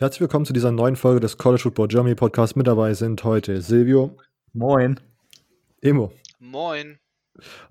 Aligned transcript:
Herzlich 0.00 0.20
willkommen 0.20 0.44
zu 0.44 0.52
dieser 0.52 0.70
neuen 0.70 0.94
Folge 0.94 1.18
des 1.18 1.38
College 1.38 1.60
Football 1.60 1.88
Germany 1.88 2.14
Podcast. 2.14 2.54
Mit 2.54 2.68
dabei 2.68 2.94
sind 2.94 3.24
heute 3.24 3.60
Silvio. 3.60 4.16
Moin. 4.52 5.00
Emo. 5.80 6.12
Moin. 6.38 7.00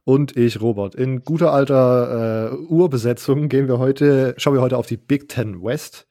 Und 0.04 0.36
ich, 0.36 0.60
Robert. 0.60 0.94
In 0.94 1.24
guter 1.24 1.54
alter 1.54 2.52
äh, 2.52 2.56
Urbesetzung 2.68 3.48
gehen 3.48 3.70
wir 3.70 3.80
heute, 3.80 4.34
schauen 4.36 4.56
wir 4.56 4.62
heute 4.62 4.76
auf 4.76 4.88
die 4.88 4.98
Big 4.98 5.30
Ten 5.30 5.64
West 5.64 6.06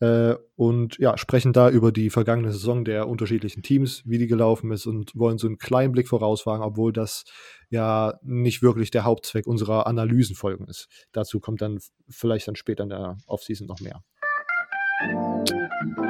äh, 0.00 0.34
und 0.54 0.98
ja, 0.98 1.16
sprechen 1.16 1.54
da 1.54 1.70
über 1.70 1.92
die 1.92 2.10
vergangene 2.10 2.52
Saison 2.52 2.84
der 2.84 3.08
unterschiedlichen 3.08 3.62
Teams, 3.62 4.02
wie 4.04 4.18
die 4.18 4.26
gelaufen 4.26 4.70
ist 4.70 4.84
und 4.84 5.12
wollen 5.14 5.38
so 5.38 5.46
einen 5.46 5.56
kleinen 5.56 5.92
Blick 5.92 6.08
vorauswagen, 6.08 6.62
obwohl 6.62 6.92
das 6.92 7.24
ja 7.70 8.18
nicht 8.22 8.60
wirklich 8.60 8.90
der 8.90 9.04
Hauptzweck 9.04 9.46
unserer 9.46 9.86
Analysenfolgen 9.86 10.68
ist. 10.68 10.88
Dazu 11.12 11.40
kommt 11.40 11.62
dann 11.62 11.78
vielleicht 12.10 12.48
dann 12.48 12.56
später 12.56 12.82
in 12.82 12.90
der 12.90 13.16
Offseason 13.26 13.66
noch 13.66 13.80
mehr. 13.80 14.02
Hey, 15.96 16.02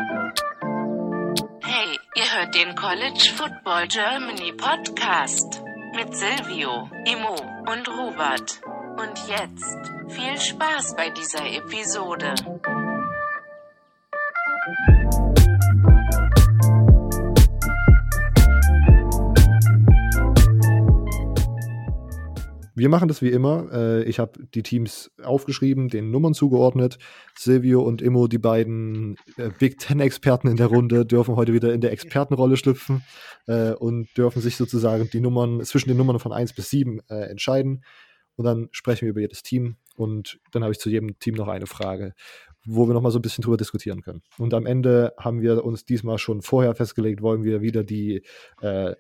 ihr 2.15 2.39
hört 2.39 2.55
den 2.55 2.75
College 2.75 3.33
Football 3.37 3.87
Germany 3.89 4.53
Podcast 4.53 5.63
mit 5.95 6.17
Silvio, 6.17 6.89
Imo 7.05 7.37
und 7.71 7.87
Robert. 7.89 8.63
Und 8.97 9.29
jetzt 9.29 9.93
viel 10.09 10.41
Spaß 10.41 10.97
bei 10.97 11.11
dieser 11.11 11.45
Episode. 11.45 12.35
Wir 22.77 22.89
machen 22.89 23.07
das 23.09 23.23
wie 23.23 23.29
immer. 23.29 23.69
Äh, 23.73 24.03
ich 24.05 24.19
habe 24.19 24.33
die 24.55 24.63
Teams 24.63 25.13
aufgeschrieben, 25.23 25.89
den 25.89 26.11
Nummern 26.11 26.35
zugeordnet. 26.35 26.99
Silvio 27.37 27.83
und 27.83 28.03
Immo, 28.03 28.27
die 28.27 28.39
beiden 28.39 29.17
äh, 29.37 29.51
Big 29.59 29.79
Ten-Experten 29.79 30.49
in 30.49 30.57
der 30.57 30.67
Runde, 30.67 31.07
dürfen 31.07 31.37
heute 31.37 31.53
wieder 31.53 31.73
in 31.73 31.81
der 31.81 31.93
Expertenrolle 31.93 32.57
schlüpfen 32.57 33.05
äh, 33.47 33.73
und 33.73 34.09
dürfen 34.17 34.43
sich 34.43 34.57
sozusagen 34.57 35.09
die 35.11 35.21
Nummern 35.21 35.65
zwischen 35.65 35.89
den 35.89 35.99
Nummern 35.99 36.19
von 36.19 36.33
1 36.33 36.55
bis 36.55 36.71
7 36.71 37.01
entscheiden. 37.09 37.85
Und 38.37 38.45
dann 38.45 38.69
sprechen 38.73 39.03
wir 39.03 39.11
über 39.11 39.21
jedes 39.21 39.43
Team. 39.43 39.77
Und 39.97 40.41
dann 40.51 40.65
habe 40.65 40.73
ich 40.73 40.81
zu 40.81 40.91
jedem 40.91 41.19
Team 41.21 41.35
noch 41.35 41.47
eine 41.47 41.67
Frage 41.67 42.15
wo 42.67 42.87
wir 42.87 42.95
noch 42.95 43.03
mal 43.03 43.11
so 43.11 43.19
ein 43.19 43.23
bisschen 43.23 43.43
drüber 43.43 43.57
diskutieren 43.57 44.03
können. 44.03 44.23
Und 44.39 44.55
am 44.55 44.67
Ende 44.67 45.13
haben 45.19 45.41
wir 45.43 45.65
uns 45.65 45.85
diesmal 45.85 46.19
schon 46.19 46.43
vorher 46.43 46.75
festgelegt, 46.75 47.23
wollen 47.23 47.45
wir 47.45 47.63
wieder 47.63 47.85
die 47.85 48.23
äh, 48.61 48.95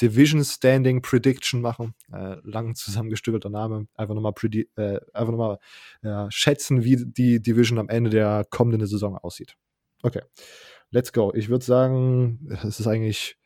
Division 0.00 0.44
Standing 0.44 1.02
Prediction 1.02 1.60
machen. 1.60 1.94
Äh, 2.12 2.36
lang 2.42 2.74
zusammengestückelter 2.74 3.50
Name. 3.50 3.86
Einfach 3.94 4.14
nochmal 4.14 4.32
äh, 4.76 5.00
einfach 5.12 5.32
noch 5.32 5.58
mal, 6.02 6.28
schätzen, 6.30 6.84
wie 6.84 6.96
die 7.04 7.40
Division 7.40 7.78
am 7.78 7.88
Ende 7.88 8.10
der 8.10 8.46
kommenden 8.50 8.86
Saison 8.86 9.16
aussieht. 9.16 9.56
Okay, 10.02 10.22
let's 10.90 11.12
go. 11.12 11.32
Ich 11.34 11.48
würde 11.48 11.64
sagen, 11.64 12.48
es 12.64 12.80
ist 12.80 12.86
eigentlich. 12.86 13.36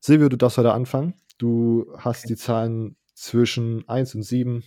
Silvio, 0.00 0.28
du 0.28 0.36
darfst 0.36 0.58
heute 0.58 0.72
anfangen. 0.72 1.14
Du 1.38 1.90
hast 1.96 2.28
die 2.28 2.36
Zahlen 2.36 2.96
zwischen 3.14 3.88
1 3.88 4.14
und 4.14 4.22
7. 4.22 4.62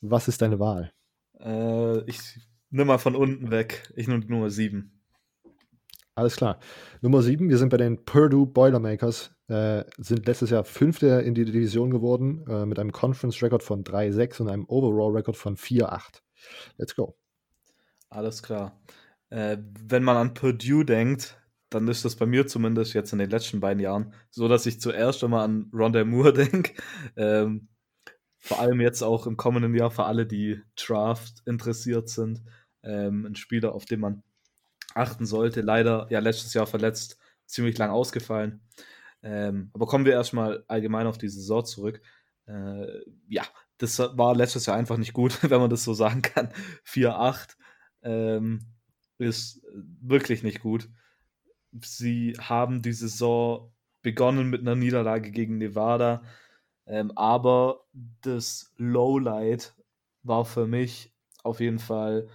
Was 0.00 0.26
ist 0.26 0.42
deine 0.42 0.58
Wahl? 0.58 0.92
Äh, 1.38 2.00
ich 2.08 2.18
Nimm 2.70 2.86
mal 2.86 2.98
von 2.98 3.16
unten 3.16 3.50
weg. 3.50 3.92
Ich 3.96 4.06
nehme 4.06 4.24
Nummer 4.26 4.48
7. 4.48 4.92
Alles 6.14 6.36
klar. 6.36 6.60
Nummer 7.00 7.20
7, 7.20 7.48
wir 7.48 7.58
sind 7.58 7.70
bei 7.70 7.76
den 7.78 8.04
Purdue 8.04 8.46
Boilermakers. 8.46 9.34
Äh, 9.48 9.84
sind 9.98 10.26
letztes 10.26 10.50
Jahr 10.50 10.64
Fünfte 10.64 11.06
in 11.22 11.34
die 11.34 11.44
Division 11.44 11.90
geworden, 11.90 12.44
äh, 12.48 12.66
mit 12.66 12.78
einem 12.78 12.92
Conference-Record 12.92 13.64
von 13.64 13.82
3-6 13.82 14.42
und 14.42 14.48
einem 14.48 14.66
Overall-Record 14.68 15.36
von 15.36 15.56
4-8. 15.56 16.22
Let's 16.76 16.94
go. 16.94 17.16
Alles 18.08 18.42
klar. 18.42 18.80
Äh, 19.30 19.58
wenn 19.86 20.04
man 20.04 20.16
an 20.16 20.34
Purdue 20.34 20.84
denkt, 20.84 21.40
dann 21.70 21.88
ist 21.88 22.04
das 22.04 22.14
bei 22.14 22.26
mir 22.26 22.46
zumindest 22.46 22.94
jetzt 22.94 23.12
in 23.12 23.18
den 23.18 23.30
letzten 23.30 23.58
beiden 23.58 23.80
Jahren 23.80 24.14
so, 24.30 24.46
dass 24.46 24.66
ich 24.66 24.80
zuerst 24.80 25.24
einmal 25.24 25.44
an 25.44 25.70
Rondell 25.72 26.04
Moore 26.04 26.32
denke. 26.34 26.74
Ähm, 27.16 27.68
vor 28.38 28.60
allem 28.60 28.80
jetzt 28.80 29.02
auch 29.02 29.26
im 29.26 29.36
kommenden 29.36 29.74
Jahr 29.74 29.90
für 29.90 30.04
alle, 30.04 30.26
die 30.26 30.60
Draft 30.76 31.42
interessiert 31.46 32.08
sind 32.08 32.42
ähm, 32.82 33.26
ein 33.26 33.36
Spieler, 33.36 33.74
auf 33.74 33.84
den 33.84 34.00
man 34.00 34.22
achten 34.94 35.26
sollte. 35.26 35.60
Leider 35.60 36.06
ja 36.10 36.18
letztes 36.20 36.54
Jahr 36.54 36.66
verletzt, 36.66 37.18
ziemlich 37.46 37.78
lang 37.78 37.90
ausgefallen. 37.90 38.60
Ähm, 39.22 39.70
aber 39.74 39.86
kommen 39.86 40.04
wir 40.04 40.12
erstmal 40.12 40.64
allgemein 40.68 41.06
auf 41.06 41.18
die 41.18 41.28
Saison 41.28 41.64
zurück. 41.64 42.00
Äh, 42.46 42.86
ja, 43.28 43.44
das 43.78 43.98
war 43.98 44.34
letztes 44.34 44.66
Jahr 44.66 44.76
einfach 44.76 44.96
nicht 44.96 45.12
gut, 45.12 45.38
wenn 45.50 45.60
man 45.60 45.70
das 45.70 45.84
so 45.84 45.94
sagen 45.94 46.22
kann. 46.22 46.52
4-8 46.86 47.56
ähm, 48.02 48.60
ist 49.18 49.62
wirklich 49.72 50.42
nicht 50.42 50.60
gut. 50.60 50.88
Sie 51.82 52.34
haben 52.38 52.82
die 52.82 52.92
Saison 52.92 53.72
begonnen 54.02 54.48
mit 54.48 54.62
einer 54.62 54.76
Niederlage 54.76 55.30
gegen 55.30 55.58
Nevada, 55.58 56.22
ähm, 56.86 57.12
aber 57.16 57.84
das 57.92 58.72
Lowlight 58.76 59.74
war 60.22 60.44
für 60.44 60.66
mich 60.66 61.14
auf 61.42 61.60
jeden 61.60 61.78
Fall 61.78 62.28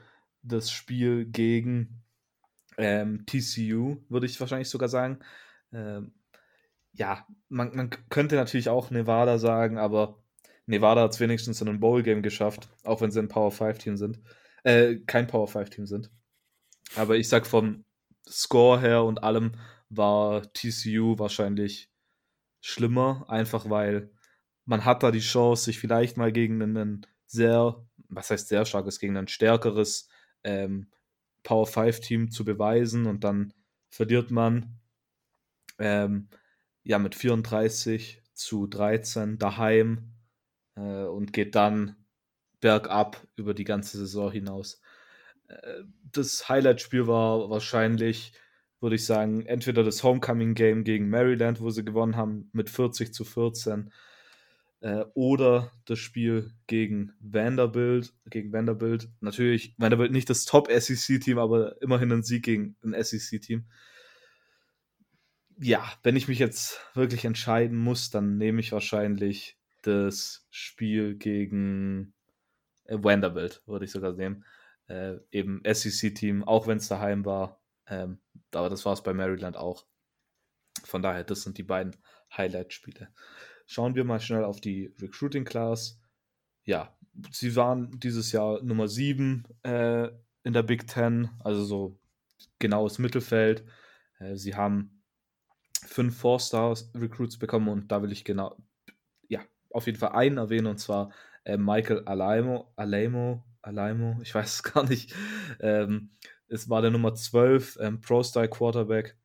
das 0.45 0.71
Spiel 0.71 1.25
gegen 1.25 2.03
ähm, 2.77 3.25
TCU, 3.25 3.97
würde 4.09 4.25
ich 4.25 4.39
wahrscheinlich 4.39 4.69
sogar 4.69 4.89
sagen. 4.89 5.19
Ähm, 5.71 6.13
ja, 6.93 7.25
man, 7.49 7.75
man 7.75 7.89
könnte 8.09 8.35
natürlich 8.35 8.69
auch 8.69 8.89
Nevada 8.89 9.37
sagen, 9.37 9.77
aber 9.77 10.23
Nevada 10.65 11.01
hat 11.01 11.13
es 11.13 11.19
wenigstens 11.19 11.61
in 11.61 11.67
ein 11.67 11.79
Bowl-Game 11.79 12.21
geschafft, 12.21 12.69
auch 12.83 13.01
wenn 13.01 13.11
sie 13.11 13.19
ein 13.19 13.27
Power-5-Team 13.27 13.97
sind. 13.97 14.19
Äh, 14.63 14.97
kein 15.05 15.27
Power-5-Team 15.27 15.85
sind. 15.85 16.09
Aber 16.95 17.17
ich 17.17 17.29
sag 17.29 17.45
vom 17.45 17.85
Score 18.27 18.79
her 18.79 19.03
und 19.03 19.23
allem 19.23 19.53
war 19.89 20.41
TCU 20.53 21.19
wahrscheinlich 21.19 21.91
schlimmer, 22.61 23.25
einfach 23.27 23.69
weil 23.69 24.11
man 24.65 24.85
hat 24.85 25.03
da 25.03 25.11
die 25.11 25.19
Chance, 25.19 25.65
sich 25.65 25.79
vielleicht 25.79 26.17
mal 26.17 26.31
gegen 26.31 26.61
einen 26.61 27.05
sehr, 27.27 27.85
was 28.09 28.31
heißt 28.31 28.47
sehr 28.47 28.65
starkes, 28.65 28.99
gegen 28.99 29.17
ein 29.17 29.27
stärkeres 29.27 30.09
ähm, 30.45 30.87
Power 31.43 31.67
5 31.67 31.99
Team 31.99 32.31
zu 32.31 32.45
beweisen 32.45 33.05
und 33.05 33.23
dann 33.23 33.53
verliert 33.89 34.31
man 34.31 34.79
ähm, 35.79 36.29
ja 36.83 36.99
mit 36.99 37.15
34 37.15 38.21
zu 38.33 38.67
13 38.67 39.37
daheim 39.37 40.13
äh, 40.75 41.03
und 41.03 41.33
geht 41.33 41.55
dann 41.55 41.95
bergab 42.61 43.27
über 43.35 43.53
die 43.53 43.63
ganze 43.63 43.97
Saison 43.97 44.31
hinaus. 44.31 44.81
Äh, 45.47 45.83
das 46.11 46.49
Highlight-Spiel 46.49 47.07
war 47.07 47.49
wahrscheinlich, 47.49 48.33
würde 48.79 48.95
ich 48.95 49.05
sagen, 49.05 49.45
entweder 49.45 49.83
das 49.83 50.03
Homecoming-Game 50.03 50.83
gegen 50.83 51.09
Maryland, 51.09 51.61
wo 51.61 51.69
sie 51.69 51.85
gewonnen 51.85 52.15
haben 52.15 52.49
mit 52.53 52.69
40 52.69 53.13
zu 53.13 53.23
14, 53.23 53.91
äh, 54.81 55.05
oder 55.13 55.71
das 55.85 55.99
Spiel 55.99 56.53
gegen 56.67 57.13
Vanderbilt. 57.19 58.13
Gegen 58.29 58.53
Vanderbilt. 58.53 59.09
Natürlich, 59.21 59.75
Vanderbilt 59.77 60.11
nicht 60.11 60.29
das 60.29 60.45
Top-SEC-Team, 60.45 61.37
aber 61.37 61.81
immerhin 61.81 62.11
ein 62.11 62.23
Sieg 62.23 62.43
gegen 62.43 62.75
ein 62.83 62.95
SEC-Team. 63.01 63.65
Ja, 65.57 65.89
wenn 66.03 66.15
ich 66.15 66.27
mich 66.27 66.39
jetzt 66.39 66.81
wirklich 66.93 67.25
entscheiden 67.25 67.77
muss, 67.77 68.09
dann 68.09 68.37
nehme 68.37 68.59
ich 68.59 68.73
wahrscheinlich 68.73 69.57
das 69.83 70.45
Spiel 70.49 71.15
gegen 71.15 72.13
äh, 72.85 72.97
Vanderbilt, 73.01 73.61
würde 73.65 73.85
ich 73.85 73.91
sogar 73.91 74.13
nehmen. 74.13 74.45
Äh, 74.87 75.15
eben 75.31 75.61
SEC-Team, 75.65 76.43
auch 76.43 76.67
wenn 76.67 76.77
es 76.77 76.87
daheim 76.87 77.25
war. 77.25 77.61
Ähm, 77.87 78.19
aber 78.51 78.69
das 78.69 78.85
war 78.85 78.93
es 78.93 79.03
bei 79.03 79.13
Maryland 79.13 79.55
auch. 79.55 79.85
Von 80.83 81.01
daher, 81.01 81.23
das 81.23 81.43
sind 81.43 81.57
die 81.57 81.63
beiden 81.63 81.95
Highlight-Spiele. 82.35 83.09
Schauen 83.65 83.95
wir 83.95 84.03
mal 84.03 84.19
schnell 84.19 84.43
auf 84.43 84.61
die 84.61 84.93
Recruiting 84.99 85.43
Class. 85.43 85.99
Ja, 86.65 86.95
sie 87.31 87.55
waren 87.55 87.99
dieses 87.99 88.31
Jahr 88.31 88.61
Nummer 88.63 88.87
7 88.87 89.43
äh, 89.63 90.09
in 90.43 90.53
der 90.53 90.63
Big 90.63 90.87
Ten, 90.87 91.29
also 91.43 91.63
so 91.63 91.99
genaues 92.59 92.99
Mittelfeld. 92.99 93.65
Äh, 94.19 94.35
sie 94.35 94.55
haben 94.55 95.03
fünf 95.85 96.17
Four-Star-Recruits 96.17 97.37
bekommen 97.37 97.69
und 97.69 97.91
da 97.91 98.01
will 98.01 98.11
ich 98.11 98.23
genau, 98.23 98.55
ja, 99.27 99.41
auf 99.71 99.85
jeden 99.85 99.97
Fall 99.97 100.13
einen 100.13 100.37
erwähnen 100.37 100.67
und 100.67 100.79
zwar 100.79 101.11
äh, 101.43 101.57
Michael 101.57 102.03
Alaimo, 102.05 102.71
Alaimo, 102.75 103.43
Alaimo, 103.61 104.19
ich 104.21 104.33
weiß 104.33 104.55
es 104.55 104.63
gar 104.73 104.87
nicht. 104.87 105.13
Ähm, 105.59 106.11
es 106.47 106.69
war 106.69 106.81
der 106.81 106.91
Nummer 106.91 107.13
12 107.13 107.77
ähm, 107.81 108.01
Pro-Style 108.01 108.49
Quarterback, 108.49 109.17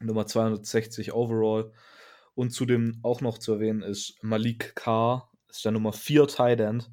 Nummer 0.00 0.26
260 0.26 1.12
overall 1.12 1.72
und 2.38 2.50
zudem 2.50 3.00
auch 3.02 3.20
noch 3.20 3.38
zu 3.38 3.54
erwähnen 3.54 3.82
ist 3.82 4.22
Malik 4.22 4.76
Carr, 4.76 5.28
ist 5.48 5.64
der 5.64 5.72
Nummer 5.72 5.92
4 5.92 6.28
Tight 6.28 6.60
End 6.60 6.88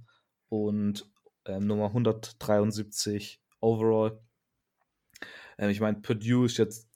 und 0.49 1.07
äh, 1.43 1.59
Nummer 1.59 1.85
173 1.85 3.39
overall. 3.59 4.19
Ähm, 5.59 5.69
ich 5.69 5.79
meine, 5.79 5.99
Purdue 5.99 6.47
ist 6.47 6.57
jetzt 6.57 6.89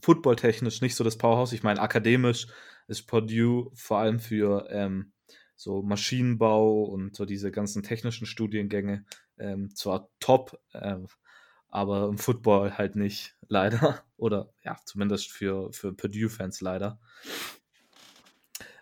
footballtechnisch 0.00 0.80
nicht 0.80 0.94
so 0.94 1.04
das 1.04 1.18
Powerhouse. 1.18 1.52
Ich 1.52 1.62
meine, 1.62 1.78
akademisch 1.82 2.46
ist 2.88 3.02
Purdue 3.02 3.70
vor 3.74 3.98
allem 3.98 4.18
für 4.18 4.66
ähm, 4.70 5.12
so 5.54 5.82
Maschinenbau 5.82 6.84
und 6.84 7.14
so 7.14 7.26
diese 7.26 7.50
ganzen 7.50 7.82
technischen 7.82 8.26
Studiengänge 8.26 9.04
ähm, 9.38 9.74
zwar 9.74 10.08
top, 10.20 10.58
äh, 10.72 10.96
aber 11.68 12.08
im 12.08 12.16
Football 12.16 12.78
halt 12.78 12.96
nicht. 12.96 13.36
leider. 13.50 14.02
Oder 14.16 14.48
ja, 14.64 14.78
zumindest 14.86 15.30
für, 15.30 15.70
für 15.72 15.92
Purdue-Fans 15.92 16.62
leider. 16.62 16.98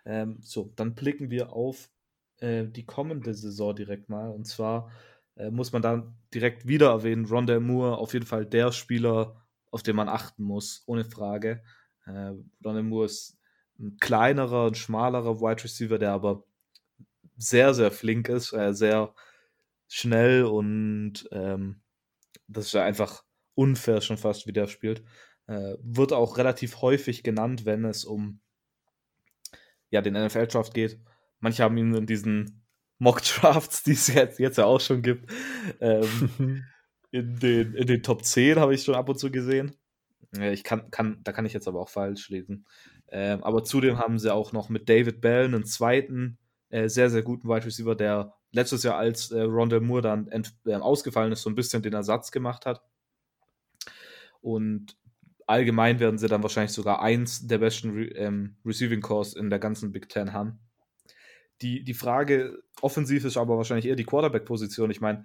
Ähm, 0.09 0.39
so, 0.41 0.73
dann 0.75 0.95
blicken 0.95 1.31
wir 1.31 1.53
auf 1.53 1.91
äh, 2.39 2.65
die 2.67 2.87
kommende 2.87 3.35
Saison 3.35 3.77
direkt 3.77 4.09
mal. 4.09 4.31
Und 4.31 4.47
zwar 4.47 4.91
äh, 5.37 5.51
muss 5.51 5.73
man 5.73 5.83
dann 5.83 6.17
direkt 6.35 6.67
wieder 6.67 6.89
erwähnen, 6.89 7.27
Rondell 7.27 7.61
Moore 7.61 7.99
auf 7.99 8.15
jeden 8.15 8.27
Fall 8.27 8.47
der 8.47 8.73
Spieler, 8.73 9.47
auf 9.71 9.83
den 9.83 9.97
man 9.97 10.09
achten 10.09 10.43
muss, 10.43 10.83
ohne 10.87 11.05
Frage. 11.05 11.63
Äh, 12.07 12.33
Rondell 12.65 12.85
Moore 12.85 13.05
ist 13.07 13.39
ein 13.79 13.99
kleinerer, 14.01 14.69
ein 14.69 14.75
schmalerer 14.75 15.41
Wide 15.41 15.63
Receiver, 15.63 15.99
der 15.99 16.13
aber 16.13 16.45
sehr, 17.37 17.75
sehr 17.75 17.91
flink 17.91 18.31
ist, 18.31 18.53
äh, 18.55 18.73
sehr 18.73 19.15
schnell 19.89 20.45
und 20.45 21.29
ähm, 21.33 21.83
das 22.47 22.67
ist 22.67 22.73
ja 22.73 22.85
einfach 22.85 23.25
unfair 23.55 24.01
schon 24.01 24.19
fast, 24.19 24.47
wie 24.47 24.53
der 24.53 24.69
spielt. 24.69 25.03
Äh, 25.47 25.77
wird 25.83 26.13
auch 26.13 26.39
relativ 26.39 26.81
häufig 26.83 27.23
genannt, 27.23 27.65
wenn 27.67 27.85
es 27.85 28.05
um 28.05 28.41
ja, 29.91 30.03
den 30.03 30.15
NFL-Draft 30.15 30.75
geht. 30.75 31.01
Manche 31.41 31.63
haben 31.63 31.77
ihn 31.77 31.95
in 31.95 32.07
diesen 32.07 32.63
Mock-Drafts, 32.99 33.85
die 33.85 33.93
es 33.93 34.09
jetzt, 34.09 34.39
jetzt 34.39 34.59
ja 34.59 34.65
auch 34.65 34.81
schon 34.81 35.03
gibt, 35.03 35.31
ähm, 35.81 36.65
in, 37.11 37.39
den, 37.39 37.75
in 37.75 37.87
den 37.87 38.03
Top 38.03 38.25
10 38.25 38.59
habe 38.59 38.75
ich 38.75 38.83
schon 38.83 38.95
ab 38.95 39.09
und 39.09 39.19
zu 39.19 39.31
gesehen. 39.31 39.77
Ich 40.33 40.63
kann, 40.63 40.91
kann, 40.91 41.21
da 41.25 41.33
kann 41.33 41.47
ich 41.47 41.55
jetzt 41.55 41.69
aber 41.69 41.81
auch 41.81 41.89
falsch 41.89 42.29
lesen. 42.29 42.67
Ähm, 43.11 43.43
aber 43.43 43.65
zudem 43.65 43.99
haben 43.99 44.19
sie 44.19 44.33
auch 44.33 44.53
noch 44.53 44.69
mit 44.69 44.89
David 44.89 45.23
Bell 45.23 45.47
einen 45.47 45.65
zweiten 45.65 46.39
äh, 46.69 46.89
sehr, 46.89 47.09
sehr 47.09 47.23
guten 47.23 47.49
Wide 47.49 47.65
Receiver, 47.65 47.95
der 47.95 48.35
letztes 48.53 48.83
Jahr 48.83 48.97
als 48.97 49.31
äh, 49.31 49.41
Rondell 49.41 49.81
Moore 49.81 50.03
dann 50.03 50.29
äh, 50.67 50.75
ausgefallen 50.75 51.33
ist, 51.33 51.43
so 51.43 51.51
ein 51.51 51.55
bisschen 51.55 51.83
den 51.83 51.95
Ersatz 51.95 52.31
gemacht 52.31 52.67
hat. 52.67 52.83
Und 54.41 54.97
allgemein 55.49 55.99
werden 55.99 56.19
sie 56.19 56.29
dann 56.29 56.43
wahrscheinlich 56.43 56.73
sogar 56.73 57.03
eins 57.03 57.47
der 57.47 57.59
besten 57.59 57.91
Re 57.91 58.05
ähm, 58.15 58.57
Receiving 58.65 59.01
Cores 59.01 59.35
in 59.35 59.51
der 59.51 59.59
ganzen 59.59 59.93
Big 59.93 60.09
Ten 60.09 60.33
haben. 60.33 60.61
Die, 61.63 61.83
die 61.83 61.95
Frage 61.95 62.63
offensiv 62.81 63.25
ist 63.25 63.37
aber 63.37 63.57
wahrscheinlich 63.57 63.87
eher 63.87 63.97
die 63.97 64.05
Quarterback-Position. 64.05 64.91
Ich 64.91 65.01
meine, 65.01 65.25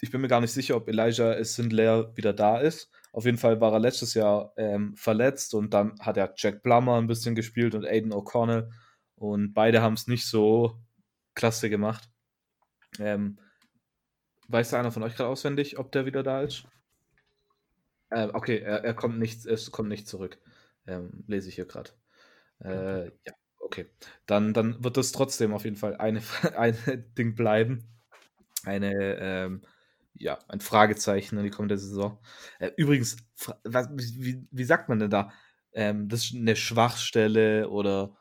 ich 0.00 0.10
bin 0.10 0.20
mir 0.20 0.28
gar 0.28 0.40
nicht 0.40 0.52
sicher, 0.52 0.76
ob 0.76 0.88
Elijah 0.88 1.42
Sindler 1.44 2.16
wieder 2.16 2.32
da 2.32 2.58
ist. 2.58 2.90
Auf 3.12 3.26
jeden 3.26 3.38
Fall 3.38 3.60
war 3.60 3.72
er 3.72 3.80
letztes 3.80 4.14
Jahr 4.14 4.52
ähm, 4.56 4.96
verletzt 4.96 5.54
und 5.54 5.74
dann 5.74 5.98
hat 6.00 6.16
er 6.16 6.32
Jack 6.36 6.62
Plummer 6.62 6.96
ein 6.96 7.06
bisschen 7.06 7.34
gespielt 7.34 7.74
und 7.74 7.84
Aiden 7.84 8.12
O'Connell 8.12 8.70
und 9.16 9.52
beide 9.52 9.82
haben 9.82 9.94
es 9.94 10.06
nicht 10.06 10.26
so 10.26 10.80
klasse 11.34 11.68
gemacht. 11.68 12.08
Ähm, 12.98 13.38
weiß 14.48 14.70
da 14.70 14.80
einer 14.80 14.92
von 14.92 15.02
euch 15.02 15.14
gerade 15.14 15.28
auswendig, 15.28 15.78
ob 15.78 15.92
der 15.92 16.06
wieder 16.06 16.22
da 16.22 16.42
ist? 16.42 16.66
Äh, 18.10 18.28
okay, 18.32 18.58
er, 18.58 18.84
er, 18.84 18.94
kommt 18.94 19.18
nicht, 19.18 19.46
es 19.46 19.70
kommt 19.70 19.88
nicht 19.88 20.08
zurück. 20.08 20.38
Ähm, 20.86 21.24
lese 21.26 21.48
ich 21.48 21.54
hier 21.54 21.66
gerade. 21.66 21.90
Äh, 22.62 23.06
ja, 23.06 23.32
okay. 23.60 23.86
Dann, 24.26 24.52
dann 24.52 24.82
wird 24.82 24.96
das 24.96 25.12
trotzdem 25.12 25.54
auf 25.54 25.64
jeden 25.64 25.76
Fall 25.76 25.96
eine, 25.96 26.22
ein 26.56 26.76
Ding 27.16 27.34
bleiben. 27.34 27.88
Eine, 28.64 29.16
ähm, 29.20 29.62
ja, 30.14 30.38
ein 30.48 30.60
Fragezeichen 30.60 31.38
in 31.38 31.44
die 31.44 31.50
kommende 31.50 31.78
Saison. 31.78 32.18
Äh, 32.58 32.72
übrigens, 32.76 33.16
was, 33.64 33.88
wie, 33.94 34.46
wie 34.50 34.64
sagt 34.64 34.88
man 34.88 34.98
denn 34.98 35.10
da? 35.10 35.32
Ähm, 35.72 36.08
das 36.08 36.24
ist 36.24 36.34
eine 36.34 36.56
Schwachstelle 36.56 37.70
oder 37.70 38.16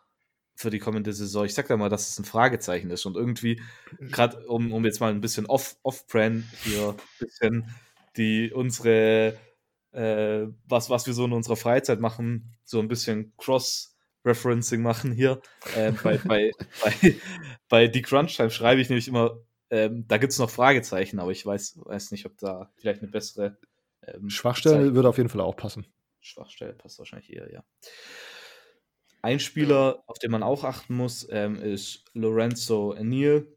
für 0.56 0.70
die 0.70 0.80
kommende 0.80 1.14
Saison. 1.14 1.46
Ich 1.46 1.54
sag 1.54 1.68
da 1.68 1.78
mal, 1.78 1.90
dass 1.90 2.10
es 2.10 2.20
ein 2.20 2.26
Fragezeichen 2.26 2.92
ist 2.92 3.06
und 3.06 3.16
irgendwie, 3.16 3.62
gerade 4.00 4.46
um, 4.48 4.72
um 4.72 4.86
jetzt 4.86 5.00
mal 5.00 5.12
ein 5.12 5.22
bisschen 5.22 5.46
off-brand 5.46 6.44
off 6.44 6.64
hier, 6.64 6.90
ein 6.90 6.96
bisschen 7.20 7.76
die 8.18 8.52
unsere 8.54 9.38
äh, 9.92 10.48
was, 10.68 10.90
was 10.90 11.08
wir 11.08 11.14
so 11.14 11.26
in 11.26 11.34
unserer 11.34 11.56
Freizeit 11.56 12.00
machen, 12.00 12.56
so 12.64 12.80
ein 12.80 12.88
bisschen 12.88 13.34
Cross-Referencing 13.38 14.82
machen 14.82 15.12
hier. 15.12 15.42
Äh, 15.76 15.92
bei, 16.04 16.18
bei, 16.26 16.52
bei, 16.84 17.16
bei 17.68 17.88
die 17.88 18.02
Crunch 18.02 18.36
Time 18.36 18.52
schreibe 18.52 18.82
ich 18.82 18.90
nämlich 18.90 19.08
immer, 19.08 19.40
ähm, 19.70 20.06
da 20.08 20.18
gibt 20.18 20.34
es 20.34 20.40
noch 20.40 20.50
Fragezeichen, 20.50 21.20
aber 21.20 21.32
ich 21.32 21.46
weiß, 21.46 21.80
weiß 21.84 22.12
nicht, 22.12 22.26
ob 22.26 22.38
da 22.38 22.72
vielleicht 22.76 23.02
eine 23.02 23.12
bessere 23.12 23.58
ähm, 24.06 24.30
Schwachstelle 24.30 24.86
Zeit 24.86 24.96
würde 24.96 25.10
auf 25.10 25.18
jeden 25.18 25.30
Fall 25.30 25.42
auch 25.42 25.56
passen. 25.56 25.86
Schwachstelle 26.20 26.74
passt 26.74 27.00
wahrscheinlich 27.00 27.32
eher, 27.34 27.52
ja. 27.52 27.64
Ein 29.22 29.40
Spieler, 29.40 30.04
auf 30.08 30.18
den 30.18 30.32
man 30.32 30.44
auch 30.44 30.64
achten 30.64 30.96
muss, 30.96 31.28
ähm, 31.30 31.62
ist 31.62 32.06
Lorenzo 32.14 32.96
Neal. 33.00 33.48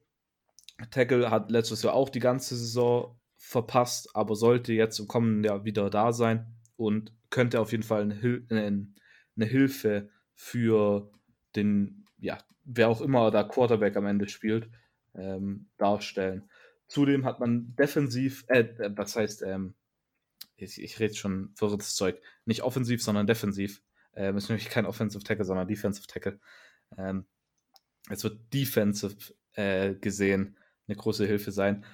Tackle 0.90 1.31
hat 1.31 1.50
letztes 1.50 1.82
Jahr 1.82 1.94
auch 1.94 2.08
die 2.08 2.19
ganze 2.19 2.56
Saison 2.56 3.17
verpasst, 3.43 4.15
aber 4.15 4.37
sollte 4.37 4.73
jetzt 4.73 5.00
im 5.00 5.09
kommenden 5.09 5.44
Jahr 5.44 5.65
wieder 5.65 5.91
da 5.91 6.12
sein 6.12 6.47
und 6.77 7.12
könnte 7.29 7.61
auf 7.61 7.73
jeden 7.73 7.83
Fall 7.83 8.03
eine, 8.03 8.15
Hil 8.15 8.47
eine 8.49 9.47
Hilfe 9.47 10.11
für 10.33 11.11
den, 11.56 12.06
ja, 12.19 12.39
wer 12.65 12.89
auch 12.89 13.00
immer 13.00 13.31
da 13.33 13.43
Quarterback 13.43 13.97
am 13.97 14.06
Ende 14.06 14.29
spielt, 14.29 14.71
ähm, 15.15 15.69
darstellen. 15.77 16.49
Zudem 16.87 17.25
hat 17.25 17.41
man 17.41 17.75
defensiv, 17.75 18.44
äh, 18.47 18.69
was 18.97 19.17
heißt, 19.17 19.43
ähm, 19.43 19.75
ich, 20.56 20.81
ich 20.81 21.00
rede 21.00 21.15
schon 21.15 21.50
verrücktes 21.56 21.97
Zeug, 21.97 22.21
nicht 22.45 22.62
offensiv, 22.62 23.03
sondern 23.03 23.27
defensiv. 23.27 23.83
Ähm, 24.15 24.37
ist 24.37 24.49
nämlich 24.49 24.69
kein 24.69 24.87
Offensive 24.87 25.25
Tackle, 25.25 25.45
sondern 25.45 25.67
Defensive 25.67 26.06
Tackle. 26.06 26.38
Ähm, 26.97 27.27
es 28.09 28.23
wird 28.23 28.55
defensive 28.55 29.17
äh, 29.55 29.95
gesehen 29.95 30.56
eine 30.87 30.97
große 30.97 31.27
Hilfe 31.27 31.50
sein. 31.50 31.85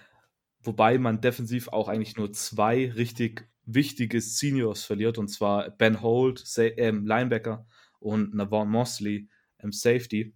Wobei 0.68 0.98
man 0.98 1.22
defensiv 1.22 1.68
auch 1.68 1.88
eigentlich 1.88 2.18
nur 2.18 2.30
zwei 2.34 2.90
richtig 2.90 3.48
wichtige 3.64 4.20
Seniors 4.20 4.84
verliert, 4.84 5.16
und 5.16 5.28
zwar 5.28 5.70
Ben 5.70 6.02
Holt, 6.02 6.44
ähm, 6.58 7.06
Linebacker, 7.06 7.66
und 8.00 8.34
Navon 8.34 8.68
Mosley, 8.68 9.30
ähm, 9.60 9.72
Safety. 9.72 10.34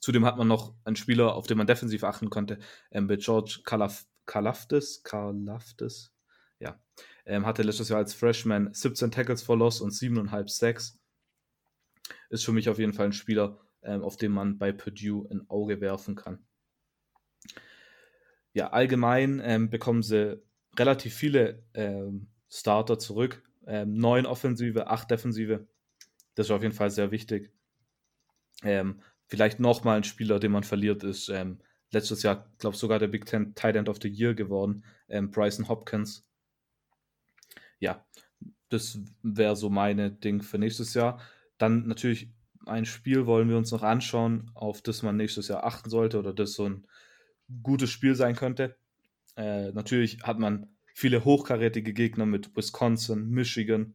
Zudem 0.00 0.24
hat 0.24 0.38
man 0.38 0.48
noch 0.48 0.74
einen 0.82 0.96
Spieler, 0.96 1.36
auf 1.36 1.46
den 1.46 1.56
man 1.56 1.68
defensiv 1.68 2.02
achten 2.02 2.30
konnte, 2.30 2.58
ähm, 2.90 3.06
mit 3.06 3.22
George 3.22 3.60
Kalaf 3.64 4.06
Kalaftis, 4.26 5.04
Kalaftis, 5.04 6.12
ja, 6.58 6.82
ähm, 7.24 7.46
hatte 7.46 7.62
letztes 7.62 7.90
Jahr 7.90 8.00
als 8.00 8.14
Freshman 8.14 8.74
17 8.74 9.12
Tackles 9.12 9.44
for 9.44 9.56
Loss 9.56 9.80
und 9.80 9.92
7,5 9.92 10.48
Sacks. 10.48 10.98
Ist 12.28 12.44
für 12.44 12.52
mich 12.52 12.68
auf 12.68 12.80
jeden 12.80 12.92
Fall 12.92 13.06
ein 13.06 13.12
Spieler, 13.12 13.60
ähm, 13.82 14.02
auf 14.02 14.16
den 14.16 14.32
man 14.32 14.58
bei 14.58 14.72
Purdue 14.72 15.30
ein 15.30 15.48
Auge 15.48 15.80
werfen 15.80 16.16
kann 16.16 16.47
ja, 18.52 18.70
allgemein 18.70 19.40
ähm, 19.44 19.70
bekommen 19.70 20.02
sie 20.02 20.42
relativ 20.78 21.14
viele 21.14 21.62
ähm, 21.74 22.28
Starter 22.50 22.98
zurück. 22.98 23.42
Ähm, 23.66 23.94
neun 23.94 24.26
Offensive, 24.26 24.86
acht 24.88 25.10
Defensive. 25.10 25.66
Das 26.34 26.46
ist 26.46 26.50
auf 26.50 26.62
jeden 26.62 26.74
Fall 26.74 26.90
sehr 26.90 27.10
wichtig. 27.10 27.52
Ähm, 28.62 29.00
vielleicht 29.26 29.60
nochmal 29.60 29.98
ein 29.98 30.04
Spieler, 30.04 30.40
den 30.40 30.52
man 30.52 30.64
verliert, 30.64 31.04
ist 31.04 31.28
ähm, 31.28 31.58
letztes 31.90 32.22
Jahr, 32.22 32.50
glaube 32.58 32.74
ich, 32.74 32.80
sogar 32.80 32.98
der 32.98 33.08
Big 33.08 33.26
Ten 33.26 33.54
Tight 33.54 33.76
End 33.76 33.88
of 33.88 33.98
the 34.02 34.08
Year 34.08 34.34
geworden, 34.34 34.84
ähm, 35.08 35.30
Bryson 35.30 35.68
Hopkins. 35.68 36.26
Ja, 37.78 38.04
das 38.68 38.98
wäre 39.22 39.56
so 39.56 39.70
meine 39.70 40.10
Ding 40.10 40.42
für 40.42 40.58
nächstes 40.58 40.94
Jahr. 40.94 41.20
Dann 41.58 41.86
natürlich 41.86 42.30
ein 42.66 42.84
Spiel 42.84 43.26
wollen 43.26 43.48
wir 43.48 43.56
uns 43.56 43.70
noch 43.70 43.82
anschauen, 43.82 44.50
auf 44.54 44.82
das 44.82 45.02
man 45.02 45.16
nächstes 45.16 45.48
Jahr 45.48 45.64
achten 45.64 45.90
sollte 45.90 46.18
oder 46.18 46.34
das 46.34 46.52
so 46.52 46.68
ein 46.68 46.86
gutes 47.62 47.90
Spiel 47.90 48.14
sein 48.14 48.36
könnte. 48.36 48.76
Äh, 49.36 49.72
natürlich 49.72 50.22
hat 50.22 50.38
man 50.38 50.68
viele 50.94 51.24
hochkarätige 51.24 51.92
Gegner 51.92 52.26
mit 52.26 52.56
Wisconsin, 52.56 53.30
Michigan. 53.30 53.94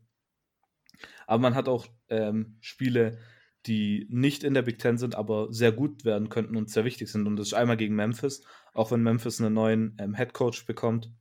Aber 1.28 1.42
man 1.42 1.56
hat 1.56 1.68
auch 1.68 1.88
ähm, 2.10 2.58
Spiele, 2.62 3.20
die 3.66 4.08
nicht 4.10 4.44
in 4.44 4.54
der 4.54 4.62
Big 4.62 4.80
Ten 4.80 4.98
sind, 4.98 5.16
aber 5.16 5.52
sehr 5.52 5.72
gut 5.72 6.06
werden 6.06 6.30
könnten 6.30 6.56
und 6.56 6.70
sehr 6.70 6.86
wichtig 6.86 7.10
sind. 7.10 7.28
Und 7.28 7.38
das 7.38 7.48
ist 7.48 7.54
einmal 7.54 7.78
gegen 7.78 7.96
Memphis. 7.96 8.44
Auch 8.74 8.92
wenn 8.92 9.04
Memphis 9.04 9.40
einen 9.40 9.54
neuen 9.54 9.98
ähm, 10.00 10.16
Head 10.16 10.34
Coach 10.34 10.66
bekommt, 10.66 11.12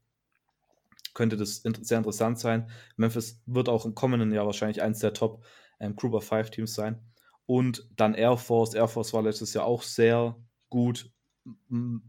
könnte 1.14 1.36
das 1.36 1.58
in 1.58 1.74
sehr 1.82 1.98
interessant 1.98 2.38
sein. 2.38 2.70
Memphis 2.96 3.42
wird 3.46 3.68
auch 3.68 3.84
im 3.84 3.94
kommenden 3.94 4.32
Jahr 4.32 4.46
wahrscheinlich 4.46 4.82
eins 4.82 5.00
der 5.00 5.12
Top 5.12 5.44
ähm, 5.78 5.94
Group 5.94 6.14
of 6.14 6.24
Five 6.24 6.50
Teams 6.50 6.74
sein. 6.74 7.00
Und 7.46 7.88
dann 7.96 8.14
Air 8.14 8.36
Force. 8.36 8.74
Air 8.74 8.88
Force 8.88 9.12
war 9.12 9.22
letztes 9.22 9.52
Jahr 9.54 9.64
auch 9.64 9.82
sehr 9.82 10.36
gut 10.68 11.12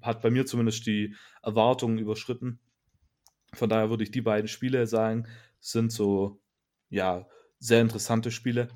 hat 0.02 0.22
bei 0.22 0.30
mir 0.30 0.46
zumindest 0.46 0.86
die 0.86 1.16
Erwartungen 1.42 1.98
überschritten. 1.98 2.60
Von 3.54 3.70
daher 3.70 3.90
würde 3.90 4.04
ich 4.04 4.12
die 4.12 4.22
beiden 4.22 4.48
Spiele 4.48 4.88
sagen, 4.88 5.28
sind 5.60 5.92
so, 5.92 6.42
ja, 6.90 7.28
sehr 7.60 7.82
interessante 7.82 8.32
Spiele. 8.32 8.70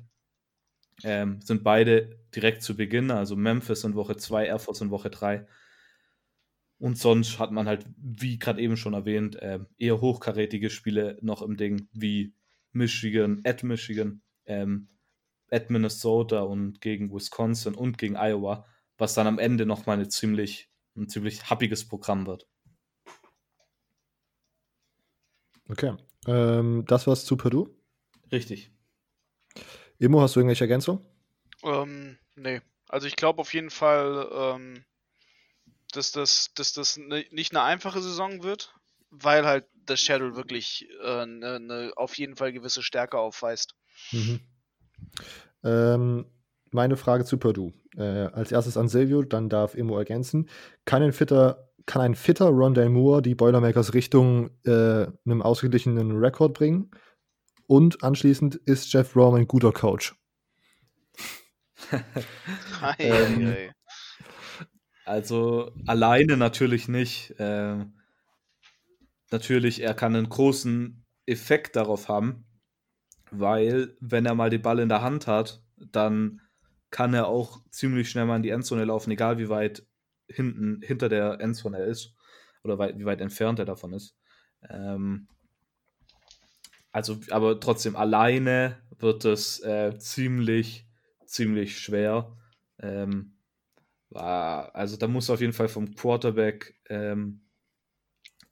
Ähm, 1.04 1.40
sind 1.42 1.62
beide 1.62 2.18
direkt 2.34 2.62
zu 2.62 2.76
Beginn, 2.76 3.10
also 3.10 3.36
Memphis 3.36 3.84
in 3.84 3.94
Woche 3.94 4.16
2, 4.16 4.46
Air 4.46 4.58
Force 4.58 4.80
in 4.80 4.90
Woche 4.90 5.10
3. 5.10 5.46
Und 6.78 6.98
sonst 6.98 7.38
hat 7.38 7.52
man 7.52 7.66
halt, 7.66 7.86
wie 7.96 8.38
gerade 8.38 8.60
eben 8.60 8.76
schon 8.76 8.94
erwähnt, 8.94 9.36
äh, 9.36 9.60
eher 9.78 10.00
hochkarätige 10.00 10.70
Spiele 10.70 11.18
noch 11.20 11.42
im 11.42 11.56
Ding, 11.56 11.88
wie 11.92 12.34
Michigan, 12.72 13.40
at 13.44 13.62
Michigan, 13.62 14.22
ähm, 14.46 14.88
at 15.50 15.70
Minnesota 15.70 16.40
und 16.40 16.80
gegen 16.80 17.12
Wisconsin 17.12 17.74
und 17.74 17.98
gegen 17.98 18.16
Iowa 18.16 18.64
was 18.98 19.14
dann 19.14 19.26
am 19.26 19.38
Ende 19.38 19.64
nochmal 19.64 19.96
eine 19.96 20.08
ziemlich, 20.08 20.68
ein 20.96 21.08
ziemlich 21.08 21.48
happiges 21.48 21.86
Programm 21.88 22.26
wird. 22.26 22.46
Okay. 25.68 25.96
Ähm, 26.26 26.84
das 26.86 27.06
war's 27.06 27.24
zu 27.24 27.36
Purdue? 27.36 27.70
Richtig. 28.32 28.72
Immo, 29.98 30.20
hast 30.20 30.36
du 30.36 30.40
irgendwelche 30.40 30.64
Ergänzungen? 30.64 31.04
Ähm, 31.62 32.18
nee. 32.36 32.60
Also 32.88 33.06
ich 33.06 33.16
glaube 33.16 33.40
auf 33.40 33.52
jeden 33.52 33.70
Fall, 33.70 34.28
ähm, 34.32 34.84
dass 35.92 36.12
das, 36.12 36.52
dass 36.54 36.72
das 36.72 36.96
ne, 36.96 37.24
nicht 37.30 37.52
eine 37.52 37.62
einfache 37.62 38.00
Saison 38.00 38.42
wird, 38.42 38.74
weil 39.10 39.46
halt 39.46 39.66
das 39.74 40.00
Schedule 40.00 40.36
wirklich 40.36 40.88
äh, 41.02 41.26
ne, 41.26 41.60
ne, 41.60 41.92
auf 41.96 42.16
jeden 42.16 42.36
Fall 42.36 42.52
gewisse 42.52 42.82
Stärke 42.82 43.18
aufweist. 43.18 43.74
Mhm. 44.12 44.40
Ähm, 45.64 46.26
meine 46.70 46.96
Frage 46.96 47.24
zu 47.24 47.38
Purdue. 47.38 47.72
Äh, 47.98 48.30
als 48.32 48.52
erstes 48.52 48.76
an 48.76 48.88
Silvio, 48.88 49.22
dann 49.22 49.48
darf 49.48 49.74
Immo 49.74 49.98
ergänzen. 49.98 50.48
Kann 50.84 51.02
ein 51.02 51.12
fitter, 51.12 51.68
kann 51.84 52.00
ein 52.00 52.14
fitter 52.14 52.46
Rondell 52.46 52.88
Moore 52.88 53.22
die 53.22 53.34
Boilermakers 53.34 53.92
Richtung 53.92 54.50
äh, 54.64 55.06
einem 55.24 55.42
ausgeglichenen 55.42 56.16
Rekord 56.16 56.54
bringen? 56.54 56.92
Und 57.66 58.04
anschließend 58.04 58.54
ist 58.54 58.92
Jeff 58.92 59.12
Brom 59.12 59.34
ein 59.34 59.48
guter 59.48 59.72
Coach? 59.72 60.14
ähm, 62.98 63.54
also 65.04 65.72
alleine 65.86 66.36
natürlich 66.36 66.88
nicht. 66.88 67.34
Ähm, 67.38 67.94
natürlich, 69.30 69.82
er 69.82 69.94
kann 69.94 70.14
einen 70.14 70.28
großen 70.28 71.04
Effekt 71.26 71.76
darauf 71.76 72.08
haben, 72.08 72.46
weil 73.30 73.96
wenn 74.00 74.24
er 74.24 74.34
mal 74.34 74.50
den 74.50 74.62
Ball 74.62 74.78
in 74.78 74.88
der 74.88 75.02
Hand 75.02 75.26
hat, 75.26 75.62
dann 75.76 76.40
kann 76.90 77.14
er 77.14 77.26
auch 77.26 77.60
ziemlich 77.70 78.10
schnell 78.10 78.26
mal 78.26 78.36
in 78.36 78.42
die 78.42 78.50
Endzone 78.50 78.84
laufen, 78.84 79.10
egal 79.10 79.38
wie 79.38 79.48
weit 79.48 79.86
hinten 80.28 80.80
hinter 80.82 81.08
der 81.08 81.40
Endzone 81.40 81.78
er 81.78 81.86
ist 81.86 82.14
oder 82.62 82.78
weit, 82.78 82.98
wie 82.98 83.04
weit 83.04 83.20
entfernt 83.20 83.58
er 83.58 83.64
davon 83.64 83.92
ist. 83.92 84.16
Ähm, 84.68 85.28
also, 86.92 87.20
aber 87.30 87.60
trotzdem 87.60 87.96
alleine 87.96 88.78
wird 88.98 89.24
es 89.24 89.60
äh, 89.60 89.98
ziemlich, 89.98 90.86
ziemlich 91.26 91.78
schwer. 91.78 92.36
Ähm, 92.80 93.34
also 94.10 94.96
da 94.96 95.06
muss 95.06 95.28
auf 95.28 95.40
jeden 95.40 95.52
Fall 95.52 95.68
vom 95.68 95.94
Quarterback 95.94 96.80
ähm, 96.88 97.42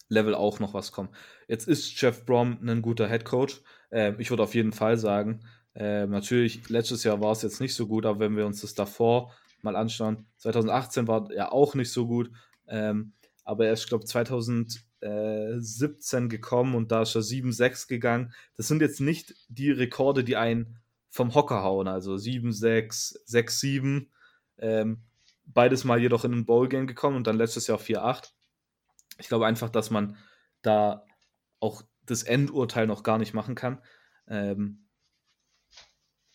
Level 0.09 0.35
auch 0.35 0.61
noch 0.61 0.75
was 0.75 0.93
kommen. 0.93 1.09
Jetzt 1.49 1.67
ist 1.67 2.01
Jeff 2.01 2.25
Brom 2.25 2.59
ein 2.63 2.83
guter 2.83 3.09
Head 3.09 3.25
Coach. 3.25 3.63
Ähm, 3.91 4.17
ich 4.19 4.31
würde 4.31 4.43
auf 4.43 4.55
jeden 4.55 4.73
Fall 4.73 4.99
sagen, 4.99 5.41
äh, 5.77 6.07
natürlich, 6.07 6.69
letztes 6.71 7.05
Jahr 7.05 7.21
war 7.21 7.33
es 7.33 7.43
jetzt 7.43 7.61
nicht 7.61 7.75
so 7.75 7.87
gut, 7.87 8.07
aber 8.07 8.21
wenn 8.21 8.37
wir 8.37 8.47
uns 8.47 8.63
das 8.63 8.73
davor 8.73 9.35
mal 9.61 9.77
anschauen, 9.77 10.25
2018 10.39 11.07
war 11.07 11.31
er 11.31 11.53
auch 11.53 11.75
nicht 11.75 11.93
so 11.93 12.07
gut, 12.07 12.31
ähm, 12.67 13.13
aber 13.45 13.67
er 13.67 13.75
ist, 13.75 13.87
glaube 13.87 14.05
ich, 14.05 14.11
2017 14.11 16.31
gekommen 16.31 16.75
und 16.75 16.93
da 16.93 17.03
ist 17.03 17.15
er 17.15 17.21
7-6 17.21 17.89
gegangen. 17.89 18.33
Das 18.57 18.69
sind 18.69 18.81
jetzt 18.81 19.01
nicht 19.01 19.35
die 19.49 19.71
Rekorde, 19.71 20.25
die 20.25 20.37
einen 20.37 20.79
vom 21.11 21.35
Hocker 21.35 21.63
hauen, 21.63 21.89
also 21.89 22.15
7-6, 22.15 23.27
6-7. 23.29 24.07
Ähm, 24.59 25.03
beides 25.45 25.85
mal 25.85 26.01
jedoch 26.01 26.25
in 26.25 26.33
ein 26.33 26.47
Bowl-Game 26.47 26.87
gekommen 26.87 27.17
und 27.17 27.27
dann 27.27 27.37
letztes 27.37 27.67
Jahr 27.67 27.79
4-8. 27.79 28.31
Ich 29.19 29.29
glaube 29.29 29.47
einfach, 29.47 29.69
dass 29.69 29.91
man 29.91 30.17
da 30.63 31.05
auch 31.61 31.83
das 32.07 32.23
Endurteil 32.23 32.87
noch 32.87 33.03
gar 33.03 33.19
nicht 33.19 33.35
machen 33.35 33.55
kann. 33.55 33.83
Ähm, 34.27 34.86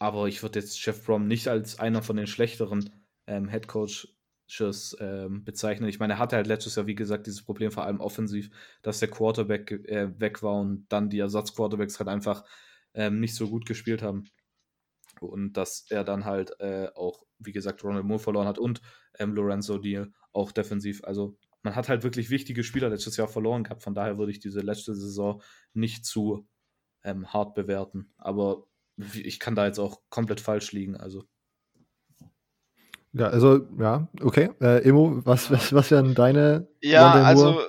aber 0.02 0.28
ich 0.28 0.42
würde 0.42 0.58
jetzt 0.58 0.84
Jeff 0.84 1.06
Brom 1.06 1.28
nicht 1.28 1.48
als 1.48 1.78
einer 1.78 2.02
von 2.02 2.18
den 2.18 2.26
schlechteren 2.26 2.90
ähm, 3.28 3.48
Head 3.48 3.68
Coaches 3.68 4.98
ähm, 5.00 5.44
bezeichnen. 5.44 5.88
Ich 5.90 6.00
meine, 6.00 6.14
er 6.14 6.20
hatte 6.20 6.38
halt 6.38 6.48
letztes 6.48 6.76
Jahr, 6.76 6.88
wie 6.88 6.96
gesagt, 6.96 7.28
dieses 7.28 7.44
Problem 7.44 7.70
vor 7.70 7.86
allem 7.86 8.00
offensiv, 8.00 8.50
dass 8.82 8.98
der 8.98 9.12
Quarterback 9.12 9.70
äh, 9.72 10.20
weg 10.20 10.42
war 10.42 10.60
und 10.60 10.88
dann 10.90 11.12
die 11.12 11.20
Ersatzquarterbacks 11.20 12.00
halt 12.00 12.10
einfach 12.10 12.44
ähm, 12.96 13.20
nicht 13.20 13.36
so 13.36 13.48
gut 13.48 13.68
gespielt 13.68 14.02
haben. 14.02 14.24
Und 15.20 15.54
dass 15.54 15.86
er 15.92 16.04
dann 16.04 16.26
halt 16.26 16.60
äh, 16.60 16.88
auch, 16.96 17.22
wie 17.38 17.52
gesagt, 17.52 17.84
Ronald 17.84 18.06
Moore 18.06 18.22
verloren 18.22 18.48
hat 18.48 18.58
und 18.58 18.82
ähm, 19.20 19.36
Lorenzo 19.36 19.78
Deal 19.78 20.12
auch 20.34 20.52
defensiv. 20.52 21.04
Also 21.04 21.38
man 21.62 21.76
hat 21.76 21.90
halt 21.90 22.02
wirklich 22.02 22.32
wichtige 22.32 22.64
Spieler 22.64 22.90
letztes 22.90 23.18
Jahr 23.18 23.28
verloren 23.28 23.64
gehabt. 23.64 23.84
Von 23.84 23.94
daher 23.94 24.18
würde 24.18 24.32
ich 24.32 24.40
diese 24.40 24.62
letzte 24.62 24.96
Saison 24.96 25.44
nicht 25.74 26.08
zu 26.08 26.48
ähm, 27.04 27.32
hart 27.32 27.54
bewerten. 27.54 28.12
Aber 28.18 28.66
ich 28.98 29.40
kann 29.40 29.56
da 29.56 29.66
jetzt 29.66 29.80
auch 29.80 30.02
komplett 30.10 30.42
falsch 30.42 30.72
liegen. 30.72 30.98
Also. 30.98 31.24
Ja, 33.14 33.28
also, 33.28 33.68
ja, 33.78 34.08
okay. 34.22 34.52
Äh, 34.62 34.88
Emo, 34.88 35.26
was, 35.26 35.52
was, 35.52 35.74
was 35.74 35.92
wären 35.92 36.16
deine? 36.16 36.68
Ja, 36.82 37.12
also, 37.12 37.62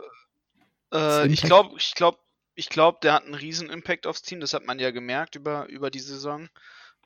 äh, 0.93 1.27
ich 1.27 1.43
glaube, 1.43 1.75
ich 1.79 1.95
glaube, 1.95 2.19
ich 2.55 2.69
glaube, 2.69 2.99
der 3.03 3.15
hat 3.15 3.25
einen 3.25 3.35
riesen 3.35 3.71
Impact 3.71 4.07
aufs 4.07 4.23
Team. 4.23 4.41
Das 4.41 4.55
hat 4.55 4.67
man 4.67 4.79
ja 4.79 4.91
gemerkt 4.91 5.35
über, 5.35 5.67
über 5.69 5.91
die 5.91 6.01
Saison. 6.01 6.49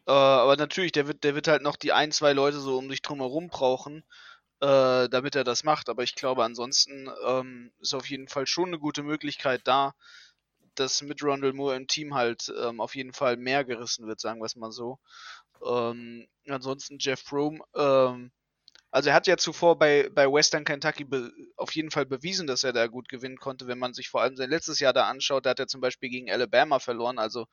Äh, 0.07 0.13
aber 0.13 0.57
natürlich, 0.57 0.93
der 0.93 1.07
wird, 1.07 1.25
der 1.25 1.35
wird 1.35 1.49
halt 1.49 1.63
noch 1.63 1.77
die 1.77 1.93
ein, 1.93 2.13
zwei 2.13 2.33
Leute 2.33 2.59
so 2.59 2.79
um 2.79 2.91
sich 2.91 3.03
drumherum 3.03 3.49
brauchen, 3.49 4.05
äh, 4.61 5.09
damit 5.09 5.35
er 5.35 5.45
das 5.45 5.65
macht. 5.65 5.89
Aber 5.89 6.03
ich 6.03 6.15
glaube, 6.15 6.45
ansonsten 6.45 7.09
ähm, 7.27 7.73
ist 7.81 7.95
auf 7.95 8.09
jeden 8.09 8.29
Fall 8.29 8.47
schon 8.47 8.69
eine 8.69 8.79
gute 8.79 9.03
Möglichkeit 9.03 9.63
da, 9.65 9.95
dass 10.81 11.03
mit 11.03 11.23
Rondell 11.23 11.53
Moore 11.53 11.77
im 11.77 11.87
Team 11.87 12.15
halt 12.15 12.53
ähm, 12.61 12.81
auf 12.81 12.95
jeden 12.95 13.13
Fall 13.13 13.37
mehr 13.37 13.65
gerissen 13.65 14.07
wird, 14.07 14.21
sagen 14.21 14.41
wir 14.41 14.47
es 14.47 14.57
mal 14.57 14.73
so. 14.73 14.99
Ähm, 15.65 16.27
ansonsten 16.49 16.99
Jeff 16.99 17.21
Froome, 17.21 17.61
ähm, 17.75 18.31
also 18.91 19.11
er 19.11 19.15
hat 19.15 19.27
ja 19.27 19.37
zuvor 19.37 19.79
bei, 19.79 20.09
bei 20.15 20.31
Western 20.31 20.65
Kentucky 20.65 21.07
auf 21.57 21.75
jeden 21.75 21.91
Fall 21.91 22.07
bewiesen, 22.07 22.47
dass 22.47 22.65
er 22.65 22.73
da 22.73 22.87
gut 22.87 23.09
gewinnen 23.09 23.37
konnte. 23.37 23.67
Wenn 23.67 23.79
man 23.79 23.95
sich 23.95 24.09
vor 24.09 24.23
allem 24.23 24.37
sein 24.37 24.51
letztes 24.51 24.81
Jahr 24.81 24.93
da 24.93 25.09
anschaut, 25.09 25.45
da 25.45 25.51
hat 25.51 25.61
er 25.61 25.67
zum 25.67 25.81
Beispiel 25.81 26.09
gegen 26.09 26.31
Alabama 26.31 26.79
verloren, 26.79 27.19
also 27.19 27.47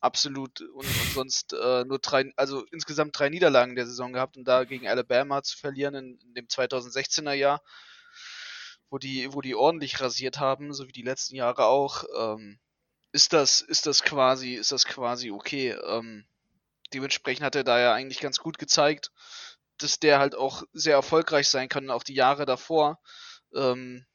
absolut 0.00 0.60
und, 0.60 0.86
und 0.86 1.12
sonst 1.14 1.52
äh, 1.52 1.84
nur 1.84 1.98
drei, 1.98 2.32
also 2.36 2.64
insgesamt 2.70 3.18
drei 3.18 3.28
Niederlagen 3.30 3.76
der 3.76 3.86
Saison 3.86 4.12
gehabt 4.12 4.36
und 4.36 4.46
da 4.46 4.64
gegen 4.64 4.86
Alabama 4.86 5.42
zu 5.42 5.56
verlieren 5.56 5.94
in, 5.94 6.18
in 6.18 6.34
dem 6.34 6.46
2016er 6.46 7.32
Jahr 7.32 7.62
wo 8.90 8.98
die, 8.98 9.32
wo 9.32 9.40
die 9.40 9.54
ordentlich 9.54 10.00
rasiert 10.00 10.38
haben, 10.40 10.72
so 10.72 10.88
wie 10.88 10.92
die 10.92 11.02
letzten 11.02 11.36
Jahre 11.36 11.66
auch, 11.66 12.04
ähm, 12.16 12.58
ist 13.12 13.32
das, 13.32 13.60
ist 13.60 13.86
das 13.86 14.02
quasi, 14.02 14.54
ist 14.54 14.72
das 14.72 14.84
quasi 14.84 15.30
okay. 15.30 15.70
Ähm, 15.70 16.26
dementsprechend 16.92 17.44
hat 17.44 17.54
er 17.54 17.64
da 17.64 17.78
ja 17.78 17.94
eigentlich 17.94 18.20
ganz 18.20 18.38
gut 18.38 18.58
gezeigt, 18.58 19.10
dass 19.78 20.00
der 20.00 20.18
halt 20.18 20.34
auch 20.34 20.62
sehr 20.72 20.94
erfolgreich 20.94 21.48
sein 21.48 21.68
kann, 21.68 21.90
auch 21.90 22.02
die 22.02 22.14
Jahre 22.14 22.46
davor. 22.46 23.00
Ähm, 23.54 24.06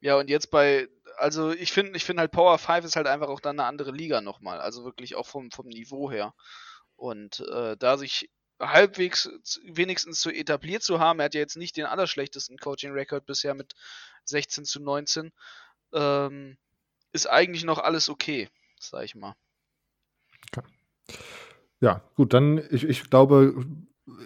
ja, 0.00 0.16
und 0.16 0.28
jetzt 0.28 0.50
bei, 0.50 0.88
also 1.16 1.52
ich 1.52 1.72
finde, 1.72 1.96
ich 1.96 2.04
finde 2.04 2.20
halt 2.20 2.32
Power 2.32 2.58
5 2.58 2.84
ist 2.84 2.96
halt 2.96 3.06
einfach 3.06 3.28
auch 3.28 3.40
dann 3.40 3.58
eine 3.58 3.68
andere 3.68 3.92
Liga 3.92 4.20
nochmal, 4.20 4.60
also 4.60 4.84
wirklich 4.84 5.14
auch 5.14 5.26
vom, 5.26 5.50
vom 5.50 5.66
Niveau 5.66 6.10
her. 6.10 6.34
Und 6.96 7.40
äh, 7.40 7.76
da 7.76 7.96
sich 7.96 8.30
halbwegs 8.62 9.28
wenigstens 9.64 10.22
so 10.22 10.30
etabliert 10.30 10.82
zu 10.82 11.00
haben. 11.00 11.18
Er 11.18 11.26
hat 11.26 11.34
ja 11.34 11.40
jetzt 11.40 11.56
nicht 11.56 11.76
den 11.76 11.86
allerschlechtesten 11.86 12.58
Coaching-Record 12.58 13.26
bisher 13.26 13.54
mit 13.54 13.74
16 14.24 14.64
zu 14.64 14.80
19. 14.80 15.32
Ähm, 15.92 16.56
ist 17.12 17.28
eigentlich 17.28 17.64
noch 17.64 17.78
alles 17.78 18.08
okay, 18.08 18.48
sag 18.78 19.04
ich 19.04 19.14
mal. 19.14 19.34
Okay. 20.48 20.66
Ja, 21.80 22.02
gut, 22.14 22.32
dann, 22.32 22.62
ich, 22.70 22.84
ich 22.84 23.10
glaube, 23.10 23.54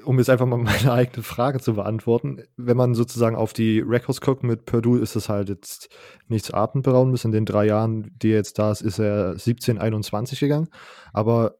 um 0.04 0.18
jetzt 0.18 0.30
einfach 0.30 0.46
mal 0.46 0.56
meine 0.58 0.92
eigene 0.92 1.22
Frage 1.22 1.60
zu 1.60 1.74
beantworten, 1.74 2.44
wenn 2.56 2.76
man 2.76 2.94
sozusagen 2.94 3.36
auf 3.36 3.52
die 3.52 3.80
Records 3.80 4.20
guckt 4.20 4.42
mit 4.42 4.66
Purdue, 4.66 5.00
ist 5.00 5.16
es 5.16 5.28
halt 5.28 5.48
jetzt 5.48 5.88
nichts 6.28 6.50
Atemberaubendes. 6.50 7.24
In 7.24 7.32
den 7.32 7.46
drei 7.46 7.66
Jahren, 7.66 8.12
die 8.18 8.30
er 8.30 8.36
jetzt 8.36 8.58
da 8.58 8.70
ist, 8.70 8.82
ist 8.82 8.98
er 8.98 9.38
17, 9.38 9.78
21 9.78 10.38
gegangen. 10.38 10.68
Aber 11.12 11.58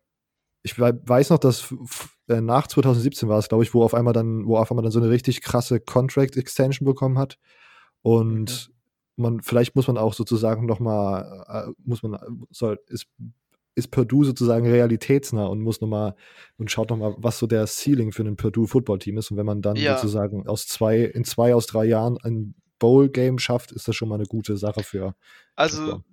ich 0.66 0.80
weiß 0.80 1.30
noch, 1.30 1.38
dass 1.38 1.72
äh, 2.28 2.40
nach 2.40 2.66
2017 2.66 3.28
war 3.28 3.38
es, 3.38 3.48
glaube 3.48 3.62
ich, 3.62 3.72
wo 3.72 3.84
auf 3.84 3.94
einmal 3.94 4.12
dann, 4.12 4.46
wo 4.46 4.56
auf 4.56 4.70
einmal 4.72 4.82
dann 4.82 4.90
so 4.90 4.98
eine 4.98 5.10
richtig 5.10 5.40
krasse 5.40 5.78
Contract 5.78 6.36
Extension 6.36 6.84
bekommen 6.84 7.18
hat. 7.18 7.38
Und 8.02 8.68
mhm. 9.16 9.22
man, 9.22 9.42
vielleicht 9.42 9.76
muss 9.76 9.86
man 9.86 9.96
auch 9.96 10.12
sozusagen 10.12 10.66
nochmal, 10.66 11.44
äh, 11.48 11.72
muss 11.84 12.02
man, 12.02 12.18
soll, 12.50 12.80
ist, 12.88 13.06
ist 13.76 13.92
Purdue 13.92 14.24
sozusagen 14.24 14.66
realitätsnah 14.66 15.46
und 15.46 15.60
muss 15.60 15.80
nochmal 15.80 16.16
und 16.58 16.68
schaut 16.68 16.90
nochmal, 16.90 17.14
was 17.16 17.38
so 17.38 17.46
der 17.46 17.68
Ceiling 17.68 18.10
für 18.10 18.24
ein 18.24 18.36
Purdue 18.36 18.66
Football 18.66 18.98
Team 18.98 19.18
ist. 19.18 19.30
Und 19.30 19.36
wenn 19.36 19.46
man 19.46 19.62
dann 19.62 19.76
ja. 19.76 19.94
sozusagen 19.94 20.48
aus 20.48 20.66
zwei, 20.66 20.98
in 21.02 21.24
zwei 21.24 21.54
aus 21.54 21.66
drei 21.66 21.84
Jahren 21.84 22.18
ein 22.18 22.56
Bowl-Game 22.80 23.38
schafft, 23.38 23.70
ist 23.70 23.86
das 23.86 23.94
schon 23.94 24.08
mal 24.08 24.16
eine 24.16 24.26
gute 24.26 24.56
Sache 24.56 24.82
für. 24.82 25.14
Also, 25.54 25.76
Football 25.76 26.04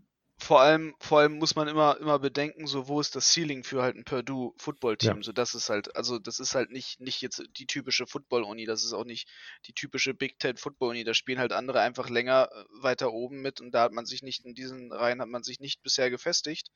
vor 0.43 0.59
allem, 0.59 0.93
vor 0.99 1.19
allem 1.19 1.37
muss 1.37 1.55
man 1.55 1.69
immer, 1.69 1.97
immer 1.97 2.19
bedenken, 2.19 2.67
so 2.67 2.89
wo 2.89 2.99
ist 2.99 3.15
das 3.15 3.31
Ceiling 3.33 3.63
für 3.63 3.81
halt 3.81 3.95
ein 3.95 4.03
Purdue 4.03 4.53
Football 4.57 4.97
Team. 4.97 5.17
Ja. 5.17 5.23
So 5.23 5.31
das 5.31 5.55
ist 5.55 5.69
halt, 5.69 5.95
also 5.95 6.19
das 6.19 6.39
ist 6.39 6.53
halt 6.53 6.69
nicht, 6.69 6.99
nicht 6.99 7.21
jetzt 7.21 7.43
die 7.57 7.65
typische 7.65 8.05
Football 8.05 8.43
Uni, 8.43 8.65
das 8.65 8.83
ist 8.83 8.91
auch 8.91 9.05
nicht 9.05 9.29
die 9.67 9.73
typische 9.73 10.13
Big 10.13 10.39
Ten 10.39 10.57
Football 10.57 10.89
Uni. 10.89 11.05
Da 11.05 11.13
spielen 11.13 11.39
halt 11.39 11.53
andere 11.53 11.79
einfach 11.79 12.09
länger 12.09 12.49
äh, 12.51 12.65
weiter 12.81 13.13
oben 13.13 13.41
mit 13.41 13.61
und 13.61 13.71
da 13.71 13.83
hat 13.83 13.93
man 13.93 14.05
sich 14.05 14.21
nicht 14.21 14.43
in 14.45 14.53
diesen 14.53 14.91
Reihen 14.91 15.21
hat 15.21 15.29
man 15.29 15.43
sich 15.43 15.61
nicht 15.61 15.81
bisher 15.81 16.09
gefestigt. 16.09 16.69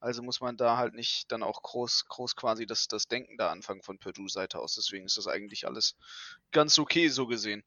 Also 0.00 0.22
muss 0.22 0.40
man 0.40 0.56
da 0.56 0.78
halt 0.78 0.94
nicht 0.94 1.30
dann 1.30 1.42
auch 1.42 1.60
groß, 1.60 2.06
groß 2.08 2.36
quasi 2.36 2.64
das, 2.64 2.88
das 2.88 3.06
Denken 3.06 3.36
da 3.36 3.50
anfangen 3.50 3.82
von 3.82 3.98
Purdue 3.98 4.30
Seite 4.30 4.58
aus. 4.58 4.76
Deswegen 4.76 5.04
ist 5.04 5.18
das 5.18 5.26
eigentlich 5.26 5.66
alles 5.66 5.96
ganz 6.52 6.78
okay 6.78 7.08
so 7.08 7.26
gesehen. 7.26 7.64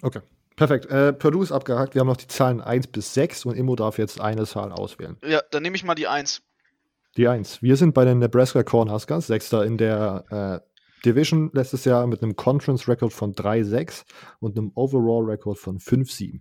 Okay. 0.00 0.20
Perfekt. 0.56 0.86
Äh, 0.86 1.12
Purdue 1.12 1.44
ist 1.44 1.52
abgehakt. 1.52 1.94
Wir 1.94 2.00
haben 2.00 2.08
noch 2.08 2.16
die 2.16 2.28
Zahlen 2.28 2.62
1 2.62 2.88
bis 2.88 3.12
6 3.14 3.44
und 3.44 3.56
Immo 3.56 3.76
darf 3.76 3.98
jetzt 3.98 4.20
eine 4.20 4.46
Zahl 4.46 4.72
auswählen. 4.72 5.18
Ja, 5.22 5.42
dann 5.50 5.62
nehme 5.62 5.76
ich 5.76 5.84
mal 5.84 5.94
die 5.94 6.08
1. 6.08 6.42
Die 7.18 7.28
1. 7.28 7.62
Wir 7.62 7.76
sind 7.76 7.92
bei 7.92 8.04
den 8.04 8.18
Nebraska 8.18 8.62
Cornhuskers, 8.62 9.26
Sechster 9.26 9.64
in 9.64 9.76
der 9.76 10.24
äh, 10.64 10.76
Division 11.04 11.50
letztes 11.52 11.84
Jahr 11.84 12.06
mit 12.06 12.22
einem 12.22 12.36
Conference-Record 12.36 13.12
von 13.12 13.34
3-6 13.34 14.04
und 14.40 14.56
einem 14.56 14.72
Overall-Record 14.74 15.58
von 15.58 15.78
5-7. 15.78 16.40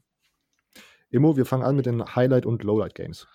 Immo, 1.10 1.38
wir 1.38 1.46
fangen 1.46 1.64
an 1.64 1.76
mit 1.76 1.86
den 1.86 2.16
Highlight- 2.16 2.46
und 2.46 2.64
Lowlight-Games. 2.64 3.28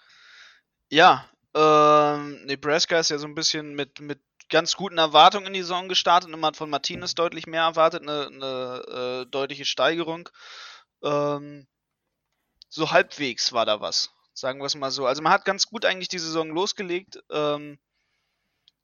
Ja, 0.89 1.27
ähm, 1.55 2.45
Nebraska 2.47 2.99
ist 2.99 3.11
ja 3.11 3.19
so 3.19 3.27
ein 3.27 3.35
bisschen 3.35 3.75
mit, 3.75 4.01
mit 4.01 4.21
ganz 4.51 4.77
guten 4.77 4.99
Erwartungen 4.99 5.47
in 5.47 5.53
die 5.55 5.63
Saison 5.63 5.89
gestartet 5.89 6.29
und 6.29 6.39
man 6.39 6.49
hat 6.49 6.57
von 6.57 6.69
Martinez 6.69 7.15
deutlich 7.15 7.47
mehr 7.47 7.63
erwartet, 7.63 8.03
eine, 8.03 8.27
eine 8.27 9.23
äh, 9.25 9.31
deutliche 9.31 9.65
Steigerung. 9.65 10.29
Ähm, 11.03 11.67
so 12.69 12.91
halbwegs 12.91 13.53
war 13.53 13.65
da 13.65 13.81
was, 13.81 14.11
sagen 14.35 14.61
wir 14.61 14.67
es 14.67 14.75
mal 14.75 14.91
so. 14.91 15.07
Also 15.07 15.23
man 15.23 15.33
hat 15.33 15.45
ganz 15.45 15.67
gut 15.67 15.85
eigentlich 15.85 16.09
die 16.09 16.19
Saison 16.19 16.51
losgelegt 16.51 17.21
ähm, 17.31 17.79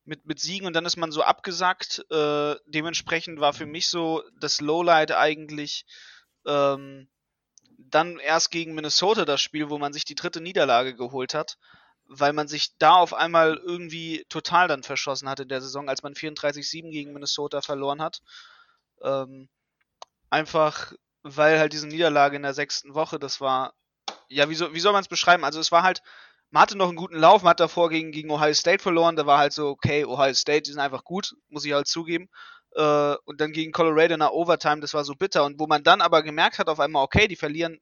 mit, 0.04 0.24
mit 0.24 0.40
Siegen 0.40 0.66
und 0.66 0.72
dann 0.72 0.86
ist 0.86 0.96
man 0.96 1.12
so 1.12 1.22
abgesackt. 1.22 2.04
Äh, 2.10 2.56
dementsprechend 2.66 3.40
war 3.40 3.52
für 3.52 3.66
mich 3.66 3.88
so 3.88 4.22
das 4.40 4.60
Lowlight 4.60 5.12
eigentlich 5.12 5.84
ähm, 6.46 7.08
dann 7.78 8.18
erst 8.18 8.50
gegen 8.50 8.74
Minnesota 8.74 9.24
das 9.24 9.40
Spiel, 9.40 9.68
wo 9.68 9.78
man 9.78 9.92
sich 9.92 10.04
die 10.04 10.14
dritte 10.14 10.40
Niederlage 10.40 10.94
geholt 10.96 11.34
hat 11.34 11.58
weil 12.08 12.32
man 12.32 12.48
sich 12.48 12.76
da 12.78 12.94
auf 12.94 13.14
einmal 13.14 13.56
irgendwie 13.56 14.24
total 14.28 14.68
dann 14.68 14.82
verschossen 14.82 15.28
hat 15.28 15.40
in 15.40 15.48
der 15.48 15.60
Saison, 15.60 15.88
als 15.88 16.02
man 16.02 16.14
34-7 16.14 16.90
gegen 16.90 17.12
Minnesota 17.12 17.62
verloren 17.62 18.00
hat. 18.00 18.22
Ähm, 19.02 19.48
einfach, 20.30 20.92
weil 21.22 21.58
halt 21.58 21.72
diese 21.72 21.88
Niederlage 21.88 22.36
in 22.36 22.42
der 22.42 22.54
sechsten 22.54 22.94
Woche, 22.94 23.18
das 23.18 23.40
war, 23.40 23.74
ja, 24.28 24.48
wie, 24.48 24.54
so, 24.54 24.72
wie 24.74 24.80
soll 24.80 24.92
man 24.92 25.02
es 25.02 25.08
beschreiben? 25.08 25.44
Also 25.44 25.60
es 25.60 25.72
war 25.72 25.82
halt, 25.82 26.02
man 26.50 26.62
hatte 26.62 26.78
noch 26.78 26.88
einen 26.88 26.96
guten 26.96 27.16
Lauf, 27.16 27.42
man 27.42 27.50
hat 27.50 27.60
davor 27.60 27.90
gegen, 27.90 28.12
gegen 28.12 28.30
Ohio 28.30 28.54
State 28.54 28.82
verloren, 28.82 29.16
da 29.16 29.26
war 29.26 29.38
halt 29.38 29.52
so, 29.52 29.68
okay, 29.68 30.04
Ohio 30.04 30.34
State, 30.34 30.62
die 30.62 30.72
sind 30.72 30.80
einfach 30.80 31.04
gut, 31.04 31.34
muss 31.48 31.64
ich 31.64 31.72
halt 31.72 31.88
zugeben. 31.88 32.28
Äh, 32.74 33.14
und 33.24 33.40
dann 33.40 33.52
gegen 33.52 33.72
Colorado 33.72 34.14
in 34.14 34.20
der 34.20 34.32
Overtime, 34.32 34.80
das 34.80 34.94
war 34.94 35.04
so 35.04 35.14
bitter. 35.14 35.44
Und 35.44 35.58
wo 35.58 35.66
man 35.66 35.82
dann 35.82 36.00
aber 36.00 36.22
gemerkt 36.22 36.58
hat 36.58 36.68
auf 36.68 36.80
einmal, 36.80 37.02
okay, 37.02 37.26
die 37.26 37.36
verlieren, 37.36 37.80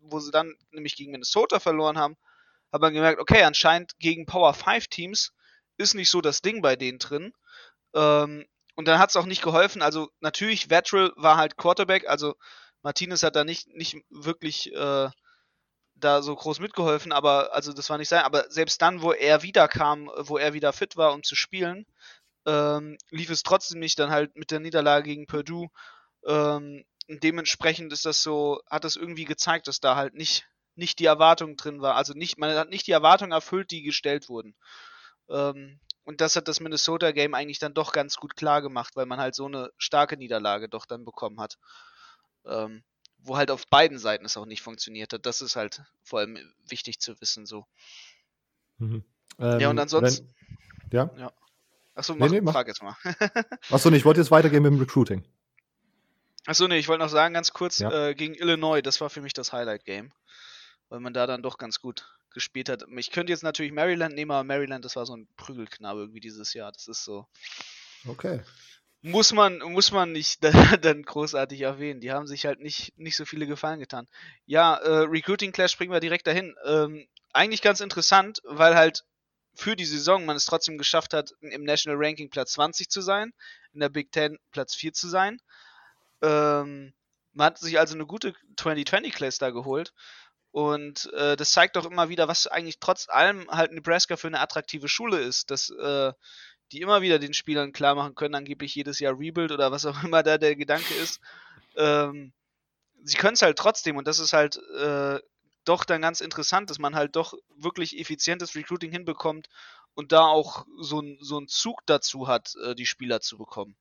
wo 0.00 0.18
sie 0.18 0.30
dann 0.30 0.54
nämlich 0.72 0.96
gegen 0.96 1.12
Minnesota 1.12 1.60
verloren 1.60 1.98
haben, 1.98 2.16
hat 2.72 2.80
man 2.80 2.94
gemerkt, 2.94 3.20
okay, 3.20 3.42
anscheinend 3.42 3.98
gegen 3.98 4.26
Power 4.26 4.54
5 4.54 4.88
Teams 4.88 5.32
ist 5.76 5.94
nicht 5.94 6.10
so 6.10 6.20
das 6.20 6.42
Ding 6.42 6.62
bei 6.62 6.76
denen 6.76 6.98
drin. 6.98 7.32
Ähm, 7.94 8.46
und 8.76 8.88
dann 8.88 8.98
hat 8.98 9.10
es 9.10 9.16
auch 9.16 9.26
nicht 9.26 9.42
geholfen. 9.42 9.82
Also 9.82 10.10
natürlich, 10.20 10.68
Vettel 10.68 11.12
war 11.16 11.36
halt 11.36 11.56
Quarterback, 11.56 12.08
also 12.08 12.34
Martinez 12.82 13.22
hat 13.22 13.36
da 13.36 13.44
nicht, 13.44 13.68
nicht 13.68 13.96
wirklich 14.08 14.72
äh, 14.72 15.10
da 15.94 16.22
so 16.22 16.34
groß 16.34 16.60
mitgeholfen, 16.60 17.12
aber 17.12 17.54
also 17.54 17.72
das 17.72 17.90
war 17.90 17.98
nicht 17.98 18.08
sein. 18.08 18.24
Aber 18.24 18.50
selbst 18.50 18.80
dann, 18.82 19.02
wo 19.02 19.12
er 19.12 19.42
wieder 19.42 19.68
kam, 19.68 20.10
wo 20.16 20.38
er 20.38 20.54
wieder 20.54 20.72
fit 20.72 20.96
war, 20.96 21.12
um 21.12 21.22
zu 21.22 21.36
spielen, 21.36 21.86
ähm, 22.46 22.96
lief 23.10 23.30
es 23.30 23.42
trotzdem 23.42 23.80
nicht 23.80 23.98
dann 23.98 24.10
halt 24.10 24.34
mit 24.36 24.50
der 24.50 24.60
Niederlage 24.60 25.04
gegen 25.10 25.26
Purdue. 25.26 25.68
Ähm, 26.26 26.84
dementsprechend 27.08 27.92
ist 27.92 28.06
das 28.06 28.22
so, 28.22 28.60
hat 28.70 28.84
das 28.84 28.96
irgendwie 28.96 29.24
gezeigt, 29.24 29.68
dass 29.68 29.80
da 29.80 29.96
halt 29.96 30.14
nicht 30.14 30.46
nicht 30.76 30.98
die 30.98 31.06
Erwartung 31.06 31.56
drin 31.56 31.80
war. 31.80 31.96
Also 31.96 32.14
nicht, 32.14 32.38
man 32.38 32.54
hat 32.56 32.70
nicht 32.70 32.86
die 32.86 32.92
Erwartungen 32.92 33.32
erfüllt, 33.32 33.70
die 33.70 33.82
gestellt 33.82 34.28
wurden. 34.28 34.54
Ähm, 35.28 35.78
und 36.04 36.20
das 36.20 36.36
hat 36.36 36.48
das 36.48 36.60
Minnesota-Game 36.60 37.34
eigentlich 37.34 37.58
dann 37.58 37.74
doch 37.74 37.92
ganz 37.92 38.16
gut 38.16 38.36
klar 38.36 38.62
gemacht, 38.62 38.96
weil 38.96 39.06
man 39.06 39.20
halt 39.20 39.34
so 39.34 39.46
eine 39.46 39.70
starke 39.78 40.16
Niederlage 40.16 40.68
doch 40.68 40.86
dann 40.86 41.04
bekommen 41.04 41.40
hat. 41.40 41.58
Ähm, 42.44 42.82
wo 43.22 43.36
halt 43.36 43.50
auf 43.50 43.66
beiden 43.66 43.98
Seiten 43.98 44.24
es 44.24 44.36
auch 44.36 44.46
nicht 44.46 44.62
funktioniert 44.62 45.12
hat. 45.12 45.26
Das 45.26 45.40
ist 45.40 45.56
halt 45.56 45.82
vor 46.02 46.20
allem 46.20 46.38
wichtig 46.66 47.00
zu 47.00 47.20
wissen 47.20 47.46
so. 47.46 47.66
Mhm. 48.78 49.04
Ähm, 49.38 49.60
ja, 49.60 49.68
und 49.68 49.76
ähm, 49.76 49.82
ansonsten. 49.82 50.34
Wenn, 50.88 50.98
ja? 50.98 51.10
ja. 51.18 51.32
Achso, 51.94 52.14
mach, 52.14 52.30
nee, 52.30 52.40
nee, 52.40 52.50
frag 52.50 52.66
jetzt 52.66 52.82
mal. 52.82 52.96
Achso, 53.70 53.90
nee, 53.90 53.98
ich 53.98 54.04
wollte 54.04 54.20
jetzt 54.20 54.30
weitergehen 54.30 54.62
mit 54.62 54.72
dem 54.72 54.80
Recruiting. 54.80 55.24
Achso, 56.46 56.66
nee, 56.66 56.78
ich 56.78 56.88
wollte 56.88 57.04
noch 57.04 57.10
sagen, 57.10 57.34
ganz 57.34 57.52
kurz, 57.52 57.78
ja. 57.78 58.08
äh, 58.08 58.14
gegen 58.14 58.34
Illinois, 58.34 58.80
das 58.80 59.00
war 59.00 59.10
für 59.10 59.20
mich 59.20 59.34
das 59.34 59.52
Highlight-Game 59.52 60.12
weil 60.90 61.00
man 61.00 61.14
da 61.14 61.26
dann 61.26 61.42
doch 61.42 61.56
ganz 61.56 61.80
gut 61.80 62.06
gespielt 62.32 62.68
hat. 62.68 62.84
Ich 62.96 63.10
könnte 63.10 63.32
jetzt 63.32 63.42
natürlich 63.42 63.72
Maryland 63.72 64.14
nehmen, 64.14 64.30
aber 64.30 64.44
Maryland, 64.44 64.84
das 64.84 64.96
war 64.96 65.06
so 65.06 65.16
ein 65.16 65.28
Prügelknabe 65.36 66.00
irgendwie 66.00 66.20
dieses 66.20 66.52
Jahr. 66.52 66.70
Das 66.72 66.86
ist 66.86 67.04
so. 67.04 67.26
Okay. 68.06 68.42
Muss 69.02 69.32
man, 69.32 69.58
muss 69.58 69.92
man 69.92 70.12
nicht 70.12 70.42
dann 70.82 71.02
großartig 71.02 71.62
erwähnen. 71.62 72.00
Die 72.00 72.12
haben 72.12 72.26
sich 72.26 72.44
halt 72.44 72.60
nicht, 72.60 72.96
nicht 72.98 73.16
so 73.16 73.24
viele 73.24 73.46
Gefallen 73.46 73.80
getan. 73.80 74.06
Ja, 74.46 74.74
äh, 74.76 75.06
Recruiting 75.06 75.52
Clash 75.52 75.72
springen 75.72 75.92
wir 75.92 76.00
direkt 76.00 76.26
dahin. 76.26 76.54
Ähm, 76.66 77.06
eigentlich 77.32 77.62
ganz 77.62 77.80
interessant, 77.80 78.40
weil 78.44 78.74
halt 78.74 79.04
für 79.54 79.74
die 79.74 79.84
Saison 79.84 80.24
man 80.24 80.36
es 80.36 80.46
trotzdem 80.46 80.78
geschafft 80.78 81.14
hat, 81.14 81.32
im 81.40 81.64
National 81.64 81.98
Ranking 81.98 82.30
Platz 82.30 82.52
20 82.52 82.88
zu 82.88 83.00
sein, 83.00 83.32
in 83.72 83.80
der 83.80 83.88
Big 83.88 84.12
Ten 84.12 84.38
Platz 84.52 84.74
4 84.74 84.92
zu 84.92 85.08
sein. 85.08 85.40
Ähm, 86.22 86.92
man 87.32 87.46
hat 87.46 87.58
sich 87.58 87.78
also 87.78 87.94
eine 87.94 88.06
gute 88.06 88.34
2020 88.56 89.12
Class 89.12 89.38
da 89.38 89.50
geholt 89.50 89.92
und 90.52 91.12
äh, 91.12 91.36
das 91.36 91.52
zeigt 91.52 91.76
doch 91.76 91.86
immer 91.86 92.08
wieder, 92.08 92.26
was 92.26 92.46
eigentlich 92.46 92.80
trotz 92.80 93.08
allem 93.08 93.48
halt 93.50 93.72
Nebraska 93.72 94.16
für 94.16 94.26
eine 94.26 94.40
attraktive 94.40 94.88
Schule 94.88 95.18
ist, 95.18 95.50
dass 95.50 95.70
äh, 95.70 96.12
die 96.72 96.80
immer 96.80 97.02
wieder 97.02 97.18
den 97.18 97.34
Spielern 97.34 97.72
klar 97.72 97.94
machen 97.94 98.14
können, 98.14 98.34
angeblich 98.34 98.74
jedes 98.74 98.98
Jahr 98.98 99.18
Rebuild 99.18 99.52
oder 99.52 99.70
was 99.70 99.86
auch 99.86 100.02
immer 100.04 100.22
da 100.22 100.38
der 100.38 100.56
Gedanke 100.56 100.94
ist. 100.94 101.20
Ähm, 101.76 102.32
sie 103.02 103.16
können 103.16 103.34
es 103.34 103.42
halt 103.42 103.58
trotzdem 103.58 103.96
und 103.96 104.06
das 104.06 104.18
ist 104.18 104.32
halt 104.32 104.56
äh, 104.56 105.20
doch 105.64 105.84
dann 105.84 106.02
ganz 106.02 106.20
interessant, 106.20 106.70
dass 106.70 106.78
man 106.78 106.94
halt 106.94 107.16
doch 107.16 107.34
wirklich 107.56 107.98
effizientes 107.98 108.54
Recruiting 108.56 108.90
hinbekommt 108.90 109.48
und 109.94 110.12
da 110.12 110.22
auch 110.22 110.66
so, 110.80 111.02
so 111.20 111.36
einen 111.36 111.48
Zug 111.48 111.80
dazu 111.86 112.26
hat, 112.26 112.54
äh, 112.64 112.74
die 112.74 112.86
Spieler 112.86 113.20
zu 113.20 113.38
bekommen. 113.38 113.76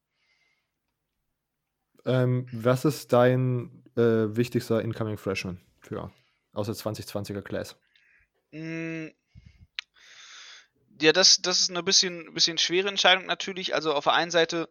Ähm, 2.06 2.48
was 2.52 2.86
ist 2.86 3.12
dein 3.12 3.84
äh, 3.96 4.36
wichtigster 4.36 4.82
Incoming 4.82 5.18
Freshman 5.18 5.60
für 5.80 6.12
aus 6.54 6.68
der 6.68 6.76
2020er 6.76 7.42
Class? 7.42 7.76
Mm, 8.52 9.08
ja, 11.02 11.14
das, 11.14 11.42
das 11.42 11.62
ist 11.62 11.70
eine 11.70 11.84
bisschen, 11.84 12.34
bisschen 12.34 12.58
schwere 12.58 12.90
Entscheidung 12.90 13.26
natürlich. 13.26 13.74
Also 13.76 13.94
auf 13.94 14.04
der 14.04 14.14
einen 14.14 14.32
Seite 14.32 14.70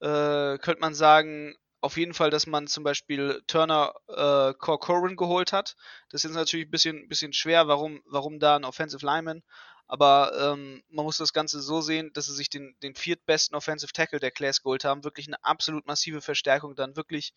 äh, 0.00 0.58
könnte 0.58 0.80
man 0.80 0.94
sagen, 0.94 1.56
auf 1.80 1.96
jeden 1.98 2.14
Fall, 2.14 2.30
dass 2.30 2.46
man 2.46 2.66
zum 2.66 2.82
Beispiel 2.82 3.42
Turner 3.46 3.94
äh, 4.08 4.54
Corcoran 4.54 5.16
geholt 5.16 5.52
hat. 5.52 5.76
Das 6.08 6.24
ist 6.24 6.34
natürlich 6.34 6.66
ein 6.66 6.70
bisschen, 6.70 7.08
bisschen 7.08 7.32
schwer, 7.32 7.68
warum, 7.68 8.02
warum 8.06 8.38
da 8.38 8.56
ein 8.56 8.64
Offensive 8.64 9.04
Lineman. 9.04 9.42
Aber 9.86 10.32
ähm, 10.38 10.82
man 10.88 11.04
muss 11.04 11.18
das 11.18 11.34
Ganze 11.34 11.60
so 11.60 11.82
sehen, 11.82 12.10
dass 12.14 12.24
sie 12.24 12.34
sich 12.34 12.48
den, 12.48 12.74
den 12.82 12.94
viertbesten 12.94 13.54
Offensive 13.54 13.92
Tackle 13.92 14.18
der 14.18 14.30
Class 14.30 14.62
geholt 14.62 14.84
haben. 14.84 15.04
Wirklich 15.04 15.26
eine 15.26 15.44
absolut 15.44 15.86
massive 15.86 16.22
Verstärkung. 16.22 16.74
Dann 16.74 16.96
wirklich 16.96 17.34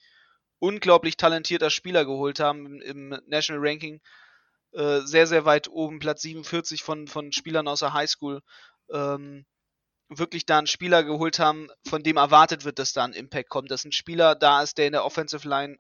unglaublich 0.60 1.18
talentierter 1.18 1.70
Spieler 1.70 2.06
geholt 2.06 2.40
haben 2.40 2.82
im, 2.82 3.10
National 3.28 3.62
Ranking. 3.66 4.02
Äh, 4.74 5.02
sehr, 5.02 5.28
sehr 5.28 5.46
weit 5.46 5.70
oben, 5.70 6.00
Platz 6.00 6.22
47 6.22 6.84
von, 6.84 7.08
von 7.08 7.32
Spielern 7.32 7.68
aus 7.68 7.80
der 7.80 7.94
Highschool. 7.94 8.42
Ähm, 8.92 9.46
wirklich 10.10 10.46
da 10.46 10.58
einen 10.58 10.68
Spieler 10.68 11.04
geholt 11.04 11.40
haben, 11.40 11.70
von 11.88 12.04
dem 12.04 12.18
erwartet 12.18 12.64
wird, 12.64 12.80
dass 12.80 12.94
da 12.94 13.04
ein 13.04 13.14
Impact 13.14 13.50
kommt, 13.50 13.72
dass 13.72 13.86
ein 13.86 13.92
Spieler 13.92 14.36
da 14.36 14.62
ist, 14.62 14.78
der 14.78 14.88
in 14.88 14.94
der 14.94 15.06
Offensive 15.06 15.48
Line 15.48 15.78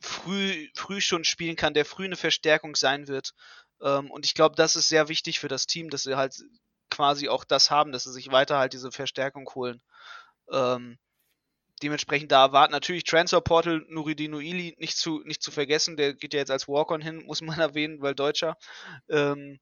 früh, 0.00 0.68
früh 0.74 1.00
schon 1.00 1.24
spielen 1.24 1.56
kann, 1.56 1.74
der 1.74 1.84
früh 1.84 2.04
eine 2.04 2.16
Verstärkung 2.16 2.74
sein 2.74 3.08
wird. 3.08 3.32
Ähm, 3.82 4.10
und 4.10 4.26
ich 4.26 4.34
glaube, 4.34 4.56
das 4.56 4.76
ist 4.76 4.88
sehr 4.88 5.08
wichtig 5.08 5.38
für 5.38 5.48
das 5.48 5.66
Team, 5.66 5.90
dass 5.90 6.02
sie 6.02 6.16
halt 6.16 6.34
quasi 6.90 7.28
auch 7.28 7.44
das 7.44 7.70
haben, 7.70 7.92
dass 7.92 8.04
sie 8.04 8.12
sich 8.12 8.32
weiter 8.32 8.58
halt 8.58 8.72
diese 8.72 8.90
Verstärkung 8.90 9.48
holen. 9.54 9.80
Ähm, 10.52 10.98
dementsprechend 11.82 12.32
da 12.32 12.44
erwarten 12.44 12.72
natürlich 12.72 13.04
Transfer 13.04 13.40
Portal 13.40 13.84
Nuridin 13.88 14.34
Ili 14.34 14.74
nicht 14.78 14.96
zu, 14.96 15.20
nicht 15.24 15.42
zu 15.42 15.50
vergessen, 15.50 15.96
der 15.96 16.14
geht 16.14 16.34
ja 16.34 16.40
jetzt 16.40 16.50
als 16.50 16.68
Walk-On 16.68 17.00
hin, 17.00 17.24
muss 17.24 17.40
man 17.40 17.58
erwähnen, 17.60 18.00
weil 18.02 18.14
Deutscher. 18.14 18.56
Ähm, 19.08 19.58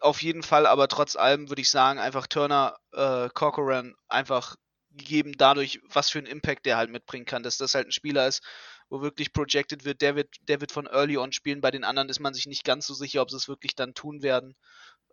auf 0.00 0.22
jeden 0.22 0.42
Fall, 0.42 0.66
aber 0.66 0.88
trotz 0.88 1.16
allem 1.16 1.48
würde 1.48 1.62
ich 1.62 1.70
sagen, 1.70 1.98
einfach 1.98 2.26
Turner 2.26 2.76
äh, 2.92 3.28
Corcoran 3.32 3.94
einfach 4.08 4.56
gegeben 4.90 5.34
dadurch, 5.36 5.80
was 5.84 6.10
für 6.10 6.18
einen 6.18 6.26
Impact 6.26 6.66
der 6.66 6.76
halt 6.76 6.90
mitbringen 6.90 7.26
kann, 7.26 7.42
dass 7.42 7.56
das 7.56 7.74
halt 7.74 7.88
ein 7.88 7.92
Spieler 7.92 8.26
ist, 8.26 8.42
wo 8.88 9.02
wirklich 9.02 9.32
projected 9.32 9.84
wird, 9.84 10.00
der 10.00 10.16
wird, 10.16 10.34
der 10.42 10.60
wird 10.60 10.72
von 10.72 10.86
Early 10.86 11.18
On 11.18 11.32
spielen, 11.32 11.60
bei 11.60 11.70
den 11.70 11.84
anderen 11.84 12.08
ist 12.08 12.20
man 12.20 12.34
sich 12.34 12.46
nicht 12.46 12.64
ganz 12.64 12.86
so 12.86 12.94
sicher, 12.94 13.22
ob 13.22 13.30
sie 13.30 13.36
es 13.36 13.48
wirklich 13.48 13.74
dann 13.74 13.94
tun 13.94 14.22
werden. 14.22 14.54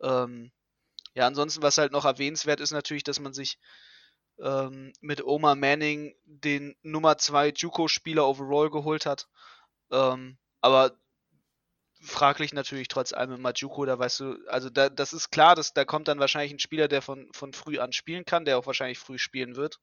Ähm, 0.02 0.52
ja, 1.16 1.28
ansonsten, 1.28 1.62
was 1.62 1.78
halt 1.78 1.92
noch 1.92 2.06
erwähnenswert 2.06 2.60
ist 2.60 2.72
natürlich, 2.72 3.04
dass 3.04 3.20
man 3.20 3.34
sich 3.34 3.58
ähm, 4.40 4.94
mit 5.02 5.24
Oma 5.24 5.56
Manning 5.56 6.16
den 6.26 6.76
Nummer 6.82 7.18
2 7.18 7.50
Juco-Spieler 7.50 8.28
overall 8.28 8.70
geholt 8.70 9.06
hat. 9.06 9.28
Ähm, 9.92 10.38
aber 10.62 10.98
fraglich 12.02 12.54
natürlich 12.54 12.88
trotz 12.88 13.14
allem 13.14 13.34
immer 13.34 13.54
Juco, 13.54 13.86
da 13.86 13.98
weißt 13.98 14.20
du, 14.20 14.38
also 14.48 14.70
da, 14.70 14.90
das 14.90 15.14
ist 15.14 15.30
klar, 15.30 15.56
dass 15.56 15.74
da 15.74 15.86
kommt 15.86 16.08
dann 16.08 16.20
wahrscheinlich 16.20 16.52
ein 16.52 16.60
Spieler, 16.60 16.88
der 16.88 17.02
von, 17.02 17.30
von 17.34 17.54
früh 17.54 17.80
an 17.80 17.94
spielen 17.94 18.26
kann, 18.26 18.46
der 18.46 18.58
auch 18.58 18.66
wahrscheinlich 18.66 19.00
früh 19.00 19.18
spielen 19.18 19.56
wird. 19.56 19.80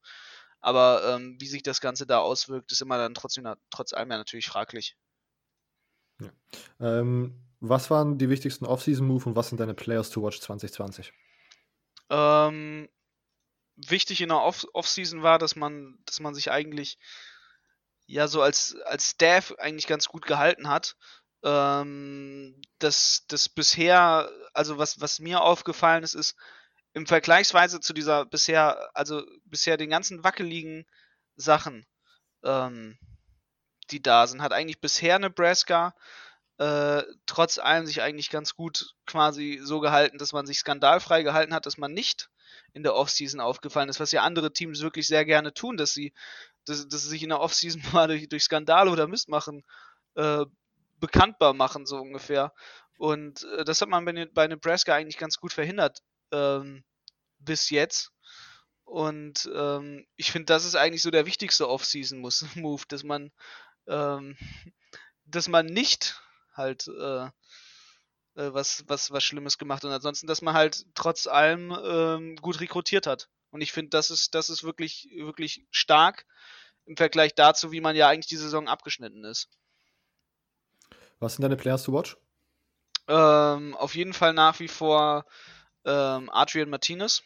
Aber 0.61 1.15
ähm, 1.15 1.37
wie 1.41 1.47
sich 1.47 1.63
das 1.63 1.81
Ganze 1.81 2.07
da 2.07 2.19
auswirkt, 2.19 2.71
ist 2.73 2.83
immer 2.83 2.99
dann 2.99 3.15
trotzdem 3.15 3.49
trotz 3.71 3.95
allem 3.95 4.11
ja 4.11 4.19
natürlich 4.19 4.47
fraglich. 4.47 4.97
Ja. 6.21 6.31
Ähm, 6.81 7.41
was 7.61 7.91
waren 7.91 8.19
die 8.19 8.29
wichtigsten 8.29 8.67
Off-Season-Move 8.67 9.31
und 9.31 9.37
was 9.37 9.49
sind 9.49 9.59
deine 9.59 9.75
Players 9.75 10.11
to 10.11 10.23
Watch 10.23 10.41
2020? 10.41 11.13
Ähm, 12.11 12.89
wichtig 13.89 14.21
in 14.21 14.29
der 14.29 14.41
Off-Season 14.41 15.23
war, 15.23 15.39
dass 15.39 15.57
man, 15.57 15.99
dass 16.05 16.21
man 16.21 16.35
sich 16.35 16.51
eigentlich 16.51 16.99
ja 18.07 18.29
so 18.29 18.43
als, 18.43 18.77
als 18.85 19.11
Staff 19.11 19.55
eigentlich 19.59 19.87
ganz 19.87 20.07
gut 20.09 20.27
gehalten 20.27 20.69
hat. 20.69 20.97
Ähm, 21.43 22.61
das, 22.79 23.25
das 23.29 23.49
bisher, 23.49 24.31
also 24.53 24.79
was, 24.79 25.01
was 25.01 25.21
mir 25.21 25.41
aufgefallen 25.41 26.03
ist, 26.03 26.15
ist 26.15 26.35
im 26.93 27.07
Vergleichsweise 27.07 27.81
zu 27.81 27.93
dieser 27.93 28.27
bisher, 28.27 28.91
also 28.95 29.23
bisher 29.45 29.77
den 29.77 29.91
ganzen 29.91 30.25
wackeligen 30.25 30.87
Sachen, 31.37 31.87
ähm, 32.43 32.99
die 33.91 34.03
da 34.03 34.27
sind, 34.27 34.43
hat 34.43 34.53
eigentlich 34.53 34.81
bisher 34.81 35.19
Nebraska 35.19 35.95
äh, 36.61 37.05
trotz 37.25 37.59
allem 37.59 37.87
sich 37.87 38.03
eigentlich 38.03 38.29
ganz 38.29 38.55
gut 38.55 38.95
quasi 39.07 39.61
so 39.63 39.81
gehalten, 39.81 40.19
dass 40.19 40.35
man 40.35 40.47
sich 40.47 40.59
skandalfrei 40.59 41.23
gehalten 41.23 41.55
hat, 41.55 41.65
dass 41.65 41.79
man 41.79 41.95
nicht 41.95 42.29
in 42.73 42.83
der 42.83 42.95
Offseason 42.95 43.41
aufgefallen 43.41 43.89
ist, 43.89 44.01
was 44.01 44.13
ja 44.13 44.23
andere 44.23 44.53
Teams 44.53 44.81
wirklich 44.81 45.07
sehr 45.07 45.25
gerne 45.25 45.53
tun, 45.55 45.77
dass 45.77 45.93
sie, 45.93 46.13
dass, 46.65 46.89
dass 46.89 47.03
sie 47.03 47.09
sich 47.09 47.23
in 47.23 47.31
der 47.31 47.41
Offseason 47.41 47.83
mal 47.93 48.09
durch, 48.09 48.29
durch 48.29 48.45
Skandale 48.45 48.91
oder 48.91 49.07
Mist 49.07 49.29
machen, 49.29 49.65
äh, 50.15 50.45
bekanntbar 50.99 51.55
machen, 51.55 51.87
so 51.87 51.97
ungefähr. 51.97 52.53
Und 52.99 53.45
äh, 53.57 53.65
das 53.65 53.81
hat 53.81 53.89
man 53.89 54.05
bei, 54.05 54.27
bei 54.27 54.47
Nebraska 54.47 54.95
eigentlich 54.95 55.19
ganz 55.19 55.39
gut 55.39 55.53
verhindert 55.53 56.03
ähm, 56.33 56.85
bis 57.39 57.71
jetzt. 57.71 58.13
Und 58.85 59.49
ähm, 59.55 60.07
ich 60.17 60.33
finde, 60.33 60.47
das 60.47 60.65
ist 60.65 60.75
eigentlich 60.75 61.03
so 61.03 61.11
der 61.11 61.25
wichtigste 61.25 61.69
Off-Season-Move, 61.69 62.83
dass 62.89 63.05
man, 63.05 63.31
ähm, 63.87 64.37
dass 65.25 65.49
man 65.49 65.67
nicht 65.67 66.21
halt 66.55 66.89
äh, 66.89 67.29
äh, 68.41 68.55
was, 68.55 68.85
was, 68.87 69.11
was 69.11 69.23
Schlimmes 69.23 69.59
gemacht 69.59 69.85
und 69.85 69.93
ansonsten, 69.93 70.27
dass 70.27 70.41
man 70.41 70.55
halt 70.55 70.87
trotz 70.95 71.27
allem 71.27 71.77
ähm, 71.85 72.37
gut 72.37 72.61
rekrutiert 72.61 73.07
hat. 73.07 73.29
Und 73.51 73.61
ich 73.61 73.73
finde, 73.73 73.91
das 73.91 74.11
ist, 74.11 74.35
das 74.35 74.49
ist 74.49 74.65
wirklich, 74.65 75.11
wirklich 75.15 75.67
stark 75.71 76.25
im 76.87 76.97
Vergleich 76.97 77.35
dazu, 77.35 77.73
wie 77.73 77.81
man 77.81 77.97
ja 77.97 78.09
eigentlich 78.09 78.29
die 78.29 78.37
Saison 78.37 78.69
abgeschnitten 78.69 79.25
ist. 79.25 79.49
Was 81.19 81.35
sind 81.35 81.43
deine 81.43 81.57
Players 81.57 81.83
to 81.83 81.93
watch? 81.93 82.17
Ähm, 83.09 83.75
auf 83.77 83.95
jeden 83.95 84.15
Fall 84.15 84.33
nach 84.33 84.59
wie 84.61 84.69
vor 84.69 85.27
ähm, 85.85 86.31
Adrian 86.33 86.71
Martinez. 86.71 87.23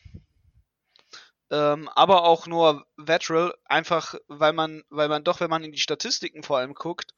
Ähm, 1.51 1.89
aber 1.91 2.25
auch 2.25 2.47
nur 2.47 2.87
Vetral, 2.97 3.55
einfach 3.67 4.15
weil 4.27 4.53
man, 4.53 4.83
weil 4.89 5.09
man 5.09 5.23
doch, 5.23 5.41
wenn 5.41 5.51
man 5.51 5.63
in 5.63 5.73
die 5.73 5.79
Statistiken 5.79 6.43
vor 6.43 6.59
allem 6.59 6.75
guckt, 6.75 7.15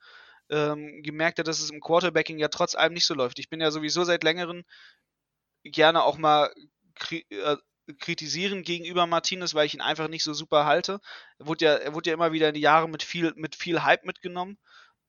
ähm, 0.51 1.03
gemerkt 1.03 1.39
hat, 1.39 1.49
dass 1.49 1.61
es 1.61 1.71
im 1.71 1.81
Quarterbacking 1.81 2.39
ja 2.39 2.49
trotz 2.49 2.75
allem 2.75 2.95
nicht 2.95 3.07
so 3.07 3.15
läuft. 3.15 3.39
Ich 3.39 3.49
bin 3.49 3.61
ja 3.61 3.71
sowieso 3.71 4.05
seit 4.05 4.25
längerem 4.25 4.65
gerne 5.65 6.03
auch 6.05 6.19
mal 6.19 6.53
kri 6.95 7.27
äh, 7.31 7.57
kritisieren 7.99 8.63
gegenüber 8.63 9.07
Martinez, 9.07 9.55
weil 9.55 9.67
ich 9.67 9.75
ihn 9.75 9.81
einfach 9.81 10.09
nicht 10.09 10.25
so 10.25 10.35
super 10.35 10.67
halte. 10.67 11.01
Er 11.39 11.47
wurde 11.47 11.65
ja, 11.65 11.75
er 11.75 11.95
wurde 11.95 12.11
ja 12.11 12.15
immer 12.15 12.33
wieder 12.33 12.49
in 12.49 12.55
die 12.55 12.61
Jahre 12.61 12.89
mit 12.89 13.03
viel, 13.03 13.33
mit 13.37 13.55
viel 13.55 13.85
Hype 13.85 14.05
mitgenommen. 14.05 14.59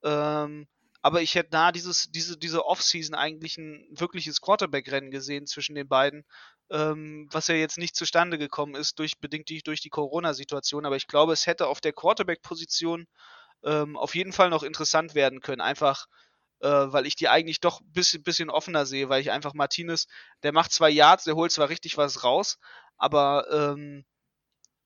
Ähm, 0.04 0.68
aber 1.02 1.22
ich 1.22 1.36
hätte 1.36 1.50
da 1.52 1.72
dieses, 1.72 2.12
diese, 2.12 2.38
diese 2.38 2.66
Offseason 2.66 3.16
eigentlich 3.16 3.58
ein 3.58 3.88
wirkliches 3.92 4.42
Quarterback-Rennen 4.42 5.10
gesehen 5.12 5.48
zwischen 5.48 5.76
den 5.76 5.88
beiden, 5.88 6.26
ähm, 6.70 7.28
was 7.32 7.48
ja 7.48 7.56
jetzt 7.56 7.78
nicht 7.78 7.96
zustande 7.96 8.38
gekommen 8.38 8.76
ist, 8.76 9.00
durch, 9.00 9.20
bedingt 9.20 9.50
durch, 9.50 9.64
durch 9.64 9.82
die 9.82 9.90
Corona-Situation. 9.90 10.86
Aber 10.86 10.98
ich 10.98 11.08
glaube, 11.08 11.34
es 11.34 11.48
hätte 11.48 11.68
auf 11.68 11.82
der 11.82 11.94
Quarterback-Position 11.94 13.08
ähm, 13.64 13.98
auf 13.98 14.16
jeden 14.16 14.34
Fall 14.34 14.50
noch 14.50 14.64
interessant 14.64 15.16
werden 15.16 15.42
können. 15.42 15.62
Einfach, 15.62 16.08
äh, 16.60 16.68
weil 16.68 17.06
ich 17.06 17.16
die 17.16 17.30
eigentlich 17.30 17.60
doch 17.60 17.82
ein 17.82 17.92
bisschen, 17.92 18.24
bisschen 18.24 18.50
offener 18.50 18.86
sehe, 18.86 19.10
weil 19.10 19.22
ich 19.22 19.32
einfach 19.32 19.54
Martinez, 19.54 20.08
der 20.44 20.54
macht 20.54 20.72
zwar 20.72 20.90
Yards, 20.90 21.26
der 21.26 21.36
holt 21.36 21.52
zwar 21.52 21.70
richtig 21.70 21.98
was 21.98 22.24
raus, 22.24 22.58
aber 22.98 23.46
ähm, 23.52 24.06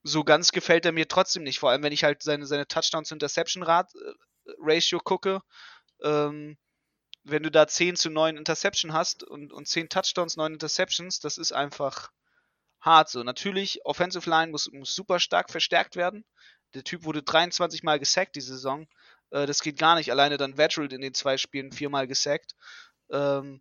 so 0.02 0.24
ganz 0.24 0.52
gefällt 0.52 0.84
er 0.84 0.92
mir 0.92 1.08
trotzdem 1.08 1.44
nicht. 1.44 1.58
Vor 1.58 1.70
allem, 1.70 1.82
wenn 1.82 1.92
ich 1.92 2.04
halt 2.04 2.22
seine, 2.22 2.46
seine 2.46 2.66
Touchdowns-Interception-Ratio 2.66 4.98
äh, 4.98 5.02
gucke. 5.04 5.40
Ähm, 6.02 6.58
wenn 7.24 7.42
du 7.42 7.50
da 7.50 7.66
10 7.66 7.96
zu 7.96 8.10
9 8.10 8.36
Interception 8.36 8.92
hast 8.92 9.22
und, 9.22 9.52
und 9.52 9.68
10 9.68 9.88
Touchdowns, 9.88 10.36
9 10.36 10.54
Interceptions, 10.54 11.20
das 11.20 11.38
ist 11.38 11.52
einfach 11.52 12.10
hart 12.80 13.08
so. 13.08 13.22
Natürlich, 13.22 13.84
Offensive 13.84 14.28
Line 14.28 14.50
muss, 14.50 14.70
muss 14.72 14.94
super 14.94 15.20
stark 15.20 15.50
verstärkt 15.50 15.96
werden. 15.96 16.24
Der 16.74 16.84
Typ 16.84 17.04
wurde 17.04 17.22
23 17.22 17.82
Mal 17.82 17.98
gesackt 17.98 18.36
die 18.36 18.40
Saison. 18.40 18.86
Äh, 19.30 19.46
das 19.46 19.60
geht 19.60 19.78
gar 19.78 19.96
nicht. 19.96 20.10
Alleine 20.10 20.36
dann 20.36 20.56
Veteran 20.56 20.90
in 20.90 21.00
den 21.00 21.14
zwei 21.14 21.36
Spielen 21.36 21.72
viermal 21.72 22.06
gesackt. 22.06 22.54
Ähm, 23.10 23.60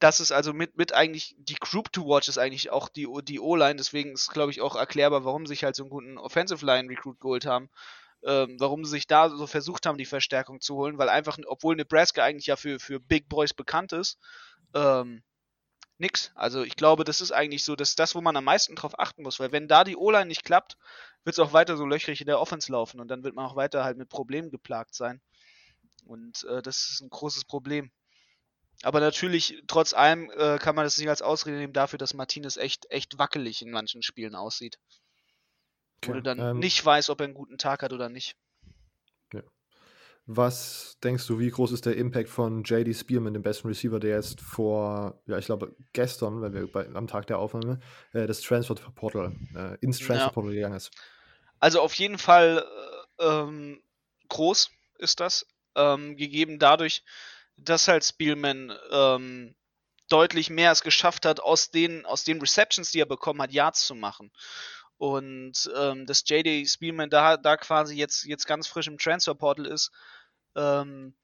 das 0.00 0.18
ist 0.18 0.32
also 0.32 0.52
mit, 0.52 0.76
mit 0.76 0.94
eigentlich, 0.94 1.36
die 1.38 1.56
Group 1.56 1.92
to 1.92 2.06
Watch 2.06 2.28
ist 2.28 2.38
eigentlich 2.38 2.70
auch 2.70 2.88
die, 2.88 3.06
die 3.24 3.38
O-Line, 3.38 3.76
deswegen 3.76 4.12
ist, 4.12 4.30
glaube 4.30 4.50
ich, 4.50 4.62
auch 4.62 4.74
erklärbar, 4.74 5.26
warum 5.26 5.46
sich 5.46 5.62
halt 5.62 5.76
so 5.76 5.82
einen 5.82 5.90
guten 5.90 6.18
Offensive 6.18 6.64
Line 6.64 6.88
Recruit 6.88 7.20
geholt 7.20 7.44
haben. 7.44 7.68
Ähm, 8.22 8.56
warum 8.58 8.84
sie 8.84 8.90
sich 8.90 9.06
da 9.06 9.30
so 9.30 9.46
versucht 9.46 9.86
haben, 9.86 9.98
die 9.98 10.04
Verstärkung 10.06 10.60
zu 10.60 10.74
holen, 10.74 10.98
weil 10.98 11.08
einfach, 11.08 11.38
obwohl 11.46 11.76
Nebraska 11.76 12.22
eigentlich 12.22 12.46
ja 12.46 12.56
für, 12.56 12.78
für 12.78 13.00
Big 13.00 13.28
Boys 13.28 13.54
bekannt 13.54 13.92
ist, 13.92 14.18
ähm, 14.74 15.22
nix. 16.00 16.32
Also 16.34 16.62
ich 16.62 16.76
glaube, 16.76 17.04
das 17.04 17.20
ist 17.20 17.32
eigentlich 17.32 17.64
so, 17.64 17.76
dass 17.76 17.94
das, 17.94 18.14
wo 18.14 18.20
man 18.20 18.36
am 18.36 18.44
meisten 18.44 18.74
drauf 18.74 18.98
achten 18.98 19.22
muss, 19.22 19.38
weil 19.38 19.52
wenn 19.52 19.68
da 19.68 19.84
die 19.84 19.96
O-Line 19.96 20.26
nicht 20.26 20.44
klappt, 20.44 20.76
wird 21.24 21.34
es 21.34 21.38
auch 21.38 21.52
weiter 21.52 21.76
so 21.76 21.86
löchrig 21.86 22.20
in 22.20 22.26
der 22.26 22.40
Offense 22.40 22.72
laufen 22.72 23.00
und 23.00 23.08
dann 23.08 23.22
wird 23.22 23.34
man 23.34 23.46
auch 23.46 23.56
weiter 23.56 23.84
halt 23.84 23.98
mit 23.98 24.08
Problemen 24.08 24.50
geplagt 24.50 24.94
sein. 24.94 25.20
Und 26.04 26.44
äh, 26.44 26.62
das 26.62 26.90
ist 26.90 27.00
ein 27.00 27.10
großes 27.10 27.44
Problem. 27.44 27.90
Aber 28.82 29.00
natürlich, 29.00 29.62
trotz 29.66 29.92
allem, 29.92 30.30
äh, 30.30 30.58
kann 30.58 30.74
man 30.74 30.84
das 30.84 30.96
nicht 30.96 31.08
als 31.08 31.22
Ausrede 31.22 31.58
nehmen 31.58 31.74
dafür, 31.74 31.98
dass 31.98 32.14
Martinez 32.14 32.56
echt, 32.56 32.90
echt 32.90 33.18
wackelig 33.18 33.60
in 33.60 33.70
manchen 33.70 34.02
Spielen 34.02 34.34
aussieht. 34.34 34.78
Okay, 35.98 36.08
Wo 36.08 36.12
du 36.14 36.22
dann 36.22 36.38
ähm, 36.38 36.58
nicht 36.58 36.84
weiß, 36.84 37.10
ob 37.10 37.20
er 37.20 37.24
einen 37.24 37.34
guten 37.34 37.58
Tag 37.58 37.82
hat 37.82 37.92
oder 37.92 38.08
nicht. 38.08 38.36
Was 40.32 40.96
denkst 41.02 41.26
du, 41.26 41.40
wie 41.40 41.50
groß 41.50 41.72
ist 41.72 41.86
der 41.86 41.96
Impact 41.96 42.28
von 42.28 42.62
JD 42.62 42.94
Spearman, 42.94 43.34
dem 43.34 43.42
besten 43.42 43.66
Receiver, 43.66 43.98
der 43.98 44.14
jetzt 44.14 44.40
vor, 44.40 45.20
ja, 45.26 45.38
ich 45.38 45.46
glaube, 45.46 45.74
gestern, 45.92 46.40
wenn 46.40 46.54
wir 46.54 46.70
bei, 46.70 46.86
am 46.94 47.08
Tag 47.08 47.26
der 47.26 47.40
Aufnahme, 47.40 47.80
äh, 48.12 48.28
das 48.28 48.40
Transfer 48.40 48.76
Portal, 48.94 49.34
äh, 49.56 49.76
ins 49.80 49.98
Transfer 49.98 50.26
ja. 50.26 50.28
Portal 50.28 50.52
gegangen 50.52 50.76
ist? 50.76 50.92
Also 51.58 51.80
auf 51.80 51.94
jeden 51.94 52.16
Fall 52.16 52.64
äh, 53.18 53.24
ähm, 53.24 53.82
groß 54.28 54.70
ist 54.98 55.18
das, 55.18 55.46
ähm, 55.74 56.16
gegeben 56.16 56.60
dadurch, 56.60 57.02
dass 57.56 57.88
halt 57.88 58.04
Spielman 58.04 58.72
ähm, 58.92 59.56
deutlich 60.08 60.48
mehr 60.48 60.70
es 60.70 60.82
geschafft 60.82 61.26
hat, 61.26 61.40
aus 61.40 61.72
den, 61.72 62.06
aus 62.06 62.22
den 62.22 62.40
Receptions, 62.40 62.92
die 62.92 63.00
er 63.00 63.06
bekommen 63.06 63.42
hat, 63.42 63.50
Yards 63.50 63.84
zu 63.84 63.96
machen. 63.96 64.30
Und 64.96 65.68
ähm, 65.76 66.06
dass 66.06 66.22
JD 66.24 66.68
Spielman 66.68 67.10
da, 67.10 67.36
da 67.36 67.56
quasi 67.56 67.96
jetzt, 67.96 68.24
jetzt 68.26 68.46
ganz 68.46 68.68
frisch 68.68 68.86
im 68.86 68.98
Transfer 68.98 69.34
Portal 69.34 69.66
ist, 69.66 69.90
ähm, 70.56 71.14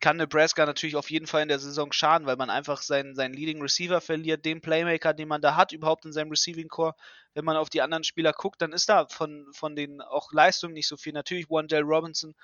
kann 0.00 0.16
Nebraska 0.16 0.66
natürlich 0.66 0.96
auf 0.96 1.10
jeden 1.10 1.28
Fall 1.28 1.42
in 1.42 1.48
der 1.48 1.60
Saison 1.60 1.92
schaden, 1.92 2.26
weil 2.26 2.36
man 2.36 2.50
einfach 2.50 2.82
seinen, 2.82 3.14
seinen 3.14 3.34
Leading 3.34 3.62
Receiver 3.62 4.00
verliert, 4.00 4.44
den 4.44 4.60
Playmaker, 4.60 5.14
den 5.14 5.28
man 5.28 5.40
da 5.40 5.54
hat, 5.54 5.72
überhaupt 5.72 6.04
in 6.04 6.12
seinem 6.12 6.30
Receiving 6.30 6.68
Core. 6.68 6.94
Wenn 7.34 7.44
man 7.44 7.56
auf 7.56 7.70
die 7.70 7.82
anderen 7.82 8.02
Spieler 8.02 8.32
guckt, 8.32 8.60
dann 8.60 8.72
ist 8.72 8.88
da 8.88 9.06
von, 9.06 9.46
von 9.52 9.76
den 9.76 10.00
auch 10.00 10.32
Leistungen 10.32 10.74
nicht 10.74 10.88
so 10.88 10.96
viel. 10.96 11.12
Natürlich, 11.12 11.48
Wandale 11.48 11.84
Robinson 11.84 12.34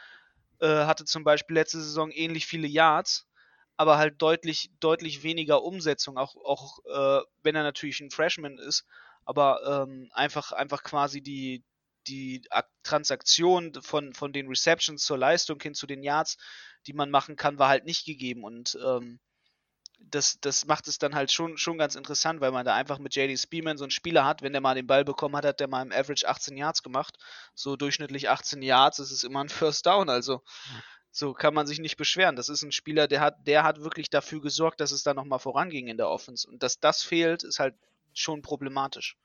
äh, 0.60 0.68
hatte 0.68 1.04
zum 1.04 1.24
Beispiel 1.24 1.54
letzte 1.54 1.80
Saison 1.80 2.12
ähnlich 2.12 2.46
viele 2.46 2.68
Yards, 2.68 3.26
aber 3.76 3.98
halt 3.98 4.22
deutlich, 4.22 4.70
deutlich 4.78 5.24
weniger 5.24 5.62
Umsetzung, 5.62 6.16
auch, 6.16 6.36
auch 6.36 6.78
äh, 6.86 7.24
wenn 7.42 7.56
er 7.56 7.64
natürlich 7.64 8.00
ein 8.00 8.10
Freshman 8.10 8.58
ist, 8.58 8.86
aber 9.24 9.84
ähm, 9.84 10.10
einfach, 10.12 10.52
einfach 10.52 10.84
quasi 10.84 11.20
die, 11.20 11.64
die 12.09 12.42
Transaktion 12.83 13.73
von, 13.83 14.12
von 14.14 14.33
den 14.33 14.49
Receptions 14.49 15.05
zur 15.05 15.18
Leistung 15.18 15.61
hin 15.61 15.75
zu 15.75 15.87
den 15.87 16.03
Yards, 16.03 16.37
die 16.87 16.92
man 16.92 17.11
machen 17.11 17.37
kann, 17.37 17.59
war 17.59 17.68
halt 17.68 17.85
nicht 17.85 18.05
gegeben. 18.07 18.44
Und 18.44 18.79
ähm, 18.85 19.21
das, 20.01 20.38
das 20.40 20.66
macht 20.66 20.88
es 20.88 20.99
dann 20.99 21.14
halt 21.14 21.33
schon, 21.33 21.59
schon 21.59 21.79
ganz 21.79 21.94
interessant, 21.94 22.40
weil 22.40 22.53
man 22.53 22.64
da 22.64 22.75
einfach 22.75 22.99
mit 22.99 23.14
JD 23.14 23.38
Spearman 23.38 23.79
so 23.79 23.85
einen 23.85 23.90
Spieler 23.90 24.25
hat, 24.25 24.42
wenn 24.42 24.53
der 24.53 24.61
mal 24.61 24.75
den 24.75 24.87
Ball 24.87 25.05
bekommen 25.05 25.37
hat, 25.37 25.44
hat 25.44 25.61
der 25.61 25.68
mal 25.68 25.83
im 25.83 25.92
Average 25.92 26.29
18 26.29 26.57
Yards 26.57 26.83
gemacht. 26.83 27.16
So 27.55 27.77
durchschnittlich 27.77 28.29
18 28.29 28.62
Yards, 28.62 28.99
das 28.99 29.11
ist 29.11 29.25
immer 29.25 29.42
ein 29.42 29.49
First 29.49 29.87
Down. 29.87 30.09
Also 30.09 30.42
so 31.11 31.33
kann 31.33 31.55
man 31.55 31.66
sich 31.66 31.81
nicht 31.81 31.97
beschweren. 31.97 32.37
Das 32.37 32.49
ist 32.49 32.62
ein 32.62 32.73
Spieler, 32.73 33.09
der 33.09 33.21
hat, 33.21 33.47
der 33.47 33.64
hat 33.64 33.81
wirklich 33.81 34.09
dafür 34.09 34.40
gesorgt, 34.40 34.81
dass 34.81 34.92
es 34.92 35.03
da 35.03 35.14
nochmal 35.14 35.40
voranging 35.40 35.88
in 35.88 35.97
der 35.97 36.09
Offense. 36.09 36.49
Und 36.49 36.62
dass 36.62 36.79
das 36.79 37.03
fehlt, 37.03 37.42
ist 37.42 37.59
halt 37.59 37.75
schon 38.14 38.42
problematisch. 38.42 39.16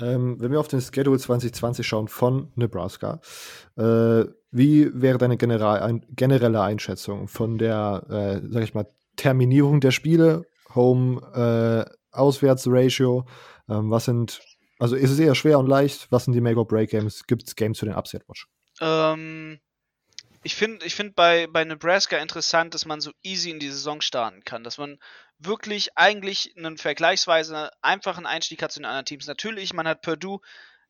Ähm, 0.00 0.40
wenn 0.40 0.52
wir 0.52 0.60
auf 0.60 0.68
den 0.68 0.80
Schedule 0.80 1.18
2020 1.18 1.86
schauen 1.86 2.08
von 2.08 2.50
Nebraska, 2.54 3.20
äh, 3.76 4.24
wie 4.50 4.90
wäre 4.94 5.18
deine 5.18 5.36
ein, 5.82 6.04
generelle 6.10 6.62
Einschätzung 6.62 7.28
von 7.28 7.58
der, 7.58 8.04
äh, 8.08 8.46
sag 8.50 8.62
ich 8.62 8.74
mal, 8.74 8.86
Terminierung 9.16 9.80
der 9.80 9.90
Spiele, 9.90 10.44
Home, 10.74 11.20
äh? 11.34 11.90
Ähm, 13.68 13.90
was 13.90 14.06
sind 14.06 14.40
Also 14.78 14.96
ist 14.96 15.10
es 15.10 15.18
eher 15.18 15.34
schwer 15.34 15.58
und 15.58 15.68
leicht? 15.68 16.08
Was 16.10 16.24
sind 16.24 16.34
die 16.34 16.40
Make-or-Break-Games? 16.40 17.26
Gibt 17.26 17.46
es 17.46 17.54
Games 17.54 17.78
für 17.78 17.86
den 17.86 17.94
Upset-Watch? 17.94 18.48
Ähm, 18.80 19.58
ich 20.42 20.56
finde 20.56 20.84
ich 20.84 20.94
find 20.94 21.14
bei, 21.14 21.46
bei 21.46 21.64
Nebraska 21.64 22.18
interessant, 22.18 22.74
dass 22.74 22.84
man 22.84 23.00
so 23.00 23.12
easy 23.22 23.50
in 23.50 23.60
die 23.60 23.70
Saison 23.70 24.00
starten 24.00 24.42
kann. 24.44 24.64
Dass 24.64 24.78
man 24.78 24.98
wirklich 25.38 25.96
eigentlich 25.96 26.54
einen 26.56 26.78
vergleichsweise 26.78 27.70
einfachen 27.80 28.26
Einstieg 28.26 28.62
hat 28.62 28.72
zu 28.72 28.80
den 28.80 28.86
anderen 28.86 29.04
Teams. 29.06 29.26
Natürlich, 29.26 29.72
man 29.72 29.86
hat 29.86 30.02
Purdue 30.02 30.40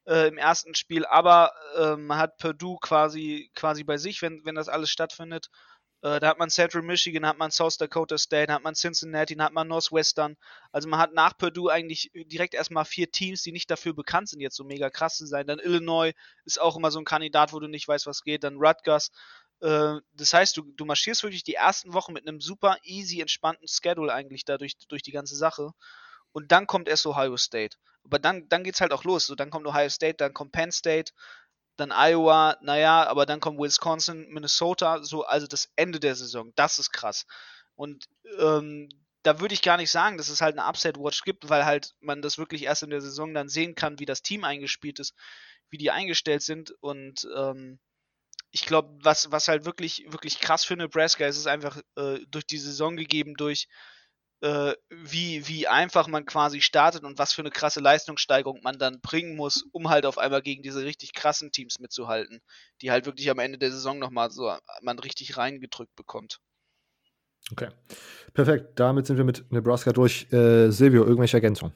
äh, 0.07 0.29
im 0.29 0.39
ersten 0.39 0.75
Spiel, 0.75 1.05
aber 1.05 1.53
äh, 1.77 1.97
man 1.97 2.19
hat 2.19 2.39
Purdue 2.39 2.79
quasi, 2.81 3.51
quasi 3.55 3.85
bei 3.85 3.99
sich, 3.99 4.23
wenn, 4.23 4.43
wenn 4.45 4.55
das 4.55 4.69
alles 4.69 4.91
stattfindet. 4.91 5.49
Äh, 6.03 6.19
da 6.19 6.29
hat 6.29 6.39
man 6.39 6.51
Central 6.51 6.83
Michigan, 6.83 7.25
hat 7.25 7.39
man 7.39 7.53
South 7.53 7.79
Dakota 7.79 8.19
State, 8.19 8.53
hat 8.53 8.65
man 8.65 8.75
Cincinnati, 8.75 9.35
hat 9.37 9.53
man 9.53 9.69
Northwestern. 9.69 10.37
Also 10.73 10.89
man 10.89 10.99
hat 10.99 11.15
nach 11.15 11.39
Purdue 11.39 11.71
eigentlich 11.71 12.11
direkt 12.15 12.55
erstmal 12.55 12.85
vier 12.85 13.11
Teams, 13.11 13.43
die 13.43 13.53
nicht 13.53 13.71
dafür 13.71 13.95
bekannt 13.95 14.29
sind, 14.29 14.41
jetzt 14.41 14.57
so 14.57 14.65
mega 14.65 14.91
krass 14.91 15.17
zu 15.17 15.27
sein. 15.27 15.47
Dann 15.47 15.61
Illinois 15.61 16.13
ist 16.45 16.61
auch 16.61 16.77
immer 16.77 16.91
so 16.91 16.99
ein 16.99 17.05
Kandidat, 17.05 17.53
wo 17.53 17.61
du 17.61 17.69
nicht 17.69 17.87
weißt, 17.87 18.07
was 18.07 18.23
geht. 18.23 18.43
Dann 18.43 18.57
Rutgers. 18.57 19.13
Äh, 19.61 20.01
das 20.13 20.35
heißt, 20.35 20.57
du, 20.57 20.63
du 20.77 20.85
marschierst 20.85 21.23
wirklich 21.23 21.45
die 21.45 21.55
ersten 21.55 21.93
Wochen 21.95 22.13
mit 22.13 22.27
einem 22.27 22.41
super 22.41 22.79
easy, 22.83 23.21
entspannten 23.21 23.69
Schedule 23.69 24.13
eigentlich 24.13 24.45
da 24.45 24.59
durch, 24.59 24.77
durch 24.89 25.03
die 25.03 25.13
ganze 25.13 25.37
Sache. 25.37 25.71
Und 26.33 26.51
dann 26.51 26.67
kommt 26.67 26.89
erst 26.89 27.07
Ohio 27.07 27.37
State. 27.37 27.77
Aber 28.05 28.19
dann, 28.19 28.49
dann 28.49 28.65
es 28.65 28.81
halt 28.81 28.93
auch 28.93 29.05
los. 29.05 29.27
So, 29.27 29.37
dann 29.37 29.51
kommt 29.51 29.67
Ohio 29.67 29.89
State, 29.89 30.17
dann 30.17 30.35
kommt 30.35 30.51
Penn 30.51 30.73
State, 30.73 31.13
dann 31.83 31.93
Iowa, 31.93 32.57
naja, 32.61 33.07
aber 33.07 33.27
dann 33.27 33.41
kommt 33.41 33.59
Wisconsin, 33.59 34.29
Minnesota, 34.31 35.03
so, 35.03 35.25
also 35.25 35.47
das 35.47 35.71
Ende 35.77 36.01
der 36.01 36.15
Saison. 36.15 36.53
Das 36.57 36.79
ist 36.79 36.93
krass. 36.93 37.27
Und 37.75 38.07
ähm, 38.39 38.89
da 39.23 39.41
würde 39.41 39.55
ich 39.55 39.63
gar 39.63 39.77
nicht 39.77 39.91
sagen, 39.91 40.19
dass 40.19 40.29
es 40.29 40.41
halt 40.41 40.59
eine 40.59 40.69
Upset-Watch 40.69 41.23
gibt, 41.23 41.49
weil 41.49 41.65
halt 41.65 41.95
man 42.01 42.23
das 42.23 42.39
wirklich 42.39 42.65
erst 42.65 42.83
in 42.83 42.91
der 42.91 43.01
Saison 43.01 43.35
dann 43.35 43.49
sehen 43.49 43.75
kann, 43.75 43.99
wie 43.99 44.07
das 44.07 44.23
Team 44.23 44.45
eingespielt 44.45 44.99
ist, 44.99 45.15
wie 45.71 45.79
die 45.79 45.91
eingestellt 45.91 46.43
sind. 46.43 46.73
Und 46.81 47.29
ähm, 47.37 47.79
ich 48.51 48.67
glaube, 48.67 48.97
was, 49.03 49.31
was 49.31 49.49
halt 49.49 49.65
wirklich, 49.65 50.05
wirklich 50.09 50.41
krass 50.41 50.65
für 50.65 50.77
Nebraska 50.77 51.27
ist, 51.27 51.37
ist 51.37 51.47
einfach 51.47 51.81
äh, 51.97 52.19
durch 52.29 52.47
die 52.47 52.59
Saison 52.59 52.97
gegeben, 52.97 53.35
durch 53.35 53.69
äh, 54.43 54.75
wie, 54.91 55.47
wie 55.47 55.69
einfach 55.69 56.09
man 56.09 56.27
quasi 56.27 56.61
startet 56.61 57.05
und 57.05 57.17
was 57.19 57.33
für 57.33 57.43
eine 57.43 57.51
krasse 57.51 57.81
Leistungssteigerung 57.81 58.61
man 58.63 58.79
dann 58.79 59.01
bringen 59.01 59.37
muss, 59.37 59.65
um 59.71 59.89
halt 59.89 60.05
auf 60.05 60.19
einmal 60.19 60.43
gegen 60.43 60.63
diese 60.63 60.85
richtig 60.85 61.15
krassen 61.15 61.53
Teams 61.53 61.79
mitzuhalten, 61.79 62.43
die 62.81 62.91
halt 62.91 63.07
wirklich 63.07 63.31
am 63.31 63.39
Ende 63.39 63.59
der 63.59 63.71
Saison 63.71 64.01
nochmal 64.01 64.31
so 64.31 64.53
man 64.83 64.99
richtig 64.99 65.37
reingedrückt 65.37 65.95
bekommt. 65.95 66.41
Okay. 67.53 67.69
Perfekt. 68.35 68.81
Damit 68.81 69.07
sind 69.07 69.17
wir 69.17 69.25
mit 69.25 69.51
Nebraska 69.53 69.93
durch. 69.93 70.33
Äh, 70.33 70.71
Silvio, 70.71 71.05
irgendwelche 71.05 71.37
Ergänzungen? 71.37 71.75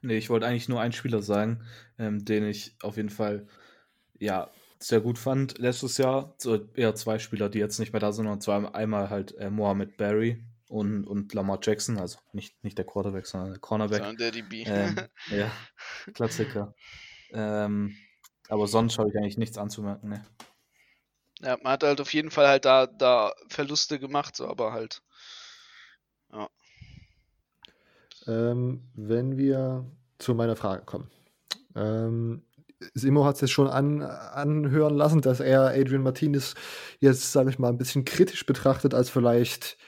Nee, 0.00 0.16
ich 0.16 0.30
wollte 0.30 0.46
eigentlich 0.46 0.68
nur 0.68 0.80
einen 0.80 0.92
Spieler 0.92 1.22
sagen, 1.22 1.62
ähm, 1.98 2.24
den 2.24 2.46
ich 2.46 2.74
auf 2.82 2.96
jeden 2.96 3.10
Fall 3.10 3.46
ja 4.18 4.50
sehr 4.78 5.00
gut 5.00 5.18
fand 5.18 5.58
letztes 5.58 5.98
Jahr. 5.98 6.34
So 6.38 6.68
eher 6.74 6.94
zwei 6.94 7.18
Spieler, 7.18 7.48
die 7.48 7.58
jetzt 7.58 7.78
nicht 7.78 7.92
mehr 7.92 8.00
da 8.00 8.12
sind, 8.12 8.26
und 8.26 8.42
zwar 8.42 8.74
einmal 8.74 9.10
halt 9.10 9.36
äh, 9.38 9.50
Mohamed 9.50 9.96
Barry, 9.96 10.42
und, 10.74 11.04
und 11.04 11.32
Lamar 11.34 11.60
Jackson, 11.62 11.98
also 11.98 12.18
nicht, 12.32 12.62
nicht 12.64 12.76
der 12.76 12.84
Quarterback, 12.84 13.26
sondern 13.26 13.50
der 13.50 13.60
Cornerback. 13.60 13.98
Sondern 13.98 14.16
der 14.16 14.32
DB. 14.32 14.64
Ähm, 14.66 14.96
ja, 15.30 15.52
Klassiker. 16.12 16.74
ähm, 17.32 17.96
aber 18.48 18.66
sonst 18.66 18.98
habe 18.98 19.08
ich 19.08 19.16
eigentlich 19.16 19.38
nichts 19.38 19.56
anzumerken, 19.56 20.08
ne. 20.08 20.26
Ja, 21.40 21.56
man 21.62 21.74
hat 21.74 21.84
halt 21.84 22.00
auf 22.00 22.12
jeden 22.12 22.32
Fall 22.32 22.48
halt 22.48 22.64
da, 22.64 22.86
da 22.86 23.32
Verluste 23.48 24.00
gemacht, 24.00 24.34
so, 24.34 24.48
aber 24.48 24.72
halt. 24.72 25.00
Ja. 26.32 26.48
Ähm, 28.26 28.90
wenn 28.94 29.36
wir 29.36 29.88
zu 30.18 30.34
meiner 30.34 30.56
Frage 30.56 30.84
kommen. 30.84 31.08
Ähm, 31.76 32.44
Simo 32.94 33.24
hat 33.24 33.36
es 33.36 33.42
jetzt 33.42 33.52
schon 33.52 33.68
an, 33.68 34.02
anhören 34.02 34.96
lassen, 34.96 35.20
dass 35.20 35.38
er 35.38 35.68
Adrian 35.68 36.02
Martinez 36.02 36.54
jetzt, 36.98 37.30
sage 37.30 37.50
ich 37.50 37.60
mal, 37.60 37.68
ein 37.68 37.78
bisschen 37.78 38.04
kritisch 38.04 38.44
betrachtet 38.44 38.92
als 38.92 39.08
vielleicht 39.08 39.78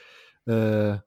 äh, 0.47 0.99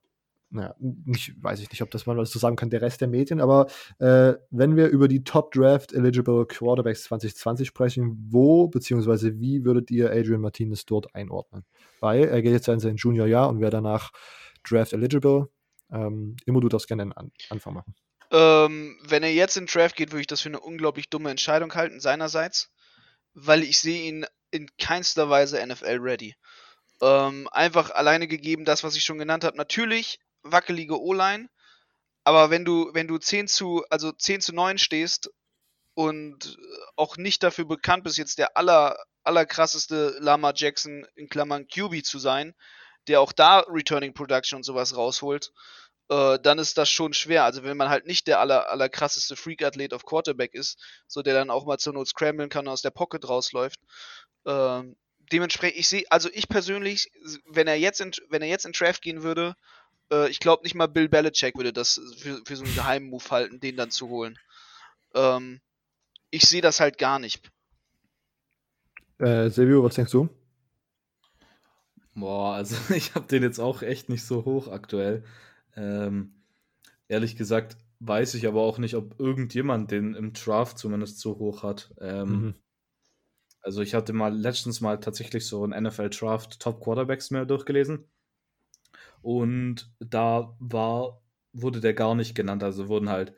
naja, 0.52 0.74
nicht, 0.78 1.32
weiß 1.42 1.60
ich 1.60 1.70
nicht, 1.70 1.82
ob 1.82 1.90
das 1.92 2.06
man 2.06 2.24
so 2.24 2.38
sagen 2.38 2.56
kann, 2.56 2.70
der 2.70 2.82
Rest 2.82 3.00
der 3.00 3.08
Medien, 3.08 3.40
aber 3.40 3.68
äh, 3.98 4.34
wenn 4.50 4.74
wir 4.76 4.88
über 4.88 5.06
die 5.06 5.22
Top 5.22 5.52
Draft 5.52 5.92
Eligible 5.92 6.44
Quarterbacks 6.46 7.04
2020 7.04 7.68
sprechen, 7.68 8.18
wo 8.30 8.66
bzw. 8.66 9.38
wie 9.38 9.64
würdet 9.64 9.90
ihr 9.92 10.10
Adrian 10.10 10.40
Martinez 10.40 10.84
dort 10.86 11.14
einordnen? 11.14 11.64
Weil 12.00 12.24
er 12.24 12.42
geht 12.42 12.52
jetzt 12.52 12.68
in 12.68 12.80
sein 12.80 12.96
Juniorjahr 12.96 13.48
und 13.48 13.60
wäre 13.60 13.70
danach 13.70 14.10
Draft 14.68 14.92
Eligible. 14.92 15.48
Ähm, 15.92 16.36
immer 16.46 16.60
du 16.60 16.68
das 16.68 16.86
gerne 16.86 17.16
an 17.16 17.30
Anfang 17.48 17.74
machen. 17.74 17.94
Ähm, 18.32 18.98
wenn 19.02 19.22
er 19.22 19.32
jetzt 19.32 19.56
in 19.56 19.66
Draft 19.66 19.96
geht, 19.96 20.12
würde 20.12 20.20
ich 20.20 20.26
das 20.26 20.40
für 20.40 20.48
eine 20.48 20.60
unglaublich 20.60 21.10
dumme 21.10 21.30
Entscheidung 21.30 21.74
halten, 21.74 22.00
seinerseits, 22.00 22.70
weil 23.34 23.62
ich 23.62 23.78
sehe 23.78 24.08
ihn 24.08 24.26
in 24.50 24.68
keinster 24.78 25.30
Weise 25.30 25.64
NFL 25.64 25.98
ready. 26.00 26.34
Ähm, 27.02 27.48
einfach 27.52 27.90
alleine 27.90 28.28
gegeben, 28.28 28.64
das, 28.64 28.84
was 28.84 28.96
ich 28.96 29.04
schon 29.04 29.18
genannt 29.18 29.44
habe. 29.44 29.56
Natürlich 29.56 30.18
wackelige 30.42 31.00
O-Line, 31.00 31.48
aber 32.24 32.50
wenn 32.50 32.64
du, 32.64 32.90
wenn 32.92 33.08
du 33.08 33.18
10 33.18 33.48
zu, 33.48 33.84
also 33.90 34.12
10 34.12 34.40
zu 34.40 34.54
9 34.54 34.78
stehst 34.78 35.30
und 35.94 36.58
auch 36.96 37.16
nicht 37.16 37.42
dafür 37.42 37.64
bekannt 37.64 38.04
bist, 38.04 38.18
jetzt 38.18 38.38
der 38.38 38.56
aller, 38.56 38.96
allerkrasseste 39.24 40.16
Lama 40.20 40.52
Jackson 40.54 41.06
in 41.14 41.28
Klammern 41.28 41.66
QB 41.66 42.04
zu 42.04 42.18
sein, 42.18 42.54
der 43.08 43.20
auch 43.20 43.32
da 43.32 43.60
Returning 43.68 44.14
Production 44.14 44.58
und 44.58 44.64
sowas 44.64 44.96
rausholt, 44.96 45.52
äh, 46.10 46.38
dann 46.40 46.58
ist 46.58 46.76
das 46.78 46.90
schon 46.90 47.14
schwer. 47.14 47.44
Also 47.44 47.62
wenn 47.64 47.76
man 47.76 47.88
halt 47.88 48.06
nicht 48.06 48.26
der 48.26 48.40
aller, 48.40 48.68
allerkrasseste 48.70 49.36
Freak-Athlet 49.36 49.94
auf 49.94 50.04
Quarterback 50.04 50.54
ist, 50.54 50.78
so 51.06 51.22
der 51.22 51.34
dann 51.34 51.50
auch 51.50 51.64
mal 51.66 51.78
zur 51.78 51.94
Not 51.94 52.08
scramblen 52.08 52.50
kann 52.50 52.66
und 52.66 52.72
aus 52.72 52.82
der 52.82 52.90
Pocket 52.90 53.26
rausläuft, 53.28 53.78
ähm, 54.46 54.96
dementsprechend, 55.32 55.78
ich 55.78 55.88
sehe, 55.88 56.04
also 56.10 56.28
ich 56.32 56.48
persönlich, 56.48 57.10
wenn 57.46 57.66
er 57.66 57.76
jetzt 57.76 58.00
in, 58.00 58.12
wenn 58.28 58.42
er 58.42 58.48
jetzt 58.48 58.66
in 58.66 58.72
Draft 58.72 59.02
gehen 59.02 59.22
würde, 59.22 59.54
äh, 60.12 60.28
ich 60.28 60.40
glaube 60.40 60.62
nicht 60.64 60.74
mal 60.74 60.86
Bill 60.86 61.08
Belichick 61.08 61.56
würde 61.56 61.72
das 61.72 62.00
für, 62.18 62.40
für 62.44 62.56
so 62.56 62.64
einen 62.64 62.74
geheimen 62.74 63.08
Move 63.08 63.30
halten, 63.30 63.60
den 63.60 63.76
dann 63.76 63.90
zu 63.90 64.08
holen. 64.08 64.38
Ähm, 65.14 65.60
ich 66.30 66.42
sehe 66.42 66.62
das 66.62 66.80
halt 66.80 66.98
gar 66.98 67.18
nicht. 67.18 67.50
Äh, 69.18 69.50
Silvio, 69.50 69.82
was 69.82 69.94
denkst 69.94 70.12
du? 70.12 70.28
Boah, 72.14 72.54
also 72.54 72.76
ich 72.94 73.14
habe 73.14 73.26
den 73.26 73.42
jetzt 73.42 73.58
auch 73.58 73.82
echt 73.82 74.08
nicht 74.08 74.24
so 74.24 74.44
hoch 74.44 74.68
aktuell. 74.68 75.24
Ähm, 75.76 76.34
ehrlich 77.08 77.36
gesagt 77.36 77.76
weiß 78.00 78.34
ich 78.34 78.46
aber 78.46 78.62
auch 78.62 78.78
nicht, 78.78 78.96
ob 78.96 79.20
irgendjemand 79.20 79.90
den 79.90 80.14
im 80.14 80.32
Draft 80.32 80.78
zumindest 80.78 81.20
so 81.20 81.38
hoch 81.38 81.62
hat. 81.62 81.94
Ähm, 82.00 82.28
mhm. 82.28 82.54
Also 83.62 83.82
ich 83.82 83.94
hatte 83.94 84.12
mal 84.12 84.34
letztens 84.34 84.80
mal 84.80 84.98
tatsächlich 85.00 85.46
so 85.46 85.64
ein 85.66 85.82
NFL 85.82 86.10
Draft 86.10 86.60
Top 86.60 86.82
Quarterbacks 86.82 87.30
mehr 87.30 87.44
durchgelesen. 87.46 88.06
Und 89.22 89.90
da 90.00 90.56
war, 90.58 91.20
wurde 91.52 91.80
der 91.80 91.94
gar 91.94 92.14
nicht 92.14 92.34
genannt. 92.34 92.62
Also 92.62 92.88
wurden 92.88 93.08
halt 93.10 93.34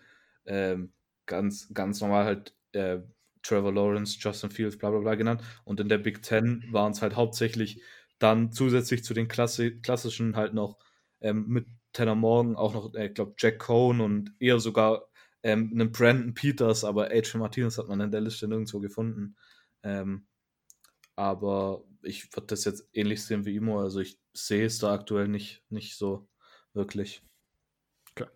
ähm, 0.47 0.93
ganz, 1.27 1.73
ganz 1.75 2.01
normal 2.01 2.25
halt 2.25 2.55
äh, 2.73 2.99
Trevor 3.43 3.73
Lawrence, 3.73 4.17
Justin 4.21 4.51
Fields, 4.51 4.79
bla 4.79 4.91
bla 4.91 5.01
bla 5.01 5.15
genannt. 5.15 5.43
Und 5.65 5.81
in 5.81 5.89
der 5.89 5.99
Big 5.99 6.23
Ten 6.23 6.65
waren 6.71 6.93
es 6.93 7.03
halt 7.03 7.17
hauptsächlich 7.17 7.83
dann 8.19 8.53
zusätzlich 8.53 9.03
zu 9.05 9.15
den 9.15 9.27
Klassi 9.29 9.81
klassischen 9.83 10.37
halt 10.37 10.55
noch 10.55 10.79
ähm, 11.21 11.47
mit 11.49 11.67
Tanner 11.93 12.15
Morgan 12.15 12.57
auch 12.57 12.75
noch, 12.75 12.95
äh, 12.95 13.07
ich 13.09 13.15
glaube, 13.15 13.35
Jack 13.39 13.59
Cohn 13.59 14.01
und 14.01 14.33
eher 14.39 14.61
sogar 14.61 15.09
ähm, 15.43 15.71
einen 15.73 15.91
Brandon 15.93 16.35
Peters, 16.35 16.85
aber 16.85 17.07
Adrian 17.07 17.41
Martinez 17.41 17.79
hat 17.79 17.89
man 17.89 18.01
in 18.01 18.11
der 18.13 18.21
Liste 18.21 18.47
nirgendwo 18.47 18.79
gefunden. 18.81 19.37
Ähm, 19.83 20.27
aber 21.17 21.85
ich 22.03 22.35
würde 22.35 22.49
das 22.49 22.65
jetzt 22.65 22.89
ähnlich 22.93 23.25
sehen 23.25 23.45
wie 23.45 23.57
Imo. 23.57 23.81
Also 23.81 24.01
ich 24.01 24.19
sehe 24.33 24.67
es 24.67 24.79
da 24.79 24.93
aktuell 24.93 25.29
nicht, 25.29 25.63
nicht 25.69 25.97
so 25.97 26.29
wirklich. 26.73 27.23
Okay. 28.11 28.29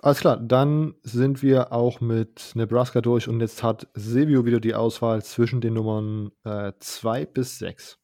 Alles 0.00 0.20
klar, 0.20 0.36
dann 0.36 0.94
sind 1.02 1.42
wir 1.42 1.72
auch 1.72 2.00
mit 2.00 2.52
Nebraska 2.54 3.00
durch 3.00 3.28
und 3.28 3.40
jetzt 3.40 3.62
hat 3.62 3.88
Silvio 3.94 4.44
wieder 4.44 4.60
die 4.60 4.74
Auswahl 4.74 5.22
zwischen 5.24 5.60
den 5.60 5.74
Nummern 5.74 6.32
2 6.44 7.22
äh, 7.22 7.26
bis 7.26 7.58
6. 7.58 7.98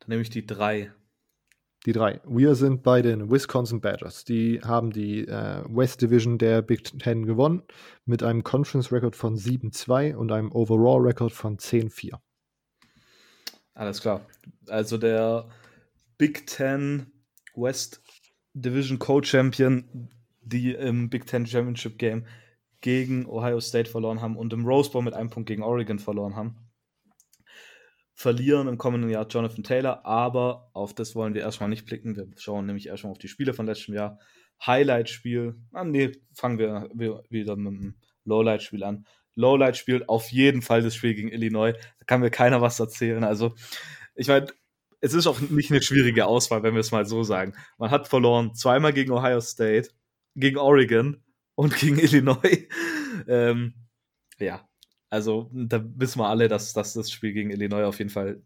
Dann 0.00 0.08
nehme 0.08 0.22
ich 0.22 0.30
die 0.30 0.46
3. 0.46 0.92
Die 1.86 1.92
3. 1.92 2.20
Wir 2.26 2.56
sind 2.56 2.82
bei 2.82 3.00
den 3.00 3.30
Wisconsin 3.30 3.80
Badgers. 3.80 4.24
Die 4.24 4.60
haben 4.60 4.90
die 4.90 5.20
äh, 5.20 5.62
West 5.68 6.02
Division 6.02 6.36
der 6.36 6.60
Big 6.60 6.98
Ten 6.98 7.24
gewonnen 7.26 7.62
mit 8.04 8.24
einem 8.24 8.42
Conference 8.42 8.90
Record 8.90 9.14
von 9.14 9.36
7-2 9.36 10.16
und 10.16 10.32
einem 10.32 10.50
Overall 10.50 11.00
Record 11.02 11.30
von 11.30 11.58
10-4. 11.58 12.18
Alles 13.74 14.00
klar. 14.00 14.26
Also 14.66 14.98
der 14.98 15.48
Big 16.18 16.48
Ten 16.48 17.06
West 17.54 18.02
Division 18.54 18.98
Co-Champion, 18.98 20.08
die 20.40 20.72
im 20.72 21.08
Big 21.08 21.26
Ten 21.26 21.46
Championship 21.46 21.98
Game 21.98 22.26
gegen 22.80 23.26
Ohio 23.26 23.60
State 23.60 23.88
verloren 23.88 24.20
haben 24.20 24.36
und 24.36 24.52
im 24.52 24.66
Rose 24.66 24.90
Bowl 24.90 25.02
mit 25.02 25.14
einem 25.14 25.30
Punkt 25.30 25.46
gegen 25.46 25.62
Oregon 25.62 26.00
verloren 26.00 26.34
haben. 26.34 26.65
Verlieren 28.18 28.66
im 28.66 28.78
kommenden 28.78 29.10
Jahr 29.10 29.26
Jonathan 29.28 29.62
Taylor, 29.62 30.06
aber 30.06 30.70
auf 30.72 30.94
das 30.94 31.14
wollen 31.14 31.34
wir 31.34 31.42
erstmal 31.42 31.68
nicht 31.68 31.84
blicken. 31.84 32.16
Wir 32.16 32.26
schauen 32.38 32.64
nämlich 32.64 32.86
erstmal 32.86 33.12
auf 33.12 33.18
die 33.18 33.28
Spiele 33.28 33.52
von 33.52 33.66
letztem 33.66 33.94
Jahr. 33.94 34.18
Highlight-Spiel. 34.64 35.56
Ah, 35.72 35.84
nee, 35.84 36.12
fangen 36.32 36.58
wir 36.58 36.88
wieder 37.28 37.56
mit 37.56 37.74
dem 37.74 37.96
Lowlight-Spiel 38.24 38.82
an. 38.84 39.06
Lowlight 39.34 39.76
spielt 39.76 40.08
auf 40.08 40.32
jeden 40.32 40.62
Fall 40.62 40.80
das 40.80 40.94
Spiel 40.94 41.14
gegen 41.14 41.28
Illinois. 41.28 41.72
Da 41.72 42.04
kann 42.06 42.22
mir 42.22 42.30
keiner 42.30 42.62
was 42.62 42.80
erzählen. 42.80 43.22
Also, 43.22 43.54
ich 44.14 44.28
meine, 44.28 44.46
es 45.02 45.12
ist 45.12 45.26
auch 45.26 45.38
nicht 45.40 45.70
eine 45.70 45.82
schwierige 45.82 46.26
Auswahl, 46.26 46.62
wenn 46.62 46.72
wir 46.72 46.80
es 46.80 46.92
mal 46.92 47.04
so 47.04 47.22
sagen. 47.22 47.54
Man 47.76 47.90
hat 47.90 48.08
verloren 48.08 48.54
zweimal 48.54 48.94
gegen 48.94 49.12
Ohio 49.12 49.42
State, 49.42 49.90
gegen 50.34 50.56
Oregon 50.56 51.22
und 51.54 51.76
gegen 51.76 51.98
Illinois. 52.00 52.66
ähm, 53.28 53.74
ja, 54.38 54.66
also 55.16 55.50
da 55.54 55.82
wissen 55.96 56.20
wir 56.20 56.28
alle, 56.28 56.46
dass, 56.46 56.74
dass 56.74 56.92
das 56.92 57.10
Spiel 57.10 57.32
gegen 57.32 57.50
Illinois 57.50 57.84
auf 57.84 58.00
jeden 58.00 58.10
Fall 58.10 58.42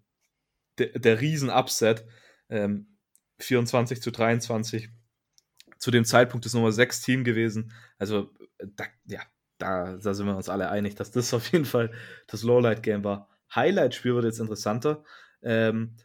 der, 0.78 0.96
der 1.00 1.20
Riesen-Upset 1.20 2.06
ähm, 2.48 2.96
24 3.40 4.00
zu 4.00 4.12
23 4.12 4.88
zu 5.78 5.90
dem 5.90 6.04
Zeitpunkt 6.04 6.46
ist 6.46 6.54
Nummer 6.54 6.70
6 6.70 7.02
Team 7.02 7.24
gewesen. 7.24 7.72
Also, 7.98 8.30
da, 8.76 8.84
ja, 9.06 9.20
da, 9.58 9.96
da 9.96 10.14
sind 10.14 10.26
wir 10.26 10.36
uns 10.36 10.48
alle 10.48 10.70
einig, 10.70 10.94
dass 10.94 11.10
das 11.10 11.34
auf 11.34 11.50
jeden 11.50 11.64
Fall 11.64 11.90
das 12.28 12.44
Lowlight-Game 12.44 13.02
war. 13.02 13.28
Highlight-Spiel 13.52 14.14
wird 14.14 14.26
jetzt 14.26 14.38
interessanter. 14.38 15.02
Ähm, 15.42 15.96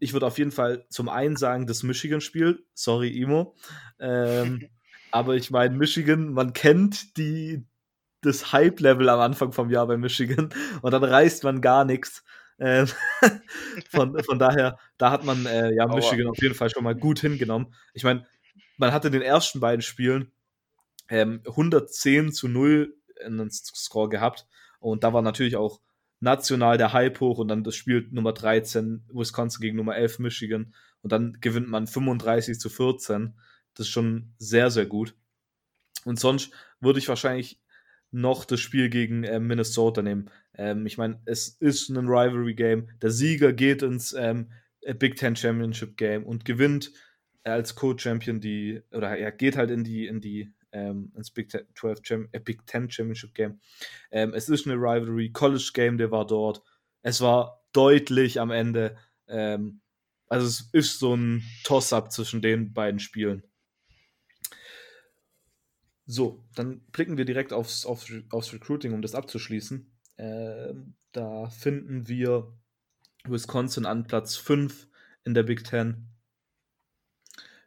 ich 0.00 0.14
würde 0.14 0.26
auf 0.26 0.38
jeden 0.38 0.50
Fall 0.50 0.84
zum 0.88 1.08
einen 1.08 1.36
sagen, 1.36 1.68
das 1.68 1.84
Michigan-Spiel. 1.84 2.66
Sorry, 2.74 3.10
Imo. 3.10 3.54
Ähm, 4.00 4.68
aber 5.12 5.36
ich 5.36 5.52
meine, 5.52 5.76
Michigan, 5.76 6.32
man 6.32 6.54
kennt 6.54 7.16
die, 7.16 7.68
das 8.20 8.52
Hype-Level 8.52 9.08
am 9.08 9.20
Anfang 9.20 9.52
vom 9.52 9.70
Jahr 9.70 9.86
bei 9.86 9.96
Michigan 9.96 10.50
und 10.82 10.90
dann 10.92 11.04
reißt 11.04 11.44
man 11.44 11.60
gar 11.60 11.84
nichts. 11.84 12.24
Ähm, 12.58 12.88
von, 13.90 14.22
von 14.24 14.38
daher, 14.38 14.78
da 14.96 15.10
hat 15.10 15.24
man 15.24 15.46
äh, 15.46 15.72
ja 15.74 15.86
Michigan 15.86 16.26
auf 16.26 16.42
jeden 16.42 16.54
Fall 16.54 16.70
schon 16.70 16.84
mal 16.84 16.94
gut 16.94 17.20
hingenommen. 17.20 17.74
Ich 17.94 18.02
meine, 18.02 18.26
man 18.76 18.92
hatte 18.92 19.08
in 19.08 19.12
den 19.12 19.22
ersten 19.22 19.60
beiden 19.60 19.82
Spielen 19.82 20.32
ähm, 21.08 21.42
110 21.46 22.32
zu 22.32 22.48
0 22.48 22.94
einen 23.24 23.50
Score 23.50 24.08
gehabt 24.08 24.46
und 24.80 25.04
da 25.04 25.12
war 25.12 25.22
natürlich 25.22 25.56
auch 25.56 25.80
national 26.20 26.78
der 26.78 26.92
Hype 26.92 27.20
hoch 27.20 27.38
und 27.38 27.48
dann 27.48 27.64
das 27.64 27.76
Spiel 27.76 28.08
Nummer 28.10 28.32
13 28.32 29.04
Wisconsin 29.12 29.60
gegen 29.60 29.76
Nummer 29.76 29.96
11 29.96 30.18
Michigan 30.18 30.74
und 31.02 31.12
dann 31.12 31.38
gewinnt 31.40 31.68
man 31.68 31.86
35 31.86 32.58
zu 32.58 32.68
14. 32.68 33.38
Das 33.74 33.86
ist 33.86 33.92
schon 33.92 34.34
sehr, 34.38 34.70
sehr 34.70 34.86
gut. 34.86 35.14
Und 36.04 36.18
sonst 36.18 36.50
würde 36.80 36.98
ich 36.98 37.08
wahrscheinlich 37.08 37.60
noch 38.10 38.44
das 38.44 38.60
Spiel 38.60 38.88
gegen 38.88 39.24
äh, 39.24 39.40
Minnesota 39.40 40.02
nehmen. 40.02 40.30
Ähm, 40.54 40.86
ich 40.86 40.98
meine, 40.98 41.20
es 41.24 41.48
ist 41.48 41.88
ein 41.88 42.08
Rivalry-Game. 42.08 42.88
Der 43.02 43.10
Sieger 43.10 43.52
geht 43.52 43.82
ins 43.82 44.12
ähm, 44.12 44.50
Big 44.98 45.16
Ten 45.16 45.36
Championship 45.36 45.96
Game 45.96 46.24
und 46.24 46.44
gewinnt 46.44 46.92
als 47.44 47.74
Co-Champion 47.74 48.40
die, 48.40 48.82
oder 48.92 49.16
er 49.16 49.32
geht 49.32 49.56
halt 49.56 49.70
in 49.70 49.84
die, 49.84 50.06
in 50.06 50.20
die, 50.20 50.52
ähm, 50.72 51.12
ins 51.16 51.30
Big 51.30 51.48
Ten, 51.48 51.62
12 51.74 52.02
Cham 52.02 52.28
äh, 52.32 52.40
Big 52.40 52.66
Ten 52.66 52.90
Championship 52.90 53.34
Game. 53.34 53.60
Ähm, 54.10 54.32
es 54.34 54.48
ist 54.48 54.66
eine 54.66 54.76
Rivalry, 54.76 55.30
College 55.30 55.70
Game, 55.74 55.98
der 55.98 56.10
war 56.10 56.26
dort. 56.26 56.62
Es 57.02 57.20
war 57.20 57.62
deutlich 57.72 58.40
am 58.40 58.50
Ende. 58.50 58.96
Ähm, 59.28 59.80
also 60.28 60.46
es 60.46 60.68
ist 60.72 60.98
so 60.98 61.14
ein 61.14 61.42
Toss-up 61.64 62.12
zwischen 62.12 62.42
den 62.42 62.72
beiden 62.72 63.00
Spielen. 63.00 63.42
So, 66.10 66.42
dann 66.54 66.80
blicken 66.90 67.16
wir 67.16 67.24
direkt 67.24 67.52
aufs, 67.52 67.86
aufs, 67.86 68.10
aufs 68.30 68.52
Recruiting, 68.52 68.92
um 68.94 69.02
das 69.02 69.14
abzuschließen. 69.14 69.90
Äh, 70.16 70.74
da 71.12 71.48
finden 71.50 72.08
wir 72.08 72.52
Wisconsin 73.24 73.86
an 73.86 74.06
Platz 74.06 74.34
5 74.36 74.88
in 75.24 75.34
der 75.34 75.42
Big 75.44 75.64
Ten 75.64 76.08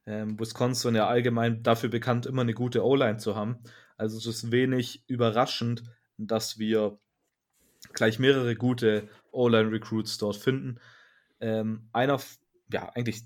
ähm, 0.06 0.40
Wisconsin 0.40 0.96
ja 0.96 1.08
allgemein 1.08 1.64
dafür 1.64 1.90
bekannt, 1.90 2.26
immer 2.26 2.42
eine 2.42 2.54
gute 2.54 2.84
O-Line 2.84 3.18
zu 3.18 3.36
haben. 3.36 3.60
Also 3.98 4.18
es 4.18 4.26
ist 4.26 4.52
wenig 4.52 5.04
überraschend, 5.08 5.84
dass 6.18 6.58
wir 6.58 7.00
gleich 7.94 8.20
mehrere 8.20 8.56
gute 8.56 9.08
O-Line-Recruits 9.32 10.18
dort 10.18 10.38
finden. 10.38 10.80
Ähm, 11.40 11.88
einer, 11.94 12.20
ja, 12.72 12.90
eigentlich 12.90 13.24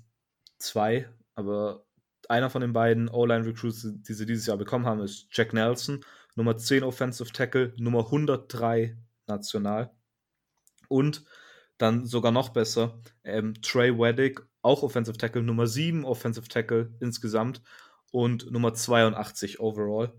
zwei, 0.58 1.08
aber 1.34 1.85
einer 2.30 2.50
von 2.50 2.60
den 2.60 2.72
beiden 2.72 3.08
O-Line-Recruits, 3.08 3.88
die 4.02 4.12
sie 4.12 4.26
dieses 4.26 4.46
Jahr 4.46 4.56
bekommen 4.56 4.86
haben, 4.86 5.00
ist 5.00 5.28
Jack 5.30 5.52
Nelson, 5.52 6.04
Nummer 6.34 6.56
10 6.56 6.82
Offensive 6.82 7.32
Tackle, 7.32 7.72
Nummer 7.78 8.06
103 8.06 8.96
national. 9.26 9.90
Und 10.88 11.24
dann 11.78 12.06
sogar 12.06 12.32
noch 12.32 12.50
besser, 12.50 13.00
ähm, 13.24 13.60
Trey 13.62 13.98
Weddick, 13.98 14.40
auch 14.62 14.82
Offensive 14.82 15.16
Tackle, 15.18 15.42
Nummer 15.42 15.66
7 15.66 16.04
Offensive 16.04 16.48
Tackle 16.48 16.94
insgesamt 17.00 17.62
und 18.12 18.50
Nummer 18.50 18.74
82 18.74 19.60
overall. 19.60 20.12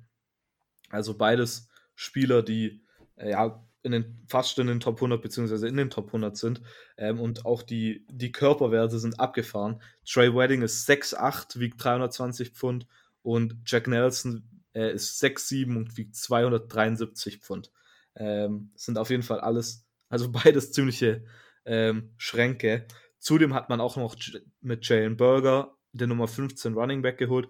Also 0.90 1.18
beides 1.18 1.70
Spieler, 1.96 2.44
die 2.44 2.84
äh, 3.16 3.32
ja 3.32 3.67
in 3.84 3.92
den, 3.92 4.24
fast 4.28 4.58
in 4.60 4.68
den 4.68 4.80
Top 4.80 4.96
100 4.96 5.22
beziehungsweise 5.22 5.68
in 5.68 5.78
den 5.78 5.90
Top 5.90 6.08
100 6.08 6.36
sind 6.36 6.62
ähm, 6.98 7.20
und 7.20 7.46
auch 7.46 7.64
die, 7.64 8.06
die 8.10 8.32
Körperwerte 8.32 9.00
sind 9.00 9.20
abgefahren. 9.20 9.82
Trey 10.06 10.34
Wedding 10.34 10.62
ist 10.62 10.90
6'8, 10.90 11.60
wiegt 11.60 11.84
320 11.84 12.50
Pfund 12.52 12.88
und 13.22 13.58
Jack 13.66 13.88
Nelson 13.88 14.64
äh, 14.74 14.94
ist 14.94 15.22
6'7 15.24 15.76
und 15.76 15.98
wiegt 15.98 16.16
273 16.16 17.38
Pfund. 17.38 17.72
Ähm, 18.16 18.72
sind 18.76 18.98
auf 18.98 19.10
jeden 19.10 19.24
Fall 19.24 19.40
alles, 19.40 19.86
also 20.10 20.32
beides 20.32 20.72
ziemliche 20.72 21.24
ähm, 21.66 22.14
Schränke. 22.18 22.88
Zudem 23.20 23.54
hat 23.54 23.70
man 23.70 23.82
auch 23.82 23.98
noch 23.98 24.16
mit 24.62 24.88
Jalen 24.88 25.18
Burger 25.18 25.76
der 25.92 26.08
Nummer 26.08 26.28
15 26.28 26.74
Running 26.74 27.02
Back 27.02 27.18
geholt, 27.18 27.50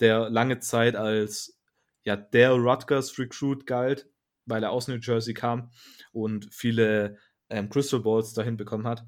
der 0.00 0.28
lange 0.30 0.58
Zeit 0.60 0.96
als 0.96 1.58
ja, 2.04 2.16
der 2.16 2.52
Rutgers 2.52 3.18
Recruit 3.18 3.66
galt, 3.66 4.08
weil 4.46 4.62
er 4.62 4.70
aus 4.70 4.88
New 4.88 4.96
Jersey 4.96 5.34
kam 5.34 5.70
und 6.12 6.48
viele 6.52 7.18
ähm, 7.50 7.68
Crystal 7.68 8.00
Balls 8.00 8.32
dahin 8.32 8.56
bekommen 8.56 8.86
hat. 8.86 9.04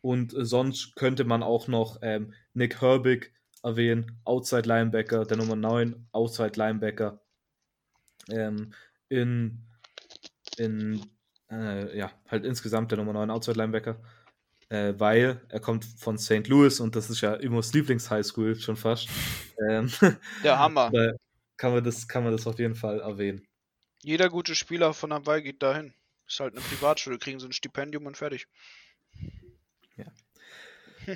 Und 0.00 0.34
sonst 0.36 0.94
könnte 0.96 1.24
man 1.24 1.42
auch 1.42 1.68
noch 1.68 1.98
ähm, 2.02 2.32
Nick 2.54 2.80
Herbig 2.80 3.32
erwähnen, 3.62 4.20
Outside 4.24 4.68
Linebacker, 4.68 5.24
der 5.24 5.36
Nummer 5.36 5.56
9, 5.56 6.08
Outside 6.12 6.52
Linebacker. 6.56 7.20
Ähm, 8.30 8.72
in, 9.08 9.66
in 10.56 11.00
äh, 11.50 11.96
ja, 11.96 12.12
halt 12.28 12.44
insgesamt 12.44 12.90
der 12.90 12.98
Nummer 12.98 13.12
9 13.12 13.30
Outside 13.30 13.58
Linebacker 13.58 14.00
äh, 14.68 14.94
weil 14.98 15.40
er 15.48 15.60
kommt 15.60 15.84
von 15.84 16.18
St. 16.18 16.48
Louis 16.48 16.80
und 16.80 16.96
das 16.96 17.10
ist 17.10 17.20
ja 17.20 17.34
Immos 17.34 17.72
Lieblings-Highschool 17.72 18.56
schon 18.56 18.76
fast. 18.76 19.08
Ähm, 19.68 19.90
Der 20.42 20.58
Hammer. 20.58 20.90
kann 21.56 21.72
man, 21.72 21.84
das, 21.84 22.06
kann 22.08 22.24
man 22.24 22.32
das 22.32 22.46
auf 22.46 22.58
jeden 22.58 22.74
Fall 22.74 23.00
erwähnen. 23.00 23.46
Jeder 24.06 24.30
gute 24.30 24.54
Spieler 24.54 24.94
von 24.94 25.10
dabei 25.10 25.40
geht 25.40 25.64
dahin. 25.64 25.92
Ist 26.28 26.38
halt 26.38 26.54
eine 26.54 26.64
Privatschule, 26.64 27.18
kriegen 27.18 27.40
sie 27.40 27.48
ein 27.48 27.52
Stipendium 27.52 28.06
und 28.06 28.16
fertig. 28.16 28.46
Ja. 29.96 30.06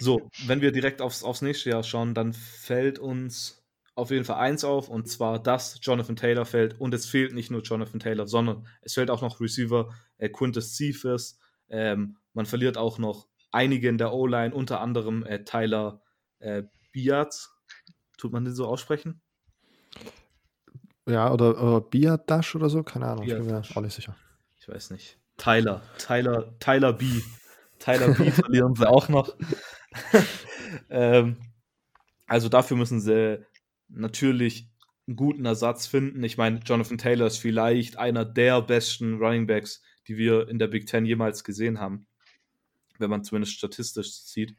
So, 0.01 0.29
wenn 0.47 0.61
wir 0.61 0.73
direkt 0.73 1.01
aufs, 1.01 1.23
aufs 1.23 1.41
nächste 1.41 1.71
Jahr 1.71 1.85
schauen, 1.85 2.15
dann 2.15 2.33
fällt 2.33 2.99
uns 2.99 3.65
auf 3.95 4.11
jeden 4.11 4.25
Fall 4.25 4.41
eins 4.41 4.65
auf, 4.65 4.89
und 4.89 5.09
zwar, 5.09 5.41
dass 5.41 5.79
Jonathan 5.81 6.17
Taylor 6.17 6.45
fällt. 6.45 6.81
Und 6.81 6.93
es 6.93 7.07
fehlt 7.07 7.33
nicht 7.33 7.53
nur 7.53 7.63
Jonathan 7.63 8.01
Taylor, 8.01 8.27
sondern 8.27 8.67
es 8.83 8.95
fällt 8.95 9.13
auch 9.13 9.23
noch 9.23 9.41
Receiver 9.41 9.95
äh, 10.19 10.29
Quintus 10.29 10.75
Cephas. 10.77 11.39
Ähm, 11.69 12.17
man 12.33 12.47
verliert 12.47 12.77
auch 12.77 12.99
noch 12.99 13.29
einige 13.53 13.89
in 13.89 13.99
der 13.99 14.13
O-Line, 14.13 14.53
unter 14.53 14.81
anderem 14.81 15.25
äh, 15.25 15.45
Tyler 15.45 16.03
äh, 16.41 16.65
Biatz. 16.91 17.51
Tut 18.19 18.33
man 18.33 18.45
den 18.45 18.55
so 18.55 18.67
aussprechen? 18.67 19.23
Ja, 21.11 21.33
oder, 21.33 21.61
oder 21.63 21.81
Biadash 21.81 22.55
oder 22.55 22.69
so, 22.69 22.83
keine 22.83 23.07
Ahnung, 23.07 23.25
ich 23.25 23.33
bin 23.33 23.47
mir 23.47 23.63
auch 23.75 23.81
nicht 23.81 23.95
sicher. 23.95 24.17
Ich 24.59 24.69
weiß 24.69 24.91
nicht. 24.91 25.19
Tyler, 25.37 25.83
Tyler, 25.99 26.59
Tyler 26.59 26.93
B. 26.93 27.07
Tyler 27.79 28.15
B 28.15 28.31
verlieren 28.31 28.75
sie 28.75 28.89
auch 28.89 29.09
noch. 29.09 29.35
ähm, 30.91 31.39
also 32.27 32.49
dafür 32.49 32.77
müssen 32.77 33.01
sie 33.01 33.45
natürlich 33.89 34.69
einen 35.07 35.17
guten 35.17 35.45
Ersatz 35.47 35.87
finden. 35.87 36.23
Ich 36.23 36.37
meine, 36.37 36.61
Jonathan 36.61 36.99
Taylor 36.99 37.27
ist 37.27 37.39
vielleicht 37.39 37.97
einer 37.99 38.25
der 38.25 38.61
besten 38.63 39.19
Running 39.19 39.47
Backs, 39.47 39.83
die 40.07 40.17
wir 40.17 40.49
in 40.49 40.59
der 40.59 40.69
Big 40.69 40.87
Ten 40.87 41.07
jemals 41.07 41.43
gesehen 41.43 41.81
haben 41.81 42.07
wenn 43.01 43.11
man 43.11 43.25
zumindest 43.25 43.55
statistisch 43.55 44.13
sieht. 44.13 44.57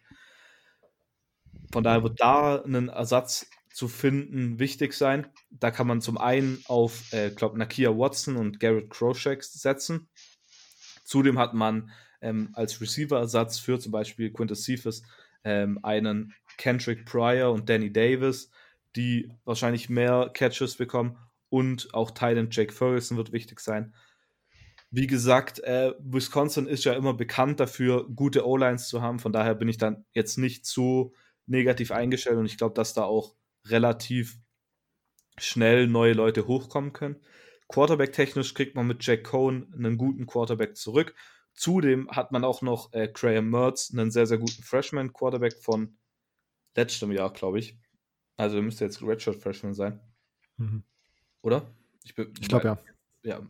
Von 1.72 1.84
daher 1.84 2.04
wird 2.04 2.20
da 2.20 2.62
einen 2.62 2.90
Ersatz 2.90 3.50
zu 3.74 3.88
finden 3.88 4.60
wichtig 4.60 4.94
sein. 4.94 5.28
Da 5.50 5.72
kann 5.72 5.88
man 5.88 6.02
zum 6.02 6.18
einen 6.18 6.62
auf, 6.66 7.12
äh, 7.14 7.32
glaube 7.32 7.58
Nakia 7.58 7.98
Watson 7.98 8.38
und 8.38 8.60
Garrett 8.60 8.90
Crochet 8.90 9.44
setzen. 9.44 10.10
Zudem 11.04 11.40
hat 11.40 11.54
man 11.54 11.92
ähm, 12.22 12.50
als 12.54 12.80
Receiver-Ersatz 12.82 13.60
für 13.60 13.80
zum 13.80 13.92
Beispiel 13.92 14.32
Quintus 14.32 14.64
Cephas 14.64 15.04
ähm, 15.44 15.80
einen 15.84 16.34
Kendrick 16.58 17.06
Pryor 17.06 17.52
und 17.52 17.70
Danny 17.70 17.92
Davis, 17.92 18.52
die 18.96 19.32
wahrscheinlich 19.44 19.90
mehr 19.90 20.30
Catches 20.34 20.76
bekommen 20.76 21.18
und 21.50 21.94
auch 21.94 22.12
Titan 22.12 22.50
Jake 22.52 22.74
Ferguson 22.74 23.18
wird 23.18 23.32
wichtig 23.32 23.60
sein. 23.60 23.94
Wie 24.90 25.08
gesagt, 25.08 25.60
äh, 25.62 25.94
Wisconsin 26.00 26.68
ist 26.68 26.84
ja 26.84 26.94
immer 26.94 27.14
bekannt 27.14 27.60
dafür, 27.62 28.08
gute 28.14 28.46
O-Lines 28.46 28.90
zu 28.90 29.02
haben. 29.02 29.20
Von 29.20 29.32
daher 29.32 29.56
bin 29.56 29.70
ich 29.70 29.78
dann 29.78 30.06
jetzt 30.14 30.38
nicht 30.38 30.66
so 30.66 31.14
negativ 31.46 31.92
eingestellt 31.92 32.38
und 32.38 32.46
ich 32.46 32.58
glaube, 32.58 32.74
dass 32.76 32.94
da 32.94 33.04
auch 33.04 33.36
relativ 33.66 34.38
schnell 35.38 35.88
neue 35.88 36.14
Leute 36.14 36.48
hochkommen 36.48 36.94
können. 36.94 37.22
Quarterback-technisch 37.68 38.54
kriegt 38.54 38.76
man 38.76 38.88
mit 38.88 39.06
Jack 39.06 39.24
Cohn 39.24 39.74
einen 39.74 39.98
guten 39.98 40.26
Quarterback 40.26 40.76
zurück. 40.76 41.16
Zudem 41.54 42.10
hat 42.10 42.32
man 42.32 42.44
auch 42.44 42.62
noch 42.62 42.92
äh, 42.94 43.08
Graham 43.08 43.50
Mertz, 43.50 43.92
einen 43.92 44.12
sehr, 44.12 44.26
sehr 44.26 44.38
guten 44.38 44.64
Freshman-Quarterback 44.64 45.62
von 45.62 45.98
letztem 46.76 47.12
Jahr, 47.12 47.32
glaube 47.32 47.60
ich. 47.60 47.78
Also 48.38 48.58
er 48.58 48.64
müsste 48.64 48.86
jetzt 48.86 49.02
Redshirt-Freshman 49.02 49.74
sein. 49.74 50.02
Mhm. 50.58 50.84
Oder? 51.42 51.74
Ich, 52.04 52.18
ich 52.18 52.48
glaube 52.48 52.66
ja. 52.66 52.78
Ja. 53.24 53.42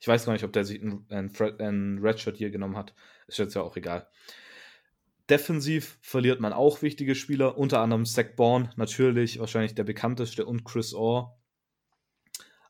Ich 0.00 0.08
weiß 0.08 0.24
gar 0.24 0.32
nicht, 0.32 0.44
ob 0.44 0.52
der 0.52 0.64
sich 0.64 0.82
ein, 0.82 1.06
ein, 1.08 1.32
ein 1.60 1.98
Redshirt 1.98 2.36
hier 2.36 2.50
genommen 2.50 2.76
hat. 2.76 2.94
Ist 3.28 3.38
jetzt 3.38 3.54
ja 3.54 3.62
auch 3.62 3.76
egal. 3.76 4.08
Defensiv 5.30 5.98
verliert 6.02 6.40
man 6.40 6.52
auch 6.52 6.82
wichtige 6.82 7.14
Spieler, 7.14 7.56
unter 7.56 7.80
anderem 7.80 8.04
Zach 8.04 8.34
Bourne, 8.36 8.70
natürlich, 8.76 9.38
wahrscheinlich 9.38 9.74
der 9.74 9.84
bekannteste, 9.84 10.44
und 10.44 10.64
Chris 10.64 10.94
Orr. 10.94 11.38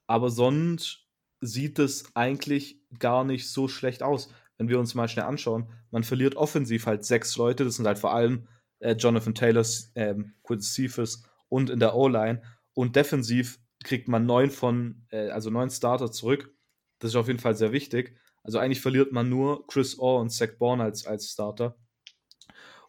Aber 0.07 0.31
sonst 0.31 1.09
sieht 1.41 1.79
es 1.79 2.15
eigentlich 2.15 2.81
gar 2.99 3.25
nicht 3.25 3.51
so 3.51 3.69
schlecht 3.69 4.03
aus. 4.03 4.33
Wenn 4.59 4.69
wir 4.69 4.79
uns 4.79 4.95
mal 4.95 5.09
schnell 5.09 5.25
anschauen, 5.25 5.69
man 5.91 6.05
verliert 6.05 6.37
offensiv 6.37 6.87
halt 6.87 7.05
sechs 7.05 7.37
Leute, 7.37 7.65
das 7.65 7.77
sind 7.77 7.87
halt 7.87 7.99
vor 7.99 8.13
allem 8.13 8.47
äh, 8.81 8.93
Jonathan 8.93 9.35
Taylor, 9.35 9.65
ähm, 9.95 10.35
Quincy 10.45 10.89
Cephas 10.89 11.23
und 11.49 11.71
in 11.71 11.81
der 11.81 11.95
O-Line. 11.95 12.43
Und 12.75 12.97
defensiv 12.97 13.59
kriegt 13.83 14.09
man 14.09 14.27
neun 14.27 14.51
von, 14.51 15.07
äh, 15.11 15.31
also 15.31 15.51
neun 15.51 15.71
Starter 15.71 16.13
zurück. 16.13 16.55
Das 16.99 17.11
ist 17.11 17.17
auf 17.17 17.27
jeden 17.27 17.41
Fall 17.41 17.57
sehr 17.57 17.73
wichtig. 17.73 18.17
Also 18.45 18.59
eigentlich 18.59 18.81
verliert 18.81 19.13
man 19.13 19.29
nur 19.29 19.67
Chris 19.67 19.99
Orr 19.99 20.21
und 20.21 20.31
Zach 20.31 20.51
Bourne 20.59 20.83
als, 20.83 21.07
als 21.07 21.31
Starter. 21.31 21.77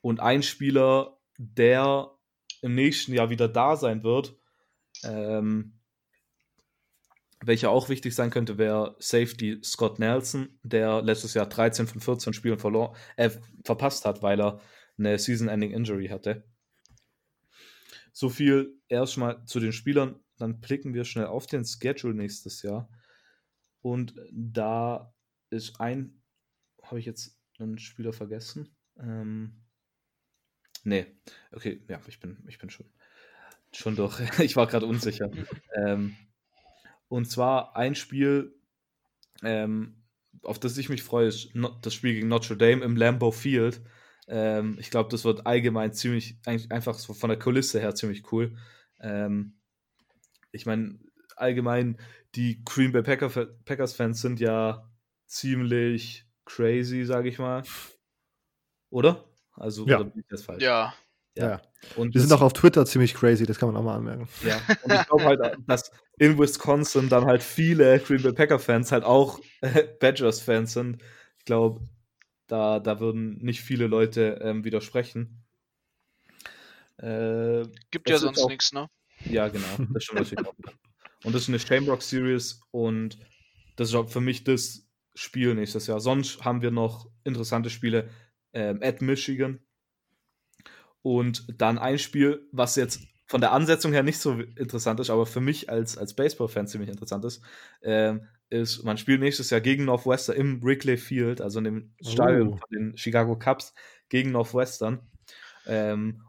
Und 0.04 0.20
ein 0.20 0.44
Spieler, 0.44 1.18
der 1.38 2.12
im 2.62 2.76
nächsten 2.76 3.14
Jahr 3.14 3.30
wieder 3.30 3.48
da 3.48 3.78
sein 3.78 4.04
wird, 4.04 4.36
ähm, 5.06 5.80
welcher 7.42 7.70
auch 7.70 7.88
wichtig 7.88 8.14
sein 8.14 8.30
könnte, 8.30 8.58
wäre 8.58 8.98
Safety 9.00 9.62
Scott 9.64 10.00
Nelson, 10.00 10.60
der 10.62 11.02
letztes 11.02 11.34
Jahr 11.36 11.48
13 11.48 11.88
von 11.88 12.02
14 12.02 12.34
Spielen 12.34 12.60
verlor, 12.60 12.98
äh, 13.16 13.30
verpasst 13.64 14.04
hat, 14.04 14.22
weil 14.22 14.42
er 14.42 14.60
eine 14.98 15.18
Season-Ending-Injury 15.18 16.10
hatte. 16.10 16.44
So 18.12 18.28
viel 18.28 18.78
erstmal 18.90 19.46
zu 19.46 19.62
den 19.62 19.72
Spielern. 19.72 20.20
Dann 20.38 20.60
blicken 20.60 20.94
wir 20.94 21.06
schnell 21.06 21.28
auf 21.28 21.48
den 21.48 21.64
Schedule 21.64 22.14
nächstes 22.14 22.62
Jahr. 22.62 22.90
Und 23.80 24.16
da 24.34 25.16
ist 25.50 25.80
ein, 25.80 26.22
habe 26.82 27.00
ich 27.00 27.06
jetzt 27.06 27.40
einen 27.58 27.78
Spieler 27.78 28.12
vergessen? 28.12 28.76
Ähm, 28.98 29.63
Nee, 30.84 31.06
okay, 31.52 31.82
ja, 31.88 32.00
ich 32.08 32.20
bin, 32.20 32.38
ich 32.48 32.60
bin 32.60 32.70
schon, 32.70 32.86
schon 33.72 33.96
durch. 33.96 34.20
ich 34.40 34.56
war 34.56 34.68
gerade 34.68 34.86
unsicher. 34.86 35.32
ähm, 35.76 36.16
und 37.08 37.26
zwar 37.26 37.76
ein 37.76 37.96
Spiel, 37.96 38.54
ähm, 39.44 40.04
auf 40.42 40.60
das 40.60 40.78
ich 40.78 40.90
mich 40.90 41.04
freue, 41.04 41.28
ist 41.28 41.52
das 41.82 41.94
Spiel 41.94 42.14
gegen 42.14 42.28
Notre 42.28 42.58
Dame 42.58 42.84
im 42.84 42.98
Lambeau 42.98 43.32
Field. 43.32 43.82
Ähm, 44.28 44.78
ich 44.80 44.90
glaube, 44.90 45.10
das 45.10 45.26
wird 45.26 45.46
allgemein 45.46 45.94
ziemlich, 45.94 46.38
einfach 46.46 46.98
so 46.98 47.14
von 47.14 47.30
der 47.30 47.40
Kulisse 47.40 47.80
her 47.80 47.96
ziemlich 47.96 48.32
cool. 48.32 48.58
Ähm, 49.00 49.56
ich 50.52 50.66
meine, 50.66 51.00
allgemein, 51.36 51.98
die 52.36 52.64
Green 52.64 52.92
Bay 52.92 53.04
Packers-Fans 53.04 54.22
sind 54.22 54.40
ja 54.40 54.90
ziemlich 55.28 56.26
crazy, 56.46 57.06
sage 57.06 57.30
ich 57.30 57.40
mal. 57.40 57.64
Oder? 58.90 59.24
Also, 59.54 59.86
ja. 59.88 60.00
oder 60.00 60.10
bin 60.10 60.22
ich 60.22 60.28
das 60.30 60.44
falsch? 60.44 60.64
Ja. 60.64 60.94
Ja. 61.36 61.50
ja. 61.50 61.62
Und 61.96 62.14
wir 62.14 62.22
sind 62.22 62.32
auch 62.32 62.42
auf 62.42 62.54
Twitter 62.54 62.86
ziemlich 62.86 63.14
crazy, 63.14 63.46
das 63.46 63.58
kann 63.58 63.70
man 63.72 63.78
auch 63.78 63.84
mal 63.84 63.96
anmerken. 63.96 64.28
Ja, 64.46 64.62
und 64.84 64.94
ich 64.94 65.08
glaube 65.08 65.24
halt, 65.24 65.58
dass 65.68 65.92
in 66.18 66.38
Wisconsin 66.38 67.10
dann 67.10 67.26
halt 67.26 67.42
viele 67.44 68.00
Green 68.00 68.22
Bay 68.22 68.34
Packer-Fans 68.34 68.92
halt 68.92 69.04
auch 69.04 69.40
Badgers-Fans 70.00 70.74
sind. 70.74 71.02
Ich 71.40 71.46
glaube, 71.46 71.82
da, 72.48 72.80
da 72.80 73.00
würden 73.00 73.38
nicht 73.40 73.62
viele 73.62 73.88
Leute 73.88 74.40
ähm, 74.42 74.64
widersprechen. 74.64 75.44
Äh, 76.98 77.64
Gibt 77.92 78.10
ja 78.10 78.18
sonst 78.18 78.46
nichts, 78.48 78.72
ne? 78.72 78.88
Ja, 79.26 79.48
genau. 79.48 79.66
Das 79.94 80.04
stimmt 80.04 80.22
natürlich 80.22 80.48
auch. 80.48 80.56
Und 81.24 81.34
das 81.34 81.44
ist 81.44 81.50
eine 81.50 81.60
Shamrock 81.60 82.02
Series 82.02 82.62
und 82.72 83.18
das 83.76 83.90
ist 83.90 83.96
auch 83.96 84.10
für 84.10 84.22
mich 84.22 84.44
das 84.44 84.88
Spiel 85.16 85.56
nächstes 85.56 85.88
Jahr. 85.88 86.00
Sonst 86.00 86.44
haben 86.44 86.62
wir 86.62 86.72
noch 86.72 87.08
interessante 87.24 87.70
Spiele 87.70 88.10
ähm, 88.54 88.80
at 88.82 89.02
Michigan. 89.02 89.60
Und 91.02 91.46
dann 91.62 91.78
ein 91.78 92.00
Spiel, 92.00 92.48
was 92.52 92.76
jetzt 92.76 93.02
von 93.26 93.42
der 93.42 93.52
Ansetzung 93.52 93.92
her 93.92 94.04
nicht 94.04 94.20
so 94.20 94.34
interessant 94.34 95.00
ist, 95.00 95.10
aber 95.10 95.26
für 95.26 95.42
mich 95.42 95.70
als, 95.70 95.98
als 95.98 96.16
Baseball-Fan 96.16 96.68
ziemlich 96.68 96.90
interessant 96.90 97.26
ist, 97.26 97.42
ähm, 97.82 98.28
ist, 98.50 98.84
man 98.84 98.98
spielt 98.98 99.22
nächstes 99.22 99.50
Jahr 99.50 99.62
gegen 99.62 99.86
Northwestern 99.86 100.36
im 100.36 100.64
Wrigley 100.64 100.98
Field, 100.98 101.42
also 101.42 101.60
in 101.60 101.66
dem 101.66 101.94
Stadion 102.02 102.50
oh. 102.50 102.58
von 102.58 102.70
den 102.72 102.98
Chicago 102.98 103.38
Cubs 103.38 103.74
gegen 104.10 104.32
Northwestern. 104.32 105.00
Ähm, 105.66 106.22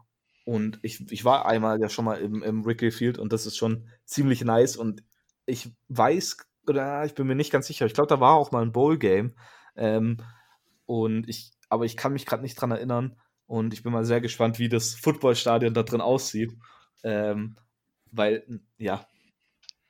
und 0.45 0.79
ich, 0.81 1.11
ich 1.11 1.25
war 1.25 1.45
einmal 1.45 1.79
ja 1.79 1.89
schon 1.89 2.05
mal 2.05 2.19
im, 2.19 2.41
im 2.43 2.65
Wrigley 2.65 2.91
Field 2.91 3.17
und 3.17 3.33
das 3.33 3.45
ist 3.45 3.57
schon 3.57 3.87
ziemlich 4.05 4.43
nice. 4.43 4.75
Und 4.75 5.03
ich 5.45 5.71
weiß, 5.89 6.37
oder 6.67 7.05
ich 7.05 7.13
bin 7.13 7.27
mir 7.27 7.35
nicht 7.35 7.51
ganz 7.51 7.67
sicher, 7.67 7.85
ich 7.85 7.93
glaube, 7.93 8.09
da 8.09 8.19
war 8.19 8.33
auch 8.33 8.51
mal 8.51 8.63
ein 8.63 8.71
Bowl-Game. 8.71 9.35
Ähm, 9.75 10.17
und 10.85 11.27
ich 11.27 11.51
aber 11.69 11.85
ich 11.85 11.97
kann 11.97 12.13
mich 12.13 12.25
gerade 12.25 12.43
nicht 12.43 12.55
dran 12.55 12.71
erinnern. 12.71 13.15
Und 13.47 13.73
ich 13.73 13.83
bin 13.83 13.91
mal 13.91 14.05
sehr 14.05 14.21
gespannt, 14.21 14.57
wie 14.59 14.69
das 14.69 14.95
Footballstadion 14.95 15.73
da 15.73 15.83
drin 15.83 16.01
aussieht. 16.01 16.53
Ähm, 17.03 17.57
weil, 18.11 18.43
ja, 18.77 19.05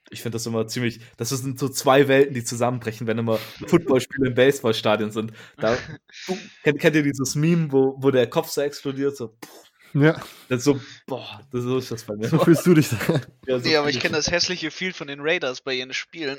ich 0.10 0.22
finde 0.22 0.36
das 0.36 0.46
immer 0.46 0.68
ziemlich, 0.68 1.00
das 1.18 1.30
sind 1.30 1.58
so 1.58 1.70
zwei 1.70 2.08
Welten, 2.08 2.34
die 2.34 2.44
zusammenbrechen, 2.44 3.08
wenn 3.08 3.18
immer 3.18 3.38
Footballspiele 3.68 4.30
im 4.30 4.36
Baseballstadion 4.36 5.12
sind. 5.12 5.32
Da, 5.58 5.78
kennt, 6.64 6.80
kennt, 6.80 6.96
ihr 6.96 7.04
dieses 7.04 7.36
Meme, 7.36 7.72
wo, 7.72 7.96
wo 7.98 8.12
der 8.12 8.30
Kopf 8.30 8.50
so 8.50 8.62
explodiert? 8.62 9.16
So, 9.16 9.36
ja. 9.94 10.22
Das 10.50 10.60
ist 10.60 10.66
so, 10.66 10.80
boah, 11.08 11.42
das, 11.52 11.64
so 11.64 11.78
ist 11.78 11.92
das 11.92 12.04
bei 12.04 12.16
mir. 12.16 12.28
So 12.28 12.38
fühlst 12.40 12.66
du 12.66 12.74
dich 12.74 12.90
da. 12.90 12.98
Ja, 13.48 13.60
so 13.60 13.68
nee, 13.68 13.78
aber 13.78 13.90
ich 13.90 14.00
kenne 14.00 14.16
das 14.16 14.30
hässliche 14.30 14.70
Field 14.70 14.96
von 14.96 15.08
den 15.08 15.22
Raiders 15.22 15.62
bei 15.62 15.74
ihren 15.74 15.94
Spielen. 15.94 16.38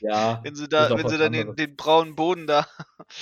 Ja. 0.00 0.40
wenn 0.44 0.54
sie 0.54 0.68
da, 0.68 0.90
wenn 0.96 1.08
sie 1.08 1.18
dann 1.18 1.32
den, 1.32 1.56
den, 1.56 1.76
braunen 1.76 2.14
Boden 2.14 2.46
da. 2.46 2.66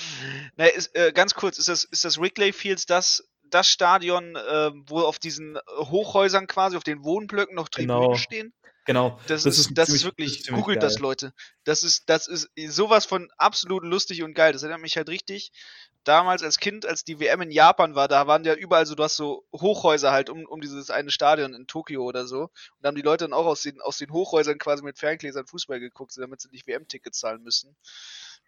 Na, 0.57 0.67
ist, 0.67 0.95
äh, 0.97 1.13
ganz 1.13 1.35
kurz, 1.35 1.59
ist 1.59 1.69
das, 1.69 1.85
ist 1.85 2.05
das 2.05 2.19
Wrigley 2.19 2.53
Fields 2.53 2.87
das, 2.87 3.29
das 3.45 3.69
Stadion, 3.69 4.37
äh, 4.37 4.71
wo 4.87 5.01
auf 5.01 5.19
diesen 5.19 5.59
Hochhäusern 5.79 6.47
quasi, 6.47 6.77
auf 6.77 6.85
den 6.85 7.05
Wohnblöcken 7.05 7.55
noch 7.55 7.69
Tribünen 7.69 8.01
genau. 8.01 8.15
stehen? 8.15 8.53
Genau. 8.85 9.19
Das, 9.29 9.45
das 9.45 9.59
ist, 9.59 9.67
ist, 9.69 9.79
das 9.79 9.89
ist 9.91 10.05
wirklich, 10.05 10.47
googelt 10.49 10.81
geil. 10.81 10.89
das, 10.89 10.99
Leute. 10.99 11.33
Das 11.65 11.83
ist, 11.83 12.09
das 12.09 12.27
ist 12.27 12.49
sowas 12.57 13.07
von 13.07 13.31
absolut 13.37 13.85
lustig 13.85 14.23
und 14.23 14.35
geil. 14.35 14.53
Das 14.53 14.63
erinnert 14.63 14.81
mich 14.81 14.97
halt 14.97 15.09
richtig 15.09 15.53
damals 16.05 16.43
als 16.43 16.59
Kind, 16.59 16.87
als 16.87 17.05
die 17.05 17.21
WM 17.21 17.43
in 17.43 17.51
Japan 17.51 17.95
war, 17.95 18.09
da 18.09 18.27
waren 18.27 18.45
ja 18.45 18.55
überall 18.55 18.87
so, 18.87 18.95
du 18.95 19.03
hast 19.03 19.17
so 19.17 19.45
Hochhäuser 19.53 20.13
halt 20.13 20.31
um, 20.31 20.45
um 20.47 20.61
dieses 20.61 20.91
eine 20.91 21.11
Stadion 21.11 21.55
in 21.55 21.67
Tokio 21.67 22.03
oder 22.03 22.27
so. 22.27 22.43
Und 22.43 22.51
da 22.81 22.89
haben 22.89 22.97
die 22.97 23.03
Leute 23.03 23.25
dann 23.25 23.33
auch 23.33 23.47
aus 23.47 23.63
den, 23.63 23.81
aus 23.81 23.99
den 23.99 24.13
Hochhäusern 24.13 24.59
quasi 24.59 24.83
mit 24.83 24.99
Ferngläsern 24.99 25.47
Fußball 25.47 25.81
geguckt, 25.81 26.13
damit 26.17 26.41
sie 26.41 26.49
nicht 26.51 26.67
WM-Tickets 26.67 27.19
zahlen 27.19 27.43
müssen. 27.43 27.77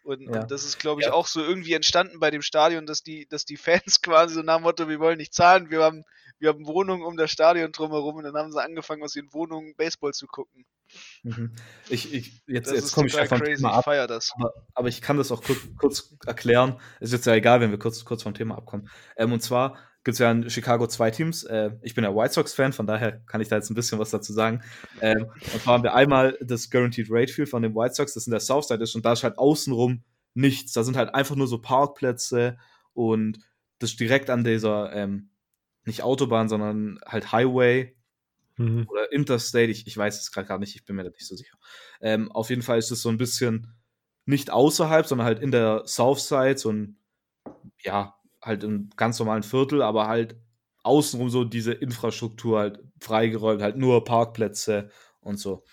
Und, 0.05 0.21
ja. 0.21 0.43
und, 0.43 0.51
das 0.51 0.65
ist, 0.65 0.79
glaube 0.79 1.01
ich, 1.01 1.09
ja. 1.09 1.13
auch 1.15 1.27
so 1.27 1.41
irgendwie 1.41 1.73
entstanden 1.73 2.21
bei 2.21 2.31
dem 2.31 2.43
Stadion, 2.43 2.85
dass 2.85 3.03
die, 3.03 3.27
dass 3.27 3.45
die 3.45 3.57
Fans 3.57 4.01
quasi 4.03 4.35
so 4.35 4.43
nach 4.43 4.57
dem 4.57 4.63
Motto, 4.63 4.89
wir 4.89 5.01
wollen 5.01 5.17
nicht 5.17 5.35
zahlen, 5.35 5.71
wir 5.71 5.83
haben, 5.83 6.05
wir 6.39 6.51
haben 6.51 6.67
Wohnungen 6.67 7.03
um 7.03 7.17
das 7.17 7.31
Stadion 7.31 7.73
drumherum 7.73 8.17
und 8.17 8.25
dann 8.25 8.37
haben 8.37 8.53
sie 8.53 8.63
angefangen, 8.63 9.03
aus 9.03 9.17
ihren 9.17 9.33
Wohnungen 9.33 9.75
Baseball 9.77 10.13
zu 10.13 10.27
gucken. 10.27 10.67
Mhm. 11.23 11.53
Ich, 11.89 12.13
ich, 12.13 12.43
jetzt 12.47 12.71
jetzt 12.71 12.93
komme 12.93 13.09
ich 13.09 13.19
einfach 13.19 13.41
crazy. 13.41 13.57
Thema 13.57 13.73
ab, 13.73 13.87
ich 13.89 14.07
das. 14.07 14.31
Aber, 14.37 14.53
aber, 14.75 14.89
ich 14.89 15.01
kann 15.01 15.17
das 15.17 15.33
auch 15.33 15.43
kurz, 15.43 15.59
kurz, 15.79 16.15
erklären. 16.27 16.79
Ist 17.01 17.15
jetzt 17.15 17.27
ja 17.27 17.35
egal, 17.35 17.61
wenn 17.61 17.71
wir 17.71 17.79
kurz, 17.79 18.05
kurz 18.05 18.23
vom 18.23 18.35
Thema 18.35 18.59
abkommen. 18.59 18.91
Ähm, 19.17 19.33
und 19.33 19.41
zwar 19.41 19.79
gibt 20.05 20.15
es 20.15 20.19
ja 20.19 20.31
in 20.31 20.49
Chicago 20.51 20.87
zwei 20.87 21.11
Teams. 21.11 21.45
Äh, 21.45 21.73
ich 21.83 21.95
bin 21.95 22.05
ja 22.05 22.15
White 22.15 22.35
Sox-Fan, 22.35 22.73
von 22.73 22.87
daher 22.87 23.21
kann 23.27 23.41
ich 23.41 23.49
da 23.49 23.57
jetzt 23.57 23.71
ein 23.71 23.75
bisschen 23.75 23.99
was 23.99 24.11
dazu 24.11 24.33
sagen. 24.33 24.63
Ähm, 25.01 25.27
und 25.53 25.63
zwar 25.63 25.75
haben 25.75 25.83
wir 25.83 25.95
einmal 25.95 26.37
das 26.41 26.71
Guaranteed 26.71 27.07
Rate 27.11 27.33
Field 27.33 27.49
von 27.49 27.63
den 27.63 27.75
White 27.75 27.95
Sox, 27.95 28.15
das 28.15 28.27
in 28.27 28.31
der 28.31 28.41
Southside 28.41 28.83
ist, 28.83 28.95
und 28.95 29.05
da 29.05 29.15
ist 29.15 29.25
halt 29.25 29.39
außenrum 29.39 30.03
nichts. 30.35 30.73
Da 30.73 30.85
sind 30.85 30.97
halt 30.97 31.15
einfach 31.15 31.37
nur 31.37 31.47
so 31.47 31.59
Parkplätze 31.59 32.59
und 32.93 33.39
das 33.79 33.97
direkt 33.97 34.31
an 34.31 34.45
dieser, 34.45 34.93
ähm, 34.93 35.31
nicht 35.85 36.03
Autobahn, 36.03 36.49
sondern 36.49 36.99
halt 37.07 37.33
Highway 37.33 37.95
Mhm. 38.57 38.87
Oder 38.89 39.13
Interstate, 39.13 39.71
ich, 39.71 39.87
ich 39.87 39.97
weiß 39.97 40.21
es 40.21 40.33
gerade 40.33 40.47
gar 40.47 40.59
nicht, 40.59 40.77
ich 40.77 40.85
bin 40.85 40.97
mir 40.97 41.05
da 41.05 41.11
nicht 41.11 41.27
so 41.27 41.35
sicher. 41.35 41.57
Ähm, 42.01 42.31
auf 42.31 42.51
jeden 42.51 42.63
Fall 42.63 42.79
ist 42.79 42.91
es 42.91 43.03
so 43.03 43.09
ein 43.09 43.17
bisschen 43.17 43.75
nicht 44.27 44.51
außerhalb, 44.51 45.07
sondern 45.07 45.27
halt 45.27 45.41
in 45.41 45.51
der 45.51 45.83
Southside, 45.87 46.59
so 46.59 46.71
ein, 46.71 46.99
ja, 47.83 48.14
halt 48.45 48.65
im 48.65 48.91
ganz 48.97 49.19
normalen 49.19 49.43
Viertel, 49.43 49.83
aber 49.83 50.07
halt 50.07 50.37
außenrum 50.83 51.31
so 51.31 51.45
diese 51.45 51.73
Infrastruktur 51.73 52.59
halt 52.59 52.79
freigeräumt, 53.01 53.63
halt 53.63 53.77
nur 53.77 54.05
Parkplätze 54.05 54.91
und 55.21 55.39
so. 55.39 55.65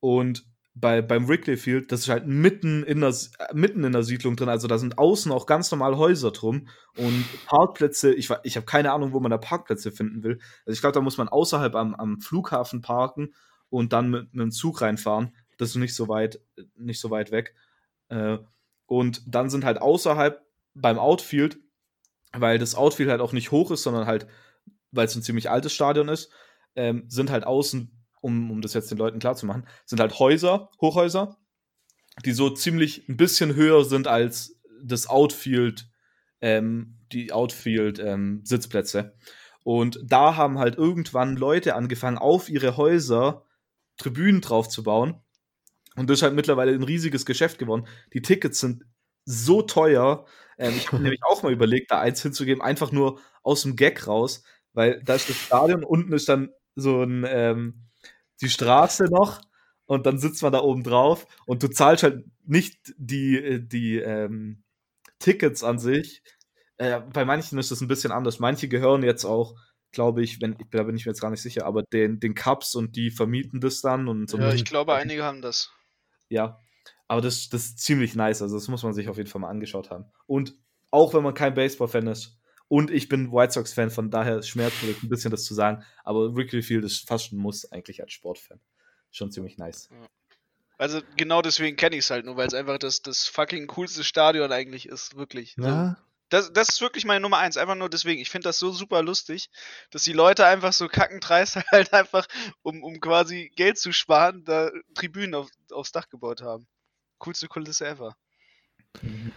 Und 0.00 0.44
bei, 0.74 1.02
beim 1.02 1.28
Wrigley 1.28 1.56
Field, 1.56 1.92
das 1.92 2.00
ist 2.00 2.08
halt 2.08 2.26
mitten 2.26 2.82
in, 2.82 3.00
der, 3.00 3.14
mitten 3.52 3.84
in 3.84 3.92
der 3.92 4.04
Siedlung 4.04 4.36
drin, 4.36 4.48
also 4.48 4.68
da 4.68 4.78
sind 4.78 4.98
außen 4.98 5.30
auch 5.30 5.46
ganz 5.46 5.70
normal 5.70 5.96
Häuser 5.96 6.30
drum 6.30 6.68
und 6.96 7.24
Parkplätze, 7.46 8.12
ich, 8.14 8.30
ich 8.42 8.56
habe 8.56 8.66
keine 8.66 8.92
Ahnung, 8.92 9.12
wo 9.12 9.20
man 9.20 9.30
da 9.30 9.38
Parkplätze 9.38 9.92
finden 9.92 10.22
will. 10.22 10.38
Also 10.64 10.74
ich 10.74 10.80
glaube, 10.80 10.94
da 10.94 11.00
muss 11.00 11.18
man 11.18 11.28
außerhalb 11.28 11.74
am, 11.74 11.94
am 11.94 12.20
Flughafen 12.20 12.80
parken 12.80 13.34
und 13.68 13.92
dann 13.92 14.10
mit, 14.10 14.34
mit 14.34 14.42
dem 14.42 14.50
Zug 14.50 14.80
reinfahren. 14.80 15.34
das 15.58 15.70
ist 15.70 15.76
nicht 15.76 15.94
so 15.94 16.08
weit, 16.08 16.40
nicht 16.76 17.00
so 17.00 17.10
weit 17.10 17.32
weg. 17.32 17.54
Äh, 18.08 18.38
und 18.86 19.22
dann 19.26 19.50
sind 19.50 19.64
halt 19.64 19.80
außerhalb 19.80 20.42
beim 20.74 20.98
Outfield, 20.98 21.58
weil 22.32 22.58
das 22.58 22.74
Outfield 22.74 23.10
halt 23.10 23.20
auch 23.20 23.32
nicht 23.32 23.50
hoch 23.50 23.70
ist, 23.70 23.82
sondern 23.82 24.06
halt, 24.06 24.26
weil 24.90 25.06
es 25.06 25.14
ein 25.14 25.22
ziemlich 25.22 25.50
altes 25.50 25.72
Stadion 25.72 26.08
ist, 26.08 26.30
ähm, 26.74 27.04
sind 27.08 27.30
halt 27.30 27.44
außen, 27.44 28.04
um, 28.20 28.50
um 28.50 28.60
das 28.62 28.74
jetzt 28.74 28.90
den 28.90 28.98
Leuten 28.98 29.18
klar 29.18 29.34
zu 29.36 29.46
machen, 29.46 29.66
sind 29.84 30.00
halt 30.00 30.18
Häuser, 30.18 30.70
Hochhäuser, 30.80 31.36
die 32.24 32.32
so 32.32 32.50
ziemlich 32.50 33.08
ein 33.08 33.16
bisschen 33.16 33.54
höher 33.54 33.84
sind 33.84 34.06
als 34.06 34.60
das 34.82 35.06
Outfield, 35.06 35.88
ähm, 36.40 36.98
die 37.12 37.32
Outfield-Sitzplätze. 37.32 38.98
Ähm, 38.98 39.12
und 39.64 40.00
da 40.02 40.36
haben 40.36 40.58
halt 40.58 40.76
irgendwann 40.76 41.36
Leute 41.36 41.74
angefangen, 41.74 42.18
auf 42.18 42.48
ihre 42.48 42.76
Häuser 42.76 43.44
Tribünen 43.96 44.40
drauf 44.40 44.68
zu 44.68 44.82
bauen. 44.82 45.20
Und 45.94 46.08
das 46.08 46.18
ist 46.18 46.22
halt 46.22 46.34
mittlerweile 46.34 46.72
ein 46.72 46.82
riesiges 46.82 47.26
Geschäft 47.26 47.58
geworden. 47.58 47.86
Die 48.14 48.22
Tickets 48.22 48.60
sind 48.60 48.84
so 49.24 49.62
teuer. 49.62 50.26
Ähm, 50.58 50.74
ich 50.76 50.90
habe 50.92 51.02
nämlich 51.02 51.20
auch 51.24 51.42
mal 51.42 51.52
überlegt, 51.52 51.90
da 51.90 52.00
eins 52.00 52.22
hinzugeben, 52.22 52.62
einfach 52.62 52.92
nur 52.92 53.20
aus 53.42 53.62
dem 53.62 53.76
Gag 53.76 54.06
raus, 54.06 54.42
weil 54.72 55.02
da 55.02 55.14
ist 55.14 55.28
das 55.28 55.36
Stadion, 55.36 55.84
unten 55.84 56.12
ist 56.12 56.28
dann 56.28 56.50
so 56.74 57.02
ein, 57.02 57.24
ähm, 57.28 57.88
die 58.40 58.48
Straße 58.48 59.04
noch 59.04 59.40
und 59.86 60.06
dann 60.06 60.18
sitzt 60.18 60.42
man 60.42 60.52
da 60.52 60.60
oben 60.60 60.82
drauf 60.82 61.26
und 61.46 61.62
du 61.62 61.68
zahlst 61.68 62.02
halt 62.02 62.24
nicht 62.44 62.94
die, 62.96 63.36
äh, 63.36 63.60
die 63.60 63.98
ähm, 63.98 64.62
Tickets 65.18 65.62
an 65.62 65.78
sich. 65.78 66.22
Äh, 66.78 67.00
bei 67.00 67.24
manchen 67.24 67.58
ist 67.58 67.70
das 67.70 67.80
ein 67.80 67.88
bisschen 67.88 68.12
anders. 68.12 68.40
Manche 68.40 68.68
gehören 68.68 69.02
jetzt 69.02 69.24
auch, 69.24 69.54
glaube 69.92 70.22
ich, 70.22 70.40
wenn, 70.40 70.56
da 70.70 70.82
bin 70.84 70.96
ich 70.96 71.04
mir 71.04 71.10
jetzt 71.10 71.20
gar 71.20 71.30
nicht 71.30 71.42
sicher, 71.42 71.66
aber 71.66 71.82
den, 71.82 72.18
den 72.18 72.34
Cups 72.34 72.74
und 72.74 72.96
die 72.96 73.10
vermieten 73.10 73.60
das 73.60 73.80
dann. 73.82 74.08
Und 74.08 74.30
so 74.30 74.38
ja, 74.38 74.52
ich 74.52 74.64
glaube, 74.64 74.94
einige 74.94 75.22
haben 75.22 75.42
das. 75.42 75.70
Ja, 76.28 76.58
aber 77.12 77.20
das, 77.20 77.50
das 77.50 77.66
ist 77.66 77.78
ziemlich 77.78 78.14
nice. 78.14 78.40
Also, 78.40 78.54
das 78.56 78.68
muss 78.68 78.82
man 78.82 78.94
sich 78.94 79.10
auf 79.10 79.18
jeden 79.18 79.28
Fall 79.28 79.42
mal 79.42 79.50
angeschaut 79.50 79.90
haben. 79.90 80.06
Und 80.26 80.54
auch 80.90 81.12
wenn 81.12 81.22
man 81.22 81.34
kein 81.34 81.52
Baseball-Fan 81.52 82.06
ist, 82.06 82.38
und 82.68 82.90
ich 82.90 83.10
bin 83.10 83.30
White 83.30 83.52
Sox-Fan, 83.52 83.90
von 83.90 84.10
daher 84.10 84.42
schmerzt 84.42 84.82
mir 84.82 84.94
ein 84.94 85.08
bisschen 85.10 85.30
das 85.30 85.44
zu 85.44 85.52
sagen. 85.52 85.84
Aber 86.04 86.34
Wrigley 86.34 86.62
Field 86.62 86.84
ist 86.84 87.06
fast 87.06 87.30
ein 87.32 87.36
Muss 87.36 87.70
eigentlich 87.70 88.00
als 88.00 88.14
Sportfan. 88.14 88.60
Schon 89.10 89.30
ziemlich 89.30 89.58
nice. 89.58 89.90
Also 90.78 91.02
genau 91.18 91.42
deswegen 91.42 91.76
kenne 91.76 91.96
ich 91.96 92.04
es 92.04 92.10
halt 92.10 92.24
nur, 92.24 92.38
weil 92.38 92.46
es 92.46 92.54
einfach 92.54 92.78
das, 92.78 93.02
das 93.02 93.26
fucking 93.26 93.66
coolste 93.66 94.04
Stadion 94.04 94.50
eigentlich 94.50 94.88
ist, 94.88 95.14
wirklich. 95.14 95.54
Ja. 95.58 95.98
Das, 96.30 96.50
das 96.50 96.70
ist 96.70 96.80
wirklich 96.80 97.04
meine 97.04 97.20
Nummer 97.20 97.36
eins, 97.36 97.58
einfach 97.58 97.74
nur 97.74 97.90
deswegen. 97.90 98.22
Ich 98.22 98.30
finde 98.30 98.48
das 98.48 98.58
so 98.58 98.70
super 98.70 99.02
lustig, 99.02 99.50
dass 99.90 100.02
die 100.02 100.14
Leute 100.14 100.46
einfach 100.46 100.72
so 100.72 100.88
kackendreist 100.88 101.56
halt 101.72 101.92
einfach, 101.92 102.26
um, 102.62 102.82
um 102.82 103.00
quasi 103.00 103.52
Geld 103.54 103.76
zu 103.76 103.92
sparen, 103.92 104.46
da 104.46 104.70
Tribünen 104.94 105.34
auf, 105.34 105.50
aufs 105.72 105.92
Dach 105.92 106.08
gebaut 106.08 106.40
haben. 106.40 106.66
Coolste 107.22 107.46
Kulisse 107.46 107.86
ever. 107.86 108.16
Mhm. 109.00 109.32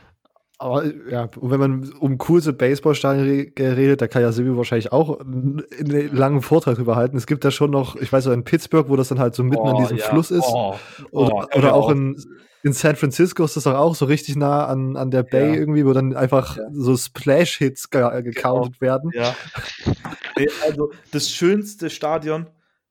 Aber 0.57 0.85
ja, 1.09 1.29
und 1.37 1.51
wenn 1.51 1.59
man 1.59 1.91
um 1.99 2.17
coolste 2.17 2.53
Baseballstadien 2.53 3.53
redet, 3.57 4.01
da 4.01 4.07
kann 4.07 4.21
ja 4.21 4.31
Silvio 4.31 4.55
wahrscheinlich 4.55 4.91
auch 4.91 5.19
einen, 5.19 5.63
langen 6.15 6.41
Vortrag 6.41 6.75
drüber 6.75 6.95
halten. 6.95 7.17
Es 7.17 7.27
gibt 7.27 7.43
da 7.43 7.51
schon 7.51 7.71
noch, 7.71 7.97
ich 7.97 8.11
weiß 8.11 8.23
so 8.23 8.31
in 8.31 8.45
Pittsburgh, 8.45 8.89
wo 8.89 8.95
das 8.95 9.09
dann 9.09 9.19
halt 9.19 9.35
so 9.35 9.43
mitten 9.43 9.61
oh, 9.61 9.75
an 9.75 9.83
diesem 9.83 9.97
ja. 9.97 10.05
Fluss 10.05 10.31
ist. 10.31 10.47
Oh, 10.47 10.75
oh, 11.11 11.25
oder, 11.25 11.55
oder 11.55 11.73
auch 11.75 11.89
in, 11.89 12.15
in 12.63 12.71
San 12.71 12.95
Francisco 12.95 13.43
ist 13.43 13.57
das 13.57 13.65
doch 13.65 13.75
auch 13.75 13.95
so 13.95 14.05
richtig 14.05 14.37
nah 14.37 14.65
an, 14.65 14.95
an 14.95 15.11
der 15.11 15.23
Bay 15.23 15.49
ja. 15.49 15.55
irgendwie, 15.55 15.85
wo 15.85 15.91
dann 15.91 16.15
einfach 16.15 16.55
ja. 16.55 16.63
so 16.71 16.95
Splash-Hits 16.95 17.89
ge 17.89 18.01
äh, 18.01 18.23
gecountet 18.23 18.79
werden. 18.79 19.11
Ja. 19.13 19.35
also 20.65 20.91
das 21.11 21.29
schönste 21.29 21.89
Stadion 21.89 22.47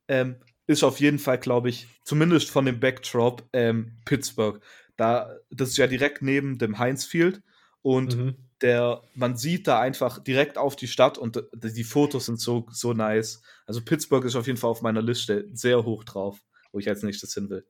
ähm, 0.06 0.36
ist 0.66 0.84
auf 0.84 1.00
jeden 1.00 1.18
Fall, 1.18 1.38
glaube 1.38 1.70
ich, 1.70 1.86
zumindest 2.04 2.50
von 2.50 2.66
dem 2.66 2.78
Backdrop 2.78 3.42
ähm, 3.52 3.92
Pittsburgh. 4.04 4.60
Da, 4.96 5.36
das 5.50 5.70
ist 5.70 5.76
ja 5.76 5.86
direkt 5.86 6.22
neben 6.22 6.58
dem 6.58 6.78
Heinz 6.78 7.04
Field 7.04 7.42
und 7.82 8.16
mhm. 8.16 8.36
der, 8.62 9.02
man 9.14 9.36
sieht 9.36 9.66
da 9.66 9.80
einfach 9.80 10.22
direkt 10.22 10.56
auf 10.56 10.76
die 10.76 10.88
Stadt 10.88 11.18
und 11.18 11.42
die 11.52 11.84
Fotos 11.84 12.26
sind 12.26 12.40
so, 12.40 12.66
so 12.70 12.92
nice. 12.92 13.42
Also 13.66 13.82
Pittsburgh 13.82 14.24
ist 14.24 14.36
auf 14.36 14.46
jeden 14.46 14.58
Fall 14.58 14.70
auf 14.70 14.82
meiner 14.82 15.02
Liste 15.02 15.48
sehr 15.52 15.84
hoch 15.84 16.04
drauf, 16.04 16.40
wo 16.72 16.78
ich 16.78 16.88
als 16.88 17.02
nächstes 17.02 17.34
hin 17.34 17.50
will. 17.50 17.66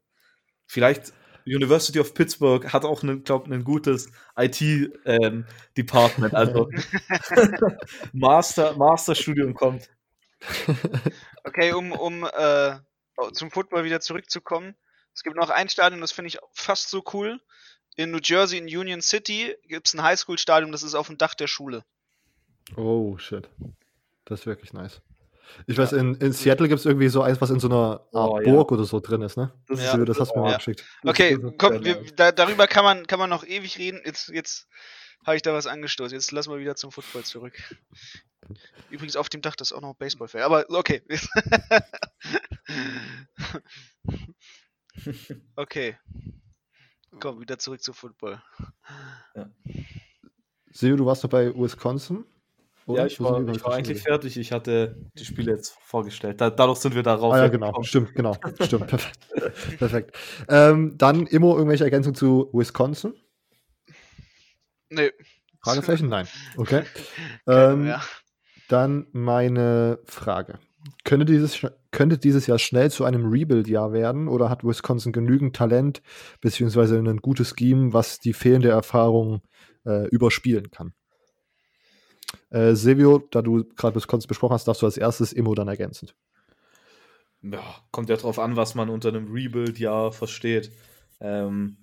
Vielleicht 0.66 1.12
University 1.46 2.00
of 2.00 2.14
Pittsburgh 2.14 2.72
hat 2.72 2.84
auch, 2.84 3.02
glaube 3.24 3.52
ein 3.52 3.64
gutes 3.64 4.10
IT-Department. 4.36 6.32
Ähm, 6.32 6.36
also 6.36 6.70
Master, 8.12 8.76
Masterstudium 8.76 9.54
kommt. 9.54 9.90
Okay, 11.44 11.72
um, 11.72 11.92
um 11.92 12.24
äh, 12.24 12.76
zum 13.32 13.50
Football 13.50 13.84
wieder 13.84 14.00
zurückzukommen. 14.00 14.74
Es 15.14 15.22
gibt 15.22 15.36
noch 15.36 15.50
ein 15.50 15.68
Stadion, 15.68 16.00
das 16.00 16.12
finde 16.12 16.28
ich 16.28 16.38
fast 16.52 16.90
so 16.90 17.02
cool 17.12 17.40
in 17.96 18.10
New 18.10 18.18
Jersey, 18.22 18.58
in 18.58 18.64
Union 18.64 19.00
City, 19.00 19.56
gibt 19.68 19.86
es 19.86 19.94
ein 19.94 20.02
Highschool-Stadion, 20.02 20.72
das 20.72 20.82
ist 20.82 20.94
auf 20.94 21.06
dem 21.06 21.18
Dach 21.18 21.34
der 21.34 21.46
Schule. 21.46 21.84
Oh, 22.76 23.16
shit. 23.18 23.48
Das 24.24 24.40
ist 24.40 24.46
wirklich 24.46 24.72
nice. 24.72 25.00
Ich 25.66 25.78
weiß, 25.78 25.92
in, 25.92 26.14
in 26.16 26.32
Seattle 26.32 26.68
gibt 26.68 26.80
es 26.80 26.86
irgendwie 26.86 27.08
so 27.08 27.22
eins, 27.22 27.40
was 27.40 27.50
in 27.50 27.60
so 27.60 27.68
einer 27.68 28.00
Art 28.12 28.32
oh, 28.32 28.40
Burg 28.42 28.70
ja. 28.70 28.76
oder 28.76 28.84
so 28.84 28.98
drin 28.98 29.22
ist, 29.22 29.36
ne? 29.36 29.52
Das, 29.68 29.80
ja. 29.80 29.96
das 29.96 30.18
hast 30.18 30.30
du 30.30 30.38
mir 30.40 30.46
ja. 30.46 30.50
mal 30.50 30.56
geschickt. 30.56 30.84
Okay, 31.04 31.38
komm, 31.58 31.84
wir, 31.84 32.02
da, 32.16 32.32
darüber 32.32 32.66
kann 32.66 32.82
man, 32.84 33.06
kann 33.06 33.18
man 33.18 33.30
noch 33.30 33.44
ewig 33.44 33.78
reden. 33.78 34.00
Jetzt, 34.04 34.28
jetzt 34.28 34.66
habe 35.24 35.36
ich 35.36 35.42
da 35.42 35.52
was 35.52 35.66
angestoßen. 35.66 36.16
Jetzt 36.16 36.32
lassen 36.32 36.50
wir 36.50 36.58
wieder 36.58 36.76
zum 36.76 36.90
Football 36.90 37.24
zurück. 37.24 37.52
Übrigens 38.90 39.16
auf 39.16 39.28
dem 39.28 39.42
Dach 39.42 39.54
das 39.54 39.70
ist 39.70 39.76
auch 39.76 39.82
noch 39.82 39.94
Baseball-Fan. 39.94 40.42
Aber 40.42 40.64
okay. 40.70 41.02
okay. 45.56 45.96
Komm, 47.20 47.40
wieder 47.40 47.58
zurück 47.58 47.82
zu 47.82 47.92
Football. 47.92 48.42
Ja. 49.34 49.50
Seo, 50.70 50.96
du 50.96 51.06
warst 51.06 51.22
doch 51.22 51.30
bei 51.30 51.54
Wisconsin? 51.54 52.24
Oder? 52.86 53.02
Ja, 53.02 53.06
ich 53.06 53.20
war, 53.20 53.48
ich 53.48 53.64
war 53.64 53.74
eigentlich 53.74 54.02
fertig. 54.02 54.36
Ich 54.36 54.52
hatte 54.52 54.96
die 55.14 55.24
Spiele 55.24 55.52
jetzt 55.52 55.76
vorgestellt. 55.80 56.40
Da, 56.40 56.50
dadurch 56.50 56.78
sind 56.78 56.94
wir 56.94 57.02
darauf. 57.02 57.32
Ah, 57.32 57.38
ja, 57.38 57.48
genau. 57.48 57.68
Gekommen. 57.68 57.84
Stimmt, 57.84 58.14
genau. 58.14 58.36
Stimmt. 58.60 58.88
Perfekt. 58.88 59.18
Perfekt. 59.78 60.18
Ähm, 60.48 60.98
dann 60.98 61.26
immer 61.26 61.54
irgendwelche 61.54 61.84
Ergänzungen 61.84 62.14
zu 62.14 62.50
Wisconsin? 62.52 63.14
Nee. 64.90 65.12
Fragezeichen? 65.62 66.08
Nein. 66.08 66.28
Okay. 66.56 66.82
Ähm, 67.46 67.86
ja. 67.86 68.02
Dann 68.68 69.06
meine 69.12 69.98
Frage. 70.06 70.58
Könnte 71.04 71.24
dieses, 71.24 71.66
könnte 71.92 72.18
dieses 72.18 72.46
Jahr 72.46 72.58
schnell 72.58 72.90
zu 72.90 73.04
einem 73.04 73.30
Rebuild-Jahr 73.30 73.92
werden 73.92 74.28
oder 74.28 74.50
hat 74.50 74.64
Wisconsin 74.64 75.12
genügend 75.12 75.56
Talent 75.56 76.02
beziehungsweise 76.40 76.98
ein 76.98 77.18
gutes 77.18 77.54
Scheme, 77.58 77.92
was 77.92 78.20
die 78.20 78.34
fehlende 78.34 78.68
Erfahrung 78.68 79.40
äh, 79.86 80.06
überspielen 80.08 80.70
kann? 80.70 80.92
Äh, 82.50 82.74
Silvio, 82.74 83.18
da 83.30 83.40
du 83.40 83.64
gerade 83.76 83.96
Wisconsin 83.96 84.28
besprochen 84.28 84.54
hast, 84.54 84.68
darfst 84.68 84.82
du 84.82 84.86
als 84.86 84.98
erstes 84.98 85.32
Immo 85.32 85.54
dann 85.54 85.68
ergänzend. 85.68 86.14
Ja, 87.40 87.62
kommt 87.90 88.08
ja 88.08 88.16
drauf 88.16 88.38
an, 88.38 88.56
was 88.56 88.74
man 88.74 88.90
unter 88.90 89.08
einem 89.08 89.30
Rebuild-Jahr 89.32 90.12
versteht. 90.12 90.70
Ähm, 91.20 91.76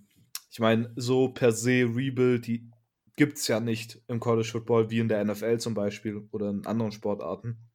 ich 0.52 0.60
meine, 0.60 0.91
so 0.95 1.30
per 1.30 1.52
se 1.52 1.86
Rebuild, 1.95 2.45
die 2.45 2.70
gibt 3.16 3.38
es 3.38 3.47
ja 3.47 3.60
nicht 3.60 4.02
im 4.08 4.20
College 4.20 4.47
Football, 4.47 4.89
wie 4.89 4.99
in 4.99 5.08
der 5.08 5.24
NFL 5.24 5.58
zum 5.60 5.74
Beispiel 5.74 6.28
oder 6.32 6.49
in 6.49 6.66
anderen 6.66 6.91
Sportarten 6.91 7.70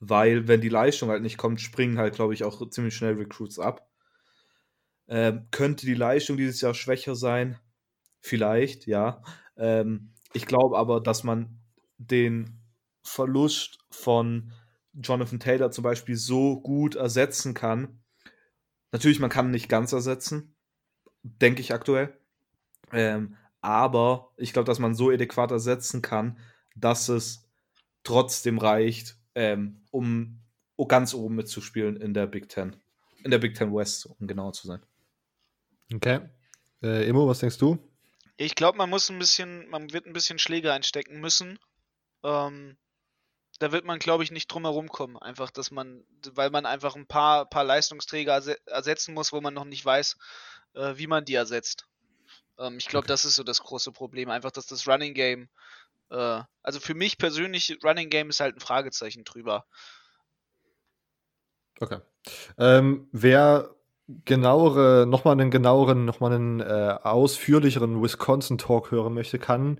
weil 0.00 0.48
wenn 0.48 0.60
die 0.60 0.68
Leistung 0.68 1.10
halt 1.10 1.22
nicht 1.22 1.38
kommt, 1.38 1.60
springen 1.60 1.98
halt, 1.98 2.14
glaube 2.14 2.34
ich, 2.34 2.44
auch 2.44 2.68
ziemlich 2.70 2.94
schnell 2.94 3.14
Recruits 3.14 3.58
ab. 3.58 3.88
Ähm, 5.08 5.48
könnte 5.50 5.86
die 5.86 5.94
Leistung 5.94 6.36
dieses 6.36 6.60
Jahr 6.60 6.74
schwächer 6.74 7.14
sein? 7.14 7.58
Vielleicht, 8.20 8.86
ja. 8.86 9.22
Ähm, 9.56 10.12
ich 10.32 10.46
glaube 10.46 10.76
aber, 10.76 11.00
dass 11.00 11.24
man 11.24 11.60
den 11.96 12.60
Verlust 13.02 13.78
von 13.90 14.52
Jonathan 14.92 15.40
Taylor 15.40 15.70
zum 15.70 15.84
Beispiel 15.84 16.16
so 16.16 16.60
gut 16.60 16.94
ersetzen 16.94 17.54
kann. 17.54 18.02
Natürlich, 18.92 19.20
man 19.20 19.30
kann 19.30 19.50
nicht 19.50 19.68
ganz 19.68 19.92
ersetzen, 19.92 20.54
denke 21.22 21.60
ich 21.60 21.72
aktuell. 21.72 22.18
Ähm, 22.92 23.36
aber 23.60 24.32
ich 24.36 24.52
glaube, 24.52 24.66
dass 24.66 24.78
man 24.78 24.94
so 24.94 25.10
adäquat 25.10 25.50
ersetzen 25.50 26.02
kann, 26.02 26.38
dass 26.76 27.08
es 27.08 27.48
trotzdem 28.04 28.58
reicht, 28.58 29.17
ähm, 29.38 29.80
um 29.92 30.40
ganz 30.88 31.14
oben 31.14 31.36
mitzuspielen 31.36 31.96
in 31.96 32.12
der 32.12 32.26
Big 32.26 32.48
Ten. 32.48 32.74
In 33.22 33.30
der 33.30 33.38
Big 33.38 33.54
Ten 33.54 33.72
West, 33.72 34.06
um 34.06 34.26
genauer 34.26 34.52
zu 34.52 34.66
sein. 34.66 34.82
Okay. 35.94 36.20
Äh, 36.82 37.08
Immo, 37.08 37.28
was 37.28 37.38
denkst 37.38 37.58
du? 37.58 37.78
Ich 38.36 38.56
glaube, 38.56 38.78
man 38.78 38.90
muss 38.90 39.08
ein 39.10 39.18
bisschen, 39.18 39.68
man 39.68 39.92
wird 39.92 40.06
ein 40.06 40.12
bisschen 40.12 40.38
Schläge 40.38 40.72
einstecken 40.72 41.20
müssen. 41.20 41.58
Ähm, 42.24 42.76
da 43.60 43.72
wird 43.72 43.84
man, 43.84 43.98
glaube 43.98 44.24
ich, 44.24 44.30
nicht 44.32 44.48
drum 44.48 44.64
herum 44.64 44.88
kommen. 44.88 45.16
Einfach, 45.16 45.50
dass 45.50 45.70
man, 45.70 46.04
weil 46.32 46.50
man 46.50 46.66
einfach 46.66 46.96
ein 46.96 47.06
paar, 47.06 47.46
paar 47.48 47.64
Leistungsträger 47.64 48.40
ersetzen 48.66 49.14
muss, 49.14 49.32
wo 49.32 49.40
man 49.40 49.54
noch 49.54 49.64
nicht 49.64 49.84
weiß, 49.84 50.16
äh, 50.74 50.94
wie 50.96 51.06
man 51.06 51.24
die 51.24 51.34
ersetzt. 51.34 51.86
Ähm, 52.58 52.78
ich 52.78 52.86
glaube, 52.86 53.04
okay. 53.04 53.12
das 53.12 53.24
ist 53.24 53.36
so 53.36 53.44
das 53.44 53.60
große 53.60 53.92
Problem. 53.92 54.30
Einfach, 54.30 54.50
dass 54.50 54.66
das 54.66 54.86
Running 54.86 55.14
Game 55.14 55.48
äh, 56.10 56.42
also 56.62 56.80
für 56.80 56.94
mich 56.94 57.18
persönlich, 57.18 57.78
Running 57.84 58.10
Game 58.10 58.30
ist 58.30 58.40
halt 58.40 58.56
ein 58.56 58.60
Fragezeichen 58.60 59.24
drüber. 59.24 59.64
Okay. 61.80 61.98
Ähm, 62.58 63.08
wer 63.12 63.74
genauere, 64.24 65.06
nochmal 65.06 65.32
einen 65.32 65.50
genaueren, 65.50 66.06
nochmal 66.06 66.32
einen 66.32 66.60
äh, 66.60 66.96
ausführlicheren 67.02 68.02
Wisconsin-Talk 68.02 68.90
hören 68.90 69.12
möchte, 69.12 69.38
kann, 69.38 69.78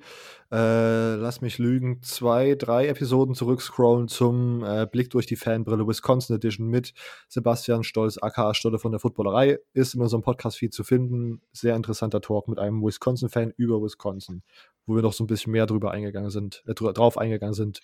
äh, 0.52 1.14
lass 1.14 1.40
mich 1.40 1.58
lügen, 1.58 2.02
zwei, 2.02 2.54
drei 2.54 2.88
Episoden 2.88 3.34
zurückscrollen 3.34 4.06
zum 4.06 4.62
äh, 4.64 4.86
Blick 4.86 5.08
durch 5.10 5.24
die 5.24 5.36
Fanbrille 5.36 5.86
Wisconsin 5.86 6.36
Edition 6.36 6.68
mit 6.68 6.92
Sebastian 7.28 7.84
Stolz, 7.84 8.18
aka 8.20 8.52
Stolle 8.52 8.78
von 8.78 8.92
der 8.92 9.00
Footballerei, 9.00 9.58
ist 9.72 9.94
in 9.94 10.02
unserem 10.02 10.22
Podcast-Feed 10.22 10.74
zu 10.74 10.84
finden. 10.84 11.40
Sehr 11.52 11.74
interessanter 11.74 12.20
Talk 12.20 12.48
mit 12.48 12.58
einem 12.58 12.82
Wisconsin-Fan 12.82 13.54
über 13.56 13.82
Wisconsin, 13.82 14.42
wo 14.88 14.96
wir 14.96 15.02
noch 15.02 15.12
so 15.12 15.22
ein 15.22 15.28
bisschen 15.28 15.52
mehr 15.52 15.66
drüber 15.66 15.92
eingegangen 15.92 16.30
sind, 16.30 16.64
äh, 16.66 16.74
drauf 16.74 17.18
eingegangen 17.18 17.54
sind, 17.54 17.80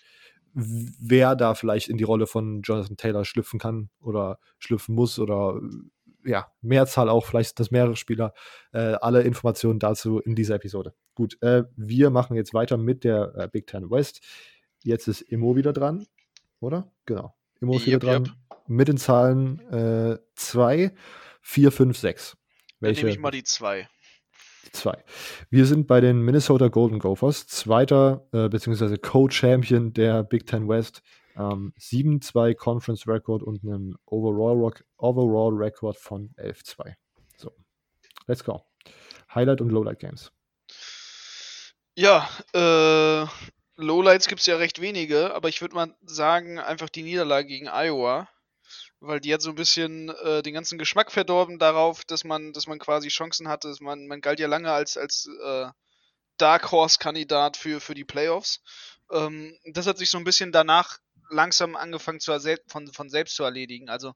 wer 0.55 1.37
da 1.37 1.55
vielleicht 1.55 1.89
in 1.89 1.99
die 1.99 2.05
Rolle 2.05 2.27
von 2.27 2.63
Jonathan 2.63 2.97
Taylor 2.97 3.25
schlüpfen 3.25 3.61
kann 3.61 3.91
oder 4.01 4.39
schlüpfen 4.59 4.95
muss 4.95 5.19
oder 5.19 5.61
ja, 6.25 6.51
Mehrzahl 6.63 7.11
auch, 7.11 7.27
vielleicht 7.27 7.61
das 7.61 7.71
mehrere 7.71 7.97
Spieler. 7.97 8.33
Äh, 8.73 8.95
alle 9.01 9.23
Informationen 9.23 9.79
dazu 9.79 10.21
in 10.21 10.35
dieser 10.35 10.55
Episode. 10.55 10.95
Gut, 11.15 11.41
äh, 11.43 11.65
wir 11.77 12.09
machen 12.09 12.35
jetzt 12.35 12.55
weiter 12.55 12.79
mit 12.79 13.05
der 13.05 13.35
äh, 13.37 13.49
Big 13.49 13.67
Ten 13.67 13.91
West. 13.91 14.23
Jetzt 14.83 15.07
ist 15.07 15.21
Immo 15.21 15.55
wieder 15.55 15.75
dran, 15.75 16.07
oder? 16.61 16.91
Genau. 17.05 17.35
Immo 17.61 17.77
ist 17.77 17.87
yep, 17.87 18.03
wieder 18.03 18.13
dran. 18.13 18.25
Yep. 18.25 18.35
Mit 18.67 18.89
den 18.89 18.97
Zahlen 18.97 19.61
2, 20.37 20.95
4, 21.43 21.73
5, 21.73 21.99
6. 21.99 22.37
Welche? 22.81 23.03
Dann 23.03 23.07
nehme 23.07 23.15
ich 23.15 23.21
mal 23.21 23.31
die 23.31 23.45
2. 23.45 23.89
2. 24.73 24.97
Wir 25.51 25.67
sind 25.67 25.87
bei 25.87 26.01
den 26.01 26.21
Minnesota 26.21 26.69
Golden 26.69 26.99
Gophers, 26.99 27.47
zweiter 27.47 28.27
äh, 28.33 28.49
bzw. 28.49 28.97
Co-Champion 28.99 29.93
der 29.93 30.23
Big 30.23 30.47
Ten 30.47 30.69
West 30.69 31.03
ähm, 31.37 31.73
7-2 31.79 32.55
Conference 32.55 33.07
Record 33.07 33.43
und 33.43 33.65
einen 33.65 33.97
Overall, 34.07 34.73
Overall 34.97 35.55
Record 35.55 35.97
von 35.97 36.31
11-2. 36.37 36.95
So, 37.37 37.53
let's 38.27 38.45
go. 38.45 38.65
Highlight 39.35 39.61
und 39.61 39.71
Lowlight 39.71 39.99
Games. 39.99 40.33
Ja, 41.97 42.29
äh, 42.53 43.27
Lowlights 43.77 44.29
gibt 44.29 44.41
es 44.41 44.47
ja 44.47 44.57
recht 44.57 44.81
wenige, 44.81 45.35
aber 45.35 45.49
ich 45.49 45.61
würde 45.61 45.75
mal 45.75 45.95
sagen, 46.03 46.59
einfach 46.59 46.89
die 46.89 47.03
Niederlage 47.03 47.49
gegen 47.49 47.69
Iowa, 47.69 48.29
weil 49.07 49.21
die 49.21 49.33
hat 49.33 49.43
so 49.43 49.51
ein 49.51 49.57
bisschen 49.57 50.09
äh, 50.09 50.43
den 50.43 50.55
ganzen 50.55 50.79
Geschmack 50.79 51.13
verdorben 51.13 51.59
darauf, 51.59 52.05
dass 52.05 52.25
man, 52.25 52.53
dass 52.53 52.67
man 52.67 52.79
quasi 52.79 53.09
Chancen 53.09 53.49
hatte. 53.49 53.75
Man, 53.81 54.07
man 54.07 54.21
galt 54.21 54.41
ja 54.41 54.49
lange 54.49 54.73
als, 54.73 54.97
als 54.97 55.29
äh, 55.45 55.67
Dark 56.37 56.73
Horse-Kandidat 56.73 57.57
für, 57.57 57.81
für 57.81 57.95
die 57.95 58.05
Playoffs. 58.05 58.63
Ähm, 59.11 59.59
das 59.65 59.87
hat 59.87 59.99
sich 59.99 60.11
so 60.11 60.19
ein 60.19 60.25
bisschen 60.25 60.53
danach 60.53 60.99
langsam 61.31 61.77
angefangen 61.77 62.21
zu 62.21 62.39
von, 62.67 62.93
von 62.93 63.11
selbst 63.11 63.37
zu 63.37 63.45
erledigen. 63.45 63.89
Also 63.89 64.15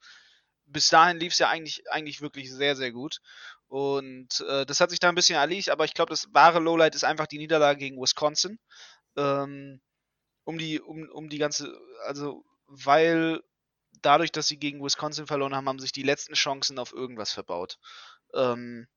bis 0.66 0.88
dahin 0.88 1.18
lief 1.18 1.32
es 1.32 1.38
ja 1.38 1.48
eigentlich, 1.48 1.82
eigentlich 1.90 2.20
wirklich 2.20 2.52
sehr, 2.52 2.76
sehr 2.76 2.92
gut. 2.92 3.20
Und 3.68 4.40
äh, 4.48 4.64
das 4.64 4.80
hat 4.80 4.90
sich 4.90 4.98
da 4.98 5.08
ein 5.08 5.14
bisschen 5.14 5.36
erledigt, 5.36 5.70
aber 5.70 5.84
ich 5.84 5.94
glaube, 5.94 6.10
das 6.10 6.28
wahre 6.32 6.58
Lowlight 6.58 6.94
ist 6.94 7.04
einfach 7.04 7.26
die 7.26 7.38
Niederlage 7.38 7.78
gegen 7.78 8.00
Wisconsin. 8.00 8.58
Ähm, 9.16 9.80
um 10.44 10.56
die, 10.56 10.80
um, 10.80 11.08
um 11.10 11.28
die 11.28 11.38
ganze, 11.38 11.78
also 12.06 12.44
weil 12.66 13.42
dadurch, 14.02 14.32
dass 14.32 14.48
sie 14.48 14.58
gegen 14.58 14.82
Wisconsin 14.82 15.26
verloren 15.26 15.54
haben, 15.54 15.68
haben 15.68 15.78
sich 15.78 15.92
die 15.92 16.02
letzten 16.02 16.34
Chancen 16.34 16.78
auf 16.78 16.92
irgendwas 16.92 17.32
verbaut. 17.32 17.78
Ähm, 18.34 18.88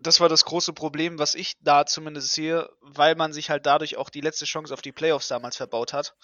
das 0.00 0.20
war 0.20 0.28
das 0.28 0.44
große 0.44 0.72
Problem, 0.72 1.18
was 1.18 1.34
ich 1.34 1.54
da 1.60 1.84
zumindest 1.84 2.32
sehe, 2.32 2.68
weil 2.80 3.16
man 3.16 3.32
sich 3.32 3.50
halt 3.50 3.66
dadurch 3.66 3.96
auch 3.96 4.10
die 4.10 4.20
letzte 4.20 4.44
Chance 4.44 4.72
auf 4.72 4.82
die 4.82 4.92
Playoffs 4.92 5.28
damals 5.28 5.56
verbaut 5.56 5.92
hat. 5.92 6.14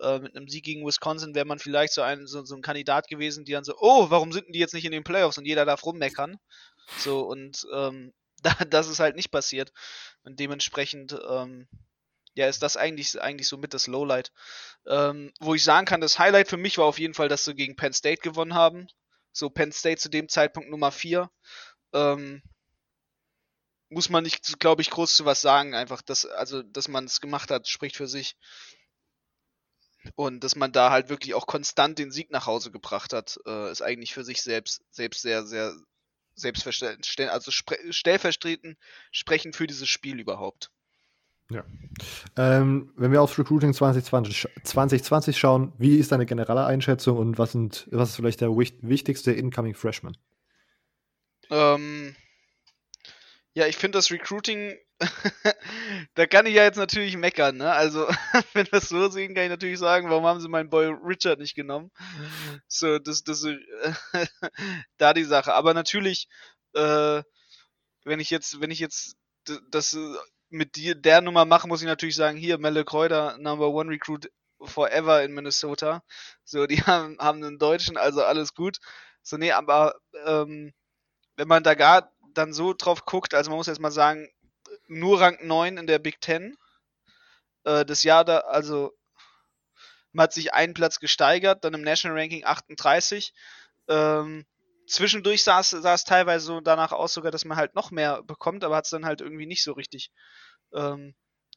Äh, 0.00 0.20
mit 0.20 0.36
einem 0.36 0.48
Sieg 0.48 0.64
gegen 0.64 0.86
Wisconsin 0.86 1.34
wäre 1.34 1.46
man 1.46 1.58
vielleicht 1.58 1.92
so 1.92 2.02
ein, 2.02 2.26
so, 2.26 2.44
so, 2.44 2.54
ein 2.54 2.62
Kandidat 2.62 3.08
gewesen, 3.08 3.44
die 3.44 3.52
dann 3.52 3.64
so, 3.64 3.74
oh, 3.78 4.10
warum 4.10 4.32
sind 4.32 4.46
die 4.54 4.60
jetzt 4.60 4.74
nicht 4.74 4.84
in 4.84 4.92
den 4.92 5.04
Playoffs? 5.04 5.38
Und 5.38 5.46
jeder 5.46 5.64
darf 5.64 5.84
rummeckern. 5.84 6.38
So, 6.98 7.22
und 7.22 7.66
ähm, 7.74 8.12
da, 8.42 8.52
das 8.68 8.88
ist 8.88 9.00
halt 9.00 9.16
nicht 9.16 9.30
passiert. 9.30 9.72
Und 10.22 10.38
dementsprechend, 10.38 11.18
ähm, 11.28 11.66
ja, 12.38 12.46
ist 12.46 12.62
das 12.62 12.76
eigentlich, 12.76 13.20
eigentlich 13.20 13.48
so 13.48 13.56
mit 13.56 13.74
das 13.74 13.88
Lowlight. 13.88 14.32
Ähm, 14.86 15.32
wo 15.40 15.54
ich 15.56 15.64
sagen 15.64 15.86
kann, 15.86 16.00
das 16.00 16.20
Highlight 16.20 16.48
für 16.48 16.56
mich 16.56 16.78
war 16.78 16.86
auf 16.86 17.00
jeden 17.00 17.14
Fall, 17.14 17.28
dass 17.28 17.44
sie 17.44 17.54
gegen 17.54 17.74
Penn 17.74 17.92
State 17.92 18.22
gewonnen 18.22 18.54
haben. 18.54 18.86
So, 19.32 19.50
Penn 19.50 19.72
State 19.72 19.98
zu 20.00 20.08
dem 20.08 20.28
Zeitpunkt 20.28 20.70
Nummer 20.70 20.92
4. 20.92 21.28
Ähm, 21.92 22.42
muss 23.88 24.08
man 24.08 24.22
nicht, 24.22 24.60
glaube 24.60 24.82
ich, 24.82 24.90
groß 24.90 25.16
zu 25.16 25.24
was 25.24 25.40
sagen. 25.40 25.74
Einfach, 25.74 26.00
dass, 26.00 26.26
also, 26.26 26.62
dass 26.62 26.86
man 26.86 27.06
es 27.06 27.20
gemacht 27.20 27.50
hat, 27.50 27.66
spricht 27.66 27.96
für 27.96 28.06
sich. 28.06 28.36
Und 30.14 30.44
dass 30.44 30.54
man 30.54 30.70
da 30.70 30.90
halt 30.92 31.08
wirklich 31.08 31.34
auch 31.34 31.48
konstant 31.48 31.98
den 31.98 32.12
Sieg 32.12 32.30
nach 32.30 32.46
Hause 32.46 32.70
gebracht 32.70 33.12
hat, 33.12 33.40
äh, 33.46 33.72
ist 33.72 33.82
eigentlich 33.82 34.14
für 34.14 34.24
sich 34.24 34.42
selbst, 34.42 34.82
selbst 34.92 35.22
sehr, 35.22 35.44
sehr 35.44 35.74
selbstverständlich, 36.36 37.28
also 37.30 37.50
stellvertretend 37.50 38.78
sprechen 39.10 39.52
für 39.52 39.66
dieses 39.66 39.88
Spiel 39.88 40.20
überhaupt. 40.20 40.70
Ja. 41.50 41.64
Ähm, 42.36 42.92
wenn 42.96 43.10
wir 43.10 43.22
auf 43.22 43.38
Recruiting 43.38 43.72
2020, 43.72 44.48
2020 44.64 45.38
schauen, 45.38 45.72
wie 45.78 45.96
ist 45.96 46.12
deine 46.12 46.26
generelle 46.26 46.66
Einschätzung 46.66 47.16
und 47.16 47.38
was, 47.38 47.52
sind, 47.52 47.88
was 47.90 48.10
ist 48.10 48.16
vielleicht 48.16 48.42
der 48.42 48.50
wichtigste 48.50 49.32
Incoming 49.32 49.74
Freshman? 49.74 50.16
Ähm, 51.50 52.14
ja, 53.54 53.66
ich 53.66 53.76
finde 53.78 53.96
das 53.96 54.10
Recruiting, 54.10 54.76
da 56.14 56.26
kann 56.26 56.44
ich 56.44 56.54
ja 56.54 56.64
jetzt 56.64 56.76
natürlich 56.76 57.16
meckern, 57.16 57.56
ne? 57.56 57.72
Also, 57.72 58.06
wenn 58.52 58.66
wir 58.66 58.78
es 58.78 58.90
so 58.90 59.08
sehen, 59.08 59.34
kann 59.34 59.44
ich 59.44 59.50
natürlich 59.50 59.78
sagen, 59.78 60.10
warum 60.10 60.26
haben 60.26 60.40
sie 60.40 60.48
meinen 60.48 60.68
Boy 60.68 60.88
Richard 61.02 61.38
nicht 61.38 61.54
genommen? 61.54 61.90
So, 62.66 62.98
das, 62.98 63.24
das, 63.24 63.46
da 64.98 65.14
die 65.14 65.24
Sache. 65.24 65.54
Aber 65.54 65.72
natürlich, 65.72 66.28
äh, 66.74 67.22
wenn 68.04 68.20
ich 68.20 68.28
jetzt, 68.28 68.60
wenn 68.60 68.70
ich 68.70 68.80
jetzt 68.80 69.16
das 69.70 69.94
äh, 69.94 70.14
mit 70.50 70.76
dir, 70.76 70.94
der 70.94 71.20
Nummer 71.20 71.44
mache, 71.44 71.68
muss 71.68 71.82
ich 71.82 71.86
natürlich 71.86 72.16
sagen, 72.16 72.38
hier, 72.38 72.58
Melle 72.58 72.84
Kräuter, 72.84 73.36
Number 73.38 73.68
One 73.68 73.90
Recruit 73.90 74.30
forever 74.60 75.22
in 75.22 75.32
Minnesota. 75.32 76.02
So, 76.44 76.66
die 76.66 76.82
haben, 76.82 77.18
haben 77.18 77.42
einen 77.42 77.58
Deutschen, 77.58 77.96
also 77.96 78.24
alles 78.24 78.54
gut. 78.54 78.78
So, 79.22 79.36
nee, 79.36 79.52
aber 79.52 79.94
ähm, 80.26 80.72
wenn 81.36 81.48
man 81.48 81.62
da 81.62 81.74
gar 81.74 82.12
dann 82.34 82.52
so 82.52 82.74
drauf 82.74 83.04
guckt, 83.04 83.34
also 83.34 83.50
man 83.50 83.58
muss 83.58 83.66
jetzt 83.66 83.80
mal 83.80 83.90
sagen, 83.90 84.28
nur 84.86 85.20
Rang 85.20 85.38
9 85.42 85.76
in 85.76 85.86
der 85.86 85.98
Big 85.98 86.20
Ten. 86.20 86.56
Äh, 87.64 87.84
das 87.84 88.02
Jahr 88.02 88.24
da, 88.24 88.38
also 88.38 88.92
man 90.12 90.24
hat 90.24 90.32
sich 90.32 90.52
einen 90.54 90.74
Platz 90.74 91.00
gesteigert, 91.00 91.64
dann 91.64 91.74
im 91.74 91.82
National 91.82 92.18
Ranking 92.18 92.44
38. 92.44 93.34
Ähm, 93.88 94.46
zwischendurch 94.88 95.42
sah 95.42 95.60
es, 95.60 95.70
sah 95.70 95.94
es 95.94 96.04
teilweise 96.04 96.46
so 96.46 96.60
danach 96.60 96.92
aus, 96.92 97.14
sogar, 97.14 97.30
dass 97.30 97.44
man 97.44 97.56
halt 97.56 97.74
noch 97.74 97.90
mehr 97.90 98.22
bekommt, 98.22 98.64
aber 98.64 98.76
hat 98.76 98.84
es 98.84 98.90
dann 98.90 99.04
halt 99.04 99.20
irgendwie 99.20 99.46
nicht 99.46 99.62
so 99.62 99.72
richtig 99.72 100.10
ähm, 100.72 101.14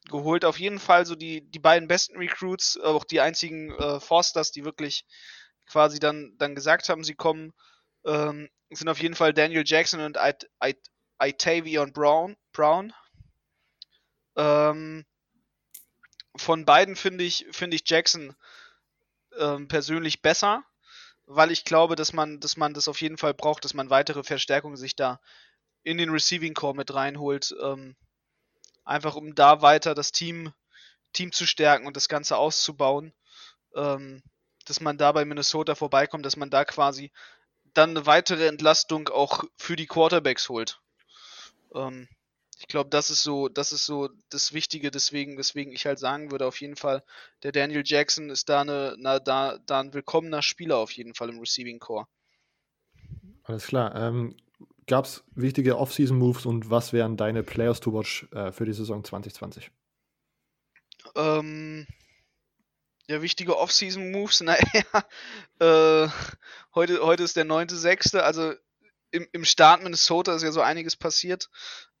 geholt. 0.08 0.44
Auf 0.44 0.58
jeden 0.58 0.78
Fall 0.78 1.06
so 1.06 1.14
die, 1.14 1.42
die 1.50 1.58
beiden 1.58 1.88
besten 1.88 2.16
Recruits, 2.16 2.78
auch 2.78 3.04
die 3.04 3.20
einzigen 3.20 3.72
äh, 3.72 4.00
Forsters, 4.00 4.52
die 4.52 4.64
wirklich 4.64 5.04
quasi 5.66 5.98
dann, 5.98 6.34
dann 6.38 6.54
gesagt 6.54 6.88
haben, 6.88 7.04
sie 7.04 7.14
kommen, 7.14 7.52
ähm, 8.04 8.48
sind 8.70 8.88
auf 8.88 9.00
jeden 9.00 9.14
Fall 9.14 9.32
Daniel 9.32 9.64
Jackson 9.64 10.00
und 10.00 10.16
It 10.16 10.50
It 10.64 10.78
Itavion 11.22 11.92
Brown. 11.92 12.36
Brown. 12.52 12.92
Ähm, 14.36 15.04
von 16.36 16.64
beiden 16.64 16.96
finde 16.96 17.24
ich, 17.24 17.46
finde 17.52 17.76
ich 17.76 17.82
Jackson 17.86 18.34
ähm, 19.38 19.68
persönlich 19.68 20.22
besser, 20.22 20.64
weil 21.34 21.50
ich 21.50 21.64
glaube, 21.64 21.96
dass 21.96 22.12
man, 22.12 22.40
dass 22.40 22.56
man 22.56 22.74
das 22.74 22.88
auf 22.88 23.00
jeden 23.00 23.18
Fall 23.18 23.34
braucht, 23.34 23.64
dass 23.64 23.74
man 23.74 23.90
weitere 23.90 24.22
Verstärkungen 24.22 24.76
sich 24.76 24.96
da 24.96 25.20
in 25.82 25.98
den 25.98 26.10
Receiving 26.10 26.54
Core 26.54 26.74
mit 26.74 26.94
reinholt. 26.94 27.54
Ähm, 27.62 27.96
einfach 28.84 29.16
um 29.16 29.34
da 29.34 29.62
weiter 29.62 29.94
das 29.94 30.12
Team, 30.12 30.52
Team 31.12 31.32
zu 31.32 31.46
stärken 31.46 31.86
und 31.86 31.96
das 31.96 32.08
Ganze 32.08 32.36
auszubauen. 32.36 33.12
Ähm, 33.74 34.22
dass 34.66 34.80
man 34.80 34.98
da 34.98 35.12
bei 35.12 35.24
Minnesota 35.24 35.74
vorbeikommt, 35.74 36.24
dass 36.24 36.36
man 36.36 36.50
da 36.50 36.64
quasi 36.64 37.10
dann 37.74 37.90
eine 37.90 38.06
weitere 38.06 38.46
Entlastung 38.46 39.08
auch 39.08 39.44
für 39.56 39.76
die 39.76 39.86
Quarterbacks 39.86 40.48
holt. 40.48 40.80
Ähm, 41.74 42.08
ich 42.62 42.68
glaube, 42.68 42.90
das 42.90 43.10
ist 43.10 43.24
so, 43.24 43.48
das 43.48 43.72
ist 43.72 43.86
so 43.86 44.08
das 44.30 44.52
Wichtige, 44.52 44.92
deswegen, 44.92 45.36
weswegen 45.36 45.72
ich 45.72 45.84
halt 45.84 45.98
sagen 45.98 46.30
würde, 46.30 46.46
auf 46.46 46.60
jeden 46.60 46.76
Fall, 46.76 47.02
der 47.42 47.50
Daniel 47.50 47.82
Jackson 47.84 48.30
ist 48.30 48.48
da 48.48 48.60
eine, 48.60 48.94
na, 48.98 49.18
da, 49.18 49.58
da 49.66 49.80
ein 49.80 49.92
willkommener 49.92 50.42
Spieler 50.42 50.76
auf 50.76 50.92
jeden 50.92 51.14
Fall 51.14 51.28
im 51.28 51.40
Receiving 51.40 51.80
Core. 51.80 52.06
Alles 53.42 53.66
klar. 53.66 53.96
Ähm, 53.96 54.36
Gab 54.86 55.06
es 55.06 55.24
wichtige 55.34 55.76
Off-Season-Moves 55.76 56.46
und 56.46 56.70
was 56.70 56.92
wären 56.92 57.16
deine 57.16 57.42
Players 57.42 57.80
to 57.80 57.92
watch 57.92 58.28
äh, 58.32 58.52
für 58.52 58.64
die 58.64 58.72
Saison 58.72 59.02
2020? 59.02 59.72
Ähm, 61.16 61.86
ja, 63.08 63.22
wichtige 63.22 63.58
Off-Season-Moves, 63.58 64.40
naja, 64.42 64.62
äh, 65.58 66.08
heute, 66.76 67.02
heute 67.02 67.24
ist 67.24 67.36
der 67.36 67.44
9.6., 67.44 68.18
also 68.18 68.54
im, 69.10 69.26
im 69.32 69.44
Start 69.44 69.82
Minnesota 69.82 70.34
ist 70.34 70.42
ja 70.42 70.52
so 70.52 70.60
einiges 70.60 70.96
passiert. 70.96 71.50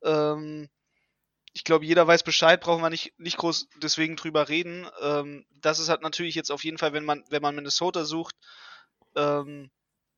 Ähm, 0.04 0.68
ich 1.54 1.64
glaube, 1.64 1.84
jeder 1.84 2.06
weiß 2.06 2.22
Bescheid, 2.22 2.60
brauchen 2.60 2.82
wir 2.82 2.90
nicht, 2.90 3.12
nicht 3.18 3.36
groß 3.36 3.68
deswegen 3.82 4.16
drüber 4.16 4.48
reden. 4.48 4.88
Ähm, 5.00 5.46
das 5.50 5.78
ist 5.78 5.88
halt 5.88 6.02
natürlich 6.02 6.34
jetzt 6.34 6.50
auf 6.50 6.64
jeden 6.64 6.78
Fall, 6.78 6.92
wenn 6.92 7.04
man, 7.04 7.24
wenn 7.28 7.42
man 7.42 7.54
Minnesota 7.54 8.04
sucht, 8.04 8.34
ähm, 9.16 9.70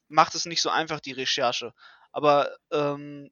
macht 0.09 0.35
es 0.35 0.47
nicht 0.47 0.63
so 0.63 0.71
einfach, 0.71 1.01
die 1.01 1.13
Recherche. 1.13 1.73
Aber 2.13 2.57
ähm, 2.71 3.31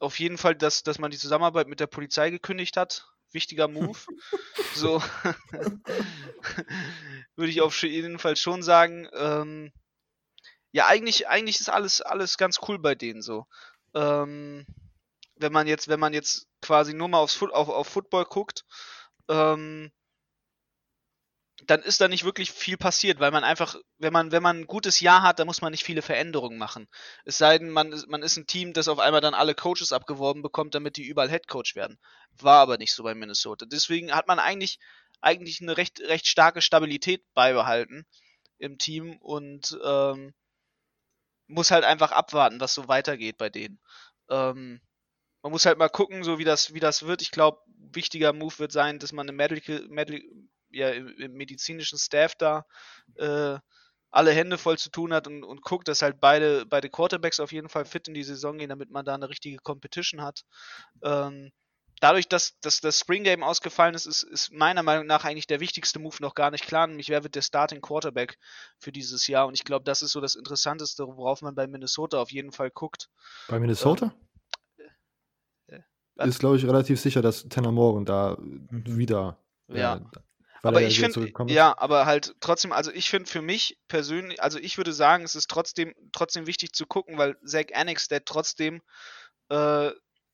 auf 0.00 0.18
jeden 0.18 0.38
Fall, 0.38 0.56
dass, 0.56 0.82
dass 0.82 0.98
man 0.98 1.10
die 1.10 1.18
Zusammenarbeit 1.18 1.68
mit 1.68 1.80
der 1.80 1.86
Polizei 1.86 2.30
gekündigt 2.30 2.76
hat, 2.76 3.06
wichtiger 3.30 3.68
Move. 3.68 3.98
so 4.74 5.00
würde 7.36 7.50
ich 7.50 7.60
auf 7.60 7.80
jeden 7.82 8.18
Fall 8.18 8.36
schon 8.36 8.62
sagen. 8.62 9.08
Ähm, 9.12 9.72
ja, 10.72 10.86
eigentlich, 10.86 11.28
eigentlich 11.28 11.60
ist 11.60 11.70
alles, 11.70 12.00
alles 12.00 12.36
ganz 12.36 12.58
cool 12.68 12.78
bei 12.78 12.94
denen 12.94 13.22
so. 13.22 13.46
Ähm, 13.94 14.66
wenn 15.36 15.52
man 15.52 15.66
jetzt, 15.66 15.88
wenn 15.88 16.00
man 16.00 16.12
jetzt 16.14 16.46
quasi 16.62 16.94
nur 16.94 17.08
mal 17.08 17.18
aufs, 17.18 17.40
auf, 17.42 17.68
auf 17.68 17.86
Football 17.88 18.24
guckt, 18.24 18.64
ähm, 19.28 19.90
dann 21.64 21.82
ist 21.82 22.00
da 22.00 22.08
nicht 22.08 22.24
wirklich 22.24 22.52
viel 22.52 22.76
passiert, 22.76 23.18
weil 23.18 23.30
man 23.30 23.42
einfach, 23.42 23.76
wenn 23.98 24.12
man, 24.12 24.30
wenn 24.30 24.42
man 24.42 24.60
ein 24.60 24.66
gutes 24.66 25.00
Jahr 25.00 25.22
hat, 25.22 25.38
dann 25.38 25.46
muss 25.46 25.62
man 25.62 25.70
nicht 25.70 25.84
viele 25.84 26.02
Veränderungen 26.02 26.58
machen. 26.58 26.86
Es 27.24 27.38
sei 27.38 27.58
denn, 27.58 27.70
man, 27.70 27.98
man 28.08 28.22
ist 28.22 28.36
ein 28.36 28.46
Team, 28.46 28.72
das 28.72 28.88
auf 28.88 28.98
einmal 28.98 29.22
dann 29.22 29.34
alle 29.34 29.54
Coaches 29.54 29.92
abgeworben 29.92 30.42
bekommt, 30.42 30.74
damit 30.74 30.96
die 30.96 31.06
überall 31.06 31.30
Head 31.30 31.48
Coach 31.48 31.74
werden. 31.74 31.98
War 32.32 32.60
aber 32.60 32.76
nicht 32.76 32.92
so 32.92 33.02
bei 33.02 33.14
Minnesota. 33.14 33.64
Deswegen 33.66 34.12
hat 34.12 34.28
man 34.28 34.38
eigentlich, 34.38 34.78
eigentlich 35.22 35.62
eine 35.62 35.76
recht, 35.76 36.00
recht 36.00 36.26
starke 36.26 36.60
Stabilität 36.60 37.24
beibehalten 37.32 38.04
im 38.58 38.76
Team 38.78 39.16
und 39.18 39.78
ähm, 39.82 40.34
muss 41.46 41.70
halt 41.70 41.84
einfach 41.84 42.12
abwarten, 42.12 42.60
was 42.60 42.74
so 42.74 42.86
weitergeht 42.88 43.38
bei 43.38 43.48
denen. 43.48 43.80
Ähm, 44.28 44.80
man 45.46 45.52
muss 45.52 45.64
halt 45.64 45.78
mal 45.78 45.88
gucken, 45.88 46.24
so 46.24 46.40
wie 46.40 46.44
das, 46.44 46.74
wie 46.74 46.80
das 46.80 47.06
wird. 47.06 47.22
Ich 47.22 47.30
glaube, 47.30 47.60
wichtiger 47.92 48.32
Move 48.32 48.58
wird 48.58 48.72
sein, 48.72 48.98
dass 48.98 49.12
man 49.12 49.28
eine 49.28 49.36
Medical, 49.36 49.86
Medical 49.88 50.20
ja, 50.70 50.90
im, 50.90 51.34
medizinischen 51.34 52.00
Staff 52.00 52.34
da 52.34 52.66
äh, 53.14 53.56
alle 54.10 54.32
Hände 54.32 54.58
voll 54.58 54.76
zu 54.76 54.90
tun 54.90 55.14
hat 55.14 55.28
und, 55.28 55.44
und 55.44 55.62
guckt, 55.62 55.86
dass 55.86 56.02
halt 56.02 56.18
beide, 56.18 56.66
beide 56.66 56.90
Quarterbacks 56.90 57.38
auf 57.38 57.52
jeden 57.52 57.68
Fall 57.68 57.84
fit 57.84 58.08
in 58.08 58.14
die 58.14 58.24
Saison 58.24 58.58
gehen, 58.58 58.70
damit 58.70 58.90
man 58.90 59.04
da 59.04 59.14
eine 59.14 59.28
richtige 59.28 59.58
Competition 59.58 60.20
hat. 60.20 60.42
Ähm, 61.04 61.52
dadurch, 62.00 62.28
dass, 62.28 62.58
dass 62.58 62.80
das 62.80 62.98
Spring 62.98 63.22
Game 63.22 63.44
ausgefallen 63.44 63.94
ist, 63.94 64.06
ist, 64.06 64.24
ist 64.24 64.52
meiner 64.52 64.82
Meinung 64.82 65.06
nach 65.06 65.24
eigentlich 65.24 65.46
der 65.46 65.60
wichtigste 65.60 66.00
Move 66.00 66.16
noch 66.18 66.34
gar 66.34 66.50
nicht 66.50 66.66
klar, 66.66 66.88
nämlich 66.88 67.08
wer 67.08 67.22
wird 67.22 67.36
der 67.36 67.42
Starting 67.42 67.82
Quarterback 67.82 68.36
für 68.80 68.90
dieses 68.90 69.28
Jahr. 69.28 69.46
Und 69.46 69.54
ich 69.54 69.62
glaube, 69.62 69.84
das 69.84 70.02
ist 70.02 70.10
so 70.10 70.20
das 70.20 70.34
Interessanteste, 70.34 71.06
worauf 71.06 71.40
man 71.40 71.54
bei 71.54 71.68
Minnesota 71.68 72.18
auf 72.18 72.32
jeden 72.32 72.50
Fall 72.50 72.72
guckt. 72.72 73.10
Bei 73.46 73.60
Minnesota? 73.60 74.12
Äh, 76.18 76.28
ist, 76.28 76.40
glaube 76.40 76.56
ich, 76.56 76.64
relativ 76.64 77.00
sicher, 77.00 77.22
dass 77.22 77.48
Tanner 77.48 77.72
Morgan 77.72 78.04
da 78.04 78.36
mhm. 78.40 78.96
wieder. 78.96 79.38
Ja. 79.68 79.96
Äh, 79.96 80.00
aber 80.62 80.82
ich 80.82 80.98
finde, 80.98 81.32
ja, 81.46 81.78
aber 81.78 82.06
halt 82.06 82.34
trotzdem, 82.40 82.72
also 82.72 82.90
ich 82.90 83.08
finde 83.08 83.30
für 83.30 83.42
mich 83.42 83.78
persönlich, 83.86 84.42
also 84.42 84.58
ich 84.58 84.78
würde 84.78 84.92
sagen, 84.92 85.22
es 85.22 85.36
ist 85.36 85.48
trotzdem, 85.48 85.94
trotzdem 86.12 86.46
wichtig 86.48 86.72
zu 86.72 86.86
gucken, 86.86 87.18
weil 87.18 87.36
Zach 87.44 87.66
Annex, 87.72 88.08
der 88.08 88.24
trotzdem 88.24 88.82
äh, 89.48 89.90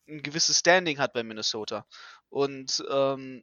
ein 0.09 0.23
gewisses 0.23 0.59
Standing 0.59 0.99
hat 0.99 1.13
bei 1.13 1.23
Minnesota. 1.23 1.85
Und 2.31 2.83
ähm, 2.91 3.43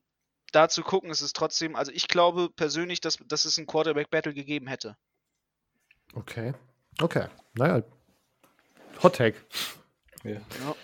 da 0.51 0.67
zu 0.67 0.81
gucken, 0.81 1.11
ist 1.11 1.21
es 1.21 1.33
trotzdem, 1.33 1.75
also 1.75 1.91
ich 1.91 2.07
glaube 2.07 2.49
persönlich, 2.55 3.01
dass, 3.01 3.17
dass 3.27 3.45
es 3.45 3.57
ein 3.57 3.67
Quarterback-Battle 3.67 4.33
gegeben 4.33 4.67
hätte. 4.67 4.97
Okay. 6.13 6.53
Okay. 6.99 7.27
Naja. 7.53 7.83
Hot 9.03 9.15
Take. 9.15 9.37
Ja. 10.23 10.31
ja. 10.31 10.75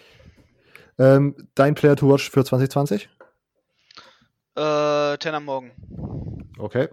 Ähm, 0.98 1.36
dein 1.56 1.76
Player 1.76 1.96
to 1.96 2.10
Watch 2.10 2.30
für 2.30 2.44
2020? 2.44 3.10
Äh, 4.56 5.18
Tanner 5.18 5.40
Morgan. 5.42 5.72
Okay. 6.58 6.88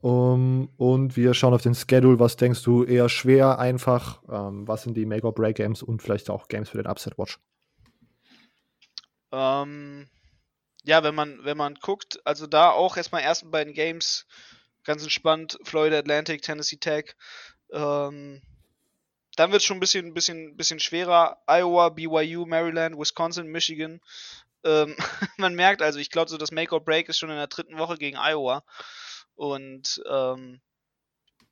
Um, 0.00 0.68
und 0.76 1.16
wir 1.16 1.34
schauen 1.34 1.54
auf 1.54 1.62
den 1.62 1.74
Schedule. 1.74 2.20
Was 2.20 2.36
denkst 2.36 2.62
du 2.62 2.84
eher 2.84 3.08
schwer, 3.08 3.58
einfach? 3.58 4.22
Ähm, 4.30 4.66
was 4.68 4.82
sind 4.82 4.94
die 4.94 5.06
Make-or-Break-Games 5.06 5.82
und 5.82 6.00
vielleicht 6.00 6.30
auch 6.30 6.48
Games 6.48 6.70
für 6.70 6.78
den 6.78 6.86
Upset-Watch? 6.86 7.38
Ähm, 9.32 10.06
ja, 10.84 11.02
wenn 11.02 11.14
man, 11.14 11.40
wenn 11.42 11.56
man 11.56 11.74
guckt, 11.74 12.20
also 12.24 12.46
da 12.46 12.70
auch 12.70 12.96
erstmal 12.96 13.22
ersten 13.22 13.50
beiden 13.50 13.74
Games 13.74 14.26
ganz 14.84 15.02
entspannt, 15.02 15.58
Florida 15.64 15.98
Atlantic, 15.98 16.42
Tennessee 16.42 16.76
Tech. 16.76 17.16
Ähm, 17.72 18.40
dann 19.36 19.52
wird 19.52 19.60
es 19.60 19.66
schon 19.66 19.76
ein 19.76 19.80
bisschen, 19.80 20.14
bisschen, 20.14 20.56
bisschen 20.56 20.80
schwerer. 20.80 21.38
Iowa, 21.46 21.90
BYU, 21.90 22.46
Maryland, 22.46 22.98
Wisconsin, 22.98 23.46
Michigan. 23.46 24.00
Ähm, 24.64 24.96
man 25.36 25.54
merkt 25.54 25.82
also, 25.82 25.98
ich 25.98 26.10
glaube, 26.10 26.30
so 26.30 26.38
das 26.38 26.50
Make 26.50 26.74
or 26.74 26.84
Break 26.84 27.08
ist 27.08 27.18
schon 27.18 27.30
in 27.30 27.36
der 27.36 27.46
dritten 27.46 27.78
Woche 27.78 27.96
gegen 27.96 28.16
Iowa. 28.16 28.64
Und 29.34 30.02
ähm, 30.10 30.60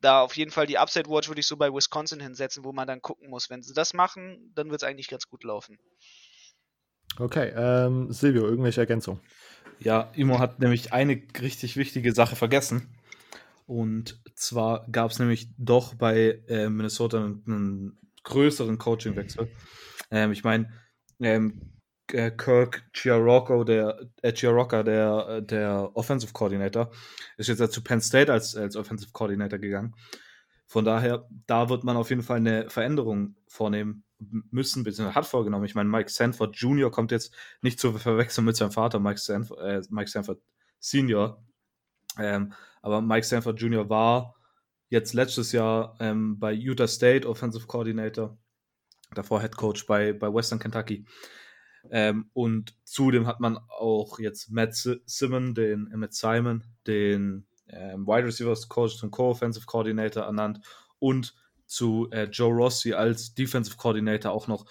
da 0.01 0.23
auf 0.23 0.37
jeden 0.37 0.51
Fall 0.51 0.67
die 0.67 0.79
Upside 0.79 1.09
Watch 1.09 1.29
würde 1.29 1.41
ich 1.41 1.47
so 1.47 1.57
bei 1.57 1.73
Wisconsin 1.73 2.21
hinsetzen, 2.21 2.65
wo 2.65 2.73
man 2.73 2.87
dann 2.87 3.03
gucken 3.03 3.31
muss. 3.31 3.51
Wenn 3.51 3.63
sie 3.63 3.75
das 3.75 3.95
machen, 3.95 4.53
dann 4.55 4.71
wird 4.71 4.83
es 4.83 4.89
eigentlich 4.89 5.09
ganz 5.09 5.29
gut 5.29 5.45
laufen. 5.45 5.79
Okay, 7.19 7.53
ähm, 7.57 8.13
Silvio, 8.13 8.45
irgendwelche 8.45 8.81
Ergänzungen? 8.81 9.21
Ja, 9.79 10.11
Imo 10.15 10.39
hat 10.39 10.59
nämlich 10.59 10.93
eine 10.93 11.23
richtig 11.41 11.77
wichtige 11.77 12.13
Sache 12.13 12.37
vergessen. 12.37 12.94
Und 13.67 14.21
zwar 14.35 14.87
gab 14.91 15.11
es 15.11 15.19
nämlich 15.19 15.49
doch 15.57 15.95
bei 15.95 16.43
äh, 16.49 16.69
Minnesota 16.69 17.25
einen, 17.25 17.99
größeren 18.25 18.79
Coachingwechsel. 18.79 19.51
Ähm, 20.11 20.33
ich 20.33 20.45
meine, 20.45 20.71
ähm, 21.21 21.75
äh, 22.11 22.31
Kirk 22.31 22.85
Chiarocco, 22.95 23.65
der 23.65 23.99
äh, 24.23 24.33
Chiarocca, 24.33 24.83
der, 24.83 25.27
äh, 25.29 25.43
der 25.43 25.91
Offensive 25.95 26.33
Coordinator, 26.33 26.91
ist 27.37 27.49
jetzt 27.49 27.73
zu 27.73 27.83
Penn 27.83 28.01
State 28.01 28.33
als, 28.33 28.57
als 28.57 28.77
Offensive 28.77 29.13
Coordinator 29.13 29.59
gegangen. 29.59 29.95
Von 30.67 30.85
daher, 30.85 31.29
da 31.47 31.69
wird 31.69 31.85
man 31.85 31.97
auf 31.97 32.11
jeden 32.11 32.23
Fall 32.23 32.39
eine 32.39 32.71
Veränderung 32.71 33.37
vornehmen 33.47 34.05
müssen, 34.19 34.85
beziehungsweise 34.85 35.15
hat 35.15 35.27
vorgenommen. 35.27 35.67
Ich 35.67 35.75
meine, 35.75 35.89
Mike 35.89 36.11
Sanford 36.11 36.57
Jr. 36.57 36.91
kommt 36.91 37.11
jetzt 37.13 37.35
nicht 37.61 37.79
zu 37.79 37.93
verwechseln 37.93 38.45
mit 38.45 38.57
seinem 38.57 38.73
Vater, 38.73 38.99
Mike 38.99 39.21
Sanford, 39.21 39.61
äh, 39.61 39.83
Mike 39.91 40.11
Sanford 40.11 40.41
Senior. 40.79 41.45
Ähm, 42.19 42.55
aber 42.85 43.01
Mike 43.01 43.27
Sanford 43.27 43.59
Jr. 43.59 43.89
war 43.89 44.35
jetzt 44.91 45.15
letztes 45.15 45.53
Jahr 45.53 45.97
ähm, 46.01 46.39
bei 46.39 46.53
Utah 46.53 46.87
State 46.87 47.27
Offensive 47.27 47.67
Coordinator, 47.67 48.37
davor 49.15 49.41
Head 49.41 49.57
Coach 49.57 49.87
bei, 49.87 50.13
bei 50.13 50.33
Western 50.33 50.59
Kentucky. 50.59 51.07
Ähm, 51.91 52.29
und 52.35 52.77
zudem 52.85 53.27
hat 53.27 53.41
man 53.41 53.59
auch 53.69 54.19
jetzt 54.19 54.51
Matt 54.51 54.75
Simon, 54.75 55.55
den 55.55 55.91
äh, 55.93 55.97
Matt 55.97 56.13
Simon, 56.13 56.63
den 56.87 57.47
ähm, 57.69 58.07
Wide 58.07 58.27
Receivers 58.27 58.69
Coach 58.69 58.99
zum 58.99 59.11
Co-Offensive 59.11 59.65
Coordinator 59.65 60.25
ernannt 60.25 60.61
und 60.99 61.35
zu 61.65 62.11
äh, 62.11 62.25
Joe 62.25 62.53
Rossi 62.53 62.93
als 62.93 63.33
Defensive 63.33 63.79
Coordinator 63.79 64.31
auch 64.31 64.47
noch 64.47 64.67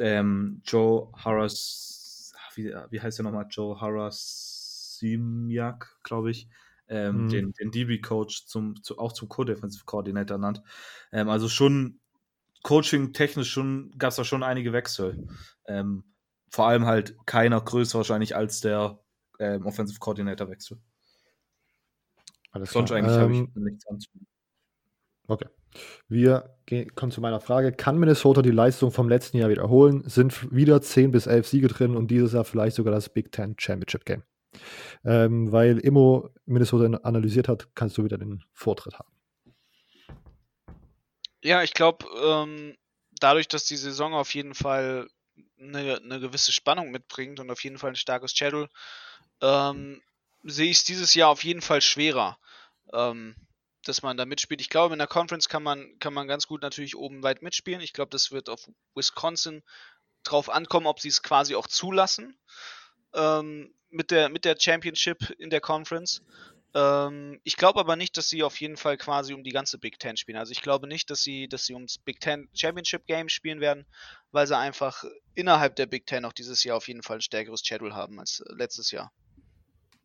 ähm, 0.00 0.62
Joe 0.64 1.12
Harras, 1.16 2.34
wie, 2.56 2.74
wie 2.90 3.00
heißt 3.00 3.18
der 3.18 3.24
nochmal? 3.24 3.46
Joe 3.48 3.80
Harasimiak, 3.80 6.00
glaube 6.02 6.32
ich, 6.32 6.48
ähm, 6.92 7.24
mhm. 7.24 7.28
den, 7.30 7.52
den 7.54 7.70
DB-Coach 7.70 8.46
zum, 8.46 8.80
zu, 8.82 8.98
auch 8.98 9.12
zum 9.12 9.28
Co-Defensive 9.28 9.84
Coordinator 9.86 10.34
ernannt. 10.34 10.62
Ähm, 11.10 11.28
also 11.28 11.48
schon 11.48 11.98
Coaching-technisch 12.62 13.50
schon 13.50 13.92
gab 13.98 14.10
es 14.10 14.16
da 14.16 14.24
schon 14.24 14.42
einige 14.42 14.72
Wechsel. 14.72 15.26
Ähm, 15.66 16.04
vor 16.48 16.68
allem 16.68 16.86
halt 16.86 17.16
keiner 17.26 17.60
größer 17.60 17.98
wahrscheinlich 17.98 18.36
als 18.36 18.60
der 18.60 19.00
ähm, 19.40 19.66
Offensive 19.66 19.98
Coordinator 19.98 20.48
Wechsel. 20.48 20.78
Alles 22.52 22.70
Sonst 22.70 22.90
klar. 22.90 22.98
eigentlich 22.98 23.16
ähm, 23.16 23.22
habe 23.22 23.32
ich 23.32 23.56
nichts 23.56 23.86
anzubieten. 23.86 24.28
Okay. 25.26 25.48
Wir 26.08 26.54
gehen, 26.66 26.94
kommen 26.94 27.10
zu 27.10 27.22
meiner 27.22 27.40
Frage. 27.40 27.72
Kann 27.72 27.98
Minnesota 27.98 28.42
die 28.42 28.50
Leistung 28.50 28.92
vom 28.92 29.08
letzten 29.08 29.38
Jahr 29.38 29.48
wiederholen? 29.48 30.02
Sind 30.04 30.54
wieder 30.54 30.82
10 30.82 31.10
bis 31.10 31.26
11 31.26 31.48
Siege 31.48 31.68
drin 31.68 31.96
und 31.96 32.10
dieses 32.10 32.34
Jahr 32.34 32.44
vielleicht 32.44 32.76
sogar 32.76 32.92
das 32.92 33.08
Big 33.08 33.32
Ten 33.32 33.54
Championship 33.58 34.04
Game? 34.04 34.22
Ähm, 35.04 35.50
weil 35.50 35.78
Immo 35.78 36.30
Minnesota 36.44 36.98
analysiert 36.98 37.48
hat, 37.48 37.68
kannst 37.74 37.98
du 37.98 38.04
wieder 38.04 38.18
den 38.18 38.44
Vortritt 38.52 38.98
haben. 38.98 39.12
Ja, 41.42 41.62
ich 41.62 41.74
glaube, 41.74 42.06
ähm, 42.24 42.76
dadurch, 43.18 43.48
dass 43.48 43.64
die 43.64 43.76
Saison 43.76 44.14
auf 44.14 44.34
jeden 44.34 44.54
Fall 44.54 45.08
eine, 45.58 45.96
eine 45.96 46.20
gewisse 46.20 46.52
Spannung 46.52 46.90
mitbringt 46.90 47.40
und 47.40 47.50
auf 47.50 47.62
jeden 47.64 47.78
Fall 47.78 47.90
ein 47.90 47.96
starkes 47.96 48.32
Schedule, 48.32 48.68
ähm, 49.40 50.00
sehe 50.44 50.70
ich 50.70 50.78
es 50.78 50.84
dieses 50.84 51.14
Jahr 51.14 51.30
auf 51.30 51.44
jeden 51.44 51.62
Fall 51.62 51.80
schwerer, 51.80 52.38
ähm, 52.92 53.34
dass 53.84 54.02
man 54.02 54.16
da 54.16 54.24
mitspielt. 54.24 54.60
Ich 54.60 54.70
glaube, 54.70 54.94
in 54.94 54.98
der 54.98 55.08
Conference 55.08 55.48
kann 55.48 55.62
man, 55.62 55.98
kann 55.98 56.14
man 56.14 56.28
ganz 56.28 56.46
gut 56.46 56.62
natürlich 56.62 56.96
oben 56.96 57.22
weit 57.22 57.42
mitspielen. 57.42 57.80
Ich 57.80 57.92
glaube, 57.92 58.10
das 58.10 58.30
wird 58.30 58.48
auf 58.48 58.68
Wisconsin 58.94 59.62
drauf 60.22 60.48
ankommen, 60.48 60.86
ob 60.86 61.00
sie 61.00 61.08
es 61.08 61.22
quasi 61.22 61.56
auch 61.56 61.66
zulassen 61.66 62.38
ähm, 63.14 63.74
mit, 63.90 64.10
der, 64.10 64.28
mit 64.28 64.44
der 64.44 64.56
Championship 64.58 65.30
in 65.38 65.50
der 65.50 65.60
Conference. 65.60 66.22
Ähm, 66.74 67.40
ich 67.44 67.56
glaube 67.56 67.80
aber 67.80 67.96
nicht, 67.96 68.16
dass 68.16 68.28
sie 68.28 68.42
auf 68.42 68.60
jeden 68.60 68.76
Fall 68.76 68.96
quasi 68.96 69.34
um 69.34 69.44
die 69.44 69.50
ganze 69.52 69.78
Big 69.78 69.98
Ten 69.98 70.16
spielen. 70.16 70.38
Also 70.38 70.52
ich 70.52 70.62
glaube 70.62 70.86
nicht, 70.86 71.10
dass 71.10 71.22
sie, 71.22 71.48
dass 71.48 71.66
sie 71.66 71.74
ums 71.74 71.98
Big 71.98 72.20
Ten 72.20 72.48
Championship 72.54 73.06
Game 73.06 73.28
spielen 73.28 73.60
werden, 73.60 73.86
weil 74.30 74.46
sie 74.46 74.56
einfach 74.56 75.04
innerhalb 75.34 75.76
der 75.76 75.86
Big 75.86 76.06
Ten 76.06 76.24
auch 76.24 76.32
dieses 76.32 76.64
Jahr 76.64 76.76
auf 76.76 76.88
jeden 76.88 77.02
Fall 77.02 77.18
ein 77.18 77.22
stärkeres 77.22 77.62
Schedule 77.64 77.94
haben 77.94 78.18
als 78.18 78.42
letztes 78.48 78.90
Jahr. 78.90 79.12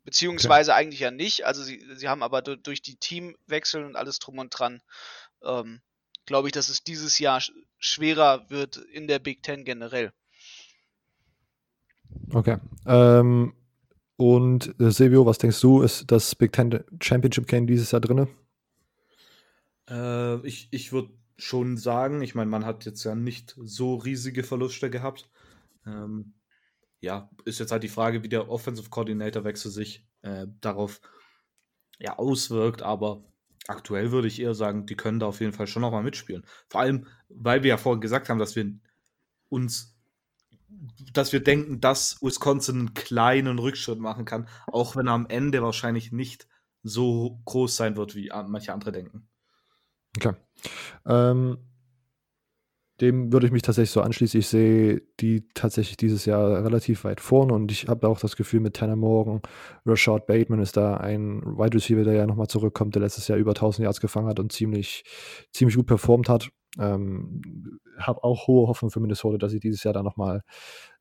Beziehungsweise 0.04 0.72
okay. 0.72 0.82
eigentlich 0.82 1.00
ja 1.02 1.12
nicht. 1.12 1.46
Also 1.46 1.64
sie, 1.64 1.86
sie 1.96 2.08
haben 2.08 2.24
aber 2.24 2.42
durch 2.42 2.82
die 2.82 2.96
Teamwechsel 2.96 3.84
und 3.84 3.96
alles 3.96 4.20
drum 4.20 4.38
und 4.40 4.50
dran, 4.50 4.82
ähm, 5.44 5.82
glaube 6.26 6.48
ich, 6.48 6.54
dass 6.54 6.70
es 6.70 6.84
dieses 6.84 7.20
Jahr 7.20 7.42
schwerer 7.78 8.50
wird 8.50 8.78
in 8.78 9.08
der 9.08 9.20
Big 9.20 9.44
Ten 9.44 9.66
generell. 9.66 10.12
Okay. 12.32 12.58
Ähm, 12.86 13.54
und 14.16 14.80
äh, 14.80 14.92
Silvio, 14.92 15.26
was 15.26 15.38
denkst 15.38 15.62
du, 15.62 15.82
ist 15.82 16.12
das 16.12 16.36
Big 16.36 16.52
Ten 16.54 16.84
Championship 17.02 17.48
Game 17.48 17.68
dieses 17.68 17.92
Jahr 17.92 18.02
drin? 18.02 18.28
Äh, 19.90 20.46
ich 20.46 20.68
ich 20.72 20.92
würde 20.92 21.12
schon 21.38 21.78
sagen, 21.78 22.22
ich 22.22 22.36
meine, 22.36 22.50
man 22.50 22.66
hat 22.66 22.86
jetzt 22.86 23.04
ja 23.04 23.16
nicht 23.16 23.56
so 23.64 23.96
riesige 23.96 24.44
Verluste 24.44 24.90
gehabt. 24.90 25.30
Ähm, 25.86 26.34
ja, 27.00 27.30
ist 27.46 27.60
jetzt 27.60 27.72
halt 27.72 27.84
die 27.84 27.90
Frage, 27.90 28.24
wie 28.24 28.30
der 28.30 28.50
Offensive 28.50 28.90
Coordinator 28.90 29.44
Wechsel 29.44 29.72
sich 29.72 30.08
äh, 30.24 30.48
darauf 30.62 31.00
ja, 32.00 32.18
auswirkt, 32.18 32.82
aber 32.82 33.24
aktuell 33.68 34.12
würde 34.12 34.28
ich 34.28 34.42
eher 34.42 34.56
sagen, 34.56 34.86
die 34.86 34.96
können 34.96 35.20
da 35.20 35.28
auf 35.28 35.40
jeden 35.40 35.54
Fall 35.54 35.68
schon 35.68 35.82
nochmal 35.82 36.04
mitspielen. 36.04 36.44
Vor 36.70 36.82
allem, 36.82 37.08
weil 37.30 37.64
wir 37.64 37.70
ja 37.70 37.78
vorhin 37.78 38.02
gesagt 38.02 38.30
haben, 38.30 38.40
dass 38.40 38.56
wir 38.56 38.72
uns, 39.50 39.97
dass 41.14 41.34
wir 41.34 41.42
denken, 41.42 41.80
dass 41.80 42.22
Wisconsin 42.22 42.80
einen 42.80 42.94
kleinen 42.94 43.60
Rückschritt 43.60 44.00
machen 44.00 44.26
kann, 44.26 44.48
auch 44.68 44.96
wenn 44.96 45.08
er 45.08 45.14
am 45.14 45.28
Ende 45.28 45.62
wahrscheinlich 45.62 46.12
nicht 46.12 46.48
so 46.84 47.42
groß 47.46 47.76
sein 47.76 47.98
wird, 47.98 48.16
wie 48.16 48.32
manche 48.48 48.74
andere 48.74 48.92
denken. 48.92 49.28
Okay. 50.18 50.34
Ähm, 51.06 51.58
dem 53.02 53.32
würde 53.32 53.46
ich 53.46 53.52
mich 53.52 53.62
tatsächlich 53.62 53.92
so 53.92 54.02
anschließen. 54.02 54.40
Ich 54.40 54.48
sehe 54.48 55.04
die 55.20 55.48
tatsächlich 55.54 55.98
dieses 55.98 56.26
Jahr 56.26 56.64
relativ 56.64 57.04
weit 57.04 57.22
vorne 57.22 57.54
und 57.54 57.72
ich 57.72 57.88
habe 57.88 58.08
auch 58.08 58.20
das 58.20 58.36
Gefühl, 58.36 58.60
mit 58.60 58.76
Tanner 58.76 58.96
Morgan, 58.96 59.42
Rashad 59.86 60.26
Bateman 60.26 60.62
ist 60.62 60.78
da 60.78 60.98
ein 60.98 61.42
Wide 61.44 61.76
Receiver, 61.76 62.04
der 62.04 62.14
ja 62.14 62.26
nochmal 62.26 62.48
zurückkommt, 62.48 62.96
der 62.96 63.04
letztes 63.04 63.28
Jahr 63.28 63.38
über 63.38 63.52
1000 63.52 63.84
Yards 63.84 64.02
gefangen 64.02 64.28
hat 64.28 64.40
und 64.40 64.52
ziemlich, 64.52 65.04
ziemlich 65.52 65.76
gut 65.76 65.86
performt 65.86 66.28
hat. 66.28 66.50
Ähm, 66.80 67.80
habe 67.98 68.24
auch 68.24 68.48
hohe 68.48 68.68
Hoffnung 68.68 68.92
für 68.92 69.00
Minnesota, 69.00 69.38
dass 69.38 69.52
sie 69.52 69.60
dieses 69.60 69.84
Jahr 69.84 69.94
da 69.94 70.04
nochmal 70.04 70.44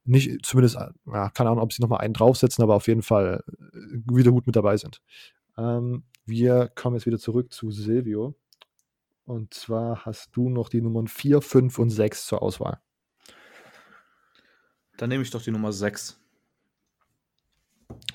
nicht, 0.05 0.47
zumindest, 0.47 0.77
ja, 0.77 1.31
keine 1.31 1.51
Ahnung, 1.51 1.63
ob 1.63 1.73
sie 1.73 1.83
nochmal 1.83 2.01
einen 2.01 2.15
draufsetzen, 2.15 2.63
aber 2.63 2.75
auf 2.77 2.87
jeden 2.87 3.03
Fall 3.03 3.43
äh, 3.49 4.15
wieder 4.15 4.31
gut 4.31 4.47
mit 4.47 4.57
dabei 4.57 4.77
sind. 4.77 5.01
Ähm, 5.59 6.05
wir 6.25 6.71
kommen 6.75 6.97
jetzt 6.97 7.07
wieder 7.07 7.19
zurück 7.19 7.53
zu 7.53 7.71
Silvio. 7.71 8.35
Und 9.25 9.55
zwar 9.55 10.05
hast 10.07 10.31
du 10.37 10.49
noch 10.49 10.69
die 10.69 10.81
Nummern 10.81 11.09
4, 11.09 11.41
5 11.41 11.79
und 11.81 11.91
6 11.91 12.27
zur 12.27 12.43
Auswahl. 12.43 12.81
Dann 14.97 15.09
nehme 15.09 15.23
ich 15.23 15.31
doch 15.31 15.43
die 15.43 15.51
Nummer 15.51 15.73
6. 15.73 16.21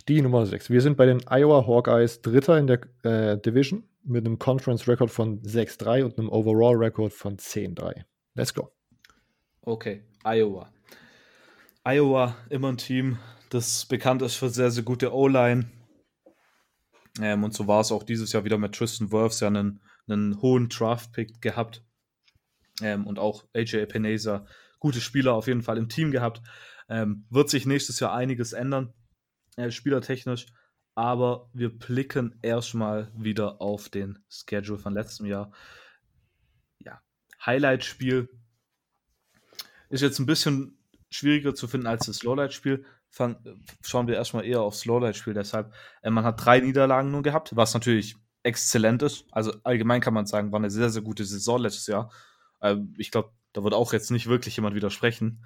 Die 0.08 0.22
Nummer 0.22 0.46
6. 0.46 0.70
Wir 0.70 0.82
sind 0.82 0.96
bei 0.96 1.06
den 1.06 1.22
Iowa 1.30 1.68
Hawkeyes 1.68 2.22
Dritter 2.22 2.58
in 2.58 2.68
der 2.68 2.82
äh, 3.04 3.38
Division 3.38 3.84
mit 4.04 4.26
einem 4.26 4.40
Conference 4.40 4.88
Record 4.88 5.12
von 5.12 5.42
6-3 5.42 6.04
und 6.04 6.18
einem 6.18 6.30
Overall 6.30 6.76
Record 6.76 7.14
von 7.14 7.38
10-3. 7.38 8.04
Let's 8.36 8.54
go. 8.54 8.72
Okay, 9.62 10.04
Iowa. 10.24 10.72
Iowa, 11.84 12.36
immer 12.50 12.70
ein 12.70 12.78
Team, 12.78 13.20
das 13.50 13.86
bekannt 13.86 14.22
ist 14.22 14.36
für 14.36 14.50
sehr, 14.50 14.72
sehr 14.72 14.84
gute 14.84 15.14
O-Line. 15.14 15.70
Ähm, 17.20 17.44
und 17.44 17.54
so 17.54 17.68
war 17.68 17.82
es 17.82 17.92
auch 17.92 18.04
dieses 18.04 18.32
Jahr 18.32 18.44
wieder 18.46 18.58
mit 18.58 18.74
Tristan 18.74 19.12
Wirfs 19.12 19.42
ja 19.42 19.48
einen 19.48 19.82
einen 20.08 20.42
hohen 20.42 20.70
Draft-Pick 20.70 21.42
gehabt 21.42 21.84
ähm, 22.82 23.08
und 23.08 23.20
auch 23.20 23.46
AJ 23.54 23.78
Epinesa, 23.78 24.46
gute 24.80 25.02
Spieler 25.02 25.34
auf 25.34 25.48
jeden 25.48 25.62
Fall 25.62 25.78
im 25.78 25.90
Team 25.90 26.12
gehabt. 26.12 26.42
Ähm, 26.90 27.26
wird 27.30 27.50
sich 27.50 27.66
nächstes 27.66 28.00
Jahr 28.00 28.14
einiges 28.14 28.54
ändern, 28.54 28.94
äh, 29.56 29.72
spielertechnisch, 29.72 30.48
aber 30.96 31.50
wir 31.54 31.70
blicken 31.78 32.38
erstmal 32.42 33.12
wieder 33.16 33.62
auf 33.62 33.90
den 33.90 34.20
Schedule 34.30 34.78
von 34.78 34.94
letztem 34.94 35.26
Jahr. 35.26 35.52
Ja, 36.80 37.02
Highlight-Spiel 37.46 38.30
ist 39.90 40.02
jetzt 40.02 40.20
ein 40.20 40.26
bisschen 40.26 40.78
schwieriger 41.10 41.54
zu 41.54 41.68
finden 41.68 41.88
als 41.88 42.06
das 42.06 42.24
Lowlight-Spiel. 42.24 42.86
Schauen 43.10 44.08
wir 44.08 44.16
erstmal 44.16 44.46
eher 44.46 44.62
aufs 44.62 44.86
Lowlight-Spiel. 44.86 45.34
Deshalb, 45.34 45.74
äh, 46.02 46.10
man 46.10 46.24
hat 46.24 46.44
drei 46.44 46.60
Niederlagen 46.60 47.12
nur 47.12 47.24
gehabt, 47.24 47.56
was 47.56 47.74
natürlich 47.74 48.16
exzellent 48.44 49.04
ist. 49.04 49.26
Also 49.32 49.54
allgemein 49.64 50.02
kann 50.02 50.14
man 50.14 50.26
sagen, 50.26 50.52
war 50.52 50.60
eine 50.60 50.72
sehr, 50.72 50.90
sehr 50.90 51.02
gute 51.02 51.26
Saison 51.26 51.60
letztes 51.62 51.88
Jahr. 51.88 52.12
Ähm, 52.62 52.94
ich 52.98 53.12
glaube, 53.12 53.34
da 53.54 53.64
wird 53.64 53.74
auch 53.74 53.94
jetzt 53.94 54.12
nicht 54.12 54.28
wirklich 54.28 54.56
jemand 54.56 54.76
widersprechen. 54.76 55.44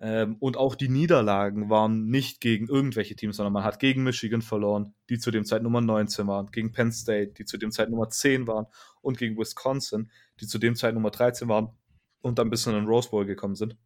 Ähm, 0.00 0.36
und 0.40 0.56
auch 0.56 0.74
die 0.74 0.88
Niederlagen 0.88 1.70
waren 1.70 2.06
nicht 2.06 2.40
gegen 2.40 2.68
irgendwelche 2.68 3.16
Teams, 3.16 3.36
sondern 3.36 3.52
man 3.52 3.64
hat 3.64 3.78
gegen 3.78 4.02
Michigan 4.02 4.42
verloren, 4.42 4.94
die 5.08 5.18
zu 5.18 5.30
dem 5.30 5.44
Zeit 5.44 5.62
Nummer 5.62 5.80
19 5.80 6.26
waren, 6.26 6.50
gegen 6.50 6.72
Penn 6.72 6.92
State, 6.92 7.32
die 7.38 7.44
zu 7.44 7.58
dem 7.58 7.70
Zeit 7.70 7.90
Nummer 7.90 8.08
10 8.08 8.46
waren 8.46 8.66
und 9.00 9.18
gegen 9.18 9.38
Wisconsin, 9.38 10.10
die 10.40 10.46
zu 10.46 10.58
dem 10.58 10.74
Zeit 10.74 10.94
Nummer 10.94 11.10
13 11.10 11.48
waren 11.48 11.68
und 12.20 12.38
dann 12.38 12.50
bis 12.50 12.66
in 12.66 12.72
den 12.72 12.86
Rose 12.86 13.10
Bowl 13.10 13.24
gekommen 13.24 13.54
sind. 13.54 13.76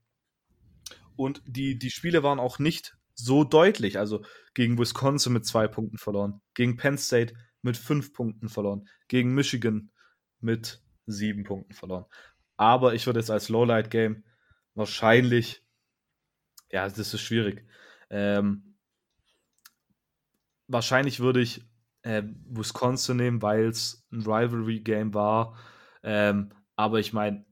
Und 1.17 1.43
die, 1.47 1.79
die 1.79 1.91
Spiele 1.91 2.23
waren 2.23 2.39
auch 2.39 2.59
nicht 2.59 2.97
so 3.15 3.45
deutlich. 3.45 3.99
Also 3.99 4.23
gegen 4.55 4.79
Wisconsin 4.79 5.33
mit 5.33 5.45
zwei 5.45 5.67
Punkten 5.67 5.99
verloren, 5.99 6.41
gegen 6.55 6.77
Penn 6.77 6.97
State 6.97 7.35
mit 7.63 7.77
fünf 7.77 8.13
Punkten 8.13 8.49
verloren. 8.49 8.89
Gegen 9.09 9.35
Michigan 9.35 9.91
mit 10.41 10.83
sieben 11.07 11.45
Punkten 11.45 11.75
verloren. 11.75 12.05
Aber 12.57 12.95
ich 12.95 13.07
würde 13.07 13.21
jetzt 13.21 13.31
als 13.31 13.49
Lowlight-Game 13.49 14.25
wahrscheinlich, 14.75 15.65
ja, 16.71 16.89
das 16.89 16.99
ist 16.99 17.21
schwierig. 17.21 17.67
Ähm, 18.11 18.77
wahrscheinlich 20.67 21.21
würde 21.21 21.41
ich 21.41 21.63
äh, 22.03 22.23
Wisconsin 22.49 23.17
nehmen, 23.17 23.43
weil 23.43 23.67
es 23.67 24.07
ein 24.13 24.23
Rivalry-Game 24.23 25.15
war. 25.15 25.59
Ähm, 26.03 26.53
aber 26.77 27.01
ich 27.01 27.13
meine, 27.13 27.45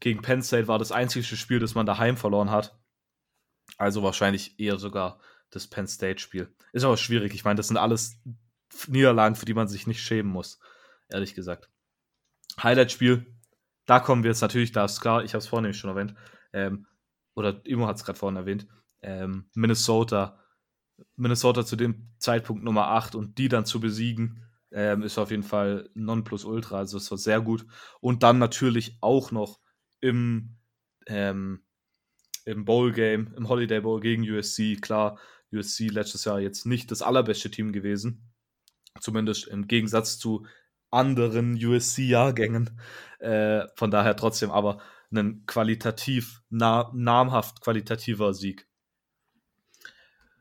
gegen 0.00 0.22
Penn 0.22 0.42
State 0.42 0.68
war 0.68 0.78
das 0.78 0.92
einzige 0.92 1.24
Spiel, 1.24 1.58
das 1.58 1.74
man 1.74 1.86
daheim 1.86 2.16
verloren 2.16 2.50
hat. 2.50 2.78
Also 3.78 4.02
wahrscheinlich 4.02 4.58
eher 4.60 4.78
sogar 4.78 5.20
das 5.50 5.66
Penn 5.66 5.86
State-Spiel. 5.86 6.54
Ist 6.72 6.84
aber 6.84 6.96
schwierig. 6.96 7.34
Ich 7.34 7.44
meine, 7.44 7.56
das 7.56 7.68
sind 7.68 7.76
alles 7.76 8.20
Niederlagen, 8.88 9.36
für 9.36 9.46
die 9.46 9.54
man 9.54 9.68
sich 9.68 9.86
nicht 9.86 10.02
schämen 10.02 10.30
muss, 10.30 10.60
ehrlich 11.08 11.34
gesagt. 11.34 11.70
Highlight-Spiel, 12.62 13.26
da 13.86 14.00
kommen 14.00 14.22
wir 14.22 14.30
jetzt 14.30 14.40
natürlich, 14.40 14.72
da 14.72 14.84
ist 14.84 15.00
klar, 15.00 15.24
ich 15.24 15.32
habe 15.32 15.38
es 15.38 15.46
vorhin 15.46 15.72
schon 15.72 15.90
erwähnt, 15.90 16.14
ähm, 16.52 16.86
oder 17.36 17.60
Imo 17.64 17.86
hat 17.86 17.96
es 17.96 18.04
gerade 18.04 18.18
vorhin 18.18 18.36
erwähnt, 18.36 18.66
ähm, 19.02 19.48
Minnesota, 19.54 20.40
Minnesota 21.14 21.64
zu 21.64 21.76
dem 21.76 22.08
Zeitpunkt 22.18 22.64
Nummer 22.64 22.88
8 22.88 23.14
und 23.14 23.38
die 23.38 23.48
dann 23.48 23.66
zu 23.66 23.78
besiegen, 23.80 24.42
ähm, 24.72 25.02
ist 25.02 25.18
auf 25.18 25.30
jeden 25.30 25.44
Fall 25.44 25.88
Nonplusultra, 25.94 26.78
also 26.78 26.96
es 26.96 27.10
war 27.10 27.18
sehr 27.18 27.40
gut. 27.40 27.66
Und 28.00 28.22
dann 28.24 28.38
natürlich 28.38 28.98
auch 29.00 29.30
noch 29.30 29.60
im, 30.00 30.56
ähm, 31.06 31.62
im 32.44 32.64
Bowl-Game, 32.64 33.34
im 33.36 33.48
Holiday 33.48 33.80
Bowl 33.80 34.00
gegen 34.00 34.28
USC, 34.28 34.76
klar, 34.80 35.18
USC 35.52 35.88
letztes 35.88 36.24
Jahr 36.24 36.40
jetzt 36.40 36.66
nicht 36.66 36.90
das 36.90 37.02
allerbeste 37.02 37.50
Team 37.50 37.72
gewesen, 37.72 38.32
Zumindest 39.00 39.46
im 39.48 39.66
Gegensatz 39.66 40.18
zu 40.18 40.46
anderen 40.90 41.54
USC-Jahrgängen. 41.54 42.78
Äh, 43.18 43.66
von 43.74 43.90
daher 43.90 44.16
trotzdem 44.16 44.50
aber 44.50 44.78
ein 45.10 45.44
qualitativ, 45.46 46.42
na, 46.50 46.90
namhaft 46.94 47.60
qualitativer 47.60 48.34
Sieg. 48.34 48.66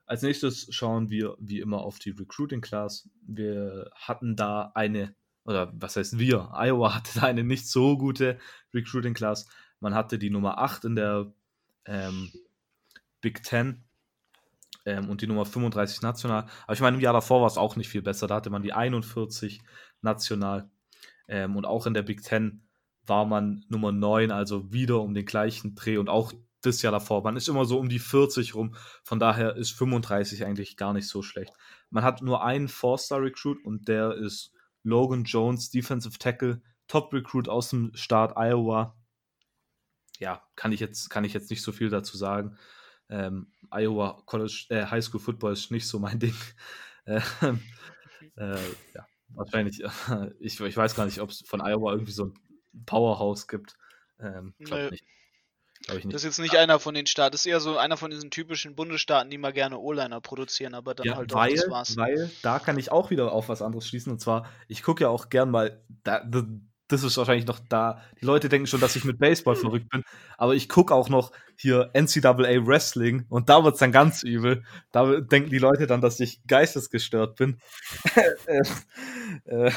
Als 0.05 0.21
nächstes 0.21 0.67
schauen 0.73 1.09
wir 1.09 1.35
wie 1.39 1.59
immer 1.59 1.79
auf 1.79 1.97
die 1.97 2.11
Recruiting 2.11 2.61
Class. 2.61 3.09
Wir 3.25 3.89
hatten 3.95 4.35
da 4.35 4.71
eine, 4.75 5.15
oder 5.45 5.73
was 5.75 5.95
heißt 5.95 6.19
wir? 6.19 6.51
Iowa 6.53 6.93
hatte 6.95 7.19
da 7.19 7.25
eine 7.25 7.43
nicht 7.43 7.67
so 7.67 7.97
gute 7.97 8.39
Recruiting 8.73 9.13
Class. 9.13 9.47
Man 9.79 9.95
hatte 9.95 10.19
die 10.19 10.29
Nummer 10.29 10.59
8 10.59 10.85
in 10.85 10.95
der 10.95 11.33
ähm, 11.85 12.31
Big 13.21 13.43
Ten 13.43 13.83
ähm, 14.85 15.09
und 15.09 15.21
die 15.21 15.27
Nummer 15.27 15.45
35 15.45 16.01
national. 16.01 16.45
Aber 16.63 16.73
ich 16.73 16.81
meine, 16.81 16.97
im 16.97 17.01
Jahr 17.01 17.13
davor 17.13 17.41
war 17.41 17.47
es 17.47 17.57
auch 17.57 17.75
nicht 17.75 17.89
viel 17.89 18.03
besser. 18.03 18.27
Da 18.27 18.35
hatte 18.35 18.51
man 18.51 18.61
die 18.61 18.73
41 18.73 19.61
national. 20.01 20.69
Ähm, 21.27 21.55
und 21.55 21.65
auch 21.65 21.87
in 21.87 21.95
der 21.95 22.03
Big 22.03 22.21
Ten 22.21 22.67
war 23.07 23.25
man 23.25 23.65
Nummer 23.69 23.91
9, 23.91 24.31
also 24.31 24.71
wieder 24.71 25.01
um 25.01 25.13
den 25.13 25.25
gleichen 25.25 25.75
Dreh 25.75 25.97
und 25.97 26.09
auch 26.09 26.33
das 26.65 26.81
Jahr 26.81 26.91
davor. 26.91 27.23
Man 27.23 27.37
ist 27.37 27.47
immer 27.47 27.65
so 27.65 27.79
um 27.79 27.89
die 27.89 27.99
40 27.99 28.55
rum. 28.55 28.75
Von 29.03 29.19
daher 29.19 29.55
ist 29.55 29.71
35 29.71 30.45
eigentlich 30.45 30.77
gar 30.77 30.93
nicht 30.93 31.07
so 31.07 31.21
schlecht. 31.21 31.53
Man 31.89 32.03
hat 32.03 32.21
nur 32.21 32.43
einen 32.43 32.67
Four-Star-Recruit 32.67 33.63
und 33.63 33.87
der 33.87 34.13
ist 34.13 34.51
Logan 34.83 35.23
Jones, 35.23 35.69
Defensive 35.69 36.17
Tackle, 36.17 36.61
Top-Recruit 36.87 37.49
aus 37.49 37.69
dem 37.69 37.91
Staat 37.95 38.35
Iowa. 38.37 38.95
Ja, 40.19 40.43
kann 40.55 40.71
ich 40.71 40.79
jetzt, 40.79 41.09
kann 41.09 41.23
ich 41.23 41.33
jetzt 41.33 41.49
nicht 41.49 41.61
so 41.61 41.71
viel 41.71 41.89
dazu 41.89 42.17
sagen. 42.17 42.57
Ähm, 43.09 43.51
Iowa 43.71 44.23
College, 44.25 44.67
äh, 44.69 44.85
High 44.85 45.03
School 45.03 45.19
Football 45.19 45.53
ist 45.53 45.71
nicht 45.71 45.87
so 45.87 45.99
mein 45.99 46.19
Ding. 46.19 46.35
Ähm, 47.05 47.61
äh, 48.35 48.57
ja, 48.93 49.05
wahrscheinlich, 49.29 49.83
äh, 49.83 49.89
ich, 50.39 50.59
ich 50.59 50.77
weiß 50.77 50.95
gar 50.95 51.05
nicht, 51.05 51.19
ob 51.19 51.29
es 51.29 51.43
von 51.45 51.61
Iowa 51.61 51.91
irgendwie 51.91 52.11
so 52.11 52.25
ein 52.25 52.33
Powerhouse 52.85 53.47
gibt. 53.47 53.75
Ähm, 54.19 54.53
glaub 54.59 54.91
nicht. 54.91 55.03
Glaub 55.85 55.97
nicht. 55.97 56.13
Das 56.13 56.21
ist 56.21 56.25
jetzt 56.25 56.39
nicht 56.39 56.53
ja. 56.53 56.61
einer 56.61 56.79
von 56.79 56.95
den 56.95 57.05
Staaten, 57.05 57.33
das 57.33 57.41
ist 57.41 57.47
eher 57.47 57.59
so 57.59 57.77
einer 57.77 57.97
von 57.97 58.09
diesen 58.09 58.31
typischen 58.31 58.75
Bundesstaaten, 58.75 59.29
die 59.29 59.37
mal 59.37 59.53
gerne 59.53 59.77
O-Liner 59.77 60.21
produzieren, 60.21 60.73
aber 60.73 60.95
dann 60.95 61.05
ja, 61.05 61.15
halt 61.15 61.33
weil, 61.33 61.51
auch 61.51 61.55
das 61.55 61.69
war's. 61.69 61.97
Weil 61.97 62.31
da 62.41 62.59
kann 62.59 62.77
ich 62.79 62.91
auch 62.91 63.09
wieder 63.09 63.31
auf 63.31 63.49
was 63.49 63.61
anderes 63.61 63.87
schließen 63.87 64.11
und 64.11 64.19
zwar, 64.19 64.49
ich 64.67 64.83
gucke 64.83 65.03
ja 65.03 65.09
auch 65.09 65.29
gern 65.29 65.51
mal 65.51 65.83
da, 66.03 66.23
das 66.87 67.03
ist 67.03 67.17
wahrscheinlich 67.17 67.47
noch 67.47 67.59
da. 67.59 68.01
Die 68.21 68.25
Leute 68.25 68.49
denken 68.49 68.67
schon, 68.67 68.79
dass 68.79 68.95
ich 68.95 69.05
mit 69.05 69.17
Baseball 69.17 69.55
verrückt 69.55 69.89
bin, 69.89 70.03
aber 70.37 70.55
ich 70.55 70.69
gucke 70.69 70.93
auch 70.93 71.09
noch 71.09 71.31
hier 71.57 71.89
NCAA 71.93 72.65
Wrestling 72.65 73.25
und 73.29 73.49
da 73.49 73.63
wird's 73.63 73.79
dann 73.79 73.91
ganz 73.91 74.23
übel. 74.23 74.63
Da 74.91 75.19
denken 75.19 75.49
die 75.49 75.57
Leute 75.57 75.87
dann, 75.87 76.01
dass 76.01 76.19
ich 76.19 76.41
geistesgestört 76.47 77.37
bin. 77.37 77.59
äh, 78.45 78.61
äh, 79.45 79.71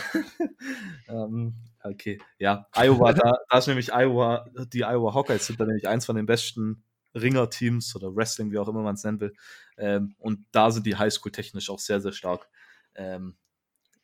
ähm, 1.09 1.55
okay, 1.82 2.20
ja, 2.38 2.66
Iowa, 2.74 3.12
da, 3.12 3.38
da 3.48 3.58
ist 3.58 3.66
nämlich 3.66 3.92
Iowa, 3.92 4.46
die 4.72 4.80
Iowa 4.80 5.14
Hawkeyes 5.14 5.46
sind 5.46 5.60
da 5.60 5.64
nämlich 5.64 5.88
eins 5.88 6.06
von 6.06 6.16
den 6.16 6.26
besten 6.26 6.84
Ringer-Teams 7.14 7.96
oder 7.96 8.14
Wrestling, 8.14 8.50
wie 8.50 8.58
auch 8.58 8.68
immer 8.68 8.82
man 8.82 8.94
es 8.94 9.04
nennen 9.04 9.20
will. 9.20 9.34
Ähm, 9.76 10.14
und 10.18 10.46
da 10.52 10.70
sind 10.70 10.86
die 10.86 10.96
Highschool 10.96 11.32
technisch 11.32 11.70
auch 11.70 11.78
sehr, 11.78 12.00
sehr 12.00 12.12
stark. 12.12 12.48
Ähm, 12.94 13.36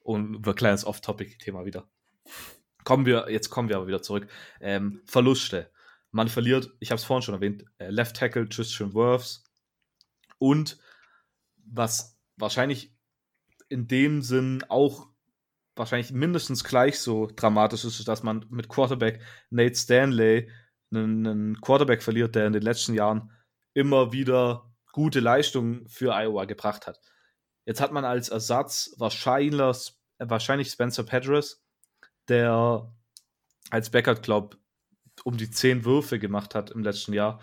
und 0.00 0.46
ein 0.46 0.54
kleines 0.54 0.84
Off-Topic-Thema 0.84 1.64
wieder. 1.64 1.88
Kommen 2.84 3.06
wir, 3.06 3.30
jetzt 3.30 3.48
kommen 3.50 3.68
wir 3.68 3.76
aber 3.76 3.86
wieder 3.86 4.02
zurück. 4.02 4.28
Ähm, 4.60 5.00
Verluste. 5.06 5.70
Man 6.10 6.28
verliert, 6.28 6.70
ich 6.80 6.90
habe 6.90 6.98
es 6.98 7.04
vorhin 7.04 7.22
schon 7.22 7.34
erwähnt, 7.34 7.64
äh, 7.78 7.90
Left 7.90 8.16
Tackle 8.16 8.46
Christian 8.46 8.94
Worths 8.94 9.42
und 10.38 10.78
was 11.56 12.18
wahrscheinlich 12.36 12.94
in 13.68 13.88
dem 13.88 14.22
Sinn 14.22 14.62
auch 14.68 15.08
wahrscheinlich 15.76 16.12
mindestens 16.12 16.64
gleich 16.64 16.98
so 16.98 17.28
dramatisch 17.34 17.84
ist, 17.84 18.06
dass 18.06 18.22
man 18.22 18.46
mit 18.48 18.68
Quarterback 18.68 19.20
Nate 19.50 19.74
Stanley 19.74 20.50
einen, 20.92 21.26
einen 21.26 21.60
Quarterback 21.60 22.02
verliert, 22.02 22.34
der 22.34 22.46
in 22.46 22.52
den 22.52 22.62
letzten 22.62 22.94
Jahren 22.94 23.30
immer 23.74 24.12
wieder 24.12 24.70
gute 24.92 25.20
Leistungen 25.20 25.88
für 25.88 26.14
Iowa 26.14 26.44
gebracht 26.44 26.86
hat. 26.86 27.00
Jetzt 27.66 27.80
hat 27.80 27.92
man 27.92 28.04
als 28.04 28.28
Ersatz 28.28 28.94
wahrscheinlich, 28.98 29.92
wahrscheinlich 30.18 30.68
Spencer 30.68 31.02
Pedras, 31.02 31.64
der 32.28 32.92
als 33.70 33.90
Backup, 33.90 34.22
glaube 34.22 34.58
um 35.24 35.36
die 35.36 35.50
zehn 35.50 35.84
Würfe 35.84 36.18
gemacht 36.18 36.54
hat 36.54 36.70
im 36.70 36.82
letzten 36.82 37.12
Jahr. 37.12 37.40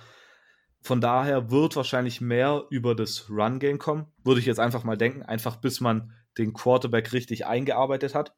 Von 0.82 1.00
daher 1.00 1.52
wird 1.52 1.76
wahrscheinlich 1.76 2.22
mehr 2.22 2.66
über 2.70 2.96
das 2.96 3.30
Run-Game 3.30 3.78
kommen, 3.78 4.08
würde 4.24 4.40
ich 4.40 4.46
jetzt 4.46 4.60
einfach 4.60 4.84
mal 4.84 4.98
denken, 4.98 5.24
einfach 5.24 5.58
bis 5.58 5.80
man 5.80 6.14
den 6.38 6.54
Quarterback 6.54 7.14
richtig 7.14 7.46
eingearbeitet 7.46 8.16
hat. 8.16 8.34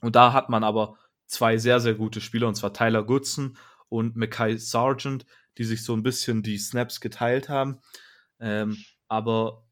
Und 0.00 0.16
da 0.16 0.32
hat 0.32 0.48
man 0.48 0.64
aber 0.64 0.98
zwei 1.26 1.56
sehr, 1.56 1.80
sehr 1.80 1.94
gute 1.94 2.20
Spieler, 2.20 2.48
und 2.48 2.54
zwar 2.54 2.72
Tyler 2.72 3.04
Goodson 3.04 3.56
und 3.88 4.16
Mackay 4.16 4.56
Sargent, 4.58 5.26
die 5.58 5.64
sich 5.64 5.84
so 5.84 5.94
ein 5.94 6.02
bisschen 6.02 6.42
die 6.42 6.58
Snaps 6.58 7.00
geteilt 7.00 7.48
haben. 7.48 7.80
Ähm, 8.40 8.76
aber 9.08 9.64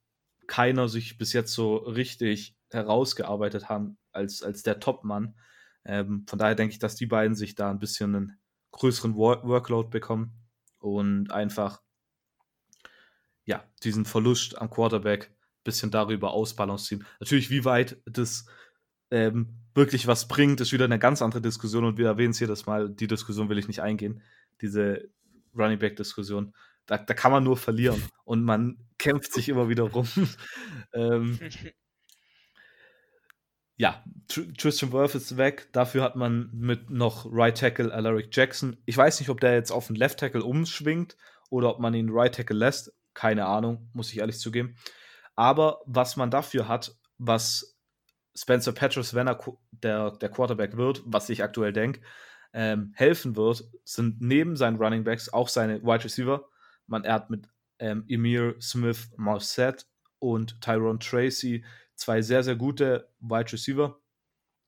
keiner 0.46 0.88
sich 0.88 1.18
bis 1.18 1.32
jetzt 1.32 1.52
so 1.52 1.76
richtig 1.76 2.56
herausgearbeitet 2.70 3.68
haben 3.68 3.98
als, 4.12 4.42
als 4.42 4.62
der 4.62 4.80
Top-Mann. 4.80 5.34
Ähm, 5.84 6.24
von 6.28 6.38
daher 6.38 6.54
denke 6.54 6.72
ich, 6.72 6.78
dass 6.78 6.94
die 6.94 7.06
beiden 7.06 7.34
sich 7.34 7.54
da 7.54 7.70
ein 7.70 7.78
bisschen 7.78 8.14
einen 8.14 8.38
größeren 8.70 9.16
Work 9.16 9.44
Workload 9.44 9.88
bekommen 9.90 10.32
und 10.78 11.30
einfach 11.30 11.82
ja, 13.44 13.64
diesen 13.82 14.04
Verlust 14.04 14.58
am 14.58 14.70
Quarterback 14.70 15.34
bisschen 15.64 15.90
darüber 15.90 16.32
ausbalancieren. 16.32 17.06
Natürlich, 17.20 17.50
wie 17.50 17.64
weit 17.64 17.96
das 18.06 18.46
ähm, 19.10 19.58
wirklich 19.74 20.06
was 20.06 20.28
bringt, 20.28 20.60
ist 20.60 20.72
wieder 20.72 20.86
eine 20.86 20.98
ganz 20.98 21.22
andere 21.22 21.42
Diskussion 21.42 21.84
und 21.84 21.98
wir 21.98 22.06
erwähnen 22.06 22.30
es 22.30 22.40
jedes 22.40 22.66
Mal, 22.66 22.90
die 22.90 23.06
Diskussion 23.06 23.48
will 23.48 23.58
ich 23.58 23.68
nicht 23.68 23.82
eingehen, 23.82 24.22
diese 24.60 25.08
Running 25.56 25.78
Back-Diskussion. 25.78 26.54
Da, 26.86 26.98
da 26.98 27.14
kann 27.14 27.32
man 27.32 27.44
nur 27.44 27.56
verlieren 27.56 28.02
und 28.24 28.42
man 28.42 28.78
kämpft 28.98 29.32
sich 29.32 29.48
immer 29.48 29.68
wieder 29.68 29.84
rum. 29.84 30.08
ähm, 30.94 31.38
ja, 33.76 34.04
Tristan 34.28 34.92
Worth 34.92 35.14
ist 35.14 35.36
weg. 35.36 35.68
Dafür 35.72 36.02
hat 36.02 36.16
man 36.16 36.50
mit 36.52 36.90
noch 36.90 37.26
Right 37.30 37.58
Tackle 37.58 37.92
Alaric 37.92 38.28
Jackson. 38.30 38.76
Ich 38.86 38.96
weiß 38.96 39.20
nicht, 39.20 39.28
ob 39.28 39.40
der 39.40 39.54
jetzt 39.54 39.72
auf 39.72 39.88
den 39.88 39.96
Left 39.96 40.20
Tackle 40.20 40.44
umschwingt 40.44 41.16
oder 41.50 41.70
ob 41.70 41.80
man 41.80 41.94
ihn 41.94 42.10
Right 42.10 42.34
Tackle 42.34 42.56
lässt. 42.56 42.92
Keine 43.14 43.46
Ahnung, 43.46 43.90
muss 43.92 44.12
ich 44.12 44.20
ehrlich 44.20 44.38
zugeben. 44.38 44.76
Aber 45.34 45.80
was 45.86 46.16
man 46.16 46.30
dafür 46.30 46.68
hat, 46.68 46.96
was 47.18 47.78
Spencer 48.34 48.72
Petros, 48.72 49.14
wenn 49.14 49.28
er 49.28 49.38
der, 49.70 50.10
der 50.12 50.28
Quarterback 50.28 50.76
wird, 50.76 51.02
was 51.04 51.28
ich 51.28 51.42
aktuell 51.42 51.72
denke, 51.72 52.00
ähm, 52.52 52.92
helfen 52.94 53.36
wird, 53.36 53.64
sind 53.84 54.20
neben 54.20 54.56
seinen 54.56 54.76
Running 54.76 55.04
Backs 55.04 55.32
auch 55.32 55.48
seine 55.48 55.82
Wide 55.82 56.04
Receiver. 56.04 56.48
Man 56.86 57.04
er 57.04 57.14
hat 57.14 57.30
mit 57.30 57.48
ähm, 57.78 58.04
Emir 58.08 58.56
Smith 58.60 59.10
Marset 59.16 59.86
und 60.18 60.60
Tyrone 60.60 60.98
Tracy 60.98 61.64
zwei 61.94 62.22
sehr, 62.22 62.42
sehr 62.42 62.56
gute 62.56 63.08
Wide 63.20 63.52
Receiver. 63.52 63.98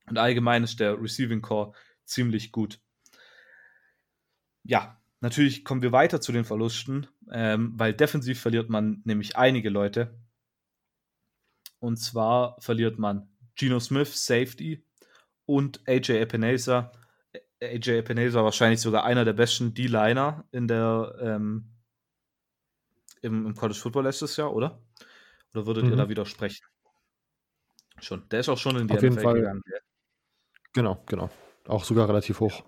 Und 0.07 0.19
allgemein 0.19 0.65
ist 0.65 0.81
der 0.81 1.01
Receiving 1.01 1.43
Core 1.43 1.73
ziemlich 2.05 2.53
gut. 2.53 2.81
Ja, 4.63 5.01
natürlich 5.21 5.65
kommen 5.65 5.83
wir 5.83 5.93
weiter 5.93 6.21
zu 6.21 6.33
den 6.33 6.45
Verlusten, 6.45 7.07
ähm, 7.31 7.73
weil 7.77 7.95
defensiv 7.95 8.41
verliert 8.41 8.71
man 8.71 9.03
nämlich 9.05 9.37
einige 9.37 9.71
Leute. 9.71 10.19
Und 11.85 11.99
zwar 11.99 12.57
verliert 12.61 12.99
man 12.99 13.29
Geno 13.57 13.79
Smith, 13.79 14.25
Safety, 14.25 14.83
und 15.45 15.87
AJ 15.87 16.23
Epinesa. 16.23 16.91
AJ 17.63 17.99
Epinesa 17.99 18.43
wahrscheinlich 18.43 18.81
sogar 18.81 19.05
einer 19.05 19.27
der 19.27 19.35
besten 19.35 19.75
D-Liner 19.75 20.49
in 20.51 20.67
der 20.67 21.15
ähm, 21.21 21.75
im, 23.21 23.47
im, 23.49 23.55
College 23.55 23.79
Football 23.79 24.05
letztes 24.05 24.35
Jahr, 24.39 24.55
oder? 24.55 24.83
Oder 25.53 25.67
würdet 25.67 25.85
mhm. 25.85 25.91
ihr 25.91 25.97
da 25.97 26.09
widersprechen? 26.09 26.65
Schon. 28.01 28.27
Der 28.31 28.41
ist 28.41 28.49
auch 28.49 28.57
schon 28.57 28.77
in 28.77 28.89
die 28.89 28.95
Auf 28.95 29.03
jeden 29.03 29.21
Fall. 29.21 29.35
gegangen. 29.35 29.63
Genau, 30.73 31.03
genau. 31.05 31.29
Auch 31.67 31.85
sogar 31.85 32.09
relativ 32.09 32.41
hoch. 32.41 32.65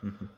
Mhm. 0.00 0.30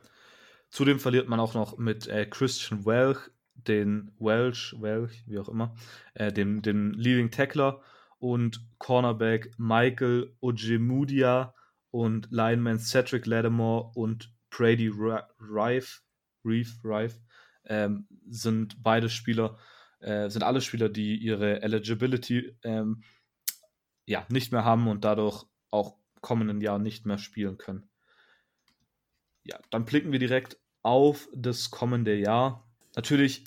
Zudem 0.69 0.99
verliert 0.99 1.29
man 1.29 1.39
auch 1.39 1.55
noch 1.55 1.79
mit 1.79 2.09
äh, 2.09 2.27
Christian 2.27 2.85
Welch, 2.85 3.31
den 3.55 4.13
Welsh, 4.19 4.75
Welch, 4.81 5.25
wie 5.27 5.39
auch 5.39 5.49
immer, 5.49 5.75
äh, 6.15 6.33
dem, 6.33 6.63
dem 6.63 6.93
Leading 6.93 7.31
Tackler 7.31 7.81
und 8.19 8.67
Cornerback 8.79 9.53
Michael 9.59 10.37
Ojemudia 10.41 11.55
und 11.91 12.29
Lineman 12.31 12.79
Cedric 12.79 13.27
Lattimore 13.27 13.93
und 13.95 14.35
Brady 14.51 14.89
Rife, 14.89 16.01
Reef, 16.45 16.79
Rife 16.85 17.21
ähm, 17.67 18.07
sind 18.29 18.83
beide 18.83 19.09
Spieler, 19.09 19.59
äh, 20.01 20.29
sind 20.29 20.43
alle 20.43 20.61
Spieler, 20.61 20.89
die 20.89 21.17
ihre 21.17 21.63
Eligibility 21.63 22.57
ähm, 22.63 23.03
ja, 24.07 24.27
nicht 24.29 24.53
mehr 24.53 24.65
haben 24.65 24.89
und 24.89 25.05
dadurch 25.05 25.45
auch 25.71 25.97
kommenden 26.21 26.61
Jahr 26.61 26.79
nicht 26.79 27.07
mehr 27.07 27.19
spielen 27.19 27.59
können. 27.59 27.89
Ja, 29.45 29.59
dann 29.71 29.85
blicken 29.85 30.13
wir 30.13 30.19
direkt 30.19 30.59
auf 30.83 31.29
das 31.35 31.71
kommende 31.71 32.15
Jahr. 32.15 32.64
Natürlich 32.95 33.45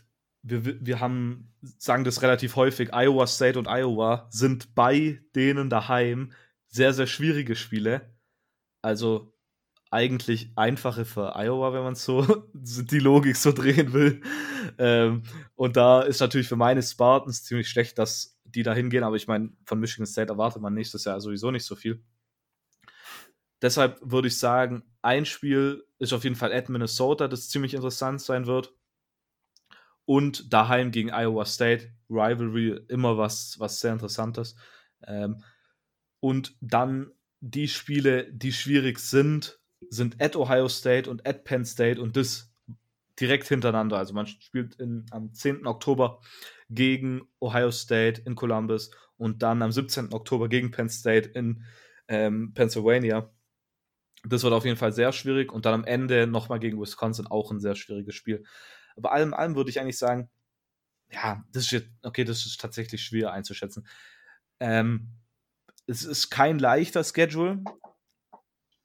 wir, 0.49 0.85
wir 0.85 0.99
haben, 0.99 1.53
sagen 1.77 2.03
das 2.03 2.21
relativ 2.21 2.55
häufig, 2.55 2.93
Iowa 2.93 3.27
State 3.27 3.59
und 3.59 3.67
Iowa 3.67 4.27
sind 4.29 4.75
bei 4.75 5.21
denen 5.35 5.69
daheim 5.69 6.31
sehr, 6.67 6.93
sehr 6.93 7.07
schwierige 7.07 7.55
Spiele. 7.55 8.13
Also 8.81 9.33
eigentlich 9.89 10.51
einfache 10.55 11.05
für 11.05 11.35
Iowa, 11.35 11.73
wenn 11.73 11.83
man 11.83 11.95
so 11.95 12.45
die 12.53 12.99
Logik 12.99 13.35
so 13.35 13.51
drehen 13.51 13.93
will. 13.93 14.21
Ähm, 14.77 15.23
und 15.55 15.77
da 15.77 16.01
ist 16.01 16.19
natürlich 16.19 16.47
für 16.47 16.55
meine 16.55 16.83
Spartans 16.83 17.43
ziemlich 17.43 17.69
schlecht, 17.69 17.97
dass 17.97 18.39
die 18.43 18.63
da 18.63 18.73
hingehen, 18.73 19.03
aber 19.03 19.15
ich 19.15 19.27
meine, 19.27 19.51
von 19.65 19.79
Michigan 19.79 20.05
State 20.05 20.31
erwartet 20.31 20.61
man 20.61 20.73
nächstes 20.73 21.03
Jahr 21.05 21.19
sowieso 21.19 21.51
nicht 21.51 21.65
so 21.65 21.75
viel. 21.75 22.01
Deshalb 23.61 23.99
würde 24.01 24.27
ich 24.27 24.37
sagen, 24.37 24.83
ein 25.01 25.25
Spiel 25.25 25.83
ist 25.99 26.13
auf 26.13 26.23
jeden 26.23 26.35
Fall 26.35 26.53
at 26.53 26.69
Minnesota, 26.69 27.27
das 27.27 27.49
ziemlich 27.49 27.73
interessant 27.73 28.21
sein 28.21 28.45
wird 28.45 28.76
und 30.07 30.53
daheim 30.53 30.91
gegen 30.91 31.11
Iowa 31.11 31.45
State. 31.45 31.91
Rivalry, 32.09 32.79
immer 32.87 33.17
was, 33.17 33.59
was 33.59 33.81
sehr 33.81 33.91
Interessantes. 33.91 34.55
Ähm, 35.05 35.43
und 36.21 36.55
dann 36.61 37.11
die 37.41 37.67
Spiele, 37.67 38.31
die 38.31 38.53
schwierig 38.53 38.99
sind, 38.99 39.59
sind 39.89 40.21
at 40.21 40.37
Ohio 40.37 40.69
State 40.69 41.09
und 41.09 41.27
at 41.27 41.43
Penn 41.43 41.65
State 41.65 42.01
und 42.01 42.15
das 42.15 42.51
direkt 43.19 43.47
hintereinander. 43.47 43.97
Also 43.97 44.13
man 44.13 44.27
spielt 44.27 44.75
in, 44.75 45.05
am 45.11 45.33
10. 45.33 45.67
Oktober 45.67 46.21
gegen 46.69 47.27
Ohio 47.41 47.71
State 47.71 48.21
in 48.25 48.35
Columbus 48.35 48.91
und 49.17 49.43
dann 49.43 49.61
am 49.61 49.73
17. 49.73 50.13
Oktober 50.13 50.47
gegen 50.47 50.71
Penn 50.71 50.89
State 50.89 51.29
in 51.29 51.65
ähm, 52.07 52.53
Pennsylvania. 52.53 53.29
Das 54.23 54.43
wird 54.43 54.53
auf 54.53 54.65
jeden 54.65 54.77
Fall 54.77 54.93
sehr 54.93 55.11
schwierig 55.11 55.51
und 55.51 55.65
dann 55.65 55.73
am 55.73 55.83
Ende 55.83 56.27
nochmal 56.27 56.59
gegen 56.59 56.79
Wisconsin 56.79 57.27
auch 57.27 57.51
ein 57.51 57.59
sehr 57.59 57.75
schwieriges 57.75 58.15
Spiel. 58.15 58.45
Aber 58.97 59.11
allem 59.11 59.33
allem 59.33 59.55
würde 59.55 59.69
ich 59.69 59.79
eigentlich 59.79 59.97
sagen, 59.97 60.29
ja, 61.11 61.43
das 61.51 61.63
ist 61.65 61.71
jetzt, 61.71 61.89
okay, 62.03 62.23
das 62.23 62.45
ist 62.45 62.59
tatsächlich 62.59 63.03
schwer 63.03 63.31
einzuschätzen. 63.31 63.87
Ähm, 64.59 65.13
es 65.85 66.03
ist 66.03 66.29
kein 66.29 66.59
leichter 66.59 67.03
Schedule. 67.03 67.63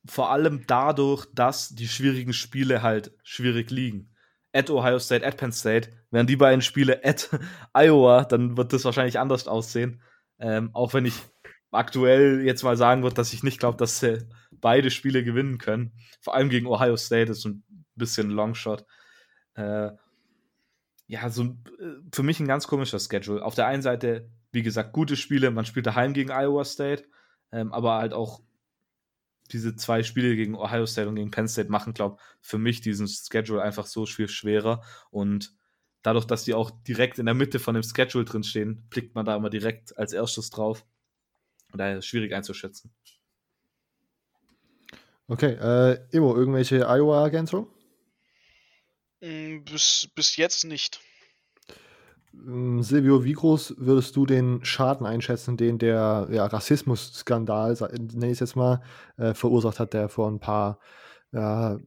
Vor 0.06 0.30
allem 0.30 0.64
dadurch, 0.66 1.26
dass 1.32 1.70
die 1.70 1.88
schwierigen 1.88 2.32
Spiele 2.32 2.82
halt 2.82 3.12
schwierig 3.22 3.70
liegen. 3.70 4.14
At 4.52 4.70
Ohio 4.70 4.98
State, 4.98 5.26
at 5.26 5.36
Penn 5.36 5.52
State, 5.52 5.90
wären 6.10 6.26
die 6.26 6.36
beiden 6.36 6.60
Spiele 6.60 7.00
at 7.04 7.30
Iowa, 7.72 8.24
dann 8.24 8.56
wird 8.56 8.72
das 8.72 8.84
wahrscheinlich 8.84 9.18
anders 9.18 9.48
aussehen. 9.48 10.02
Ähm, 10.38 10.70
auch 10.74 10.92
wenn 10.94 11.06
ich 11.06 11.14
aktuell 11.70 12.42
jetzt 12.42 12.62
mal 12.62 12.76
sagen 12.76 13.02
würde, 13.02 13.14
dass 13.14 13.32
ich 13.32 13.42
nicht 13.42 13.58
glaube, 13.58 13.78
dass 13.78 14.04
beide 14.50 14.90
Spiele 14.90 15.24
gewinnen 15.24 15.58
können. 15.58 15.92
Vor 16.20 16.34
allem 16.34 16.50
gegen 16.50 16.66
Ohio 16.66 16.96
State 16.96 17.32
ist 17.32 17.46
ein 17.46 17.64
bisschen 17.94 18.30
Longshot. 18.30 18.84
Äh, 19.54 19.90
ja, 21.12 21.28
so 21.28 21.44
äh, 21.44 21.98
für 22.10 22.22
mich 22.22 22.40
ein 22.40 22.48
ganz 22.48 22.66
komischer 22.66 22.98
Schedule. 22.98 23.44
Auf 23.44 23.54
der 23.54 23.66
einen 23.66 23.82
Seite, 23.82 24.30
wie 24.50 24.62
gesagt, 24.62 24.94
gute 24.94 25.14
Spiele, 25.14 25.50
man 25.50 25.66
spielt 25.66 25.84
daheim 25.84 26.14
gegen 26.14 26.30
Iowa 26.30 26.64
State, 26.64 27.04
ähm, 27.52 27.70
aber 27.74 27.96
halt 27.96 28.14
auch 28.14 28.40
diese 29.50 29.76
zwei 29.76 30.02
Spiele 30.04 30.34
gegen 30.36 30.54
Ohio 30.54 30.86
State 30.86 31.10
und 31.10 31.16
gegen 31.16 31.30
Penn 31.30 31.48
State 31.48 31.70
machen, 31.70 31.92
glaube 31.92 32.16
für 32.40 32.56
mich 32.56 32.80
diesen 32.80 33.08
Schedule 33.08 33.60
einfach 33.60 33.84
so 33.84 34.06
viel 34.06 34.26
schwerer. 34.26 34.82
Und 35.10 35.52
dadurch, 36.00 36.24
dass 36.24 36.44
die 36.44 36.54
auch 36.54 36.70
direkt 36.70 37.18
in 37.18 37.26
der 37.26 37.34
Mitte 37.34 37.58
von 37.58 37.74
dem 37.74 37.82
Schedule 37.82 38.24
drin 38.24 38.42
stehen, 38.42 38.86
blickt 38.88 39.14
man 39.14 39.26
da 39.26 39.36
immer 39.36 39.50
direkt 39.50 39.98
als 39.98 40.14
erstes 40.14 40.48
drauf. 40.48 40.86
Und 41.72 41.78
daher 41.78 41.98
ist 41.98 42.04
es 42.04 42.06
schwierig 42.06 42.32
einzuschätzen. 42.32 42.90
Okay, 45.28 45.58
äh, 45.60 45.98
Imo, 46.16 46.34
irgendwelche 46.34 46.86
Iowa-Ergänzung? 46.88 47.66
Mm, 49.22 49.62
bis, 49.64 50.08
bis 50.14 50.36
jetzt 50.36 50.64
nicht. 50.64 51.00
Ähm, 52.34 52.82
Silvio, 52.82 53.24
wie 53.24 53.32
groß 53.32 53.76
würdest 53.78 54.16
du 54.16 54.26
den 54.26 54.64
Schaden 54.64 55.06
einschätzen, 55.06 55.56
den 55.56 55.78
der 55.78 56.28
ja, 56.30 56.46
Rassismus-Skandal, 56.46 57.76
nenne 57.92 58.26
ich 58.26 58.32
es 58.32 58.40
jetzt 58.40 58.56
mal, 58.56 58.82
äh, 59.16 59.32
verursacht 59.32 59.78
hat, 59.78 59.94
der 59.94 60.08
vor 60.08 60.28
ein 60.28 60.40
paar, 60.40 60.80
ja, 61.32 61.78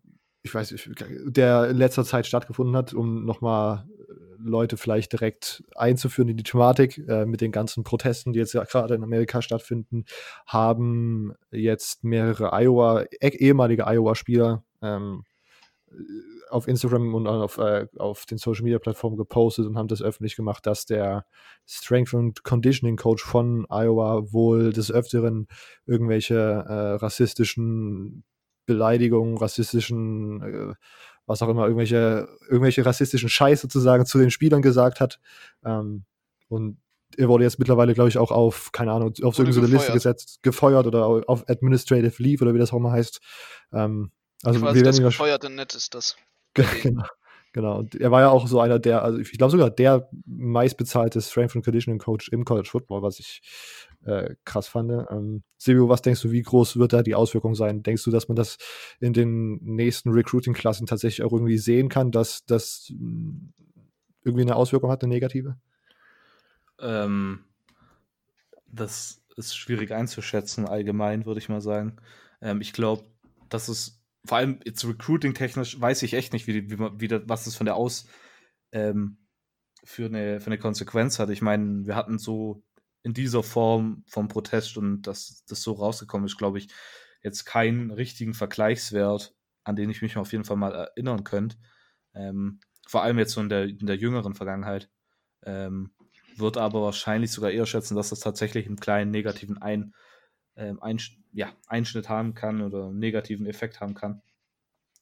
ich 0.43 0.53
weiß 0.53 0.71
nicht, 0.71 0.89
der 1.25 1.69
in 1.69 1.77
letzter 1.77 2.05
Zeit 2.05 2.25
stattgefunden 2.25 2.75
hat, 2.75 2.93
um 2.93 3.25
nochmal 3.25 3.85
äh, 4.07 4.13
Leute 4.37 4.77
vielleicht 4.77 5.11
direkt 5.11 5.63
einzuführen 5.75 6.29
in 6.29 6.37
die 6.37 6.43
Thematik 6.43 6.99
äh, 7.09 7.25
mit 7.25 7.41
den 7.41 7.51
ganzen 7.51 7.83
Protesten, 7.83 8.31
die 8.31 8.39
jetzt 8.39 8.53
ja 8.53 8.63
gerade 8.63 8.95
in 8.95 9.03
Amerika 9.03 9.41
stattfinden, 9.41 10.05
haben 10.45 11.33
jetzt 11.51 12.05
mehrere 12.05 12.53
Iowa, 12.53 13.03
eh, 13.19 13.29
ehemalige 13.29 13.83
Iowa-Spieler 13.87 14.63
ähm, 14.81 15.25
auf 16.49 16.67
Instagram 16.67 17.13
und 17.13 17.27
auf, 17.27 17.57
äh, 17.57 17.87
auf 17.97 18.25
den 18.25 18.37
Social 18.37 18.63
Media 18.63 18.79
Plattformen 18.79 19.17
gepostet 19.17 19.65
und 19.65 19.77
haben 19.77 19.87
das 19.87 20.01
öffentlich 20.01 20.35
gemacht, 20.35 20.65
dass 20.65 20.85
der 20.85 21.25
Strength 21.67 22.13
and 22.13 22.43
Conditioning 22.43 22.97
Coach 22.97 23.23
von 23.23 23.65
Iowa 23.69 24.31
wohl 24.31 24.73
des 24.73 24.91
Öfteren 24.91 25.47
irgendwelche 25.85 26.35
äh, 26.35 26.95
rassistischen 26.95 28.23
Beleidigungen, 28.65 29.37
rassistischen, 29.37 30.41
äh, 30.41 30.73
was 31.25 31.41
auch 31.41 31.49
immer, 31.49 31.63
irgendwelche, 31.63 32.27
irgendwelche 32.49 32.85
rassistischen 32.85 33.29
Scheiß 33.29 33.61
sozusagen 33.61 34.05
zu 34.05 34.17
den 34.17 34.31
Spielern 34.31 34.61
gesagt 34.61 34.99
hat. 34.99 35.19
Ähm, 35.63 36.05
und 36.47 36.77
er 37.17 37.29
wurde 37.29 37.43
jetzt 37.43 37.59
mittlerweile, 37.59 37.93
glaube 37.93 38.09
ich, 38.09 38.17
auch 38.17 38.31
auf, 38.31 38.71
keine 38.71 38.91
Ahnung, 38.91 39.13
auf 39.23 39.35
so 39.35 39.43
eine 39.43 39.67
Liste 39.67 39.93
gesetzt, 39.93 40.39
gefeuert 40.41 40.87
oder 40.87 41.05
auf 41.05 41.47
Administrative 41.49 42.21
Leave 42.21 42.43
oder 42.43 42.53
wie 42.53 42.59
das 42.59 42.73
auch 42.73 42.79
mal 42.79 42.91
heißt. 42.91 43.21
Ähm, 43.71 44.11
also 44.43 44.59
Quasi 44.59 44.75
wir 44.75 44.83
das 44.83 44.99
gefeuerte 44.99 45.49
Netz 45.49 45.75
ist 45.75 45.95
das. 45.95 46.15
Genau. 46.55 47.03
Genau. 47.55 47.77
Und 47.77 47.95
er 47.95 48.11
war 48.11 48.19
ja 48.19 48.29
auch 48.31 48.47
so 48.47 48.59
einer 48.59 48.79
der, 48.79 49.01
also 49.01 49.17
ich 49.17 49.31
glaube 49.31 49.51
sogar 49.51 49.69
der 49.69 50.09
meistbezahlte 50.25 51.21
Strength 51.21 51.55
and 51.55 51.63
Conditioning 51.63 51.99
Coach 51.99 52.27
im 52.27 52.43
College 52.43 52.67
Football, 52.69 53.01
was 53.01 53.17
ich 53.17 53.41
äh, 54.03 54.35
krass 54.43 54.67
fand. 54.67 54.91
Ähm, 55.09 55.41
Silvio, 55.57 55.87
was 55.87 56.01
denkst 56.01 56.21
du, 56.21 56.31
wie 56.31 56.41
groß 56.41 56.75
wird 56.75 56.91
da 56.91 57.01
die 57.01 57.15
Auswirkung 57.15 57.55
sein? 57.55 57.81
Denkst 57.81 58.03
du, 58.03 58.11
dass 58.11 58.27
man 58.27 58.35
das 58.35 58.57
in 58.99 59.13
den 59.13 59.55
nächsten 59.63 60.09
Recruiting-Klassen 60.09 60.85
tatsächlich 60.85 61.25
auch 61.25 61.31
irgendwie 61.31 61.57
sehen 61.57 61.87
kann, 61.87 62.11
dass 62.11 62.43
das 62.45 62.87
hm, 62.89 63.53
irgendwie 64.25 64.43
eine 64.43 64.57
Auswirkung 64.57 64.91
hat, 64.91 65.01
eine 65.01 65.13
negative? 65.13 65.55
Ähm, 66.79 67.45
das 68.67 69.21
ist 69.37 69.55
schwierig 69.55 69.93
einzuschätzen, 69.93 70.67
allgemein, 70.67 71.25
würde 71.25 71.39
ich 71.39 71.47
mal 71.47 71.61
sagen. 71.61 71.95
Ähm, 72.41 72.59
ich 72.59 72.73
glaube, 72.73 73.05
dass 73.47 73.69
es 73.69 73.94
vor 74.25 74.37
allem 74.37 74.59
jetzt 74.65 74.85
recruiting-technisch 74.85 75.79
weiß 75.79 76.03
ich 76.03 76.13
echt 76.13 76.33
nicht, 76.33 76.47
wie, 76.47 76.69
wie, 76.69 76.77
wie 76.77 77.07
das, 77.07 77.23
was 77.25 77.45
das 77.45 77.55
von 77.55 77.65
der 77.65 77.75
Aus 77.75 78.07
ähm, 78.71 79.17
für, 79.83 80.05
eine, 80.05 80.39
für 80.39 80.47
eine 80.47 80.57
Konsequenz 80.57 81.19
hat. 81.19 81.29
Ich 81.29 81.41
meine, 81.41 81.85
wir 81.85 81.95
hatten 81.95 82.17
so 82.17 82.63
in 83.03 83.13
dieser 83.13 83.43
Form 83.43 84.03
vom 84.07 84.27
Protest 84.27 84.77
und 84.77 85.03
dass 85.03 85.45
das 85.45 85.61
so 85.61 85.73
rausgekommen 85.73 86.25
ist, 86.25 86.37
glaube 86.37 86.57
ich, 86.57 86.67
jetzt 87.21 87.45
keinen 87.45 87.91
richtigen 87.91 88.33
Vergleichswert, 88.33 89.35
an 89.63 89.75
den 89.75 89.89
ich 89.89 90.01
mich 90.01 90.17
auf 90.17 90.31
jeden 90.31 90.45
Fall 90.45 90.57
mal 90.57 90.73
erinnern 90.73 91.23
könnte. 91.23 91.57
Ähm, 92.13 92.59
vor 92.87 93.03
allem 93.03 93.17
jetzt 93.17 93.33
so 93.33 93.41
in 93.41 93.49
der, 93.49 93.65
in 93.65 93.85
der 93.85 93.97
jüngeren 93.97 94.35
Vergangenheit. 94.35 94.89
Ähm, 95.43 95.91
wird 96.37 96.57
aber 96.57 96.81
wahrscheinlich 96.81 97.31
sogar 97.31 97.51
eher 97.51 97.65
schätzen, 97.65 97.95
dass 97.95 98.09
das 98.09 98.19
tatsächlich 98.19 98.65
einen 98.65 98.75
kleinen 98.75 99.11
negativen 99.11 99.57
Ein, 99.57 99.93
ähm, 100.55 100.81
ein, 100.81 100.99
ja, 101.35 101.53
Einschnitt 101.67 102.09
haben 102.09 102.33
kann 102.33 102.61
oder 102.61 102.85
einen 102.85 102.99
negativen 102.99 103.45
Effekt 103.45 103.81
haben 103.81 103.93
kann. 103.93 104.21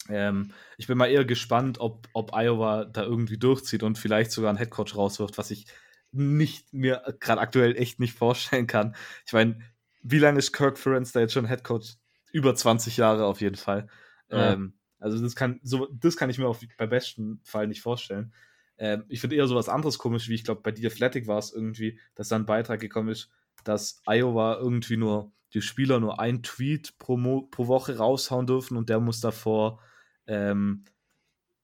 Ähm, 0.10 0.52
ich 0.78 0.88
bin 0.88 0.98
mal 0.98 1.08
eher 1.08 1.26
gespannt, 1.26 1.80
ob, 1.80 2.10
ob 2.14 2.34
Iowa 2.34 2.86
da 2.86 3.04
irgendwie 3.04 3.38
durchzieht 3.38 3.84
und 3.84 3.98
vielleicht 3.98 4.32
sogar 4.32 4.50
einen 4.50 4.58
Headcoach 4.58 4.96
rauswirft, 4.96 5.38
was 5.38 5.52
ich 5.52 5.68
nicht 6.12 6.74
mir 6.74 7.04
gerade 7.20 7.40
aktuell 7.40 7.78
echt 7.78 8.00
nicht 8.00 8.18
vorstellen 8.18 8.68
kann. 8.68 8.96
Ich 9.26 9.34
meine, 9.34 9.60
wie 10.02 10.20
lange 10.20 10.40
ist 10.40 10.52
Kirk 10.52 10.78
Ferentz 10.78 11.12
da 11.12 11.22
jetzt 11.22 11.34
schon 11.34 11.46
Headcoach? 11.46 11.98
Über 12.32 12.56
20 12.56 12.98
Jahre 12.98 13.26
auf 13.26 13.40
jeden 13.40 13.56
Fall. 13.56 13.88
Ja. 14.30 14.54
Ähm, 14.54 14.74
also 15.00 15.22
das 15.22 15.36
kann, 15.36 15.60
so, 15.64 15.88
das 15.94 16.18
kann 16.18 16.32
ich 16.32 16.40
mir 16.40 16.48
auf, 16.48 16.62
bei 16.78 16.88
besten 16.88 17.40
Fall 17.44 17.68
nicht 17.68 17.82
vorstellen. 17.82 18.34
Ähm, 18.80 19.06
ich 19.08 19.22
finde 19.22 19.36
eher 19.36 19.48
sowas 19.48 19.70
anderes 19.70 20.00
komisch, 20.00 20.30
wie 20.30 20.34
ich 20.34 20.44
glaube, 20.44 20.62
bei 20.62 20.76
The 20.76 20.88
Athletic 20.88 21.28
war 21.28 21.38
es 21.38 21.54
irgendwie, 21.54 22.00
dass 22.16 22.30
da 22.30 22.38
ein 22.38 22.48
Beitrag 22.48 22.80
gekommen 22.80 23.10
ist, 23.10 23.30
dass 23.64 24.02
Iowa 24.08 24.58
irgendwie 24.60 24.98
nur 24.98 25.32
die 25.54 25.62
Spieler 25.62 25.99
nur 25.99 26.20
ein 26.20 26.43
Tweet 26.43 26.97
pro, 26.97 27.18
Mo 27.18 27.43
pro 27.43 27.68
Woche 27.68 27.97
raushauen 27.97 28.47
dürfen 28.47 28.78
und 28.78 28.89
der 28.89 28.99
muss 28.99 29.20
davor 29.20 29.80
ähm, 30.28 30.86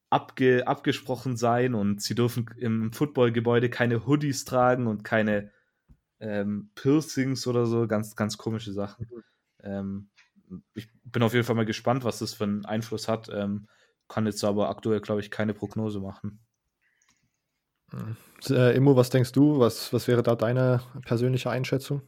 abge 0.10 0.68
abgesprochen 0.68 1.38
sein 1.38 1.74
und 1.74 2.02
sie 2.02 2.16
dürfen 2.16 2.50
im 2.58 2.92
Footballgebäude 2.92 3.70
keine 3.70 4.06
Hoodies 4.06 4.46
tragen 4.46 4.88
und 4.88 5.04
keine 5.04 5.52
ähm, 6.20 6.72
Piercings 6.76 7.48
oder 7.48 7.66
so, 7.66 7.88
ganz, 7.88 8.16
ganz 8.16 8.38
komische 8.38 8.74
Sachen. 8.74 9.08
Mhm. 9.10 9.24
Ähm, 9.64 10.10
ich 10.74 10.90
bin 11.04 11.24
auf 11.24 11.34
jeden 11.34 11.46
Fall 11.46 11.56
mal 11.56 11.66
gespannt, 11.66 12.04
was 12.04 12.20
das 12.20 12.34
für 12.34 12.44
einen 12.44 12.66
Einfluss 12.66 13.08
hat. 13.08 13.30
Ähm, 13.32 13.68
kann 14.08 14.26
jetzt 14.26 14.44
aber 14.44 14.70
aktuell, 14.70 15.02
glaube 15.02 15.22
ich, 15.22 15.30
keine 15.30 15.54
Prognose 15.54 16.00
machen. 16.00 16.40
Äh, 18.50 18.76
Immo, 18.76 18.96
was 18.96 19.10
denkst 19.10 19.32
du? 19.32 19.60
Was, 19.60 19.94
was 19.94 20.08
wäre 20.08 20.24
da 20.24 20.36
deine 20.36 20.82
persönliche 21.06 21.50
Einschätzung? 21.50 22.02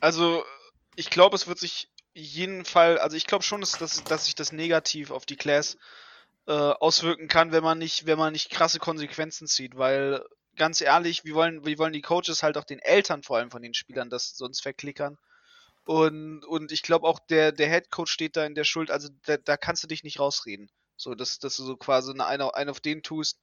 Also, 0.00 0.42
ich 0.96 1.10
glaube, 1.10 1.36
es 1.36 1.46
wird 1.46 1.58
sich 1.58 1.88
jeden 2.14 2.64
Fall, 2.64 2.98
also 2.98 3.16
ich 3.16 3.26
glaube 3.26 3.44
schon, 3.44 3.60
dass, 3.60 3.72
dass, 3.72 4.02
dass 4.04 4.24
sich 4.24 4.34
das 4.34 4.50
negativ 4.50 5.10
auf 5.10 5.26
die 5.26 5.36
Class 5.36 5.76
äh, 6.46 6.52
auswirken 6.52 7.28
kann, 7.28 7.52
wenn 7.52 7.62
man 7.62 7.78
nicht, 7.78 8.06
wenn 8.06 8.18
man 8.18 8.32
nicht 8.32 8.50
krasse 8.50 8.78
Konsequenzen 8.78 9.46
zieht, 9.46 9.76
weil 9.76 10.24
ganz 10.56 10.80
ehrlich, 10.80 11.24
wir 11.24 11.34
wollen, 11.34 11.66
wir 11.66 11.78
wollen 11.78 11.92
die 11.92 12.02
Coaches 12.02 12.42
halt 12.42 12.56
auch 12.56 12.64
den 12.64 12.78
Eltern 12.78 13.22
vor 13.22 13.36
allem 13.36 13.50
von 13.50 13.62
den 13.62 13.74
Spielern 13.74 14.08
das 14.08 14.36
sonst 14.36 14.62
verklickern. 14.62 15.18
Und, 15.84 16.44
und 16.44 16.72
ich 16.72 16.82
glaube 16.82 17.06
auch 17.06 17.20
der, 17.28 17.52
der 17.52 17.68
Head 17.68 17.90
Coach 17.90 18.10
steht 18.10 18.36
da 18.36 18.44
in 18.46 18.54
der 18.54 18.64
Schuld, 18.64 18.90
also 18.90 19.08
da, 19.26 19.36
da 19.36 19.56
kannst 19.56 19.84
du 19.84 19.86
dich 19.86 20.02
nicht 20.02 20.18
rausreden. 20.18 20.70
So, 20.96 21.14
dass, 21.14 21.38
dass 21.38 21.56
du 21.56 21.64
so 21.64 21.76
quasi 21.76 22.10
einen, 22.10 22.22
einen 22.22 22.70
auf 22.70 22.80
den 22.80 23.02
tust. 23.02 23.38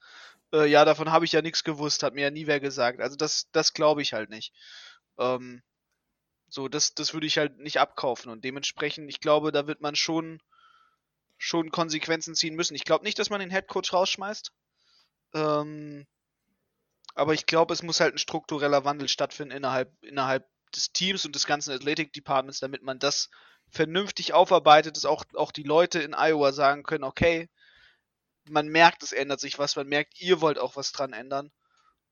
Äh, 0.51 0.65
ja, 0.65 0.83
davon 0.85 1.11
habe 1.11 1.25
ich 1.25 1.31
ja 1.31 1.43
nichts 1.43 1.63
gewusst, 1.63 2.01
hat 2.01 2.15
mir 2.15 2.21
ja 2.21 2.31
nie 2.31 2.47
wer 2.47 2.59
gesagt. 2.59 2.99
Also 2.99 3.15
das, 3.15 3.47
das 3.51 3.73
glaube 3.73 4.01
ich 4.01 4.13
halt 4.13 4.31
nicht. 4.31 4.51
Ähm, 5.19 5.61
so, 6.53 6.67
das, 6.67 6.93
das 6.93 7.15
würde 7.15 7.25
ich 7.25 7.39
halt 7.39 7.57
nicht 7.57 7.79
abkaufen 7.79 8.31
und 8.31 8.43
dementsprechend, 8.45 9.09
ich 9.09 9.19
glaube, 9.19 9.51
da 9.51 9.65
wird 9.65 9.81
man 9.81 9.95
schon, 9.95 10.39
schon 11.35 11.71
Konsequenzen 11.71 12.35
ziehen 12.35 12.53
müssen. 12.53 12.75
Ich 12.75 12.83
glaube 12.83 13.03
nicht, 13.03 13.17
dass 13.17 13.31
man 13.31 13.39
den 13.39 13.49
Headcoach 13.49 13.91
rausschmeißt. 13.91 14.51
Ähm, 15.33 16.05
aber 17.15 17.33
ich 17.33 17.47
glaube, 17.47 17.73
es 17.73 17.81
muss 17.81 17.99
halt 17.99 18.13
ein 18.13 18.19
struktureller 18.19 18.85
Wandel 18.85 19.07
stattfinden 19.07 19.51
innerhalb, 19.51 19.91
innerhalb 20.03 20.47
des 20.75 20.91
Teams 20.91 21.25
und 21.25 21.33
des 21.33 21.47
ganzen 21.47 21.71
Athletic 21.71 22.13
Departments, 22.13 22.59
damit 22.59 22.83
man 22.83 22.99
das 22.99 23.31
vernünftig 23.71 24.33
aufarbeitet, 24.33 24.95
dass 24.95 25.05
auch, 25.05 25.25
auch 25.33 25.51
die 25.51 25.63
Leute 25.63 26.03
in 26.03 26.13
Iowa 26.13 26.51
sagen 26.51 26.83
können, 26.83 27.03
okay, 27.03 27.49
man 28.47 28.67
merkt, 28.67 29.01
es 29.01 29.11
ändert 29.11 29.39
sich 29.39 29.57
was, 29.57 29.75
man 29.75 29.87
merkt, 29.87 30.21
ihr 30.21 30.39
wollt 30.39 30.59
auch 30.59 30.75
was 30.75 30.91
dran 30.91 31.13
ändern. 31.13 31.51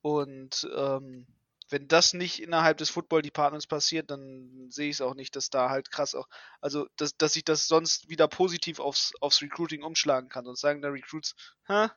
Und 0.02 0.68
ähm, 0.76 1.28
wenn 1.72 1.88
das 1.88 2.14
nicht 2.14 2.42
innerhalb 2.42 2.78
des 2.78 2.90
Football 2.90 3.22
Departments 3.22 3.66
passiert, 3.66 4.12
dann 4.12 4.70
sehe 4.70 4.90
ich 4.90 4.98
es 4.98 5.02
auch 5.02 5.16
nicht, 5.16 5.36
dass 5.36 5.50
da 5.50 5.70
halt 5.70 5.90
krass 5.90 6.16
auch, 6.16 6.28
also 6.60 6.88
dass, 6.98 7.16
dass 7.16 7.36
ich 7.36 7.46
das 7.46 7.68
sonst 7.68 8.10
wieder 8.10 8.28
positiv 8.28 8.80
aufs, 8.80 9.14
aufs 9.22 9.42
Recruiting 9.42 9.84
umschlagen 9.84 10.30
kann 10.30 10.48
und 10.48 10.58
sagen 10.58 10.82
da 10.82 10.90
Recruits, 10.90 11.36
hä, 11.68 11.88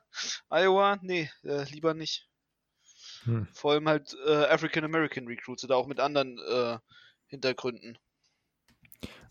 Iowa, 0.49 0.97
nee, 1.01 1.29
äh, 1.43 1.63
lieber 1.65 1.93
nicht. 1.93 2.27
Hm. 3.23 3.47
Vor 3.53 3.73
allem 3.73 3.87
halt 3.87 4.15
äh, 4.25 4.45
African 4.45 4.85
American 4.85 5.27
Recruits 5.27 5.63
oder 5.63 5.75
auch 5.75 5.87
mit 5.87 5.99
anderen 5.99 6.39
äh, 6.39 6.79
Hintergründen. 7.27 7.97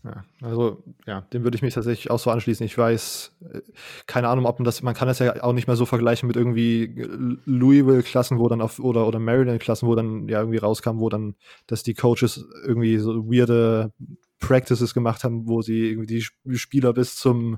Ja, 0.03 0.23
also, 0.41 0.83
ja, 1.07 1.21
dem 1.33 1.43
würde 1.43 1.55
ich 1.55 1.63
mich 1.63 1.73
tatsächlich 1.73 2.11
auch 2.11 2.19
so 2.19 2.29
anschließen. 2.29 2.65
Ich 2.65 2.77
weiß, 2.77 3.35
äh, 3.51 3.61
keine 4.05 4.27
Ahnung, 4.27 4.45
ob 4.45 4.59
man 4.59 4.63
das, 4.65 4.83
man 4.83 4.93
kann 4.93 5.07
das 5.07 5.19
ja 5.19 5.41
auch 5.43 5.53
nicht 5.53 5.65
mehr 5.65 5.75
so 5.75 5.85
vergleichen 5.85 6.27
mit 6.27 6.35
irgendwie 6.35 6.83
äh, 6.83 7.37
Louisville-Klassen, 7.45 8.37
wo 8.37 8.47
dann 8.47 8.61
auf, 8.61 8.79
oder, 8.79 9.07
oder 9.07 9.19
Maryland-Klassen, 9.19 9.87
wo 9.87 9.95
dann 9.95 10.27
ja 10.27 10.39
irgendwie 10.39 10.59
rauskam, 10.59 10.99
wo 10.99 11.09
dann, 11.09 11.35
dass 11.65 11.81
die 11.81 11.95
Coaches 11.95 12.45
irgendwie 12.63 12.97
so 12.99 13.25
weirde 13.25 13.91
Practices 14.39 14.93
gemacht 14.93 15.23
haben, 15.23 15.47
wo 15.47 15.61
sie 15.61 15.89
irgendwie 15.89 16.27
die 16.45 16.57
Spieler 16.57 16.93
bis 16.93 17.15
zum 17.15 17.57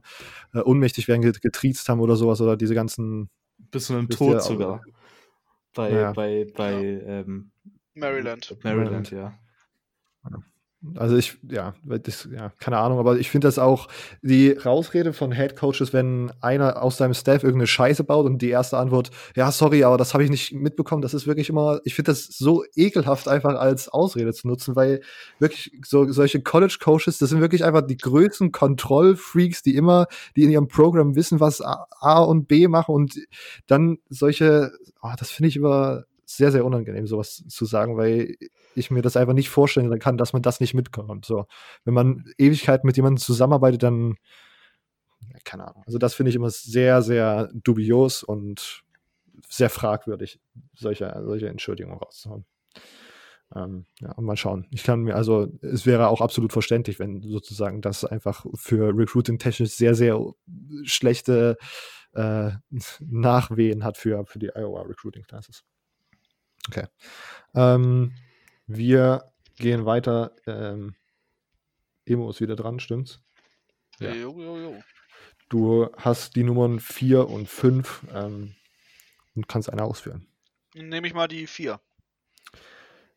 äh, 0.53 0.59
Unmächtigwerden 0.59 1.33
getriezt 1.33 1.89
haben 1.89 1.99
oder 1.99 2.15
sowas 2.15 2.39
oder 2.39 2.55
diese 2.55 2.75
ganzen. 2.75 3.29
Bis 3.71 3.87
zu 3.87 3.93
einem 3.93 4.07
Tod 4.07 4.41
sogar. 4.41 4.81
Bei, 5.73 5.91
ja. 5.91 6.11
bei, 6.13 6.47
bei 6.55 6.73
ähm, 6.73 7.51
Maryland. 7.93 8.55
Maryland, 8.63 9.11
ja. 9.11 9.37
Also 10.95 11.17
ich, 11.17 11.39
ja, 11.49 11.73
das, 11.83 12.27
ja, 12.31 12.51
keine 12.59 12.77
Ahnung, 12.77 12.99
aber 12.99 13.17
ich 13.17 13.31
finde 13.31 13.47
das 13.47 13.57
auch, 13.57 13.87
die 14.21 14.51
Rausrede 14.51 15.11
von 15.11 15.31
Head 15.31 15.55
Coaches, 15.55 15.91
wenn 15.91 16.31
einer 16.39 16.83
aus 16.83 16.97
seinem 16.97 17.15
Staff 17.15 17.41
irgendeine 17.43 17.65
Scheiße 17.65 18.03
baut 18.03 18.27
und 18.27 18.43
die 18.43 18.49
erste 18.49 18.77
Antwort, 18.77 19.09
ja, 19.35 19.51
sorry, 19.51 19.83
aber 19.83 19.97
das 19.97 20.13
habe 20.13 20.23
ich 20.23 20.29
nicht 20.29 20.53
mitbekommen, 20.53 21.01
das 21.01 21.15
ist 21.15 21.25
wirklich 21.25 21.49
immer, 21.49 21.79
ich 21.83 21.95
finde 21.95 22.11
das 22.11 22.25
so 22.25 22.63
ekelhaft 22.75 23.27
einfach 23.27 23.55
als 23.55 23.89
Ausrede 23.89 24.33
zu 24.33 24.47
nutzen, 24.47 24.75
weil 24.75 25.01
wirklich 25.39 25.71
so 25.83 26.11
solche 26.11 26.41
College 26.43 26.77
Coaches, 26.79 27.17
das 27.17 27.29
sind 27.29 27.41
wirklich 27.41 27.63
einfach 27.65 27.81
die 27.81 27.97
größten 27.97 28.51
Kontrollfreaks, 28.51 29.63
die 29.63 29.75
immer, 29.75 30.05
die 30.35 30.43
in 30.43 30.51
ihrem 30.51 30.67
Programm 30.67 31.15
wissen, 31.15 31.39
was 31.39 31.59
A 31.59 32.19
und 32.19 32.47
B 32.47 32.67
machen 32.67 32.93
und 32.93 33.19
dann 33.65 33.97
solche, 34.09 34.71
oh, 35.01 35.13
das 35.17 35.31
finde 35.31 35.49
ich 35.49 35.55
immer 35.55 36.03
sehr, 36.29 36.51
sehr 36.51 36.65
unangenehm, 36.65 37.07
sowas 37.07 37.43
zu 37.47 37.65
sagen, 37.65 37.97
weil 37.97 38.35
ich 38.75 38.91
mir 38.91 39.01
das 39.01 39.15
einfach 39.15 39.33
nicht 39.33 39.49
vorstellen 39.49 39.97
kann, 39.99 40.17
dass 40.17 40.33
man 40.33 40.41
das 40.41 40.59
nicht 40.59 40.73
mitkommt. 40.73 41.25
So, 41.25 41.45
wenn 41.85 41.93
man 41.93 42.25
Ewigkeit 42.37 42.83
mit 42.83 42.97
jemandem 42.97 43.17
zusammenarbeitet, 43.17 43.83
dann 43.83 44.17
keine 45.43 45.67
Ahnung. 45.67 45.83
Also 45.85 45.97
das 45.97 46.13
finde 46.13 46.29
ich 46.29 46.35
immer 46.35 46.49
sehr, 46.49 47.01
sehr 47.01 47.49
dubios 47.53 48.23
und 48.23 48.83
sehr 49.47 49.69
fragwürdig, 49.69 50.39
solche, 50.73 51.21
solche 51.25 51.47
Entschuldigungen 51.47 51.97
rauszuhauen. 51.97 52.45
Ähm, 53.55 53.85
ja, 54.01 54.11
und 54.11 54.25
mal 54.25 54.35
schauen. 54.35 54.67
Ich 54.71 54.83
kann 54.83 55.01
mir, 55.03 55.15
also 55.15 55.47
es 55.61 55.85
wäre 55.85 56.09
auch 56.09 56.19
absolut 56.19 56.51
verständlich, 56.51 56.99
wenn 56.99 57.21
sozusagen 57.21 57.81
das 57.81 58.03
einfach 58.03 58.45
für 58.55 58.97
Recruiting 58.97 59.39
technisch 59.39 59.71
sehr, 59.71 59.95
sehr 59.95 60.19
schlechte 60.83 61.57
äh, 62.13 62.51
Nachwehen 62.99 63.83
hat 63.85 63.97
für, 63.97 64.25
für 64.25 64.39
die 64.39 64.49
Iowa 64.53 64.81
Recruiting 64.81 65.23
Classes. 65.23 65.63
Okay. 66.67 66.87
Ähm, 67.55 68.13
wir 68.67 69.31
gehen 69.57 69.85
weiter. 69.85 70.31
Ähm, 70.45 70.95
Emo 72.05 72.29
ist 72.29 72.41
wieder 72.41 72.55
dran, 72.55 72.79
stimmt's? 72.79 73.21
Ja. 73.99 74.13
Jo, 74.13 74.39
jo, 74.39 74.59
jo. 74.59 74.83
Du 75.49 75.89
hast 75.95 76.35
die 76.35 76.43
Nummern 76.43 76.79
4 76.79 77.27
und 77.27 77.47
5 77.47 78.03
ähm, 78.13 78.55
und 79.35 79.47
kannst 79.47 79.71
eine 79.71 79.83
ausführen. 79.83 80.27
Nehme 80.73 81.07
ich 81.07 81.13
mal 81.13 81.27
die 81.27 81.47
4. 81.47 81.79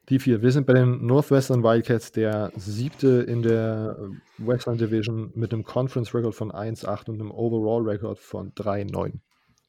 Die 0.09 0.19
4. 0.19 0.43
Wir 0.43 0.51
sind 0.51 0.67
bei 0.67 0.73
den 0.73 1.05
Northwestern 1.07 1.63
Wildcats, 1.63 2.13
der 2.13 2.53
siebte 2.57 3.23
in 3.29 3.43
der 3.43 3.97
Western 4.39 4.79
Division 4.79 5.33
mit 5.35 5.53
einem 5.53 5.65
Conference 5.65 6.15
Record 6.15 6.35
von 6.35 6.51
1-8 6.51 7.11
und 7.11 7.21
einem 7.21 7.31
Overall 7.31 7.83
Record 7.89 8.19
von 8.19 8.53
3-9. 8.55 9.21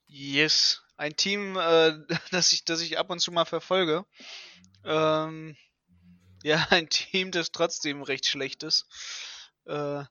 Yes 0.07 0.81
ein 1.01 1.15
Team, 1.15 1.57
äh, 1.57 1.97
das, 2.31 2.53
ich, 2.53 2.63
das 2.63 2.81
ich 2.81 2.99
ab 2.99 3.09
und 3.09 3.19
zu 3.19 3.31
mal 3.31 3.45
verfolge. 3.45 4.05
Ähm, 4.85 5.57
ja, 6.43 6.65
ein 6.69 6.89
Team, 6.89 7.31
das 7.31 7.51
trotzdem 7.51 8.03
recht 8.03 8.27
schlecht 8.27 8.63
ist. 8.63 8.85
Äh, 9.65 10.03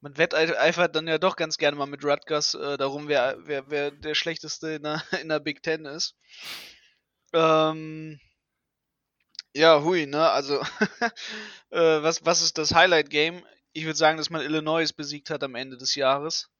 man 0.00 0.16
wetteifert 0.16 0.94
dann 0.94 1.08
ja 1.08 1.18
doch 1.18 1.34
ganz 1.34 1.56
gerne 1.56 1.76
mal 1.76 1.86
mit 1.86 2.04
Rutgers 2.04 2.54
äh, 2.54 2.76
darum, 2.76 3.08
wer, 3.08 3.36
wer, 3.40 3.68
wer 3.68 3.90
der 3.90 4.14
schlechteste 4.14 4.74
in 4.74 4.82
der, 4.82 5.02
in 5.20 5.28
der 5.28 5.40
Big 5.40 5.62
Ten 5.62 5.86
ist. 5.86 6.14
Ähm, 7.32 8.20
ja, 9.54 9.82
hui, 9.82 10.06
ne? 10.06 10.30
Also, 10.30 10.60
äh, 11.70 12.02
was, 12.02 12.24
was 12.24 12.42
ist 12.42 12.58
das 12.58 12.74
Highlight-Game? 12.74 13.44
Ich 13.72 13.84
würde 13.84 13.96
sagen, 13.96 14.18
dass 14.18 14.30
man 14.30 14.42
Illinois 14.42 14.92
besiegt 14.94 15.30
hat 15.30 15.42
am 15.42 15.54
Ende 15.54 15.78
des 15.78 15.94
Jahres 15.94 16.50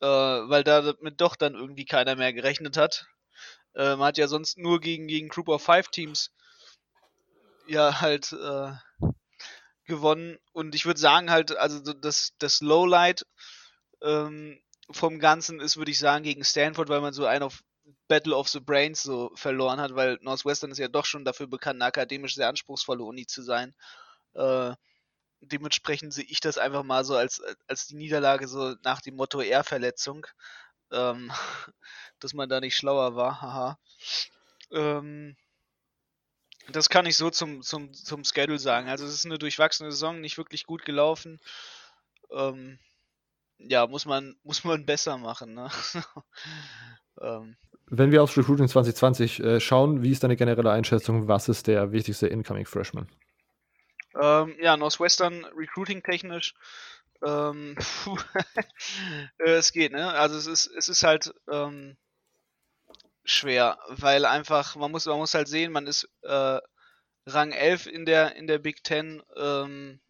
äh, 0.00 0.06
weil 0.06 0.64
damit 0.64 1.20
doch 1.20 1.36
dann 1.36 1.54
irgendwie 1.54 1.84
keiner 1.84 2.16
mehr 2.16 2.32
gerechnet 2.32 2.76
hat. 2.76 3.06
Äh, 3.74 3.96
man 3.96 4.08
hat 4.08 4.18
ja 4.18 4.28
sonst 4.28 4.58
nur 4.58 4.80
gegen, 4.80 5.06
gegen 5.06 5.28
Group 5.28 5.48
of 5.48 5.62
Five 5.62 5.88
Teams 5.88 6.30
ja 7.66 8.00
halt 8.00 8.32
äh, 8.32 8.72
gewonnen 9.84 10.38
und 10.52 10.74
ich 10.74 10.86
würde 10.86 11.00
sagen 11.00 11.30
halt, 11.30 11.56
also 11.56 11.92
das, 11.92 12.32
das 12.38 12.60
Lowlight 12.60 13.26
ähm, 14.02 14.60
vom 14.90 15.18
Ganzen 15.18 15.60
ist, 15.60 15.76
würde 15.76 15.90
ich 15.90 15.98
sagen, 15.98 16.24
gegen 16.24 16.44
Stanford, 16.44 16.88
weil 16.88 17.00
man 17.00 17.12
so 17.12 17.26
einen 17.26 17.42
auf 17.42 17.62
Battle 18.08 18.36
of 18.36 18.48
the 18.48 18.60
Brains 18.60 19.02
so 19.02 19.30
verloren 19.34 19.80
hat, 19.80 19.94
weil 19.94 20.18
Northwestern 20.22 20.70
ist 20.70 20.78
ja 20.78 20.88
doch 20.88 21.04
schon 21.04 21.24
dafür 21.24 21.46
bekannt, 21.46 21.76
eine 21.76 21.86
akademisch 21.86 22.34
sehr 22.34 22.48
anspruchsvolle 22.48 23.02
Uni 23.02 23.26
zu 23.26 23.42
sein. 23.42 23.74
Äh, 24.34 24.74
dementsprechend 25.40 26.12
sehe 26.12 26.24
ich 26.24 26.40
das 26.40 26.58
einfach 26.58 26.82
mal 26.82 27.04
so 27.04 27.16
als, 27.16 27.42
als 27.66 27.86
die 27.86 27.96
Niederlage 27.96 28.48
so 28.48 28.74
nach 28.82 29.00
dem 29.00 29.16
Motto 29.16 29.40
Ehrverletzung. 29.40 30.26
Ähm, 30.92 31.32
dass 32.20 32.34
man 32.34 32.48
da 32.48 32.60
nicht 32.60 32.76
schlauer 32.76 33.16
war, 33.16 33.42
haha. 33.42 33.78
Ähm, 34.70 35.36
das 36.72 36.88
kann 36.88 37.06
ich 37.06 37.16
so 37.16 37.30
zum, 37.30 37.62
zum, 37.62 37.92
zum 37.92 38.24
Schedule 38.24 38.58
sagen. 38.58 38.88
Also 38.88 39.04
es 39.04 39.14
ist 39.14 39.26
eine 39.26 39.38
durchwachsene 39.38 39.90
Saison, 39.90 40.20
nicht 40.20 40.38
wirklich 40.38 40.66
gut 40.66 40.84
gelaufen. 40.84 41.40
Ähm, 42.30 42.78
ja, 43.58 43.86
muss 43.86 44.06
man, 44.06 44.36
muss 44.42 44.64
man 44.64 44.86
besser 44.86 45.18
machen. 45.18 45.54
Ne? 45.54 45.70
ähm. 47.20 47.56
Wenn 47.88 48.10
wir 48.10 48.22
aufs 48.22 48.36
Recruiting 48.36 48.68
2020 48.68 49.40
äh, 49.40 49.60
schauen, 49.60 50.02
wie 50.02 50.10
ist 50.10 50.24
deine 50.24 50.36
generelle 50.36 50.72
Einschätzung? 50.72 51.28
Was 51.28 51.48
ist 51.48 51.68
der 51.68 51.92
wichtigste 51.92 52.26
Incoming 52.26 52.66
Freshman? 52.66 53.08
Ähm, 54.20 54.56
ja, 54.60 54.76
Northwestern 54.76 55.44
Recruiting 55.56 56.02
technisch. 56.02 56.54
Ähm, 57.24 57.76
äh, 59.38 59.50
es 59.52 59.72
geht, 59.72 59.92
ne? 59.92 60.12
Also 60.12 60.36
es 60.36 60.46
ist, 60.46 60.66
es 60.66 60.88
ist 60.88 61.02
halt 61.02 61.34
ähm, 61.50 61.96
schwer, 63.24 63.78
weil 63.88 64.24
einfach, 64.24 64.76
man 64.76 64.90
muss, 64.90 65.06
man 65.06 65.18
muss 65.18 65.34
halt 65.34 65.48
sehen, 65.48 65.72
man 65.72 65.86
ist 65.86 66.08
äh, 66.22 66.60
Rang 67.26 67.52
11 67.52 67.86
in 67.86 68.06
der, 68.06 68.36
in 68.36 68.46
der 68.46 68.58
Big 68.58 68.84
Ten. 68.84 69.22
Ähm, 69.36 70.00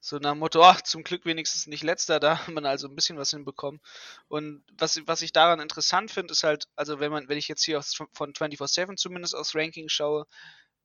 so 0.00 0.18
nach 0.18 0.32
dem 0.32 0.40
Motto, 0.40 0.62
ach, 0.62 0.82
zum 0.82 1.02
Glück 1.02 1.24
wenigstens 1.24 1.66
nicht 1.66 1.82
letzter, 1.82 2.20
da 2.20 2.38
hat 2.38 2.48
man 2.48 2.66
also 2.66 2.88
ein 2.88 2.94
bisschen 2.94 3.16
was 3.16 3.30
hinbekommen. 3.30 3.80
Und 4.28 4.62
was, 4.76 5.00
was 5.06 5.22
ich 5.22 5.32
daran 5.32 5.60
interessant 5.60 6.10
finde, 6.10 6.32
ist 6.32 6.44
halt, 6.44 6.66
also 6.76 7.00
wenn 7.00 7.10
man, 7.10 7.28
wenn 7.28 7.38
ich 7.38 7.48
jetzt 7.48 7.64
hier 7.64 7.78
aus, 7.78 7.94
von 8.12 8.32
24-7 8.34 8.96
zumindest 8.96 9.34
aus 9.34 9.54
Ranking 9.54 9.88
schaue, 9.88 10.26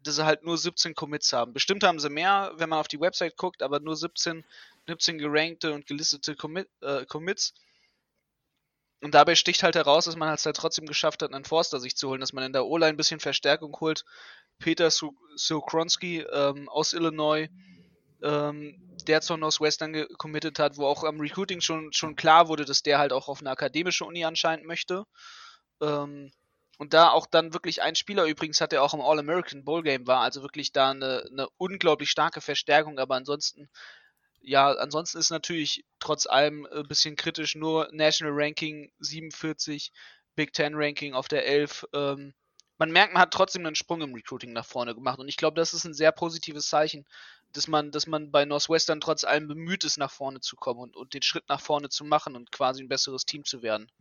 dass 0.03 0.15
sie 0.15 0.25
halt 0.25 0.43
nur 0.43 0.57
17 0.57 0.95
Commits 0.95 1.33
haben. 1.33 1.53
Bestimmt 1.53 1.83
haben 1.83 1.99
sie 1.99 2.09
mehr, 2.09 2.51
wenn 2.55 2.69
man 2.69 2.79
auf 2.79 2.87
die 2.87 2.99
Website 2.99 3.37
guckt, 3.37 3.61
aber 3.61 3.79
nur 3.79 3.95
17, 3.95 4.45
17 4.87 5.17
gerankte 5.17 5.73
und 5.73 5.85
gelistete 5.85 6.35
Commit, 6.35 6.67
äh, 6.81 7.05
Commits. 7.05 7.53
Und 9.01 9.13
dabei 9.13 9.35
sticht 9.35 9.63
halt 9.63 9.75
heraus, 9.75 10.05
dass 10.05 10.17
man 10.17 10.29
halt, 10.29 10.45
halt 10.45 10.55
trotzdem 10.57 10.85
geschafft 10.85 11.21
hat, 11.21 11.33
einen 11.33 11.45
Forster 11.45 11.79
sich 11.79 11.95
zu 11.95 12.09
holen, 12.09 12.19
dass 12.19 12.33
man 12.33 12.43
in 12.43 12.53
der 12.53 12.65
O-Line 12.65 12.89
ein 12.89 12.97
bisschen 12.97 13.19
Verstärkung 13.19 13.75
holt. 13.79 14.03
Peter 14.57 14.89
Sokronski 14.91 16.19
ähm, 16.19 16.67
aus 16.67 16.91
Illinois, 16.91 17.47
ähm, 18.21 18.75
der 19.07 19.21
zur 19.21 19.37
Northwestern 19.37 20.05
committed 20.17 20.59
hat, 20.59 20.77
wo 20.77 20.85
auch 20.85 21.05
am 21.05 21.21
Recruiting 21.21 21.61
schon, 21.61 21.93
schon 21.93 22.17
klar 22.17 22.49
wurde, 22.49 22.65
dass 22.65 22.83
der 22.83 22.99
halt 22.99 23.13
auch 23.13 23.29
auf 23.29 23.39
eine 23.39 23.51
akademische 23.51 24.03
Uni 24.03 24.25
anscheinend 24.25 24.65
möchte. 24.65 25.05
Ähm, 25.81 26.31
und 26.79 26.93
da 26.93 27.09
auch 27.09 27.27
dann 27.27 27.53
wirklich 27.53 27.81
ein 27.81 27.95
Spieler 27.95 28.23
übrigens 28.23 28.61
hat, 28.61 28.71
der 28.71 28.81
auch 28.81 28.93
im 28.93 29.01
All-American 29.01 29.65
Bowl 29.65 29.83
Game 29.83 30.07
war, 30.07 30.21
also 30.21 30.41
wirklich 30.41 30.71
da 30.71 30.91
eine, 30.91 31.25
eine 31.29 31.49
unglaublich 31.57 32.09
starke 32.09 32.39
Verstärkung, 32.39 32.99
aber 32.99 33.15
ansonsten, 33.15 33.69
ja, 34.39 34.71
ansonsten 34.71 35.17
ist 35.17 35.29
natürlich 35.29 35.83
trotz 35.99 36.25
allem 36.25 36.65
ein 36.71 36.87
bisschen 36.87 37.17
kritisch, 37.17 37.55
nur 37.55 37.89
National 37.91 38.33
Ranking 38.33 38.93
47, 38.99 39.91
Big 40.35 40.53
Ten 40.53 40.73
Ranking 40.73 41.13
auf 41.13 41.27
der 41.27 41.45
11. 41.45 41.85
Ähm, 41.93 42.33
man 42.77 42.91
merkt, 42.91 43.13
man 43.13 43.23
hat 43.23 43.33
trotzdem 43.33 43.65
einen 43.65 43.75
Sprung 43.75 44.01
im 44.01 44.13
Recruiting 44.13 44.53
nach 44.53 44.65
vorne 44.65 44.95
gemacht 44.95 45.19
und 45.19 45.27
ich 45.27 45.35
glaube, 45.35 45.55
das 45.55 45.73
ist 45.73 45.83
ein 45.83 45.93
sehr 45.93 46.13
positives 46.13 46.69
Zeichen, 46.69 47.05
dass 47.51 47.67
man, 47.67 47.91
dass 47.91 48.07
man 48.07 48.31
bei 48.31 48.45
Northwestern 48.45 49.01
trotz 49.01 49.25
allem 49.25 49.49
bemüht 49.49 49.83
ist, 49.83 49.97
nach 49.97 50.11
vorne 50.11 50.39
zu 50.39 50.55
kommen 50.55 50.79
und, 50.79 50.95
und 50.95 51.13
den 51.13 51.23
Schritt 51.23 51.49
nach 51.49 51.59
vorne 51.59 51.89
zu 51.89 52.05
machen 52.05 52.37
und 52.37 52.53
quasi 52.53 52.81
ein 52.81 52.87
besseres 52.87 53.25
Team 53.25 53.43
zu 53.43 53.61
werden. 53.63 53.91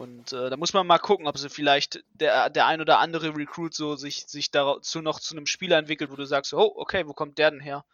Und 0.00 0.32
äh, 0.32 0.48
da 0.48 0.56
muss 0.56 0.72
man 0.72 0.86
mal 0.86 0.98
gucken, 0.98 1.26
ob 1.26 1.36
sie 1.36 1.50
vielleicht 1.50 2.02
der, 2.14 2.48
der 2.48 2.66
ein 2.66 2.80
oder 2.80 3.00
andere 3.00 3.36
Recruit 3.36 3.74
so 3.74 3.96
sich, 3.96 4.26
sich 4.26 4.50
dazu 4.50 5.02
noch 5.02 5.20
zu 5.20 5.36
einem 5.36 5.44
Spieler 5.44 5.76
entwickelt, 5.76 6.10
wo 6.10 6.16
du 6.16 6.24
sagst, 6.24 6.54
oh, 6.54 6.72
okay, 6.74 7.06
wo 7.06 7.12
kommt 7.12 7.36
der 7.36 7.50
denn 7.50 7.60
her? 7.60 7.84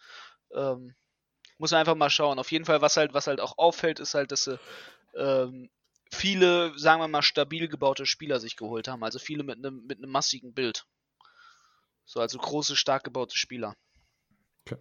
Ähm, 0.54 0.94
muss 1.58 1.72
man 1.72 1.80
einfach 1.80 1.96
mal 1.96 2.08
schauen. 2.08 2.38
Auf 2.38 2.52
jeden 2.52 2.64
Fall, 2.64 2.80
was 2.80 2.96
halt, 2.96 3.12
was 3.12 3.26
halt 3.26 3.40
auch 3.40 3.58
auffällt, 3.58 3.98
ist 3.98 4.14
halt, 4.14 4.30
dass 4.30 4.44
sie 4.44 4.56
ähm, 5.16 5.68
viele, 6.12 6.78
sagen 6.78 7.00
wir 7.00 7.08
mal, 7.08 7.22
stabil 7.22 7.66
gebaute 7.66 8.06
Spieler 8.06 8.38
sich 8.38 8.54
geholt 8.54 8.86
haben. 8.86 9.02
Also 9.02 9.18
viele 9.18 9.42
mit 9.42 9.58
einem 9.58 9.84
mit 9.84 9.98
massigen 10.06 10.54
Bild. 10.54 10.86
So, 12.04 12.20
also 12.20 12.38
große, 12.38 12.76
stark 12.76 13.02
gebaute 13.02 13.36
Spieler. 13.36 13.74
Okay. 14.64 14.80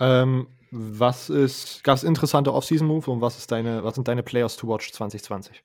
Ähm, 0.00 0.48
was 0.70 1.28
ist, 1.28 1.84
gab 1.84 1.98
es 1.98 2.02
interessante 2.02 2.54
Offseason-Move 2.54 3.10
und 3.10 3.20
was 3.20 3.36
ist 3.36 3.52
deine, 3.52 3.84
was 3.84 3.94
sind 3.94 4.08
deine 4.08 4.22
Players 4.22 4.56
to 4.56 4.66
watch 4.66 4.90
2020? 4.90 5.62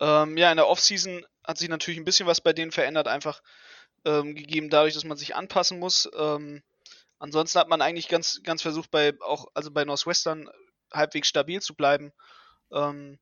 Ähm, 0.00 0.36
ja, 0.36 0.50
in 0.50 0.56
der 0.56 0.68
Offseason 0.68 1.24
hat 1.44 1.58
sich 1.58 1.68
natürlich 1.68 1.98
ein 1.98 2.04
bisschen 2.04 2.26
was 2.26 2.40
bei 2.40 2.52
denen 2.52 2.72
verändert, 2.72 3.08
einfach 3.08 3.42
ähm, 4.04 4.34
gegeben 4.34 4.70
dadurch, 4.70 4.94
dass 4.94 5.04
man 5.04 5.16
sich 5.16 5.34
anpassen 5.34 5.78
muss. 5.78 6.08
Ähm, 6.16 6.62
Ansonsten 7.18 7.58
hat 7.58 7.68
man 7.68 7.80
eigentlich 7.80 8.08
ganz, 8.08 8.42
ganz 8.42 8.62
versucht, 8.62 8.90
bei 8.90 9.14
auch, 9.20 9.46
also 9.54 9.70
bei 9.70 9.84
Northwestern 9.84 10.50
halbwegs 10.92 11.28
stabil 11.28 11.60
zu 11.62 11.74
bleiben. 11.74 12.12
Ähm, 12.72 13.18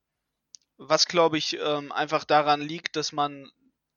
was 0.76 1.06
glaube 1.06 1.38
ich 1.38 1.58
ähm, 1.60 1.92
einfach 1.92 2.24
daran 2.24 2.60
liegt, 2.60 2.96
dass 2.96 3.12
man 3.12 3.50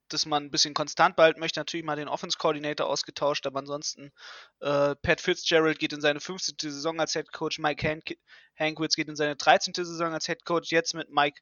dass 0.09 0.25
man 0.25 0.45
ein 0.45 0.51
bisschen 0.51 0.73
konstant 0.73 1.17
behalten 1.17 1.41
möchte. 1.41 1.59
Natürlich 1.59 1.85
mal 1.85 1.97
den 1.97 2.07
Offense 2.07 2.37
Coordinator 2.37 2.87
ausgetauscht, 2.87 3.45
aber 3.45 3.59
ansonsten 3.59 4.13
äh, 4.61 4.95
Pat 4.95 5.19
Fitzgerald 5.19 5.79
geht 5.79 5.91
in 5.91 5.99
seine 5.99 6.21
15. 6.21 6.55
Saison 6.59 7.01
als 7.01 7.11
Head 7.11 7.33
Coach, 7.33 7.59
Mike 7.59 7.85
Hank 7.85 8.15
Hankwitz 8.57 8.95
geht 8.95 9.09
in 9.09 9.17
seine 9.17 9.35
13. 9.35 9.73
Saison 9.73 10.13
als 10.13 10.27
Head 10.27 10.45
Coach. 10.45 10.71
Jetzt 10.71 10.93
mit 10.93 11.09
Mike 11.09 11.41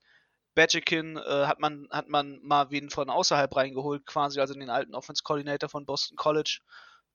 Badgekin 0.55 1.17
äh, 1.17 1.45
hat 1.45 1.59
man 1.59 1.87
hat 1.91 2.07
man 2.09 2.39
mal 2.41 2.71
wen 2.71 2.89
von 2.89 3.09
außerhalb 3.09 3.55
reingeholt, 3.55 4.05
quasi 4.05 4.39
also 4.39 4.53
den 4.53 4.69
alten 4.69 4.95
Offense 4.95 5.23
Coordinator 5.23 5.69
von 5.69 5.85
Boston 5.85 6.15
College. 6.17 6.59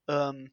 Ähm, 0.08 0.52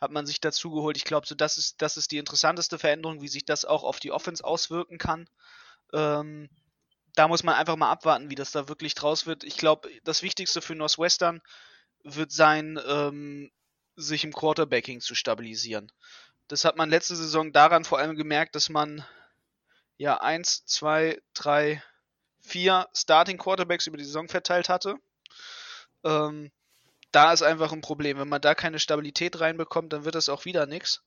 hat 0.00 0.12
man 0.12 0.26
sich 0.26 0.40
dazu 0.40 0.70
geholt. 0.70 0.96
Ich 0.96 1.04
glaube, 1.04 1.26
so 1.26 1.34
das 1.34 1.58
ist 1.58 1.82
das 1.82 1.96
ist 1.96 2.10
die 2.12 2.18
interessanteste 2.18 2.78
Veränderung, 2.78 3.20
wie 3.20 3.28
sich 3.28 3.44
das 3.44 3.64
auch 3.64 3.84
auf 3.84 4.00
die 4.00 4.12
Offense 4.12 4.44
auswirken 4.44 4.98
kann. 4.98 5.28
Ähm, 5.92 6.48
da 7.14 7.28
muss 7.28 7.42
man 7.42 7.56
einfach 7.56 7.76
mal 7.76 7.90
abwarten, 7.90 8.30
wie 8.30 8.34
das 8.34 8.52
da 8.52 8.68
wirklich 8.68 8.94
draus 8.94 9.26
wird. 9.26 9.44
Ich 9.44 9.56
glaube, 9.56 9.90
das 10.04 10.22
Wichtigste 10.22 10.62
für 10.62 10.74
Northwestern 10.74 11.42
wird 12.04 12.32
sein, 12.32 12.80
ähm, 12.86 13.50
sich 13.96 14.24
im 14.24 14.32
Quarterbacking 14.32 15.00
zu 15.00 15.14
stabilisieren. 15.14 15.92
Das 16.48 16.64
hat 16.64 16.76
man 16.76 16.90
letzte 16.90 17.16
Saison 17.16 17.52
daran 17.52 17.84
vor 17.84 17.98
allem 17.98 18.16
gemerkt, 18.16 18.54
dass 18.54 18.68
man 18.68 19.04
ja 19.98 20.20
eins, 20.20 20.64
zwei, 20.64 21.20
drei, 21.34 21.82
vier 22.50 22.88
Starting 22.94 23.38
Quarterbacks 23.38 23.86
über 23.86 23.96
die 23.96 24.04
Saison 24.04 24.28
verteilt 24.28 24.68
hatte. 24.68 24.96
Ähm, 26.04 26.50
da 27.12 27.32
ist 27.32 27.42
einfach 27.42 27.72
ein 27.72 27.80
Problem. 27.80 28.18
Wenn 28.18 28.28
man 28.28 28.40
da 28.40 28.54
keine 28.54 28.78
Stabilität 28.78 29.40
reinbekommt, 29.40 29.92
dann 29.92 30.04
wird 30.04 30.14
das 30.14 30.28
auch 30.28 30.44
wieder 30.44 30.66
nichts. 30.66 31.02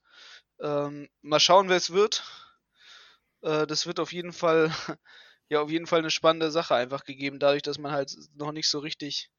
Ähm, 0.62 1.10
mal 1.22 1.40
schauen, 1.40 1.70
wer 1.70 1.78
es 1.78 1.92
wird. 1.92 2.24
Äh, 3.42 3.68
das 3.68 3.86
wird 3.86 4.00
auf 4.00 4.14
jeden 4.14 4.34
Fall 4.34 4.72
ja 5.50 5.62
auf 5.62 5.70
jeden 5.70 5.88
Fall 5.88 6.00
eine 6.00 6.10
spannende 6.10 6.52
Sache 6.52 6.76
einfach 6.76 7.04
gegeben, 7.04 7.40
dadurch, 7.40 7.62
dass 7.62 7.78
man 7.78 7.92
halt 7.92 8.16
noch 8.36 8.52
nicht 8.52 8.70
so 8.70 8.80
richtig 8.80 9.30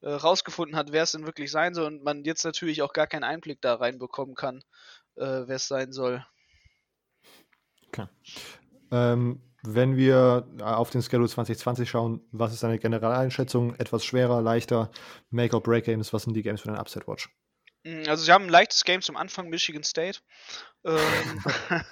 äh, 0.00 0.10
rausgefunden 0.10 0.76
hat, 0.76 0.92
wer 0.92 1.02
es 1.02 1.12
denn 1.12 1.26
wirklich 1.26 1.50
sein 1.50 1.74
soll 1.74 1.86
und 1.86 2.02
man 2.02 2.24
jetzt 2.24 2.44
natürlich 2.44 2.82
auch 2.82 2.92
gar 2.92 3.06
keinen 3.06 3.24
Einblick 3.24 3.60
da 3.60 3.74
reinbekommen 3.74 4.34
kann, 4.34 4.62
äh, 5.16 5.46
wer 5.46 5.56
es 5.56 5.68
sein 5.68 5.92
soll. 5.92 6.24
Okay. 7.88 8.06
Ähm, 8.90 9.40
wenn 9.66 9.96
wir 9.96 10.46
auf 10.62 10.90
den 10.90 11.02
Schedule 11.02 11.28
2020 11.28 11.88
schauen, 11.88 12.20
was 12.32 12.52
ist 12.52 12.62
deine 12.62 12.78
Generaleinschätzung? 12.78 13.74
Etwas 13.76 14.04
schwerer, 14.04 14.42
leichter, 14.42 14.90
Make-or-Break-Games, 15.30 16.12
was 16.12 16.24
sind 16.24 16.34
die 16.34 16.42
Games 16.42 16.60
für 16.60 16.68
deinen 16.68 16.80
Upset-Watch? 16.80 17.30
Mm, 17.84 18.08
also 18.08 18.24
sie 18.24 18.32
haben 18.32 18.44
ein 18.44 18.50
leichtes 18.50 18.84
Game 18.84 19.02
zum 19.02 19.16
Anfang, 19.16 19.48
Michigan 19.48 19.82
State. 19.82 20.20
Ähm, 20.84 20.98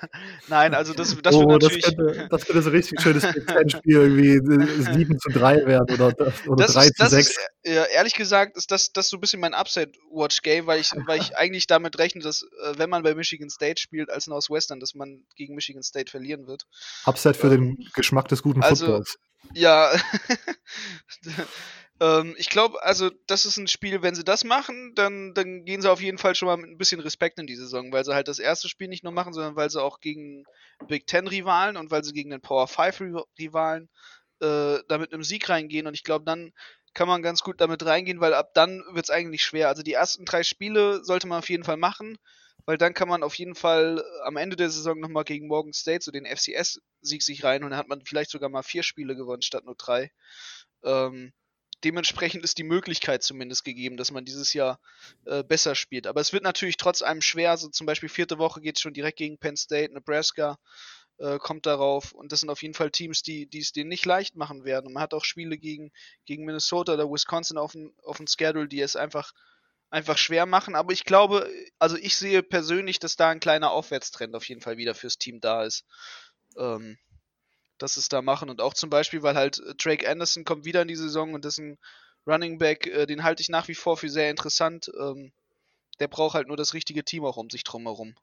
Nein, 0.48 0.74
also 0.74 0.94
das, 0.94 1.16
das 1.23 1.35
oh, 1.35 1.40
wird 1.40 1.62
natürlich... 1.62 1.82
Das 1.85 1.94
könnte, 1.94 2.28
das 2.31 2.47
könnte 2.47 2.62
so 2.62 2.70
richtig 2.70 3.01
schönes 3.01 3.24
Spiel 3.24 3.97
irgendwie 3.97 4.40
7 4.82 5.19
zu 5.19 5.31
3 5.31 5.66
werden 5.66 5.94
oder, 5.94 6.09
oder 6.47 6.56
das 6.56 6.74
3 6.74 6.85
ist, 6.85 6.97
zu 6.97 7.06
6. 7.06 7.28
Ist, 7.28 7.39
äh, 7.62 7.93
ehrlich 7.93 8.14
gesagt 8.14 8.56
ist 8.56 8.70
das, 8.70 8.93
das 8.93 9.09
so 9.09 9.19
ein 9.19 9.20
bisschen 9.20 9.40
mein 9.40 9.55
Upside-Watch-Game, 9.55 10.66
weil 10.66 10.81
ich, 10.81 10.90
weil 11.06 11.20
ich 11.20 11.36
eigentlich 11.36 11.66
damit 11.66 11.98
rechne, 11.98 12.23
dass 12.23 12.43
äh, 12.43 12.74
wenn 12.77 12.90
man 12.90 13.02
bei 13.02 13.14
Michigan 13.14 13.51
State 13.51 13.81
spielt 13.81 14.10
als 14.10 14.27
Northwestern, 14.27 14.81
dass 14.81 14.94
man 14.94 15.24
gegen 15.36 15.55
Michigan 15.55 15.82
State 15.82 16.10
verlieren 16.10 16.47
wird. 16.47 16.66
Upside 17.05 17.35
für 17.35 17.48
ähm, 17.48 17.77
den 17.77 17.90
Geschmack 17.94 18.28
des 18.28 18.43
guten 18.43 18.62
also, 18.62 18.86
Footballs. 18.86 19.19
Ja, 19.55 19.93
Ähm, 22.02 22.34
ich 22.36 22.48
glaube, 22.48 22.82
also 22.82 23.10
das 23.28 23.46
ist 23.46 23.58
ein 23.58 23.68
Spiel, 23.68 24.02
wenn 24.02 24.16
sie 24.16 24.24
das 24.24 24.42
machen, 24.42 24.92
dann, 24.96 25.34
dann 25.34 25.64
gehen 25.64 25.80
sie 25.82 25.90
auf 25.90 26.00
jeden 26.00 26.18
Fall 26.18 26.34
schon 26.34 26.46
mal 26.46 26.56
mit 26.56 26.68
ein 26.68 26.76
bisschen 26.76 27.00
Respekt 27.00 27.38
in 27.38 27.46
die 27.46 27.54
Saison, 27.54 27.92
weil 27.92 28.04
sie 28.04 28.12
halt 28.12 28.26
das 28.26 28.40
erste 28.40 28.68
Spiel 28.68 28.88
nicht 28.88 29.04
nur 29.04 29.12
machen, 29.12 29.32
sondern 29.32 29.54
weil 29.54 29.70
sie 29.70 29.80
auch 29.80 30.00
gegen 30.00 30.44
Big 30.88 31.06
Ten 31.06 31.28
Rivalen 31.28 31.76
und 31.76 31.92
weil 31.92 32.02
sie 32.02 32.12
gegen 32.12 32.30
den 32.30 32.40
Power 32.40 32.66
5 32.66 33.22
Rivalen 33.38 33.88
äh, 34.40 34.78
da 34.88 34.98
mit 34.98 35.12
einem 35.12 35.22
Sieg 35.22 35.48
reingehen 35.48 35.86
und 35.86 35.94
ich 35.94 36.02
glaube, 36.02 36.24
dann 36.24 36.52
kann 36.92 37.06
man 37.06 37.22
ganz 37.22 37.42
gut 37.42 37.60
damit 37.60 37.84
reingehen, 37.86 38.20
weil 38.20 38.34
ab 38.34 38.52
dann 38.54 38.82
wird 38.90 39.06
es 39.06 39.10
eigentlich 39.10 39.44
schwer. 39.44 39.68
Also 39.68 39.82
die 39.84 39.92
ersten 39.92 40.24
drei 40.24 40.42
Spiele 40.42 41.04
sollte 41.04 41.28
man 41.28 41.38
auf 41.38 41.48
jeden 41.50 41.64
Fall 41.64 41.76
machen, 41.76 42.18
weil 42.66 42.78
dann 42.78 42.94
kann 42.94 43.08
man 43.08 43.22
auf 43.22 43.36
jeden 43.36 43.54
Fall 43.54 44.04
am 44.24 44.36
Ende 44.36 44.56
der 44.56 44.70
Saison 44.70 44.98
nochmal 44.98 45.24
gegen 45.24 45.46
Morgan 45.46 45.72
State 45.72 46.02
so 46.02 46.10
den 46.10 46.26
FCS-Sieg 46.26 47.22
sich 47.22 47.44
rein 47.44 47.62
und 47.62 47.70
dann 47.70 47.78
hat 47.78 47.88
man 47.88 48.04
vielleicht 48.04 48.30
sogar 48.30 48.50
mal 48.50 48.62
vier 48.64 48.82
Spiele 48.82 49.14
gewonnen 49.14 49.42
statt 49.42 49.64
nur 49.64 49.76
drei. 49.76 50.10
Ähm, 50.84 51.32
dementsprechend 51.84 52.44
ist 52.44 52.59
die 52.59 52.64
Möglichkeit 52.64 53.22
zumindest 53.22 53.64
gegeben, 53.64 53.96
dass 53.96 54.10
man 54.10 54.24
dieses 54.24 54.52
Jahr 54.52 54.80
äh, 55.24 55.42
besser 55.42 55.74
spielt. 55.74 56.06
Aber 56.06 56.20
es 56.20 56.32
wird 56.32 56.44
natürlich 56.44 56.76
trotz 56.76 57.02
allem 57.02 57.22
schwer. 57.22 57.50
Also 57.50 57.68
zum 57.68 57.86
Beispiel 57.86 58.09
vierte 58.09 58.38
Woche 58.38 58.60
geht 58.60 58.76
es 58.76 58.82
schon 58.82 58.94
direkt 58.94 59.18
gegen 59.18 59.38
Penn 59.38 59.56
State, 59.56 59.92
Nebraska 59.92 60.59
äh, 61.18 61.38
kommt 61.38 61.66
darauf. 61.66 62.12
Und 62.12 62.32
das 62.32 62.40
sind 62.40 62.50
auf 62.50 62.62
jeden 62.62 62.74
Fall 62.74 62.90
Teams, 62.90 63.22
die, 63.22 63.46
die 63.46 63.60
es 63.60 63.72
denen 63.72 63.88
nicht 63.88 64.04
leicht 64.06 64.36
machen 64.36 64.64
werden. 64.64 64.86
Und 64.86 64.94
man 64.94 65.02
hat 65.02 65.14
auch 65.14 65.24
Spiele 65.24 65.59
gegen, 65.59 65.92
gegen 66.26 66.44
Minnesota 66.44 66.94
oder 66.94 67.10
Wisconsin 67.10 67.59
auf 67.59 67.72
dem, 67.72 67.94
auf 68.04 68.16
dem 68.16 68.26
Schedule, 68.26 68.68
die 68.68 68.80
es 68.80 68.96
einfach, 68.96 69.32
einfach 69.90 70.18
schwer 70.18 70.46
machen. 70.46 70.74
Aber 70.74 70.92
ich 70.92 71.04
glaube, 71.04 71.48
also 71.78 71.96
ich 71.96 72.16
sehe 72.16 72.42
persönlich, 72.42 72.98
dass 72.98 73.16
da 73.16 73.30
ein 73.30 73.40
kleiner 73.40 73.70
Aufwärtstrend 73.70 74.34
auf 74.34 74.48
jeden 74.48 74.60
Fall 74.60 74.76
wieder 74.76 74.94
fürs 74.94 75.18
Team 75.18 75.40
da 75.40 75.64
ist. 75.64 75.84
Ähm, 76.56 76.98
dass 77.78 77.96
es 77.96 78.08
da 78.08 78.22
machen. 78.22 78.50
Und 78.50 78.60
auch 78.60 78.74
zum 78.74 78.90
Beispiel, 78.90 79.22
weil 79.22 79.34
halt 79.34 79.58
äh, 79.58 79.74
Drake 79.74 80.08
Anderson 80.08 80.44
kommt 80.44 80.64
wieder 80.64 80.82
in 80.82 80.88
die 80.88 80.96
Saison 80.96 81.34
und 81.34 81.44
das 81.44 81.54
ist 81.54 81.64
ein 81.64 81.78
Running 82.26 82.58
Back, 82.58 82.86
äh, 82.86 83.06
den 83.06 83.22
halte 83.22 83.42
ich 83.42 83.48
nach 83.48 83.68
wie 83.68 83.74
vor 83.74 83.96
für 83.96 84.08
sehr 84.08 84.30
interessant. 84.30 84.90
Ähm, 84.98 85.32
der 86.00 86.08
braucht 86.08 86.34
halt 86.34 86.48
nur 86.48 86.56
das 86.56 86.74
richtige 86.74 87.04
Team 87.04 87.24
auch 87.24 87.36
um 87.36 87.50
sich 87.50 87.64
drum 87.64 87.82
herum. 87.82 88.14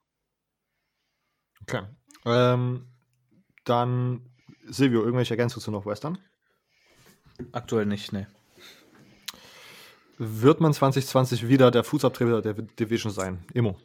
Okay. 1.64 1.84
Ähm, 2.26 2.88
dann, 3.64 4.30
Silvio, 4.66 5.02
irgendwelche 5.02 5.34
Ergänzungen 5.34 5.64
zu 5.64 5.72
Northwestern? 5.72 6.18
Aktuell 7.52 7.86
nicht, 7.86 8.12
ne. 8.12 8.28
Wird 10.18 10.60
man 10.60 10.74
2020 10.74 11.48
wieder 11.48 11.72
der 11.72 11.84
Fußabtreter 11.84 12.42
der 12.42 12.54
Division 12.54 13.12
sein? 13.14 13.46
Immo. 13.54 13.80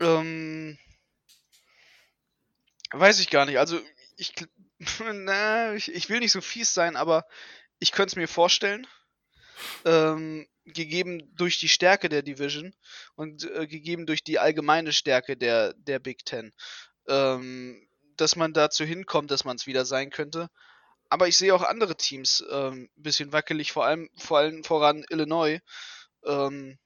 Ähm, 0.00 0.78
weiß 2.92 3.20
ich 3.20 3.28
gar 3.28 3.44
nicht. 3.44 3.58
Also 3.58 3.78
ich, 4.16 4.34
na, 5.12 5.74
ich, 5.74 5.92
ich 5.92 6.08
will 6.08 6.20
nicht 6.20 6.32
so 6.32 6.40
fies 6.40 6.74
sein, 6.74 6.96
aber 6.96 7.26
ich 7.78 7.92
könnte 7.92 8.12
es 8.12 8.16
mir 8.16 8.28
vorstellen. 8.28 8.86
Ähm, 9.84 10.46
gegeben 10.64 11.34
durch 11.36 11.58
die 11.58 11.68
Stärke 11.68 12.08
der 12.08 12.22
Division 12.22 12.74
und 13.16 13.48
äh, 13.50 13.66
gegeben 13.66 14.06
durch 14.06 14.24
die 14.24 14.38
allgemeine 14.38 14.92
Stärke 14.92 15.36
der, 15.36 15.74
der 15.74 15.98
Big 15.98 16.24
Ten, 16.24 16.52
ähm, 17.06 17.86
dass 18.16 18.36
man 18.36 18.52
dazu 18.52 18.84
hinkommt, 18.84 19.30
dass 19.30 19.44
man 19.44 19.56
es 19.56 19.66
wieder 19.66 19.84
sein 19.84 20.10
könnte. 20.10 20.48
Aber 21.10 21.28
ich 21.28 21.36
sehe 21.36 21.54
auch 21.54 21.62
andere 21.62 21.96
Teams 21.96 22.42
ein 22.42 22.72
ähm, 22.72 22.90
bisschen 22.96 23.32
wackelig, 23.32 23.72
vor 23.72 23.84
allem, 23.84 24.08
vor 24.16 24.38
allem 24.38 24.64
voran 24.64 25.04
Illinois. 25.10 25.60
Ähm, 26.24 26.78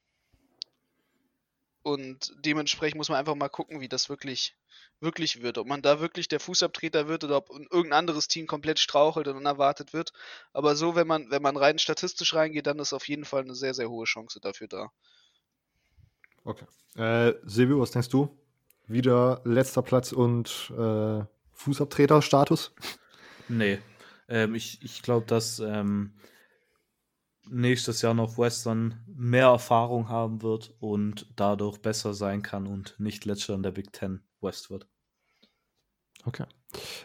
und 1.88 2.34
dementsprechend 2.44 2.98
muss 2.98 3.08
man 3.08 3.18
einfach 3.18 3.34
mal 3.34 3.48
gucken, 3.48 3.80
wie 3.80 3.88
das 3.88 4.10
wirklich, 4.10 4.54
wirklich 5.00 5.42
wird. 5.42 5.56
Ob 5.56 5.66
man 5.66 5.80
da 5.80 6.00
wirklich 6.00 6.28
der 6.28 6.38
Fußabtreter 6.38 7.08
wird 7.08 7.24
oder 7.24 7.38
ob 7.38 7.50
irgendein 7.50 7.94
anderes 7.94 8.28
Team 8.28 8.46
komplett 8.46 8.78
strauchelt 8.78 9.26
und 9.26 9.36
unerwartet 9.36 9.94
wird. 9.94 10.12
Aber 10.52 10.76
so, 10.76 10.94
wenn 10.94 11.06
man, 11.06 11.30
wenn 11.30 11.40
man 11.40 11.56
rein 11.56 11.78
statistisch 11.78 12.34
reingeht, 12.34 12.66
dann 12.66 12.78
ist 12.78 12.92
auf 12.92 13.08
jeden 13.08 13.24
Fall 13.24 13.42
eine 13.42 13.54
sehr, 13.54 13.72
sehr 13.72 13.88
hohe 13.88 14.04
Chance 14.04 14.38
dafür 14.40 14.68
da. 14.68 14.90
Okay. 16.44 16.66
Äh, 16.96 17.34
Silvio, 17.44 17.80
was 17.80 17.90
denkst 17.90 18.10
du? 18.10 18.36
Wieder 18.86 19.40
letzter 19.44 19.82
Platz 19.82 20.12
und 20.12 20.72
äh, 20.78 21.24
Fußabtreter-Status? 21.52 22.74
Nee. 23.48 23.78
Ähm, 24.28 24.54
ich 24.54 24.82
ich 24.82 25.00
glaube, 25.00 25.26
dass 25.26 25.58
ähm, 25.58 26.12
nächstes 27.50 28.02
Jahr 28.02 28.14
noch 28.14 28.38
Western 28.38 29.04
mehr 29.06 29.46
Erfahrung 29.46 30.08
haben 30.08 30.42
wird 30.42 30.74
und 30.80 31.26
dadurch 31.36 31.78
besser 31.78 32.14
sein 32.14 32.42
kann 32.42 32.66
und 32.66 32.94
nicht 32.98 33.24
letzter 33.24 33.54
in 33.54 33.62
der 33.62 33.72
Big 33.72 33.92
Ten 33.92 34.20
West 34.40 34.70
wird. 34.70 34.86
Okay. 36.24 36.44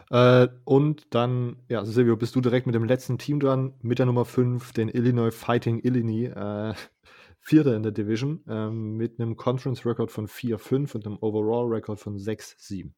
Äh, 0.10 0.48
und 0.66 1.14
dann, 1.14 1.58
ja, 1.70 1.86
Silvio, 1.86 2.18
bist 2.18 2.36
du 2.36 2.42
direkt 2.42 2.66
mit 2.66 2.76
dem 2.76 2.84
letzten 2.84 3.18
Team 3.18 3.40
dran, 3.40 3.74
mit 3.82 4.00
der 4.00 4.06
Nummer 4.06 4.26
5, 4.26 4.74
den 4.74 4.90
Illinois 4.90 5.32
Fighting 5.32 5.80
Illini, 5.80 6.26
äh, 6.26 6.74
Vierter 7.40 7.76
in 7.76 7.84
der 7.84 7.92
Division, 7.92 8.44
äh, 8.48 8.70
mit 8.70 9.20
einem 9.20 9.36
Conference-Record 9.36 10.12
von 10.12 10.28
4-5 10.28 10.96
und 10.96 11.06
einem 11.06 11.18
Overall-Record 11.20 12.00
von 12.00 12.18
6-7. 12.18 12.92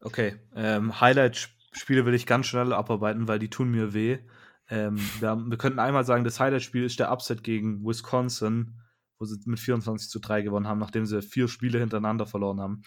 Okay, 0.00 0.36
ähm, 0.54 1.00
Highlight-Spiele 1.00 2.06
will 2.06 2.14
ich 2.14 2.26
ganz 2.26 2.46
schnell 2.46 2.72
abarbeiten, 2.72 3.28
weil 3.28 3.38
die 3.38 3.50
tun 3.50 3.70
mir 3.70 3.92
weh. 3.92 4.18
Ähm, 4.68 4.98
wir, 5.20 5.28
haben, 5.28 5.50
wir 5.50 5.58
könnten 5.58 5.78
einmal 5.78 6.04
sagen, 6.04 6.24
das 6.24 6.40
Highlight-Spiel 6.40 6.84
ist 6.84 6.98
der 6.98 7.12
Upset 7.12 7.44
gegen 7.44 7.84
Wisconsin, 7.84 8.80
wo 9.18 9.24
sie 9.24 9.38
mit 9.46 9.60
24 9.60 10.08
zu 10.08 10.18
3 10.18 10.42
gewonnen 10.42 10.66
haben, 10.66 10.78
nachdem 10.78 11.06
sie 11.06 11.22
vier 11.22 11.48
Spiele 11.48 11.78
hintereinander 11.78 12.26
verloren 12.26 12.60
haben. 12.60 12.82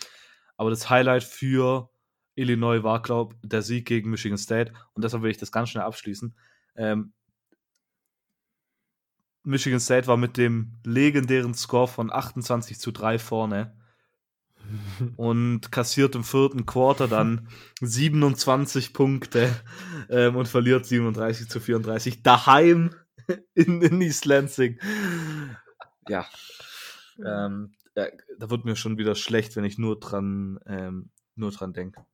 Aber 0.58 0.70
das 0.70 0.90
Highlight 0.90 1.24
für 1.24 1.90
Illinois 2.36 2.84
war, 2.84 3.02
glaube 3.02 3.36
ich, 3.42 3.50
der 3.50 3.62
Sieg 3.62 3.86
gegen 3.88 4.10
Michigan 4.10 4.38
State. 4.38 4.74
Und 4.94 5.04
deshalb 5.04 5.24
will 5.24 5.32
ich 5.32 5.38
das 5.38 5.52
ganz 5.52 5.70
schnell 5.70 5.84
abschließen. 5.84 6.36
Ähm, 6.76 7.14
Michigan 9.44 9.80
State 9.80 10.08
war 10.08 10.18
mit 10.18 10.38
dem 10.38 10.80
legendären 10.84 11.54
Score 11.54 11.88
von 11.88 12.12
28 12.12 12.78
zu 12.78 12.92
3 12.92 13.20
vorne 13.20 13.79
und 15.18 15.72
kassiert 15.72 16.16
im 16.16 16.24
vierten 16.24 16.66
Quarter 16.66 17.08
dann 17.08 17.48
27 17.82 18.94
Punkte 18.94 19.50
ähm, 20.10 20.36
und 20.36 20.48
verliert 20.48 20.86
37 20.86 21.50
zu 21.50 21.60
34 21.60 22.24
daheim 22.24 22.94
in, 23.54 23.82
in 23.82 24.02
East 24.02 24.26
Lansing. 24.26 24.80
Ja. 26.08 26.28
Ähm, 27.24 27.74
ja, 27.96 28.08
da 28.38 28.50
wird 28.50 28.66
mir 28.66 28.76
schon 28.76 28.98
wieder 28.98 29.16
schlecht, 29.16 29.56
wenn 29.56 29.66
ich 29.66 29.78
nur 29.78 30.00
dran, 30.00 30.60
ähm, 30.66 31.12
dran 31.36 31.74
denke. 31.74 32.06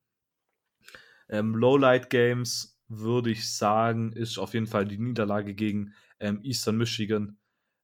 Ähm, 1.28 1.54
Lowlight 1.54 2.10
Games 2.10 2.78
würde 2.88 3.30
ich 3.30 3.52
sagen, 3.52 4.12
ist 4.12 4.38
auf 4.38 4.54
jeden 4.54 4.66
Fall 4.66 4.86
die 4.86 4.98
Niederlage 4.98 5.54
gegen 5.54 5.92
ähm, 6.20 6.40
Eastern 6.42 6.76
Michigan. 6.76 7.38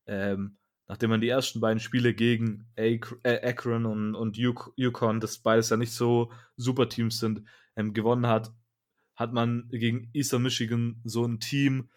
Ähm, 0.07 0.59
nachdem 0.88 1.10
man 1.10 1.20
die 1.20 1.28
ersten 1.28 1.60
beiden 1.60 1.80
Spiele 1.80 2.14
gegen 2.14 2.66
äh, 2.76 2.98
Akron 3.24 3.86
und, 3.86 4.14
und 4.14 4.36
Yukon, 4.36 5.20
das 5.20 5.38
beides 5.38 5.70
ja 5.70 5.76
nicht 5.76 5.92
so 5.92 6.30
super 6.56 6.88
Teams 6.88 7.18
sind, 7.18 7.44
ähm, 7.76 7.94
gewonnen 7.94 8.26
hat, 8.26 8.52
hat 9.14 9.32
man 9.32 9.68
gegen 9.70 10.10
Eastern 10.12 10.42
Michigan 10.42 11.00
so 11.04 11.24
ein 11.24 11.40
Team, 11.40 11.88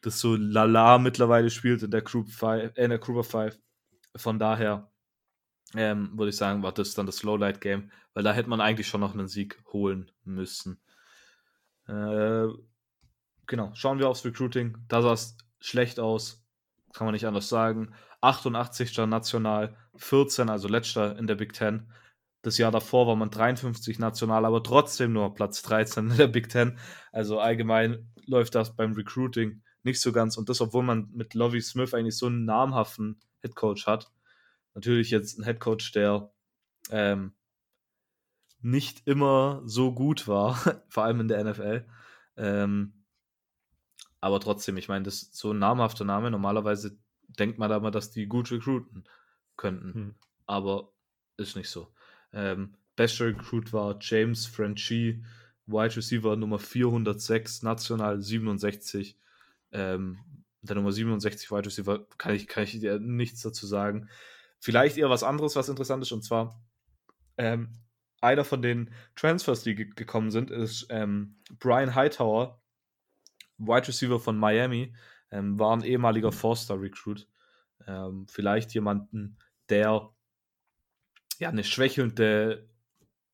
das 0.00 0.18
so 0.18 0.36
lala 0.36 0.98
mittlerweile 0.98 1.50
spielt 1.50 1.82
in 1.82 1.90
der 1.90 2.02
Group 2.02 2.28
5, 2.30 2.76
äh, 2.76 2.82
in 2.82 2.90
der 2.90 2.98
Group 2.98 3.18
of 3.18 3.30
5. 3.30 3.58
Von 4.16 4.38
daher 4.38 4.90
ähm, 5.74 6.10
würde 6.16 6.30
ich 6.30 6.36
sagen, 6.36 6.62
war 6.62 6.72
das 6.72 6.94
dann 6.94 7.06
das 7.06 7.22
Lowlight 7.22 7.60
Game, 7.60 7.90
weil 8.14 8.22
da 8.22 8.32
hätte 8.32 8.48
man 8.48 8.60
eigentlich 8.60 8.88
schon 8.88 9.00
noch 9.00 9.14
einen 9.14 9.28
Sieg 9.28 9.62
holen 9.72 10.10
müssen. 10.24 10.80
Äh, 11.86 12.48
genau, 13.46 13.70
schauen 13.74 13.98
wir 13.98 14.08
aufs 14.08 14.24
Recruiting. 14.24 14.76
Da 14.88 15.02
sah 15.02 15.12
es 15.12 15.36
schlecht 15.60 15.98
aus, 15.98 16.44
kann 16.92 17.06
man 17.06 17.14
nicht 17.14 17.26
anders 17.26 17.48
sagen. 17.48 17.94
88 18.22 19.06
national, 19.06 19.76
14, 19.96 20.48
also 20.48 20.68
letzter 20.68 21.18
in 21.18 21.26
der 21.26 21.34
Big 21.34 21.52
Ten. 21.52 21.90
Das 22.42 22.58
Jahr 22.58 22.72
davor 22.72 23.06
war 23.06 23.16
man 23.16 23.30
53 23.30 23.98
national, 23.98 24.44
aber 24.44 24.62
trotzdem 24.62 25.12
nur 25.12 25.34
Platz 25.34 25.62
13 25.62 26.10
in 26.10 26.16
der 26.16 26.26
Big 26.28 26.48
Ten. 26.48 26.78
Also 27.12 27.38
allgemein 27.38 28.10
läuft 28.26 28.54
das 28.54 28.74
beim 28.74 28.94
Recruiting 28.94 29.62
nicht 29.82 30.00
so 30.00 30.12
ganz. 30.12 30.36
Und 30.36 30.48
das, 30.48 30.60
obwohl 30.60 30.82
man 30.82 31.10
mit 31.12 31.34
Lovie 31.34 31.60
Smith 31.60 31.94
eigentlich 31.94 32.16
so 32.16 32.26
einen 32.26 32.44
namhaften 32.44 33.20
Headcoach 33.40 33.86
hat. 33.86 34.10
Natürlich 34.74 35.10
jetzt 35.10 35.38
ein 35.38 35.44
Headcoach, 35.44 35.92
der 35.92 36.32
ähm, 36.90 37.34
nicht 38.60 39.06
immer 39.06 39.62
so 39.64 39.92
gut 39.92 40.28
war, 40.28 40.54
vor 40.88 41.04
allem 41.04 41.20
in 41.20 41.28
der 41.28 41.44
NFL. 41.44 41.86
Ähm, 42.36 43.04
aber 44.20 44.38
trotzdem, 44.38 44.76
ich 44.76 44.88
meine, 44.88 45.04
das 45.04 45.22
ist 45.22 45.36
so 45.36 45.52
ein 45.52 45.58
namhafter 45.58 46.04
Name. 46.04 46.30
Normalerweise 46.30 46.96
denkt 47.38 47.58
man 47.58 47.70
da 47.70 47.80
mal, 47.80 47.90
dass 47.90 48.10
die 48.10 48.26
gut 48.26 48.50
recruiten 48.50 49.04
könnten. 49.56 49.94
Hm. 49.94 50.14
Aber 50.46 50.92
ist 51.36 51.56
nicht 51.56 51.70
so. 51.70 51.92
Ähm, 52.32 52.74
bester 52.96 53.26
Recruit 53.26 53.72
war 53.72 53.96
James 54.00 54.46
Franchi, 54.46 55.24
Wide 55.66 55.96
Receiver 55.96 56.36
Nummer 56.36 56.58
406, 56.58 57.62
national 57.62 58.20
67. 58.20 59.18
Ähm, 59.72 60.18
der 60.62 60.76
Nummer 60.76 60.92
67 60.92 61.50
Wide 61.50 61.66
Receiver 61.66 62.06
kann 62.18 62.34
ich, 62.34 62.46
kann 62.46 62.64
ich 62.64 62.78
dir 62.78 62.98
nichts 62.98 63.42
dazu 63.42 63.66
sagen. 63.66 64.08
Vielleicht 64.58 64.96
eher 64.96 65.10
was 65.10 65.24
anderes, 65.24 65.56
was 65.56 65.68
interessant 65.68 66.02
ist, 66.02 66.12
und 66.12 66.22
zwar 66.22 66.62
ähm, 67.36 67.80
einer 68.20 68.44
von 68.44 68.62
den 68.62 68.90
Transfers, 69.16 69.62
die 69.62 69.74
ge 69.74 69.90
gekommen 69.96 70.30
sind, 70.30 70.50
ist 70.50 70.86
ähm, 70.90 71.36
Brian 71.58 71.94
Hightower, 71.94 72.62
Wide 73.58 73.88
Receiver 73.88 74.20
von 74.20 74.38
Miami, 74.38 74.94
ähm, 75.32 75.58
war 75.58 75.74
ein 75.74 75.82
ehemaliger 75.82 76.30
Four-Star-Recruit. 76.30 77.26
Ähm, 77.86 78.26
vielleicht 78.28 78.74
jemanden, 78.74 79.38
der 79.68 80.10
ja 81.38 81.48
eine 81.48 81.64
schwächelnde 81.64 82.68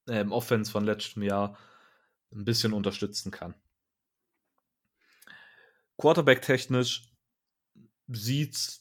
ähm, 0.08 0.32
Offense 0.32 0.70
von 0.70 0.84
letztem 0.84 1.22
Jahr 1.22 1.58
ein 2.32 2.44
bisschen 2.44 2.72
unterstützen 2.72 3.30
kann. 3.30 3.54
Quarterback-technisch 5.98 7.12
sieht 8.06 8.80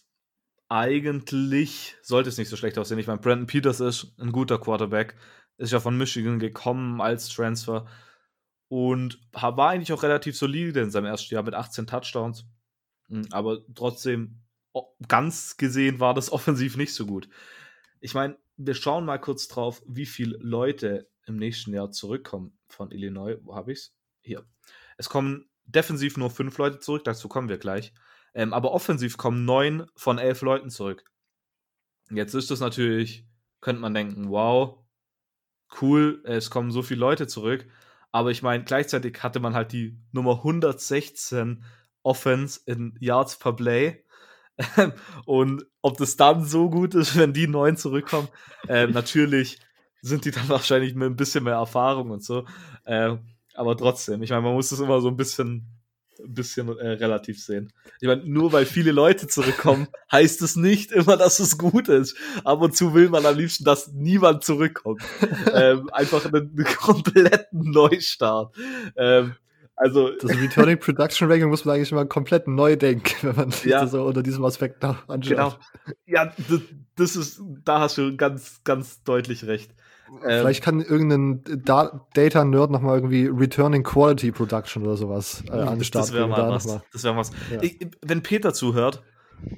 eigentlich, 0.70 1.96
sollte 2.04 2.30
es 2.30 2.38
nicht 2.38 2.50
so 2.50 2.56
schlecht 2.58 2.78
aussehen. 2.78 3.00
Ich 3.00 3.08
meine, 3.08 3.20
Brandon 3.20 3.48
Peters 3.48 3.80
ist 3.80 4.14
ein 4.20 4.32
guter 4.32 4.60
Quarterback, 4.60 5.16
ist 5.58 5.74
ja 5.74 5.80
von 5.80 5.98
Michigan 5.98 6.40
gekommen 6.40 7.02
als 7.02 7.30
Transfer 7.30 7.88
und 8.68 9.20
war 9.32 9.70
eigentlich 9.70 9.94
auch 9.94 10.04
relativ 10.04 10.38
solide 10.38 10.82
in 10.82 10.92
seinem 10.92 11.06
ersten 11.06 11.34
Jahr 11.34 11.44
mit 11.44 11.56
18 11.56 11.88
Touchdowns. 11.88 12.46
Hm, 13.10 13.28
aber 13.32 13.60
trotzdem, 13.76 14.42
ganz 15.08 15.58
gesehen 15.58 16.00
war 16.00 16.14
das 16.14 16.32
offensiv 16.32 16.78
nicht 16.78 16.94
so 16.94 17.06
gut. 17.06 17.30
Ich 18.00 18.14
meine, 18.14 18.38
wir 18.58 18.74
schauen 18.74 19.06
mal 19.06 19.20
kurz 19.20 19.48
drauf, 19.48 19.82
wie 19.88 20.06
viele 20.06 20.38
Leute 20.38 21.10
im 21.26 21.38
nächsten 21.38 21.74
Jahr 21.74 21.92
zurückkommen 21.92 22.58
von 22.68 22.92
Illinois. 22.92 23.38
Wo 23.44 23.56
habe 23.56 23.72
ich 23.72 23.80
es? 23.80 23.96
Hier. 24.22 24.46
Es 24.98 25.10
kommen 25.10 25.50
defensiv 25.66 26.18
nur 26.18 26.30
fünf 26.30 26.58
Leute 26.58 26.80
zurück, 26.80 27.04
dazu 27.04 27.28
kommen 27.28 27.50
wir 27.50 27.58
gleich. 27.58 27.94
Ähm, 28.34 28.54
aber 28.54 28.72
offensiv 28.72 29.18
kommen 29.18 29.46
neun 29.46 29.88
von 29.96 30.18
elf 30.18 30.42
Leuten 30.42 30.70
zurück. 30.70 31.04
Jetzt 32.10 32.34
ist 32.34 32.52
das 32.52 32.60
natürlich, 32.60 33.28
könnte 33.62 33.82
man 33.82 33.94
denken, 33.94 34.30
wow, 34.30 34.80
cool, 35.82 36.22
es 36.26 36.50
kommen 36.50 36.72
so 36.72 36.82
viele 36.82 37.02
Leute 37.02 37.28
zurück. 37.28 37.68
Aber 38.12 38.32
ich 38.32 38.42
meine, 38.42 38.64
gleichzeitig 38.64 39.22
hatte 39.22 39.40
man 39.40 39.54
halt 39.54 39.74
die 39.74 40.00
Nummer 40.12 40.38
116 40.38 41.64
Offense 42.08 42.62
in 42.66 42.96
Yards 43.00 43.38
per 43.38 43.54
Play. 43.54 44.04
und 45.26 45.66
ob 45.82 45.98
das 45.98 46.18
dann 46.18 46.46
so 46.46 46.70
gut 46.70 46.96
ist, 46.96 47.18
wenn 47.18 47.34
die 47.34 47.48
neun 47.48 47.78
zurückkommen, 47.78 48.30
äh, 48.68 48.88
natürlich 48.88 49.60
sind 50.02 50.26
die 50.26 50.32
dann 50.32 50.50
wahrscheinlich 50.50 50.96
mit 50.96 51.08
ein 51.08 51.16
bisschen 51.16 51.44
mehr 51.44 51.56
Erfahrung 51.56 52.12
und 52.12 52.24
so. 52.24 52.46
Äh, 52.86 53.18
aber 53.54 53.76
trotzdem, 53.76 54.22
ich 54.24 54.30
meine, 54.30 54.44
man 54.44 54.54
muss 54.54 54.70
das 54.70 54.80
immer 54.80 55.02
so 55.02 55.10
ein 55.10 55.18
bisschen, 55.18 55.68
ein 56.20 56.34
bisschen 56.34 56.70
äh, 56.78 56.90
relativ 56.92 57.44
sehen. 57.44 57.74
Ich 58.00 58.08
meine, 58.08 58.24
nur 58.24 58.52
weil 58.52 58.66
viele 58.66 58.92
Leute 58.92 59.28
zurückkommen, 59.28 59.88
heißt 60.12 60.42
es 60.42 60.56
nicht 60.56 60.92
immer, 60.92 61.18
dass 61.18 61.40
es 61.40 61.58
gut 61.58 61.90
ist. 61.90 62.16
Ab 62.44 62.62
und 62.62 62.76
zu 62.76 62.94
will 62.94 63.10
man 63.10 63.26
am 63.26 63.38
liebsten, 63.38 63.64
dass 63.64 63.92
niemand 63.94 64.44
zurückkommt. 64.44 65.02
ähm, 65.54 65.90
einfach 65.92 66.26
einen, 66.26 66.52
einen, 66.56 66.66
kompletten 66.66 67.72
Neustart. 67.72 68.56
Ähm, 68.96 69.36
also, 69.78 70.10
das 70.20 70.32
Returning 70.32 70.80
Production 70.80 71.30
Ranking 71.30 71.50
muss 71.50 71.64
man 71.64 71.76
eigentlich 71.76 71.92
mal 71.92 72.08
komplett 72.08 72.48
neu 72.48 72.76
denken, 72.76 73.14
wenn 73.22 73.36
man 73.36 73.54
ja, 73.64 73.86
so 73.86 74.06
unter 74.06 74.24
diesem 74.24 74.44
Aspekt 74.44 74.84
anschaut. 74.84 75.22
Genau. 75.22 75.56
Ja, 76.08 76.34
das, 76.50 76.62
das 76.96 77.16
ist, 77.16 77.42
da 77.64 77.82
hast 77.82 77.98
du 78.00 78.18
ganz, 78.18 78.62
ganz 78.64 79.04
deutlich 79.04 79.46
recht. 79.46 79.72
Ähm, 80.10 80.40
Vielleicht 80.40 80.64
kann 80.64 80.82
irgendein 80.82 81.44
da 81.64 82.08
Data-Nerd 82.16 82.72
nochmal 82.72 82.96
irgendwie 82.96 83.28
Returning 83.28 83.84
Quality 83.84 84.32
Production 84.32 84.82
oder 84.82 84.98
sowas 84.98 85.44
äh, 85.48 85.52
an 85.52 85.80
Das 85.92 86.12
wäre 86.12 86.28
mal, 86.28 86.50
was. 86.50 86.80
Das 86.92 87.04
wär 87.04 87.16
was. 87.16 87.32
Ja. 87.52 87.62
Ich, 87.62 87.78
wenn 88.02 88.24
Peter 88.24 88.56
zuhört, 88.56 89.04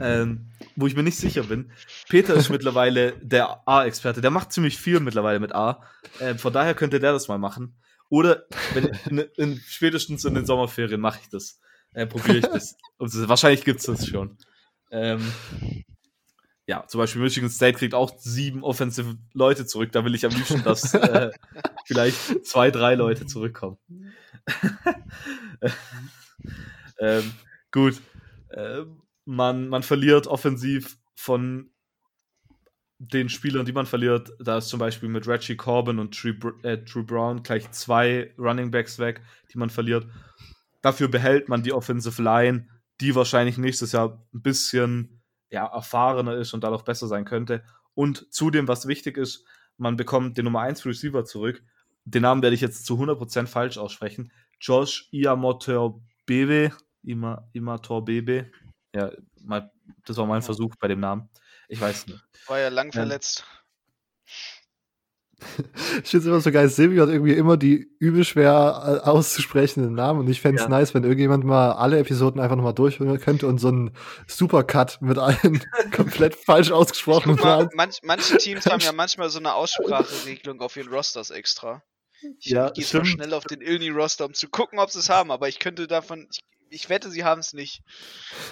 ähm, 0.01 0.49
wo 0.75 0.87
ich 0.87 0.97
mir 0.97 1.03
nicht 1.03 1.17
sicher 1.17 1.43
bin, 1.43 1.71
Peter 2.09 2.33
ist 2.33 2.49
mittlerweile 2.49 3.13
der 3.21 3.65
A-Experte. 3.65 4.19
Der 4.19 4.31
macht 4.31 4.51
ziemlich 4.51 4.77
viel 4.77 4.99
mittlerweile 4.99 5.39
mit 5.39 5.55
A. 5.55 5.81
Äh, 6.19 6.35
von 6.35 6.51
daher 6.51 6.73
könnte 6.73 6.99
der 6.99 7.13
das 7.13 7.29
mal 7.29 7.37
machen. 7.37 7.77
Oder 8.09 8.45
wenn 8.73 8.85
in, 9.09 9.19
in, 9.37 9.61
spätestens 9.65 10.25
in 10.25 10.33
den 10.33 10.45
Sommerferien 10.45 10.99
mache 10.99 11.19
ich 11.21 11.29
das. 11.29 11.59
Äh, 11.93 12.07
Probiere 12.07 12.37
ich 12.37 12.45
das. 12.45 12.75
Und 12.97 13.29
wahrscheinlich 13.29 13.63
gibt 13.63 13.79
es 13.79 13.85
das 13.85 14.07
schon. 14.07 14.37
Ähm, 14.91 15.31
ja, 16.65 16.85
zum 16.87 16.99
Beispiel 16.99 17.21
Michigan 17.21 17.49
State 17.49 17.77
kriegt 17.77 17.93
auch 17.93 18.11
sieben 18.19 18.63
offensive 18.63 19.17
Leute 19.33 19.65
zurück. 19.65 19.91
Da 19.91 20.05
will 20.05 20.15
ich 20.15 20.25
am 20.25 20.31
liebsten, 20.31 20.63
dass 20.63 20.93
äh, 20.93 21.31
vielleicht 21.85 22.45
zwei, 22.45 22.71
drei 22.71 22.95
Leute 22.95 23.25
zurückkommen. 23.25 23.77
ähm, 26.99 27.31
gut. 27.71 28.01
Äh, 28.49 28.83
man, 29.25 29.67
man 29.67 29.83
verliert 29.83 30.27
offensiv 30.27 30.97
von 31.15 31.71
den 32.99 33.29
Spielern, 33.29 33.65
die 33.65 33.71
man 33.71 33.85
verliert. 33.85 34.31
Da 34.39 34.57
ist 34.57 34.67
zum 34.67 34.79
Beispiel 34.79 35.09
mit 35.09 35.27
Reggie 35.27 35.55
Corbin 35.55 35.99
und 35.99 36.21
Drew, 36.21 36.33
äh, 36.63 36.77
Drew 36.77 37.03
Brown 37.03 37.41
gleich 37.43 37.71
zwei 37.71 38.33
Running 38.37 38.71
Backs 38.71 38.99
weg, 38.99 39.21
die 39.51 39.57
man 39.57 39.69
verliert. 39.69 40.05
Dafür 40.81 41.07
behält 41.07 41.49
man 41.49 41.63
die 41.63 41.73
Offensive 41.73 42.21
Line, 42.21 42.67
die 43.01 43.15
wahrscheinlich 43.15 43.57
nächstes 43.57 43.93
Jahr 43.93 44.21
ein 44.33 44.41
bisschen 44.41 45.21
ja, 45.49 45.65
erfahrener 45.65 46.35
ist 46.35 46.53
und 46.53 46.63
dadurch 46.63 46.83
besser 46.83 47.07
sein 47.07 47.25
könnte. 47.25 47.63
Und 47.95 48.31
zudem, 48.33 48.67
was 48.67 48.87
wichtig 48.87 49.17
ist, 49.17 49.45
man 49.77 49.95
bekommt 49.95 50.37
den 50.37 50.45
Nummer 50.45 50.61
1 50.61 50.85
Receiver 50.85 51.23
zurück. 51.23 51.63
Den 52.03 52.23
Namen 52.23 52.41
werde 52.41 52.53
ich 52.53 52.61
jetzt 52.61 52.85
zu 52.85 52.95
100% 52.95 53.47
falsch 53.47 53.77
aussprechen. 53.77 54.31
Josh 54.59 55.07
Iamotor 55.11 56.01
Bebe. 56.25 56.71
Ima, 57.03 57.47
Imator 57.53 58.03
Bebe. 58.03 58.51
Ja, 58.93 59.11
das 60.05 60.17
war 60.17 60.25
mein 60.25 60.41
Versuch 60.41 60.75
bei 60.79 60.89
dem 60.89 60.99
Namen. 60.99 61.29
Ich 61.69 61.79
weiß 61.79 62.07
nicht. 62.07 62.19
War 62.47 62.59
ja 62.59 62.69
lang 62.69 62.87
ähm, 62.87 62.93
verletzt. 62.93 63.45
Ich 66.03 66.09
finde 66.09 66.17
es 66.17 66.25
immer 66.25 66.41
so 66.41 66.51
geil. 66.51 66.67
Silvio 66.67 67.03
hat 67.03 67.09
irgendwie 67.09 67.33
immer 67.33 67.55
die 67.55 67.87
übel 67.99 68.25
schwer 68.25 69.01
äh, 69.05 69.07
auszusprechenden 69.07 69.93
Namen 69.93 70.19
und 70.19 70.29
ich 70.29 70.41
fände 70.41 70.57
es 70.57 70.63
ja. 70.63 70.69
nice, 70.69 70.93
wenn 70.93 71.03
irgendjemand 71.03 71.45
mal 71.45 71.71
alle 71.71 71.97
Episoden 71.97 72.41
einfach 72.41 72.57
nochmal 72.57 72.73
durchführen 72.73 73.19
könnte 73.21 73.47
und 73.47 73.57
so 73.57 73.69
einen 73.69 73.95
Supercut 74.27 75.01
mit 75.01 75.17
allen 75.17 75.63
komplett 75.95 76.35
falsch 76.35 76.71
ausgesprochenen 76.71 77.37
Namen. 77.37 77.69
Manch, 77.73 77.99
manche 78.03 78.37
Teams 78.37 78.65
haben 78.65 78.81
ja 78.81 78.91
manchmal 78.93 79.29
so 79.29 79.39
eine 79.39 79.53
Ausspracheregelung 79.53 80.59
auf 80.59 80.75
ihren 80.75 80.89
Rosters 80.89 81.29
extra. 81.29 81.83
Ich, 82.39 82.47
ja, 82.47 82.67
ich 82.67 82.73
gehe 82.73 82.85
zwar 82.85 83.05
schnell 83.05 83.33
auf 83.33 83.45
den 83.45 83.61
Ilni-Roster, 83.61 84.25
um 84.25 84.33
zu 84.33 84.49
gucken, 84.49 84.77
ob 84.79 84.91
sie 84.91 84.99
es 84.99 85.09
haben, 85.09 85.31
aber 85.31 85.47
ich 85.47 85.59
könnte 85.59 85.87
davon, 85.87 86.27
ich, 86.29 86.41
ich 86.69 86.89
wette, 86.89 87.09
sie 87.09 87.23
haben 87.23 87.39
es 87.39 87.53
nicht. 87.53 87.83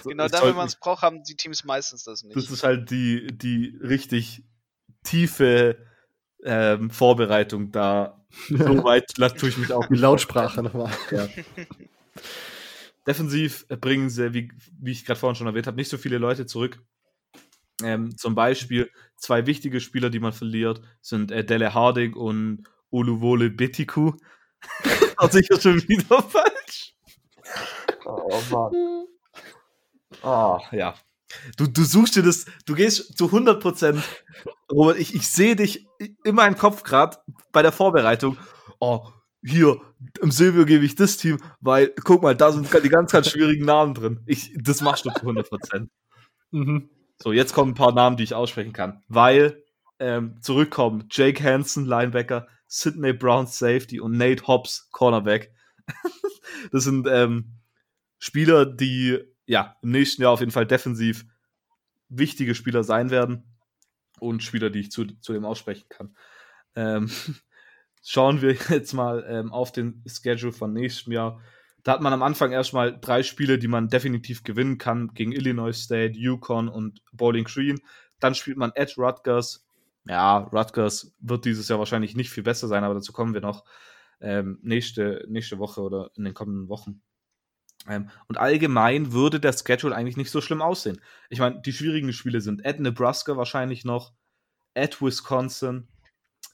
So, 0.02 0.10
genau 0.10 0.28
dann, 0.28 0.44
wenn 0.44 0.56
man 0.56 0.66
es 0.66 0.76
braucht, 0.76 1.02
haben 1.02 1.22
die 1.24 1.36
Teams 1.36 1.64
meistens 1.64 2.04
das 2.04 2.22
nicht. 2.22 2.36
Das 2.36 2.50
ist 2.50 2.62
halt 2.62 2.90
die, 2.90 3.26
die 3.26 3.78
richtig 3.82 4.44
tiefe 5.04 5.78
ähm, 6.44 6.90
Vorbereitung 6.90 7.72
da. 7.72 8.14
So 8.48 8.84
weit 8.84 9.14
tue 9.38 9.48
ich 9.48 9.56
mich 9.56 9.72
auch. 9.72 9.86
Die 9.86 9.94
Lautsprache 9.94 10.62
nochmal. 10.62 10.92
Ja. 11.10 11.28
Defensiv 13.06 13.66
bringen 13.68 14.10
sie, 14.10 14.34
wie, 14.34 14.52
wie 14.78 14.92
ich 14.92 15.06
gerade 15.06 15.18
vorhin 15.18 15.34
schon 15.34 15.46
erwähnt 15.46 15.66
habe, 15.66 15.78
nicht 15.78 15.88
so 15.88 15.96
viele 15.96 16.18
Leute 16.18 16.44
zurück. 16.44 16.78
Ähm, 17.82 18.16
zum 18.18 18.34
Beispiel 18.34 18.90
zwei 19.16 19.46
wichtige 19.46 19.80
Spieler, 19.80 20.10
die 20.10 20.20
man 20.20 20.34
verliert, 20.34 20.82
sind 21.00 21.30
äh, 21.30 21.42
Dele 21.42 21.72
Harding 21.72 22.12
und 22.14 22.64
Oluvole 22.90 23.50
Betiku. 23.50 24.12
War 25.16 25.30
sicher 25.30 25.60
schon 25.60 25.76
wieder 25.88 26.22
falsch. 26.22 26.94
Oh 28.08 28.40
Mann. 28.50 29.06
Oh, 30.22 30.58
ja. 30.72 30.94
Du, 31.58 31.66
du 31.66 31.84
suchst 31.84 32.16
dir 32.16 32.22
das, 32.22 32.46
du 32.64 32.74
gehst 32.74 33.18
zu 33.18 33.26
100 33.26 33.60
Prozent. 33.60 34.02
Robert, 34.72 34.98
ich, 34.98 35.14
ich 35.14 35.28
sehe 35.28 35.56
dich 35.56 35.86
in 36.24 36.34
meinem 36.34 36.56
Kopf 36.56 36.82
gerade 36.82 37.18
bei 37.52 37.60
der 37.60 37.72
Vorbereitung. 37.72 38.38
Oh, 38.80 39.08
hier, 39.44 39.80
im 40.22 40.30
Silvio 40.30 40.64
gebe 40.64 40.84
ich 40.84 40.94
das 40.94 41.18
Team, 41.18 41.38
weil, 41.60 41.92
guck 42.02 42.22
mal, 42.22 42.34
da 42.34 42.50
sind 42.50 42.72
die 42.82 42.88
ganz, 42.88 43.12
ganz 43.12 43.30
schwierigen 43.30 43.66
Namen 43.66 43.92
drin. 43.94 44.20
Ich, 44.26 44.54
das 44.58 44.80
machst 44.80 45.04
du 45.04 45.10
zu 45.10 45.20
100 45.20 45.48
Prozent. 45.48 45.90
Mhm. 46.50 46.88
So, 47.18 47.32
jetzt 47.32 47.52
kommen 47.52 47.72
ein 47.72 47.76
paar 47.76 47.92
Namen, 47.92 48.16
die 48.16 48.24
ich 48.24 48.34
aussprechen 48.34 48.72
kann. 48.72 49.02
Weil 49.08 49.62
ähm, 49.98 50.38
zurückkommen 50.40 51.08
Jake 51.10 51.42
Hansen, 51.44 51.84
Linebacker, 51.84 52.46
Sidney 52.66 53.12
Brown, 53.12 53.46
Safety 53.46 54.00
und 54.00 54.16
Nate 54.16 54.46
Hobbs, 54.46 54.88
Cornerback. 54.92 55.52
das 56.72 56.84
sind 56.84 57.06
ähm, 57.10 57.57
Spieler, 58.18 58.66
die 58.66 59.18
ja 59.46 59.76
im 59.82 59.90
nächsten 59.90 60.22
Jahr 60.22 60.32
auf 60.32 60.40
jeden 60.40 60.52
Fall 60.52 60.66
defensiv 60.66 61.24
wichtige 62.08 62.54
Spieler 62.54 62.84
sein 62.84 63.10
werden 63.10 63.44
und 64.20 64.42
Spieler, 64.42 64.70
die 64.70 64.80
ich 64.80 64.90
zu, 64.90 65.06
zu 65.20 65.32
dem 65.32 65.44
aussprechen 65.44 65.88
kann. 65.88 66.16
Ähm, 66.74 67.10
schauen 68.02 68.42
wir 68.42 68.56
jetzt 68.70 68.92
mal 68.92 69.24
ähm, 69.28 69.52
auf 69.52 69.72
den 69.72 70.04
Schedule 70.06 70.52
von 70.52 70.72
nächstem 70.72 71.12
Jahr. 71.12 71.40
Da 71.84 71.92
hat 71.92 72.02
man 72.02 72.12
am 72.12 72.22
Anfang 72.22 72.52
erstmal 72.52 72.98
drei 72.98 73.22
Spiele, 73.22 73.58
die 73.58 73.68
man 73.68 73.88
definitiv 73.88 74.42
gewinnen 74.42 74.78
kann, 74.78 75.14
gegen 75.14 75.32
Illinois 75.32 75.72
State, 75.72 76.18
Yukon 76.18 76.68
und 76.68 77.02
Bowling 77.12 77.44
Green. 77.44 77.80
Dann 78.20 78.34
spielt 78.34 78.56
man 78.56 78.72
at 78.76 78.98
Rutgers. 78.98 79.64
Ja, 80.04 80.38
Rutgers 80.38 81.14
wird 81.20 81.44
dieses 81.44 81.68
Jahr 81.68 81.78
wahrscheinlich 81.78 82.16
nicht 82.16 82.30
viel 82.30 82.42
besser 82.42 82.66
sein, 82.66 82.82
aber 82.82 82.94
dazu 82.94 83.12
kommen 83.12 83.34
wir 83.34 83.40
noch 83.40 83.64
ähm, 84.20 84.58
nächste, 84.62 85.24
nächste 85.28 85.58
Woche 85.58 85.80
oder 85.80 86.10
in 86.16 86.24
den 86.24 86.34
kommenden 86.34 86.68
Wochen. 86.68 87.02
Ähm, 87.88 88.10
und 88.26 88.38
allgemein 88.38 89.12
würde 89.12 89.40
der 89.40 89.52
Schedule 89.52 89.94
eigentlich 89.94 90.16
nicht 90.16 90.30
so 90.30 90.40
schlimm 90.40 90.62
aussehen. 90.62 91.00
Ich 91.30 91.38
meine, 91.38 91.60
die 91.60 91.72
schwierigen 91.72 92.12
Spiele 92.12 92.40
sind 92.40 92.64
at 92.66 92.80
Nebraska 92.80 93.36
wahrscheinlich 93.36 93.84
noch, 93.84 94.12
at 94.74 95.00
Wisconsin, 95.00 95.88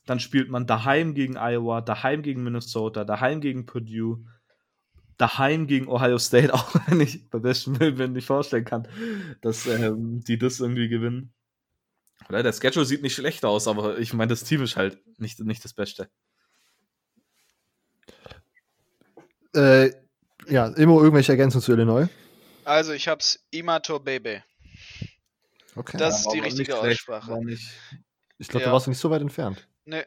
dann 0.06 0.20
spielt 0.20 0.50
man 0.50 0.66
daheim 0.66 1.14
gegen 1.14 1.36
Iowa, 1.36 1.80
daheim 1.80 2.22
gegen 2.22 2.42
Minnesota, 2.42 3.04
daheim 3.04 3.40
gegen 3.40 3.66
Purdue, 3.66 4.24
daheim 5.16 5.66
gegen 5.66 5.88
Ohio 5.88 6.18
State, 6.18 6.52
auch 6.54 6.74
wenn 6.86 7.00
ich 7.00 7.28
bei 7.30 7.38
besten 7.38 7.78
Willen 7.80 8.12
nicht 8.12 8.26
vorstellen 8.26 8.64
kann, 8.64 8.88
dass 9.40 9.66
ähm, 9.66 10.20
die 10.20 10.38
das 10.38 10.60
irgendwie 10.60 10.88
gewinnen. 10.88 11.32
Oder 12.28 12.42
der 12.42 12.52
Schedule 12.52 12.86
sieht 12.86 13.02
nicht 13.02 13.14
schlecht 13.14 13.44
aus, 13.44 13.68
aber 13.68 13.98
ich 13.98 14.14
meine, 14.14 14.30
das 14.30 14.44
Team 14.44 14.62
ist 14.62 14.76
halt 14.76 14.98
nicht, 15.18 15.40
nicht 15.40 15.64
das 15.64 15.74
Beste. 15.74 16.08
Äh, 19.54 19.90
ja, 20.48 20.66
immer 20.68 20.94
irgendwelche 20.94 21.32
Ergänzungen 21.32 21.62
zu 21.62 21.72
Illinois? 21.72 22.08
Also, 22.64 22.92
ich 22.92 23.08
hab's 23.08 23.38
Imato 23.50 23.98
Baby. 23.98 24.42
Okay. 25.76 25.96
Das 25.96 26.24
ja, 26.24 26.30
ist 26.30 26.34
die 26.34 26.40
richtige 26.40 26.78
Aussprache. 26.78 27.38
Ich 28.38 28.48
glaube, 28.48 28.62
ja. 28.62 28.68
du 28.68 28.72
warst 28.72 28.88
nicht 28.88 28.98
so 28.98 29.10
weit 29.10 29.22
entfernt. 29.22 29.66
Ne. 29.84 30.06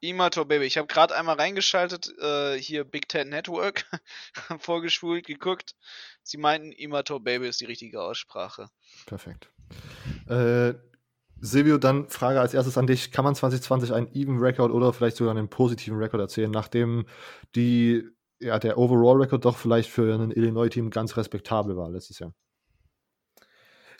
Imato 0.00 0.44
Baby. 0.44 0.66
Ich 0.66 0.76
habe 0.76 0.86
gerade 0.86 1.14
einmal 1.16 1.36
reingeschaltet, 1.36 2.12
äh, 2.18 2.58
hier 2.58 2.84
Big 2.84 3.08
Ten 3.08 3.30
Network, 3.30 3.86
vorgespult, 4.58 5.26
geguckt. 5.26 5.74
Sie 6.22 6.36
meinten, 6.36 6.72
Imato 6.72 7.18
Baby 7.20 7.48
ist 7.48 7.60
die 7.60 7.64
richtige 7.64 8.02
Aussprache. 8.02 8.68
Perfekt. 9.06 9.50
Äh, 10.28 10.74
Silvio, 11.40 11.78
dann 11.78 12.08
Frage 12.08 12.40
als 12.40 12.54
erstes 12.54 12.78
an 12.78 12.86
dich. 12.86 13.12
Kann 13.12 13.24
man 13.24 13.34
2020 13.34 13.92
einen 13.92 14.14
Even 14.14 14.38
Record 14.38 14.72
oder 14.72 14.92
vielleicht 14.92 15.16
sogar 15.16 15.34
einen 15.34 15.48
positiven 15.48 15.98
Record 15.98 16.20
erzählen, 16.20 16.50
nachdem 16.50 17.06
die 17.54 18.04
ja, 18.44 18.58
der 18.58 18.76
Overall-Record 18.76 19.44
doch 19.44 19.56
vielleicht 19.56 19.90
für 19.90 20.14
ein 20.14 20.30
Illinois-Team 20.30 20.90
ganz 20.90 21.16
respektabel 21.16 21.76
war 21.76 21.90
letztes 21.90 22.18
Jahr. 22.18 22.34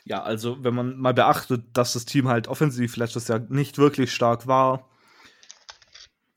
Ja, 0.03 0.21
also 0.21 0.63
wenn 0.63 0.75
man 0.75 0.97
mal 0.97 1.15
beachtet, 1.15 1.65
dass 1.73 1.93
das 1.93 2.05
Team 2.05 2.27
halt 2.27 2.47
offensiv 2.47 2.95
letztes 2.95 3.27
Jahr 3.27 3.39
nicht 3.39 3.79
wirklich 3.79 4.13
stark 4.13 4.45
war, 4.45 4.87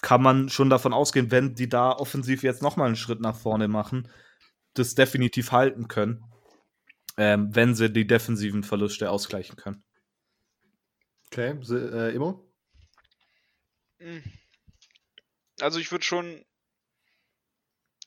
kann 0.01 0.23
man 0.23 0.49
schon 0.49 0.71
davon 0.71 0.95
ausgehen, 0.95 1.31
wenn 1.31 1.55
die 1.55 1.69
da 1.69 1.93
offensiv 1.93 2.43
jetzt 2.43 2.63
nochmal 2.63 2.87
einen 2.87 2.97
Schritt 2.97 3.21
nach 3.21 3.37
vorne 3.37 3.69
machen, 3.69 4.09
das 4.73 4.95
definitiv 4.95 5.53
halten 5.53 5.87
können, 5.89 6.25
ähm, 7.19 7.55
wenn 7.55 7.75
sie 7.75 7.91
die 7.91 8.07
defensiven 8.07 8.63
Verluste 8.63 9.11
ausgleichen 9.11 9.57
können. 9.57 9.85
Okay, 11.27 11.59
äh, 11.71 12.15
Imo? 12.15 12.51
Hm. 13.99 14.23
Also 15.61 15.79
ich 15.79 15.93
würde 15.93 16.05
schon 16.05 16.43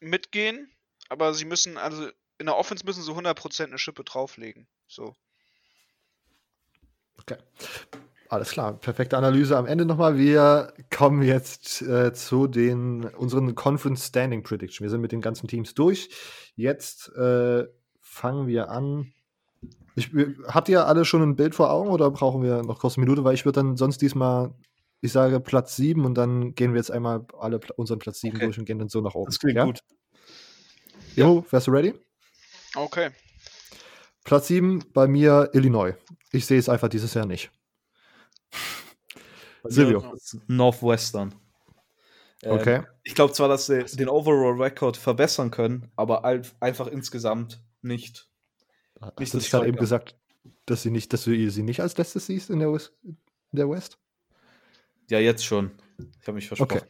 mitgehen, 0.01 0.71
aber 1.09 1.33
sie 1.33 1.45
müssen, 1.45 1.77
also 1.77 2.09
in 2.37 2.47
der 2.47 2.57
Offense 2.57 2.85
müssen 2.85 3.03
sie 3.03 3.11
100% 3.11 3.65
eine 3.65 3.77
Schippe 3.77 4.03
drauflegen. 4.03 4.67
So. 4.87 5.15
Okay. 7.19 7.37
Alles 8.29 8.51
klar, 8.51 8.73
perfekte 8.73 9.17
Analyse 9.17 9.57
am 9.57 9.65
Ende 9.65 9.85
nochmal. 9.85 10.17
Wir 10.17 10.73
kommen 10.89 11.21
jetzt 11.21 11.81
äh, 11.81 12.13
zu 12.13 12.47
den 12.47 13.03
unseren 13.03 13.55
Conference 13.55 14.07
Standing 14.07 14.41
Prediction. 14.41 14.85
Wir 14.85 14.89
sind 14.89 15.01
mit 15.01 15.11
den 15.11 15.19
ganzen 15.19 15.49
Teams 15.49 15.73
durch. 15.73 16.09
Jetzt 16.55 17.09
äh, 17.17 17.67
fangen 17.99 18.47
wir 18.47 18.69
an. 18.69 19.11
Ich, 19.95 20.11
habt 20.47 20.69
ihr 20.69 20.87
alle 20.87 21.03
schon 21.03 21.21
ein 21.21 21.35
Bild 21.35 21.55
vor 21.55 21.71
Augen 21.71 21.89
oder 21.89 22.09
brauchen 22.09 22.41
wir 22.41 22.63
noch 22.63 22.79
kurz 22.79 22.97
eine 22.97 23.05
Minute? 23.05 23.25
Weil 23.25 23.33
ich 23.33 23.43
würde 23.43 23.59
dann 23.59 23.75
sonst 23.75 24.01
diesmal 24.01 24.53
ich 25.01 25.11
sage 25.11 25.39
Platz 25.39 25.75
7 25.75 26.05
und 26.05 26.15
dann 26.15 26.53
gehen 26.53 26.73
wir 26.73 26.79
jetzt 26.79 26.91
einmal 26.91 27.25
alle 27.37 27.59
unseren 27.75 27.99
Platz 27.99 28.19
7 28.21 28.35
okay. 28.35 28.45
durch 28.45 28.59
und 28.59 28.65
gehen 28.65 28.79
dann 28.79 28.89
so 28.89 29.01
nach 29.01 29.15
oben. 29.15 29.25
Das 29.25 29.39
klingt 29.39 29.57
ja? 29.57 29.65
gut. 29.65 29.79
Jo, 31.15 31.43
wärst 31.49 31.67
du 31.67 31.71
ready? 31.71 31.93
Okay. 32.75 33.09
Platz 34.23 34.47
7 34.47 34.83
bei 34.93 35.07
mir 35.07 35.49
Illinois. 35.53 35.95
Ich 36.31 36.45
sehe 36.45 36.59
es 36.59 36.69
einfach 36.69 36.87
dieses 36.87 37.13
Jahr 37.15 37.25
nicht. 37.25 37.51
Silvio. 39.63 40.15
Northwestern. 40.47 41.33
Ähm, 42.43 42.51
okay. 42.51 42.83
Ich 43.03 43.15
glaube 43.15 43.33
zwar, 43.33 43.47
dass 43.47 43.65
sie 43.65 43.83
den 43.97 44.09
Overall 44.09 44.61
Record 44.61 44.97
verbessern 44.97 45.51
können, 45.51 45.91
aber 45.95 46.23
einfach 46.59 46.87
insgesamt 46.87 47.63
nicht. 47.81 48.29
nicht 49.19 49.33
Hast 49.33 49.33
du 49.33 49.39
gerade 49.49 49.67
eben 49.67 49.77
gesagt, 49.77 50.15
dass, 50.65 50.83
sie 50.83 50.91
nicht, 50.91 51.11
dass 51.11 51.23
du 51.23 51.49
sie 51.49 51.63
nicht 51.63 51.81
als 51.81 51.97
letztes 51.97 52.27
siehst 52.27 52.49
in 52.49 52.59
der 52.59 52.71
West? 52.71 52.93
In 53.03 53.17
der 53.51 53.69
West? 53.69 54.00
Ja, 55.11 55.19
jetzt 55.19 55.45
schon. 55.45 55.71
Ich 56.21 56.27
habe 56.27 56.35
mich 56.35 56.47
versprochen. 56.47 56.81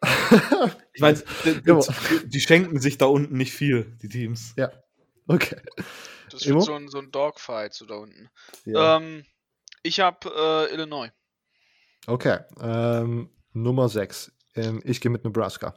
Okay. 0.00 0.70
ich 0.92 1.00
meine, 1.00 1.22
die, 1.44 2.28
die, 2.28 2.40
schenken 2.40 2.80
sich 2.80 2.98
da 2.98 3.06
unten 3.06 3.36
nicht 3.36 3.52
viel, 3.52 3.98
die 4.00 4.08
Teams. 4.08 4.54
Ja. 4.56 4.70
Okay. 5.26 5.60
Das 6.30 6.46
wird 6.46 6.62
so 6.62 6.74
ein, 6.74 6.86
so 6.88 6.98
ein 6.98 7.10
Dogfight 7.10 7.74
so 7.74 7.84
da 7.84 7.96
unten. 7.96 8.30
Ja. 8.64 8.98
Ähm, 8.98 9.24
ich 9.82 9.98
habe 9.98 10.68
äh, 10.70 10.72
Illinois. 10.72 11.08
Okay. 12.06 12.38
Ähm, 12.60 13.28
Nummer 13.52 13.88
6. 13.88 14.32
Ähm, 14.54 14.80
ich 14.84 15.00
gehe 15.00 15.10
mit 15.10 15.24
Nebraska. 15.24 15.74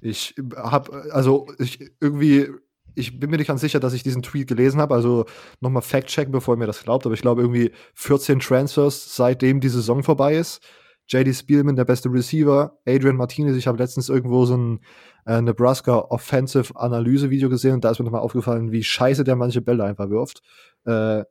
Ich 0.00 0.36
habe, 0.54 1.12
also 1.12 1.52
ich 1.58 1.80
irgendwie 2.00 2.50
ich 2.94 3.18
bin 3.18 3.30
mir 3.30 3.36
nicht 3.36 3.48
ganz 3.48 3.60
sicher, 3.60 3.80
dass 3.80 3.92
ich 3.92 4.02
diesen 4.02 4.22
Tweet 4.22 4.48
gelesen 4.48 4.80
habe. 4.80 4.94
Also 4.94 5.26
nochmal 5.60 5.82
Fact-checken, 5.82 6.32
bevor 6.32 6.54
ihr 6.54 6.58
mir 6.58 6.66
das 6.66 6.82
glaubt. 6.82 7.06
Aber 7.06 7.14
ich 7.14 7.22
glaube, 7.22 7.42
irgendwie 7.42 7.72
14 7.94 8.40
Transfers, 8.40 9.16
seitdem 9.16 9.60
die 9.60 9.68
Saison 9.68 10.02
vorbei 10.02 10.36
ist. 10.36 10.60
JD 11.08 11.34
Spielman, 11.34 11.76
der 11.76 11.84
beste 11.84 12.10
Receiver. 12.10 12.78
Adrian 12.86 13.16
Martinez, 13.16 13.56
ich 13.56 13.66
habe 13.66 13.78
letztens 13.78 14.08
irgendwo 14.08 14.46
so 14.46 14.56
ein 14.56 14.80
äh, 15.26 15.40
Nebraska 15.40 15.98
Offensive 15.98 16.74
Analyse-Video 16.76 17.48
gesehen 17.48 17.74
und 17.74 17.84
da 17.84 17.90
ist 17.90 17.98
mir 17.98 18.04
nochmal 18.04 18.22
aufgefallen, 18.22 18.72
wie 18.72 18.82
scheiße 18.82 19.24
der 19.24 19.36
manche 19.36 19.60
Bälle 19.60 19.84
einfach 19.84 20.08
wirft. 20.08 20.42
Äh, 20.86 21.24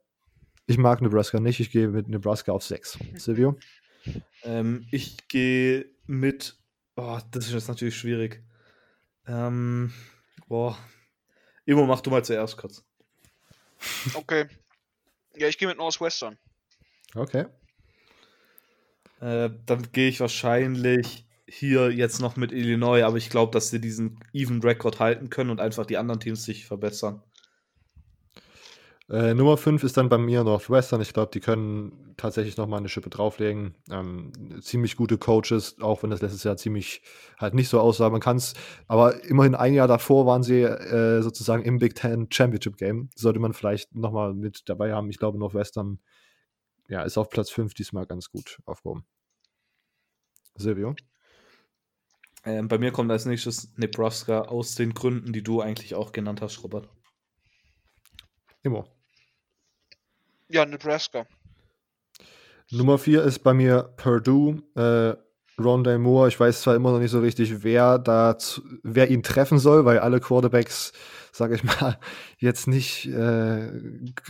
ich 0.66 0.78
mag 0.78 1.02
Nebraska 1.02 1.40
nicht. 1.40 1.60
Ich 1.60 1.70
gehe 1.70 1.88
mit 1.88 2.08
Nebraska 2.08 2.52
auf 2.52 2.62
6. 2.62 2.98
Silvio? 3.16 3.56
Ähm, 4.44 4.86
ich 4.90 5.28
gehe 5.28 5.86
mit. 6.06 6.56
Oh, 6.96 7.18
das 7.32 7.46
ist 7.46 7.52
jetzt 7.52 7.68
natürlich 7.68 7.96
schwierig. 7.96 8.42
Ähm, 9.26 9.92
boah. 10.48 10.76
Immo, 11.66 11.86
mach 11.86 12.00
du 12.00 12.10
mal 12.10 12.24
zuerst 12.24 12.56
kurz. 12.56 12.84
Okay. 14.14 14.46
Ja, 15.36 15.48
ich 15.48 15.58
gehe 15.58 15.68
mit 15.68 15.78
Northwestern. 15.78 16.38
Okay. 17.14 17.46
Äh, 19.20 19.50
dann 19.66 19.92
gehe 19.92 20.08
ich 20.08 20.20
wahrscheinlich 20.20 21.26
hier 21.46 21.90
jetzt 21.90 22.20
noch 22.20 22.36
mit 22.36 22.52
Illinois, 22.52 23.02
aber 23.02 23.16
ich 23.16 23.30
glaube, 23.30 23.52
dass 23.52 23.70
sie 23.70 23.80
diesen 23.80 24.20
Even 24.32 24.62
Record 24.62 24.98
halten 24.98 25.30
können 25.30 25.50
und 25.50 25.60
einfach 25.60 25.86
die 25.86 25.98
anderen 25.98 26.20
Teams 26.20 26.44
sich 26.44 26.66
verbessern. 26.66 27.22
Äh, 29.10 29.34
Nummer 29.34 29.58
5 29.58 29.84
ist 29.84 29.98
dann 29.98 30.08
bei 30.08 30.16
mir 30.16 30.44
Northwestern. 30.44 31.00
Ich 31.02 31.12
glaube, 31.12 31.30
die 31.32 31.40
können 31.40 32.14
tatsächlich 32.16 32.56
nochmal 32.56 32.78
eine 32.78 32.88
Schippe 32.88 33.10
drauflegen. 33.10 33.74
Ähm, 33.90 34.32
ziemlich 34.62 34.96
gute 34.96 35.18
Coaches, 35.18 35.76
auch 35.80 36.02
wenn 36.02 36.10
das 36.10 36.22
letztes 36.22 36.42
Jahr 36.44 36.56
ziemlich 36.56 37.02
halt 37.38 37.52
nicht 37.52 37.68
so 37.68 37.80
aussah. 37.80 38.08
Man 38.08 38.22
kann 38.22 38.38
es, 38.38 38.54
aber 38.88 39.22
immerhin 39.24 39.54
ein 39.54 39.74
Jahr 39.74 39.88
davor 39.88 40.24
waren 40.24 40.42
sie 40.42 40.62
äh, 40.62 41.20
sozusagen 41.20 41.64
im 41.64 41.78
Big 41.78 41.94
Ten 41.96 42.28
Championship 42.30 42.78
Game. 42.78 43.10
Sollte 43.14 43.40
man 43.40 43.52
vielleicht 43.52 43.94
nochmal 43.94 44.32
mit 44.32 44.68
dabei 44.70 44.94
haben. 44.94 45.10
Ich 45.10 45.18
glaube, 45.18 45.38
Northwestern 45.38 45.98
ja, 46.88 47.02
ist 47.02 47.18
auf 47.18 47.28
Platz 47.28 47.50
5 47.50 47.74
diesmal 47.74 48.06
ganz 48.06 48.30
gut 48.30 48.58
aufgehoben. 48.64 49.04
Silvio? 50.56 50.94
Ähm, 52.46 52.68
bei 52.68 52.78
mir 52.78 52.90
kommt 52.90 53.10
als 53.10 53.26
nächstes 53.26 53.76
Nebraska 53.76 54.42
aus 54.42 54.74
den 54.76 54.94
Gründen, 54.94 55.32
die 55.32 55.42
du 55.42 55.60
eigentlich 55.60 55.94
auch 55.94 56.12
genannt 56.12 56.40
hast, 56.40 56.62
Robert. 56.62 56.88
Immo. 58.64 58.84
Ja, 60.48 60.64
Nebraska. 60.64 61.26
Nummer 62.70 62.98
4 62.98 63.22
ist 63.22 63.40
bei 63.40 63.54
mir 63.54 63.94
Purdue. 63.96 64.62
Äh, 64.74 65.16
Rondé 65.60 65.98
Moore, 65.98 66.28
ich 66.28 66.40
weiß 66.40 66.62
zwar 66.62 66.74
immer 66.74 66.90
noch 66.90 66.98
nicht 66.98 67.12
so 67.12 67.20
richtig, 67.20 67.62
wer 67.62 67.98
da 67.98 68.36
zu, 68.38 68.62
wer 68.82 69.10
ihn 69.10 69.22
treffen 69.22 69.58
soll, 69.58 69.84
weil 69.84 70.00
alle 70.00 70.18
Quarterbacks, 70.18 70.92
sage 71.30 71.54
ich 71.54 71.62
mal, 71.62 71.98
jetzt 72.38 72.66
nicht 72.66 73.06
äh, 73.06 73.70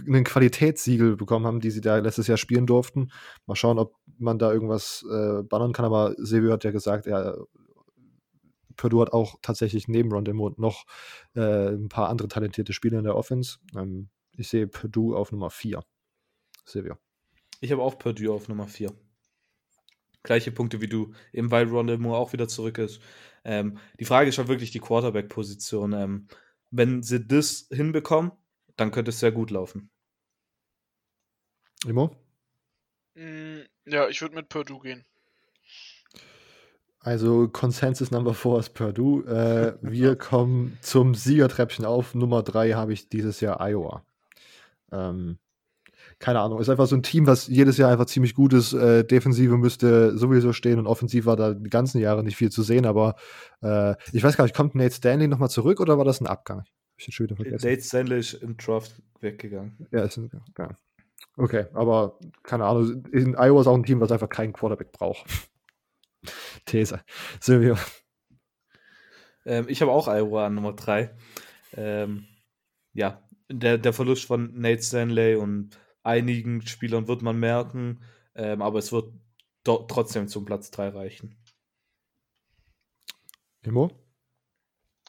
einen 0.06 0.24
Qualitätssiegel 0.24 1.16
bekommen 1.16 1.46
haben, 1.46 1.60
die 1.60 1.70
sie 1.70 1.80
da 1.80 1.96
letztes 1.96 2.26
Jahr 2.26 2.36
spielen 2.36 2.66
durften. 2.66 3.10
Mal 3.46 3.54
schauen, 3.54 3.78
ob 3.78 3.94
man 4.18 4.38
da 4.38 4.52
irgendwas 4.52 5.06
äh, 5.10 5.42
bannern 5.42 5.72
kann, 5.72 5.86
aber 5.86 6.14
Silvio 6.18 6.52
hat 6.52 6.64
ja 6.64 6.72
gesagt, 6.72 7.06
er 7.06 7.38
Purdue 8.76 9.02
hat 9.02 9.12
auch 9.12 9.36
tatsächlich 9.40 9.88
neben 9.88 10.12
Rondé 10.12 10.34
Moore 10.34 10.54
noch 10.56 10.84
äh, 11.34 11.68
ein 11.68 11.88
paar 11.88 12.08
andere 12.08 12.28
talentierte 12.28 12.72
Spieler 12.72 12.98
in 12.98 13.04
der 13.04 13.16
Offense. 13.16 13.58
Ähm, 13.76 14.08
ich 14.36 14.48
sehe 14.48 14.66
Purdue 14.66 15.16
auf 15.16 15.32
Nummer 15.32 15.50
4. 15.50 15.82
Silvio. 16.64 16.96
Ich 17.60 17.72
habe 17.72 17.82
auch 17.82 17.98
Purdue 17.98 18.32
auf 18.32 18.48
Nummer 18.48 18.66
4. 18.66 18.92
Gleiche 20.22 20.52
Punkte 20.52 20.80
wie 20.80 20.88
du, 20.88 21.12
eben 21.32 21.50
weil 21.50 21.68
Rondell 21.68 21.98
Moore 21.98 22.18
auch 22.18 22.32
wieder 22.32 22.48
zurück 22.48 22.78
ist. 22.78 23.00
Ähm, 23.44 23.78
die 24.00 24.06
Frage 24.06 24.30
ist 24.30 24.38
halt 24.38 24.48
wirklich 24.48 24.70
die 24.70 24.80
Quarterback-Position. 24.80 25.92
Ähm, 25.92 26.28
wenn 26.70 27.02
sie 27.02 27.24
das 27.24 27.68
hinbekommen, 27.70 28.32
dann 28.76 28.90
könnte 28.90 29.10
es 29.10 29.20
sehr 29.20 29.32
gut 29.32 29.50
laufen. 29.50 29.90
Imo? 31.86 32.16
Mm, 33.14 33.60
ja, 33.84 34.08
ich 34.08 34.20
würde 34.22 34.34
mit 34.34 34.48
Purdue 34.48 34.80
gehen. 34.80 35.04
Also 37.00 37.48
Consensus 37.48 38.10
Number 38.10 38.32
4 38.32 38.58
ist 38.60 38.70
Purdue. 38.70 39.26
Äh, 39.26 39.76
wir 39.82 40.16
kommen 40.16 40.78
zum 40.80 41.14
Siegertreppchen 41.14 41.84
auf. 41.84 42.14
Nummer 42.14 42.42
3 42.42 42.72
habe 42.72 42.94
ich 42.94 43.10
dieses 43.10 43.40
Jahr 43.40 43.60
Iowa. 43.60 44.04
Ähm, 44.94 45.38
keine 46.18 46.40
Ahnung, 46.40 46.60
ist 46.60 46.68
einfach 46.68 46.86
so 46.86 46.96
ein 46.96 47.02
Team, 47.02 47.26
was 47.26 47.48
jedes 47.48 47.76
Jahr 47.76 47.90
einfach 47.90 48.06
ziemlich 48.06 48.34
gut 48.34 48.52
ist. 48.52 48.72
Äh, 48.72 49.04
Defensive 49.04 49.56
müsste 49.56 50.16
sowieso 50.16 50.52
stehen 50.52 50.78
und 50.78 50.86
offensiv 50.86 51.26
war 51.26 51.36
da 51.36 51.54
die 51.54 51.70
ganzen 51.70 52.00
Jahre 52.00 52.22
nicht 52.22 52.36
viel 52.36 52.50
zu 52.50 52.62
sehen, 52.62 52.86
aber 52.86 53.16
äh, 53.62 53.94
ich 54.12 54.22
weiß 54.22 54.36
gar 54.36 54.44
nicht, 54.44 54.54
kommt 54.54 54.74
Nate 54.74 54.94
Stanley 54.94 55.28
nochmal 55.28 55.50
zurück 55.50 55.80
oder 55.80 55.98
war 55.98 56.04
das 56.04 56.20
ein 56.20 56.26
Abgang? 56.26 56.64
Ich 56.96 57.12
schon 57.12 57.24
wieder 57.24 57.36
vergessen. 57.36 57.68
Nate 57.68 57.82
Stanley 57.82 58.18
ist 58.20 58.34
im 58.34 58.56
Draft 58.56 59.02
weggegangen. 59.20 59.86
Ja, 59.90 60.04
ist 60.04 60.16
ein, 60.16 60.30
ja. 60.56 60.68
Okay, 61.36 61.66
aber 61.74 62.18
keine 62.42 62.64
Ahnung, 62.64 63.04
in 63.12 63.34
Iowa 63.34 63.60
ist 63.60 63.66
auch 63.66 63.74
ein 63.74 63.82
Team, 63.82 64.00
was 64.00 64.12
einfach 64.12 64.28
keinen 64.28 64.52
Quarterback 64.52 64.92
braucht. 64.92 65.26
These. 66.66 67.00
Silvio. 67.40 67.76
Ähm, 69.44 69.66
ich 69.68 69.82
habe 69.82 69.90
auch 69.90 70.08
Iowa 70.08 70.46
an 70.46 70.54
Nummer 70.54 70.72
3. 70.72 71.14
Ähm, 71.76 72.26
ja, 72.92 73.23
der, 73.48 73.78
der 73.78 73.92
Verlust 73.92 74.26
von 74.26 74.58
Nate 74.58 74.82
Stanley 74.82 75.36
und 75.36 75.78
einigen 76.02 76.66
Spielern 76.66 77.08
wird 77.08 77.22
man 77.22 77.38
merken, 77.38 78.02
ähm, 78.34 78.62
aber 78.62 78.78
es 78.78 78.92
wird 78.92 79.12
trotzdem 79.64 80.28
zum 80.28 80.44
Platz 80.44 80.70
3 80.70 80.88
reichen. 80.88 81.36
Imo? 83.62 83.90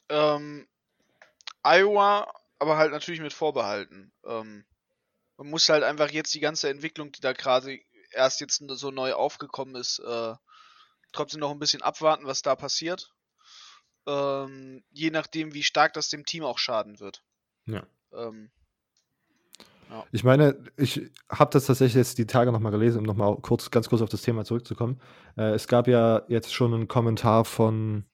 Ähm, 0.09 0.67
Iowa, 1.63 2.31
aber 2.59 2.77
halt 2.77 2.91
natürlich 2.91 3.19
mit 3.19 3.33
Vorbehalten. 3.33 4.13
Ähm, 4.25 4.65
man 5.37 5.49
muss 5.49 5.67
halt 5.67 5.83
einfach 5.83 6.11
jetzt 6.11 6.33
die 6.33 6.39
ganze 6.39 6.69
Entwicklung, 6.69 7.11
die 7.11 7.21
da 7.21 7.33
gerade 7.33 7.79
erst 8.11 8.39
jetzt 8.39 8.63
so 8.65 8.91
neu 8.91 9.13
aufgekommen 9.13 9.75
ist, 9.75 9.99
äh, 9.99 10.33
trotzdem 11.11 11.41
noch 11.41 11.51
ein 11.51 11.59
bisschen 11.59 11.81
abwarten, 11.81 12.25
was 12.25 12.41
da 12.41 12.55
passiert. 12.55 13.13
Ähm, 14.07 14.83
je 14.91 15.09
nachdem, 15.09 15.53
wie 15.53 15.63
stark 15.63 15.93
das 15.93 16.09
dem 16.09 16.25
Team 16.25 16.43
auch 16.43 16.59
schaden 16.59 16.99
wird. 16.99 17.23
Ja. 17.65 17.85
Ähm, 18.17 18.49
ja. 19.89 20.03
Ich 20.11 20.23
meine, 20.23 20.57
ich 20.77 21.11
habe 21.29 21.51
das 21.51 21.65
tatsächlich 21.65 21.95
jetzt 21.95 22.17
die 22.17 22.25
Tage 22.25 22.51
nochmal 22.51 22.71
gelesen, 22.71 22.99
um 22.99 23.05
nochmal 23.05 23.37
kurz, 23.41 23.69
ganz 23.71 23.89
kurz 23.89 24.01
auf 24.01 24.09
das 24.09 24.21
Thema 24.21 24.45
zurückzukommen. 24.45 24.99
Äh, 25.37 25.53
es 25.53 25.67
gab 25.67 25.87
ja 25.87 26.23
jetzt 26.27 26.53
schon 26.53 26.73
einen 26.73 26.87
Kommentar 26.87 27.45
von 27.45 28.05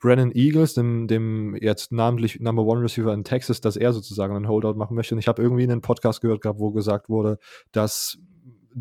Brennan 0.00 0.32
Eagles, 0.32 0.74
dem, 0.74 1.06
dem 1.06 1.54
jetzt 1.54 1.92
namentlich 1.92 2.40
Number 2.40 2.64
One 2.64 2.82
Receiver 2.82 3.12
in 3.14 3.22
Texas, 3.22 3.60
dass 3.60 3.76
er 3.76 3.92
sozusagen 3.92 4.34
einen 4.34 4.48
Holdout 4.48 4.74
machen 4.74 4.96
möchte. 4.96 5.14
Und 5.14 5.20
ich 5.20 5.28
habe 5.28 5.40
irgendwie 5.40 5.62
einen 5.62 5.80
Podcast 5.80 6.20
gehört 6.20 6.40
gehabt, 6.40 6.58
wo 6.58 6.72
gesagt 6.72 7.08
wurde, 7.08 7.38
dass 7.70 8.18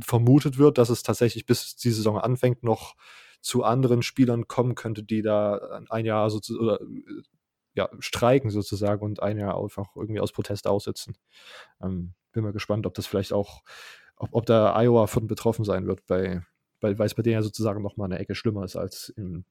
vermutet 0.04 0.58
wird, 0.58 0.78
dass 0.78 0.90
es 0.90 1.04
tatsächlich 1.04 1.46
bis 1.46 1.76
die 1.76 1.92
Saison 1.92 2.18
anfängt 2.18 2.64
noch 2.64 2.96
zu 3.42 3.64
anderen 3.64 4.02
Spielern 4.02 4.48
kommen 4.48 4.76
könnte, 4.76 5.04
die 5.04 5.22
da 5.22 5.82
ein 5.90 6.06
Jahr 6.06 6.30
so 6.30 6.40
oder 6.56 6.80
ja, 7.74 7.90
streiken 8.00 8.50
sozusagen 8.50 9.04
und 9.04 9.22
ein 9.22 9.38
Jahr 9.38 9.62
einfach 9.62 9.96
irgendwie 9.96 10.20
aus 10.20 10.32
Protest 10.32 10.68
aussitzen. 10.68 11.18
Ähm, 11.82 12.14
bin 12.32 12.44
mal 12.44 12.54
gespannt, 12.54 12.86
ob 12.86 12.94
das 12.94 13.08
vielleicht 13.08 13.34
auch, 13.34 13.64
ob, 14.16 14.30
ob 14.34 14.46
da 14.46 14.80
Iowa 14.80 15.08
von 15.08 15.28
betroffen 15.28 15.66
sein 15.66 15.88
wird, 15.88 16.06
bei, 16.08 16.42
weil, 16.80 16.98
weil 17.00 17.06
es 17.06 17.16
bei 17.16 17.24
denen 17.24 17.36
ja 17.36 17.42
sozusagen 17.42 17.82
noch 17.82 17.98
mal 17.98 18.06
eine 18.06 18.20
Ecke 18.20 18.36
schlimmer 18.36 18.64
ist 18.64 18.76
als 18.76 19.10
im 19.10 19.46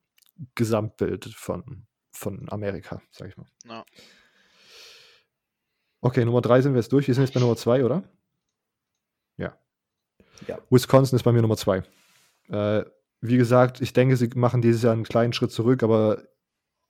Gesamtbild 0.54 1.26
von, 1.26 1.86
von 2.12 2.50
Amerika, 2.50 3.02
sag 3.10 3.28
ich 3.28 3.36
mal. 3.36 3.46
Ja. 3.66 3.84
Okay, 6.02 6.24
Nummer 6.24 6.40
drei 6.40 6.62
sind 6.62 6.72
wir 6.72 6.80
jetzt 6.80 6.92
durch. 6.92 7.06
Wir 7.06 7.14
sind 7.14 7.24
jetzt 7.24 7.34
bei 7.34 7.40
Nummer 7.40 7.56
zwei, 7.56 7.84
oder? 7.84 8.02
Ja. 9.36 9.58
ja. 10.46 10.58
Wisconsin 10.70 11.16
ist 11.16 11.22
bei 11.22 11.32
mir 11.32 11.42
Nummer 11.42 11.58
zwei. 11.58 11.82
Äh, 12.48 12.84
wie 13.20 13.36
gesagt, 13.36 13.82
ich 13.82 13.92
denke, 13.92 14.16
sie 14.16 14.30
machen 14.34 14.62
dieses 14.62 14.82
Jahr 14.82 14.94
einen 14.94 15.04
kleinen 15.04 15.34
Schritt 15.34 15.52
zurück, 15.52 15.82
aber 15.82 16.22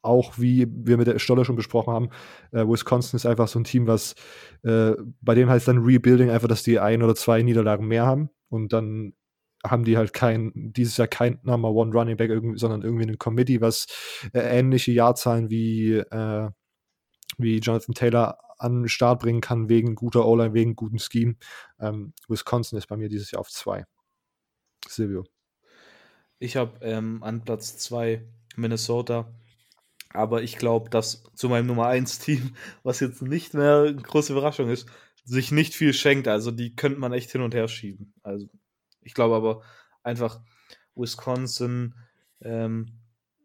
auch 0.03 0.39
wie 0.39 0.67
wir 0.71 0.97
mit 0.97 1.07
der 1.07 1.19
Stolle 1.19 1.45
schon 1.45 1.57
besprochen 1.57 1.93
haben, 1.93 2.11
äh, 2.53 2.67
Wisconsin 2.67 3.17
ist 3.17 3.27
einfach 3.27 3.49
so 3.49 3.59
ein 3.59 3.65
Team, 3.65 3.87
was 3.87 4.15
äh, 4.63 4.93
bei 5.21 5.35
denen 5.35 5.51
heißt 5.51 5.69
dann 5.69 5.85
Rebuilding 5.85 6.31
einfach, 6.31 6.49
dass 6.49 6.63
die 6.63 6.79
ein 6.79 7.03
oder 7.03 7.15
zwei 7.15 7.43
Niederlagen 7.43 7.87
mehr 7.87 8.07
haben 8.07 8.31
und 8.49 8.73
dann 8.73 9.15
haben 9.65 9.85
die 9.85 9.97
halt 9.97 10.13
kein, 10.13 10.53
dieses 10.55 10.97
Jahr 10.97 11.09
kein 11.09 11.39
Number 11.43 11.71
One 11.71 11.93
Running 11.93 12.17
Back, 12.17 12.31
irgendwie, 12.31 12.59
sondern 12.59 12.83
irgendwie 12.83 13.07
ein 13.07 13.19
Committee, 13.19 13.61
was 13.61 13.87
äh, 14.33 14.41
ähnliche 14.41 14.93
Jahrzahlen 14.93 15.51
wie, 15.51 15.97
äh, 15.97 16.51
wie 17.37 17.59
Jonathan 17.59 17.95
Taylor 17.95 18.39
an 18.59 18.83
den 18.83 18.89
Start 18.89 19.21
bringen 19.21 19.41
kann, 19.41 19.69
wegen 19.69 19.95
guter 19.95 20.27
O-Line, 20.27 20.55
wegen 20.55 20.77
guten 20.77 20.99
Scheme. 20.99 21.37
Ähm, 21.79 22.13
Wisconsin 22.29 22.79
ist 22.79 22.87
bei 22.87 22.97
mir 22.97 23.09
dieses 23.09 23.31
Jahr 23.31 23.41
auf 23.41 23.51
zwei. 23.51 23.85
Silvio. 24.87 25.25
Ich 26.39 26.57
habe 26.57 26.79
ähm, 26.83 27.23
an 27.23 27.43
Platz 27.43 27.77
zwei 27.77 28.25
Minnesota 28.57 29.33
aber 30.12 30.43
ich 30.43 30.57
glaube, 30.57 30.91
dass 30.91 31.24
zu 31.35 31.49
meinem 31.49 31.66
Nummer 31.66 31.87
1 31.87 32.19
Team, 32.19 32.55
was 32.82 33.01
jetzt 33.01 33.23
nicht 33.23 33.55
mehr 33.55 33.85
eine 33.89 33.97
große 33.97 34.32
Überraschung 34.32 34.69
ist, 34.69 34.89
sich 35.24 35.53
nicht 35.53 35.74
viel 35.74 35.93
schenkt. 35.93 36.28
Also 36.28 36.51
die 36.51 36.74
könnte 36.74 36.99
man 36.99 37.12
echt 37.12 37.31
hin 37.31 37.43
und 37.43 37.55
her 37.55 37.69
schieben. 37.69 38.15
Also 38.23 38.49
ich 39.01 39.15
glaube 39.15 39.37
aber 39.37 39.62
einfach 40.03 40.41
Wisconsin, 40.95 41.95
ähm, 42.41 43.01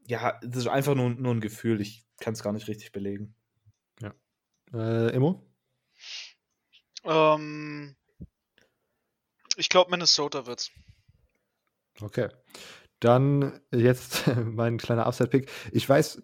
ja, 0.07 0.39
das 0.41 0.57
ist 0.57 0.67
einfach 0.67 0.95
nur, 0.95 1.09
nur 1.09 1.33
ein 1.33 1.41
Gefühl. 1.41 1.81
Ich 1.81 2.05
kann 2.19 2.33
es 2.33 2.43
gar 2.43 2.53
nicht 2.53 2.67
richtig 2.67 2.91
belegen. 2.91 3.35
Ja. 4.01 4.13
Äh, 4.73 5.13
Emo? 5.13 5.43
Ähm, 7.03 7.95
ich 9.55 9.69
glaube, 9.69 9.91
Minnesota 9.91 10.45
wird's. 10.45 10.71
Okay. 12.01 12.29
Dann 12.99 13.61
jetzt 13.71 14.27
mein 14.35 14.77
kleiner 14.77 15.05
Upside-Pick. 15.05 15.49
Ich 15.71 15.87
weiß, 15.87 16.23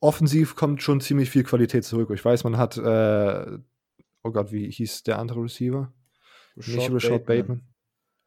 offensiv 0.00 0.56
kommt 0.56 0.82
schon 0.82 1.00
ziemlich 1.00 1.30
viel 1.30 1.44
Qualität 1.44 1.84
zurück. 1.84 2.10
Ich 2.12 2.24
weiß, 2.24 2.44
man 2.44 2.56
hat, 2.56 2.76
äh, 2.76 3.58
oh 4.22 4.30
Gott, 4.30 4.52
wie 4.52 4.70
hieß 4.70 5.02
der 5.04 5.18
andere 5.18 5.42
Receiver? 5.42 5.92
Rashad 6.56 6.74
Nicht 6.74 6.92
Rashad 6.92 7.26
Bateman. 7.26 7.46
Bateman. 7.58 7.62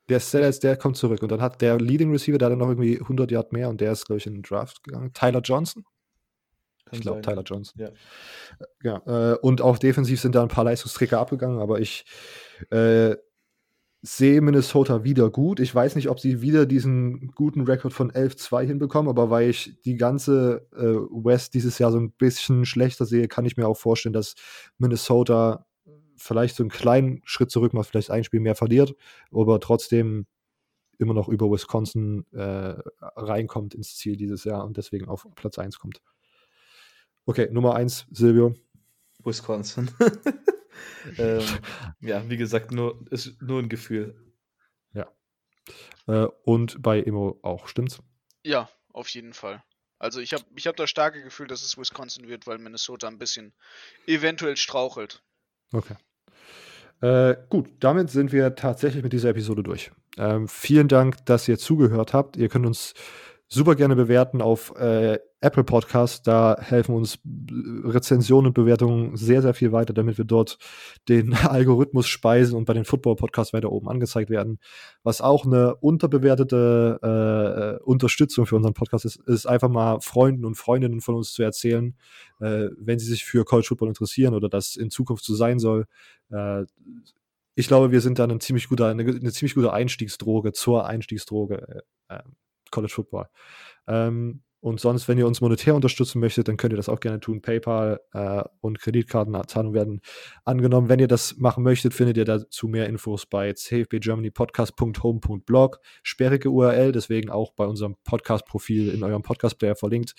Der 0.09 0.19
Sellers, 0.19 0.59
der 0.59 0.75
kommt 0.75 0.97
zurück. 0.97 1.21
Und 1.21 1.31
dann 1.31 1.41
hat 1.41 1.61
der 1.61 1.77
Leading 1.79 2.11
Receiver, 2.11 2.37
der 2.37 2.49
hat 2.49 2.57
noch 2.57 2.69
irgendwie 2.69 2.99
100 2.99 3.29
Yard 3.31 3.53
mehr 3.53 3.69
und 3.69 3.79
der 3.79 3.91
ist, 3.91 4.05
glaube 4.05 4.17
ich, 4.17 4.25
in 4.25 4.33
den 4.33 4.43
Draft 4.43 4.83
gegangen. 4.83 5.13
Tyler 5.13 5.41
Johnson? 5.41 5.85
Kann 6.85 6.97
ich 6.97 7.01
glaube, 7.01 7.21
Tyler 7.21 7.43
Johnson. 7.43 7.79
Ja. 7.79 7.91
ja 9.05 9.33
äh, 9.33 9.37
und 9.37 9.61
auch 9.61 9.77
defensiv 9.77 10.19
sind 10.19 10.33
da 10.33 10.41
ein 10.41 10.47
paar 10.47 10.63
Leistungsträger 10.63 11.19
abgegangen, 11.19 11.59
aber 11.59 11.79
ich 11.79 12.05
äh, 12.71 13.15
sehe 14.01 14.41
Minnesota 14.41 15.03
wieder 15.03 15.30
gut. 15.30 15.59
Ich 15.59 15.73
weiß 15.76 15.95
nicht, 15.95 16.09
ob 16.09 16.19
sie 16.19 16.41
wieder 16.41 16.65
diesen 16.65 17.31
guten 17.31 17.61
Rekord 17.61 17.93
von 17.93 18.11
11-2 18.11 18.65
hinbekommen, 18.65 19.09
aber 19.09 19.30
weil 19.30 19.49
ich 19.49 19.77
die 19.84 19.97
ganze 19.97 20.67
äh, 20.73 20.84
West 21.26 21.53
dieses 21.53 21.80
Jahr 21.80 21.91
so 21.91 21.99
ein 21.99 22.11
bisschen 22.11 22.65
schlechter 22.65 23.05
sehe, 23.05 23.27
kann 23.27 23.45
ich 23.45 23.57
mir 23.57 23.67
auch 23.67 23.77
vorstellen, 23.77 24.13
dass 24.13 24.35
Minnesota 24.77 25.65
vielleicht 26.15 26.55
so 26.55 26.63
einen 26.63 26.69
kleinen 26.69 27.21
Schritt 27.26 27.51
zurück 27.51 27.73
macht, 27.73 27.89
vielleicht 27.89 28.11
ein 28.11 28.23
Spiel 28.23 28.39
mehr 28.39 28.55
verliert, 28.55 28.95
aber 29.31 29.59
trotzdem 29.59 30.26
immer 30.97 31.13
noch 31.13 31.30
über 31.30 31.49
Wisconsin 31.49 32.26
äh, 32.31 32.76
reinkommt 32.99 33.73
ins 33.73 33.95
Ziel 33.95 34.17
dieses 34.17 34.43
Jahr 34.43 34.65
und 34.65 34.77
deswegen 34.77 35.07
auf 35.07 35.26
Platz 35.35 35.57
1 35.57 35.80
kommt. 35.80 36.01
Okay, 37.26 37.49
Nummer 37.51 37.76
1, 37.76 38.07
Silvio. 38.11 38.53
Wisconsin. 39.23 39.89
ähm, 41.18 41.43
ja, 42.01 42.30
wie 42.30 42.38
gesagt, 42.38 42.72
nur, 42.72 43.06
ist 43.11 43.41
nur 43.41 43.60
ein 43.61 43.69
Gefühl. 43.69 44.34
Ja. 44.93 45.07
Äh, 46.07 46.27
und 46.43 46.81
bei 46.81 47.01
Emo 47.01 47.39
auch, 47.41 47.68
stimmt's? 47.68 48.01
Ja, 48.43 48.69
auf 48.93 49.10
jeden 49.10 49.34
Fall. 49.34 49.64
Also 49.99 50.22
ich 50.22 50.34
habe 50.34 50.45
ich 50.56 50.65
hab 50.65 50.77
das 50.77 50.89
starke 50.89 51.22
Gefühl, 51.22 51.47
dass 51.47 51.61
es 51.61 51.77
Wisconsin 51.77 52.27
wird, 52.30 52.47
weil 52.47 52.57
Minnesota 52.57 53.07
ein 53.07 53.18
bisschen 53.18 53.53
eventuell 54.07 54.56
strauchelt. 54.56 55.22
Okay. 55.73 55.95
Äh, 57.01 57.35
gut, 57.49 57.69
damit 57.80 58.10
sind 58.10 58.31
wir 58.31 58.56
tatsächlich 58.56 59.03
mit 59.03 59.14
dieser 59.14 59.30
Episode 59.30 59.64
durch. 59.64 59.91
Ähm, 60.18 60.47
vielen 60.47 60.88
Dank, 60.88 61.26
dass 61.26 61.47
ihr 61.47 61.57
zugehört 61.57 62.14
habt. 62.14 62.38
Ihr 62.38 62.49
könnt 62.49 62.65
uns 62.65 62.93
super 63.51 63.76
gerne 63.76 63.95
bewerten 63.95 64.41
auf 64.41 64.76
äh, 64.77 65.17
Apple 65.41 65.63
Podcast. 65.63 66.27
Da 66.27 66.55
helfen 66.59 66.93
uns 66.93 67.17
Rezensionen 67.84 68.47
und 68.47 68.53
Bewertungen 68.53 69.17
sehr, 69.17 69.41
sehr 69.41 69.55
viel 69.55 69.71
weiter, 69.71 69.93
damit 69.93 70.19
wir 70.19 70.26
dort 70.26 70.59
den 71.07 71.34
Algorithmus 71.34 72.07
speisen 72.07 72.55
und 72.55 72.65
bei 72.65 72.73
den 72.73 72.85
Football 72.85 73.15
Podcasts 73.15 73.51
weiter 73.51 73.71
oben 73.71 73.89
angezeigt 73.89 74.30
werden. 74.30 74.59
Was 75.01 75.21
auch 75.21 75.45
eine 75.45 75.76
unterbewertete 75.76 77.80
äh, 77.81 77.84
Unterstützung 77.84 78.45
für 78.45 78.55
unseren 78.55 78.76
Podcast 78.76 79.05
ist, 79.05 79.19
ist 79.27 79.47
einfach 79.47 79.69
mal 79.69 79.99
Freunden 80.01 80.45
und 80.45 80.55
Freundinnen 80.55 81.01
von 81.01 81.15
uns 81.15 81.34
zu 81.34 81.41
erzählen, 81.41 81.95
äh, 82.39 82.67
wenn 82.77 82.99
sie 82.99 83.07
sich 83.07 83.26
für 83.26 83.45
College 83.45 83.67
Football 83.67 83.89
interessieren 83.89 84.35
oder 84.35 84.47
das 84.47 84.76
in 84.76 84.91
Zukunft 84.91 85.26
so 85.26 85.34
sein 85.34 85.57
soll. 85.57 85.85
Äh, 86.30 86.65
ich 87.55 87.67
glaube, 87.67 87.91
wir 87.91 88.01
sind 88.01 88.19
da 88.19 88.26
ein 88.26 88.39
ziemlich 88.39 88.69
guter, 88.69 88.88
eine, 88.88 89.03
eine 89.03 89.31
ziemlich 89.31 89.55
gute 89.55 89.73
Einstiegsdroge 89.73 90.53
zur 90.53 90.85
Einstiegsdroge 90.85 91.84
äh, 92.07 92.15
äh, 92.15 92.21
College 92.71 92.93
Football. 92.93 93.27
Ähm, 93.87 94.43
und 94.61 94.81
sonst, 94.81 95.07
wenn 95.07 95.17
ihr 95.17 95.25
uns 95.25 95.39
monetär 95.39 95.73
unterstützen 95.73 96.19
möchtet, 96.19 96.49
dann 96.49 96.57
könnt 96.57 96.73
ihr 96.73 96.77
das 96.77 96.89
auch 96.89 96.99
gerne 96.99 97.21
tun. 97.21 97.41
PayPal 97.41 98.01
äh, 98.11 98.43
und 98.59 98.77
Kreditkartenzahlungen 98.79 99.73
werden 99.73 100.01
angenommen. 100.43 100.89
Wenn 100.89 100.99
ihr 100.99 101.07
das 101.07 101.37
machen 101.37 101.63
möchtet, 101.63 101.93
findet 101.93 102.17
ihr 102.17 102.25
dazu 102.25 102.67
mehr 102.67 102.87
Infos 102.87 103.25
bei 103.25 103.53
cfbgermanypodcast.home.blog. 103.53 105.79
Sperrige 106.03 106.49
URL, 106.49 106.91
deswegen 106.91 107.29
auch 107.29 107.53
bei 107.53 107.65
unserem 107.65 107.95
Podcast-Profil 108.03 108.89
in 108.89 109.01
eurem 109.03 109.21
Podcast-Player 109.21 109.77
verlinkt. 109.77 110.13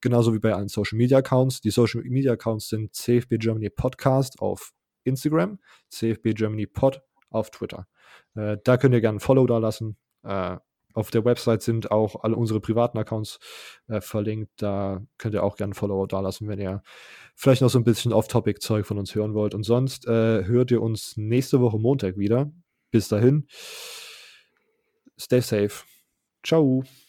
Genauso 0.00 0.34
wie 0.34 0.40
bei 0.40 0.52
allen 0.52 0.66
Social-Media-Accounts. 0.66 1.60
Die 1.60 1.70
Social-Media-Accounts 1.70 2.70
sind 2.70 2.96
CFB 2.96 3.36
Germany 3.38 3.70
Podcast 3.70 4.40
auf 4.40 4.72
Instagram, 5.04 5.60
CFB 5.90 6.34
Germany 6.34 6.66
Pod 6.66 7.00
auf 7.30 7.50
Twitter. 7.50 7.86
Äh, 8.34 8.56
da 8.64 8.76
könnt 8.76 8.94
ihr 8.94 9.00
gerne 9.00 9.18
ein 9.18 9.20
Follow 9.20 9.46
da 9.46 9.58
lassen. 9.58 9.96
Äh, 10.24 10.56
auf 10.94 11.10
der 11.10 11.24
Website 11.24 11.62
sind 11.62 11.90
auch 11.90 12.22
alle 12.22 12.36
unsere 12.36 12.60
privaten 12.60 12.96
Accounts 12.96 13.38
äh, 13.88 14.00
verlinkt. 14.00 14.50
Da 14.56 15.02
könnt 15.18 15.34
ihr 15.34 15.42
auch 15.42 15.56
gerne 15.56 15.74
Follower 15.74 16.06
da 16.06 16.20
lassen, 16.20 16.48
wenn 16.48 16.60
ihr 16.60 16.82
vielleicht 17.34 17.62
noch 17.62 17.70
so 17.70 17.78
ein 17.78 17.84
bisschen 17.84 18.12
Off-Topic-Zeug 18.12 18.86
von 18.86 18.98
uns 18.98 19.14
hören 19.14 19.34
wollt. 19.34 19.54
Und 19.54 19.64
sonst 19.64 20.06
äh, 20.06 20.44
hört 20.44 20.70
ihr 20.70 20.80
uns 20.80 21.16
nächste 21.16 21.60
Woche 21.60 21.78
Montag 21.78 22.16
wieder. 22.16 22.50
Bis 22.90 23.08
dahin. 23.08 23.46
Stay 25.18 25.40
safe. 25.40 25.84
Ciao. 26.44 26.84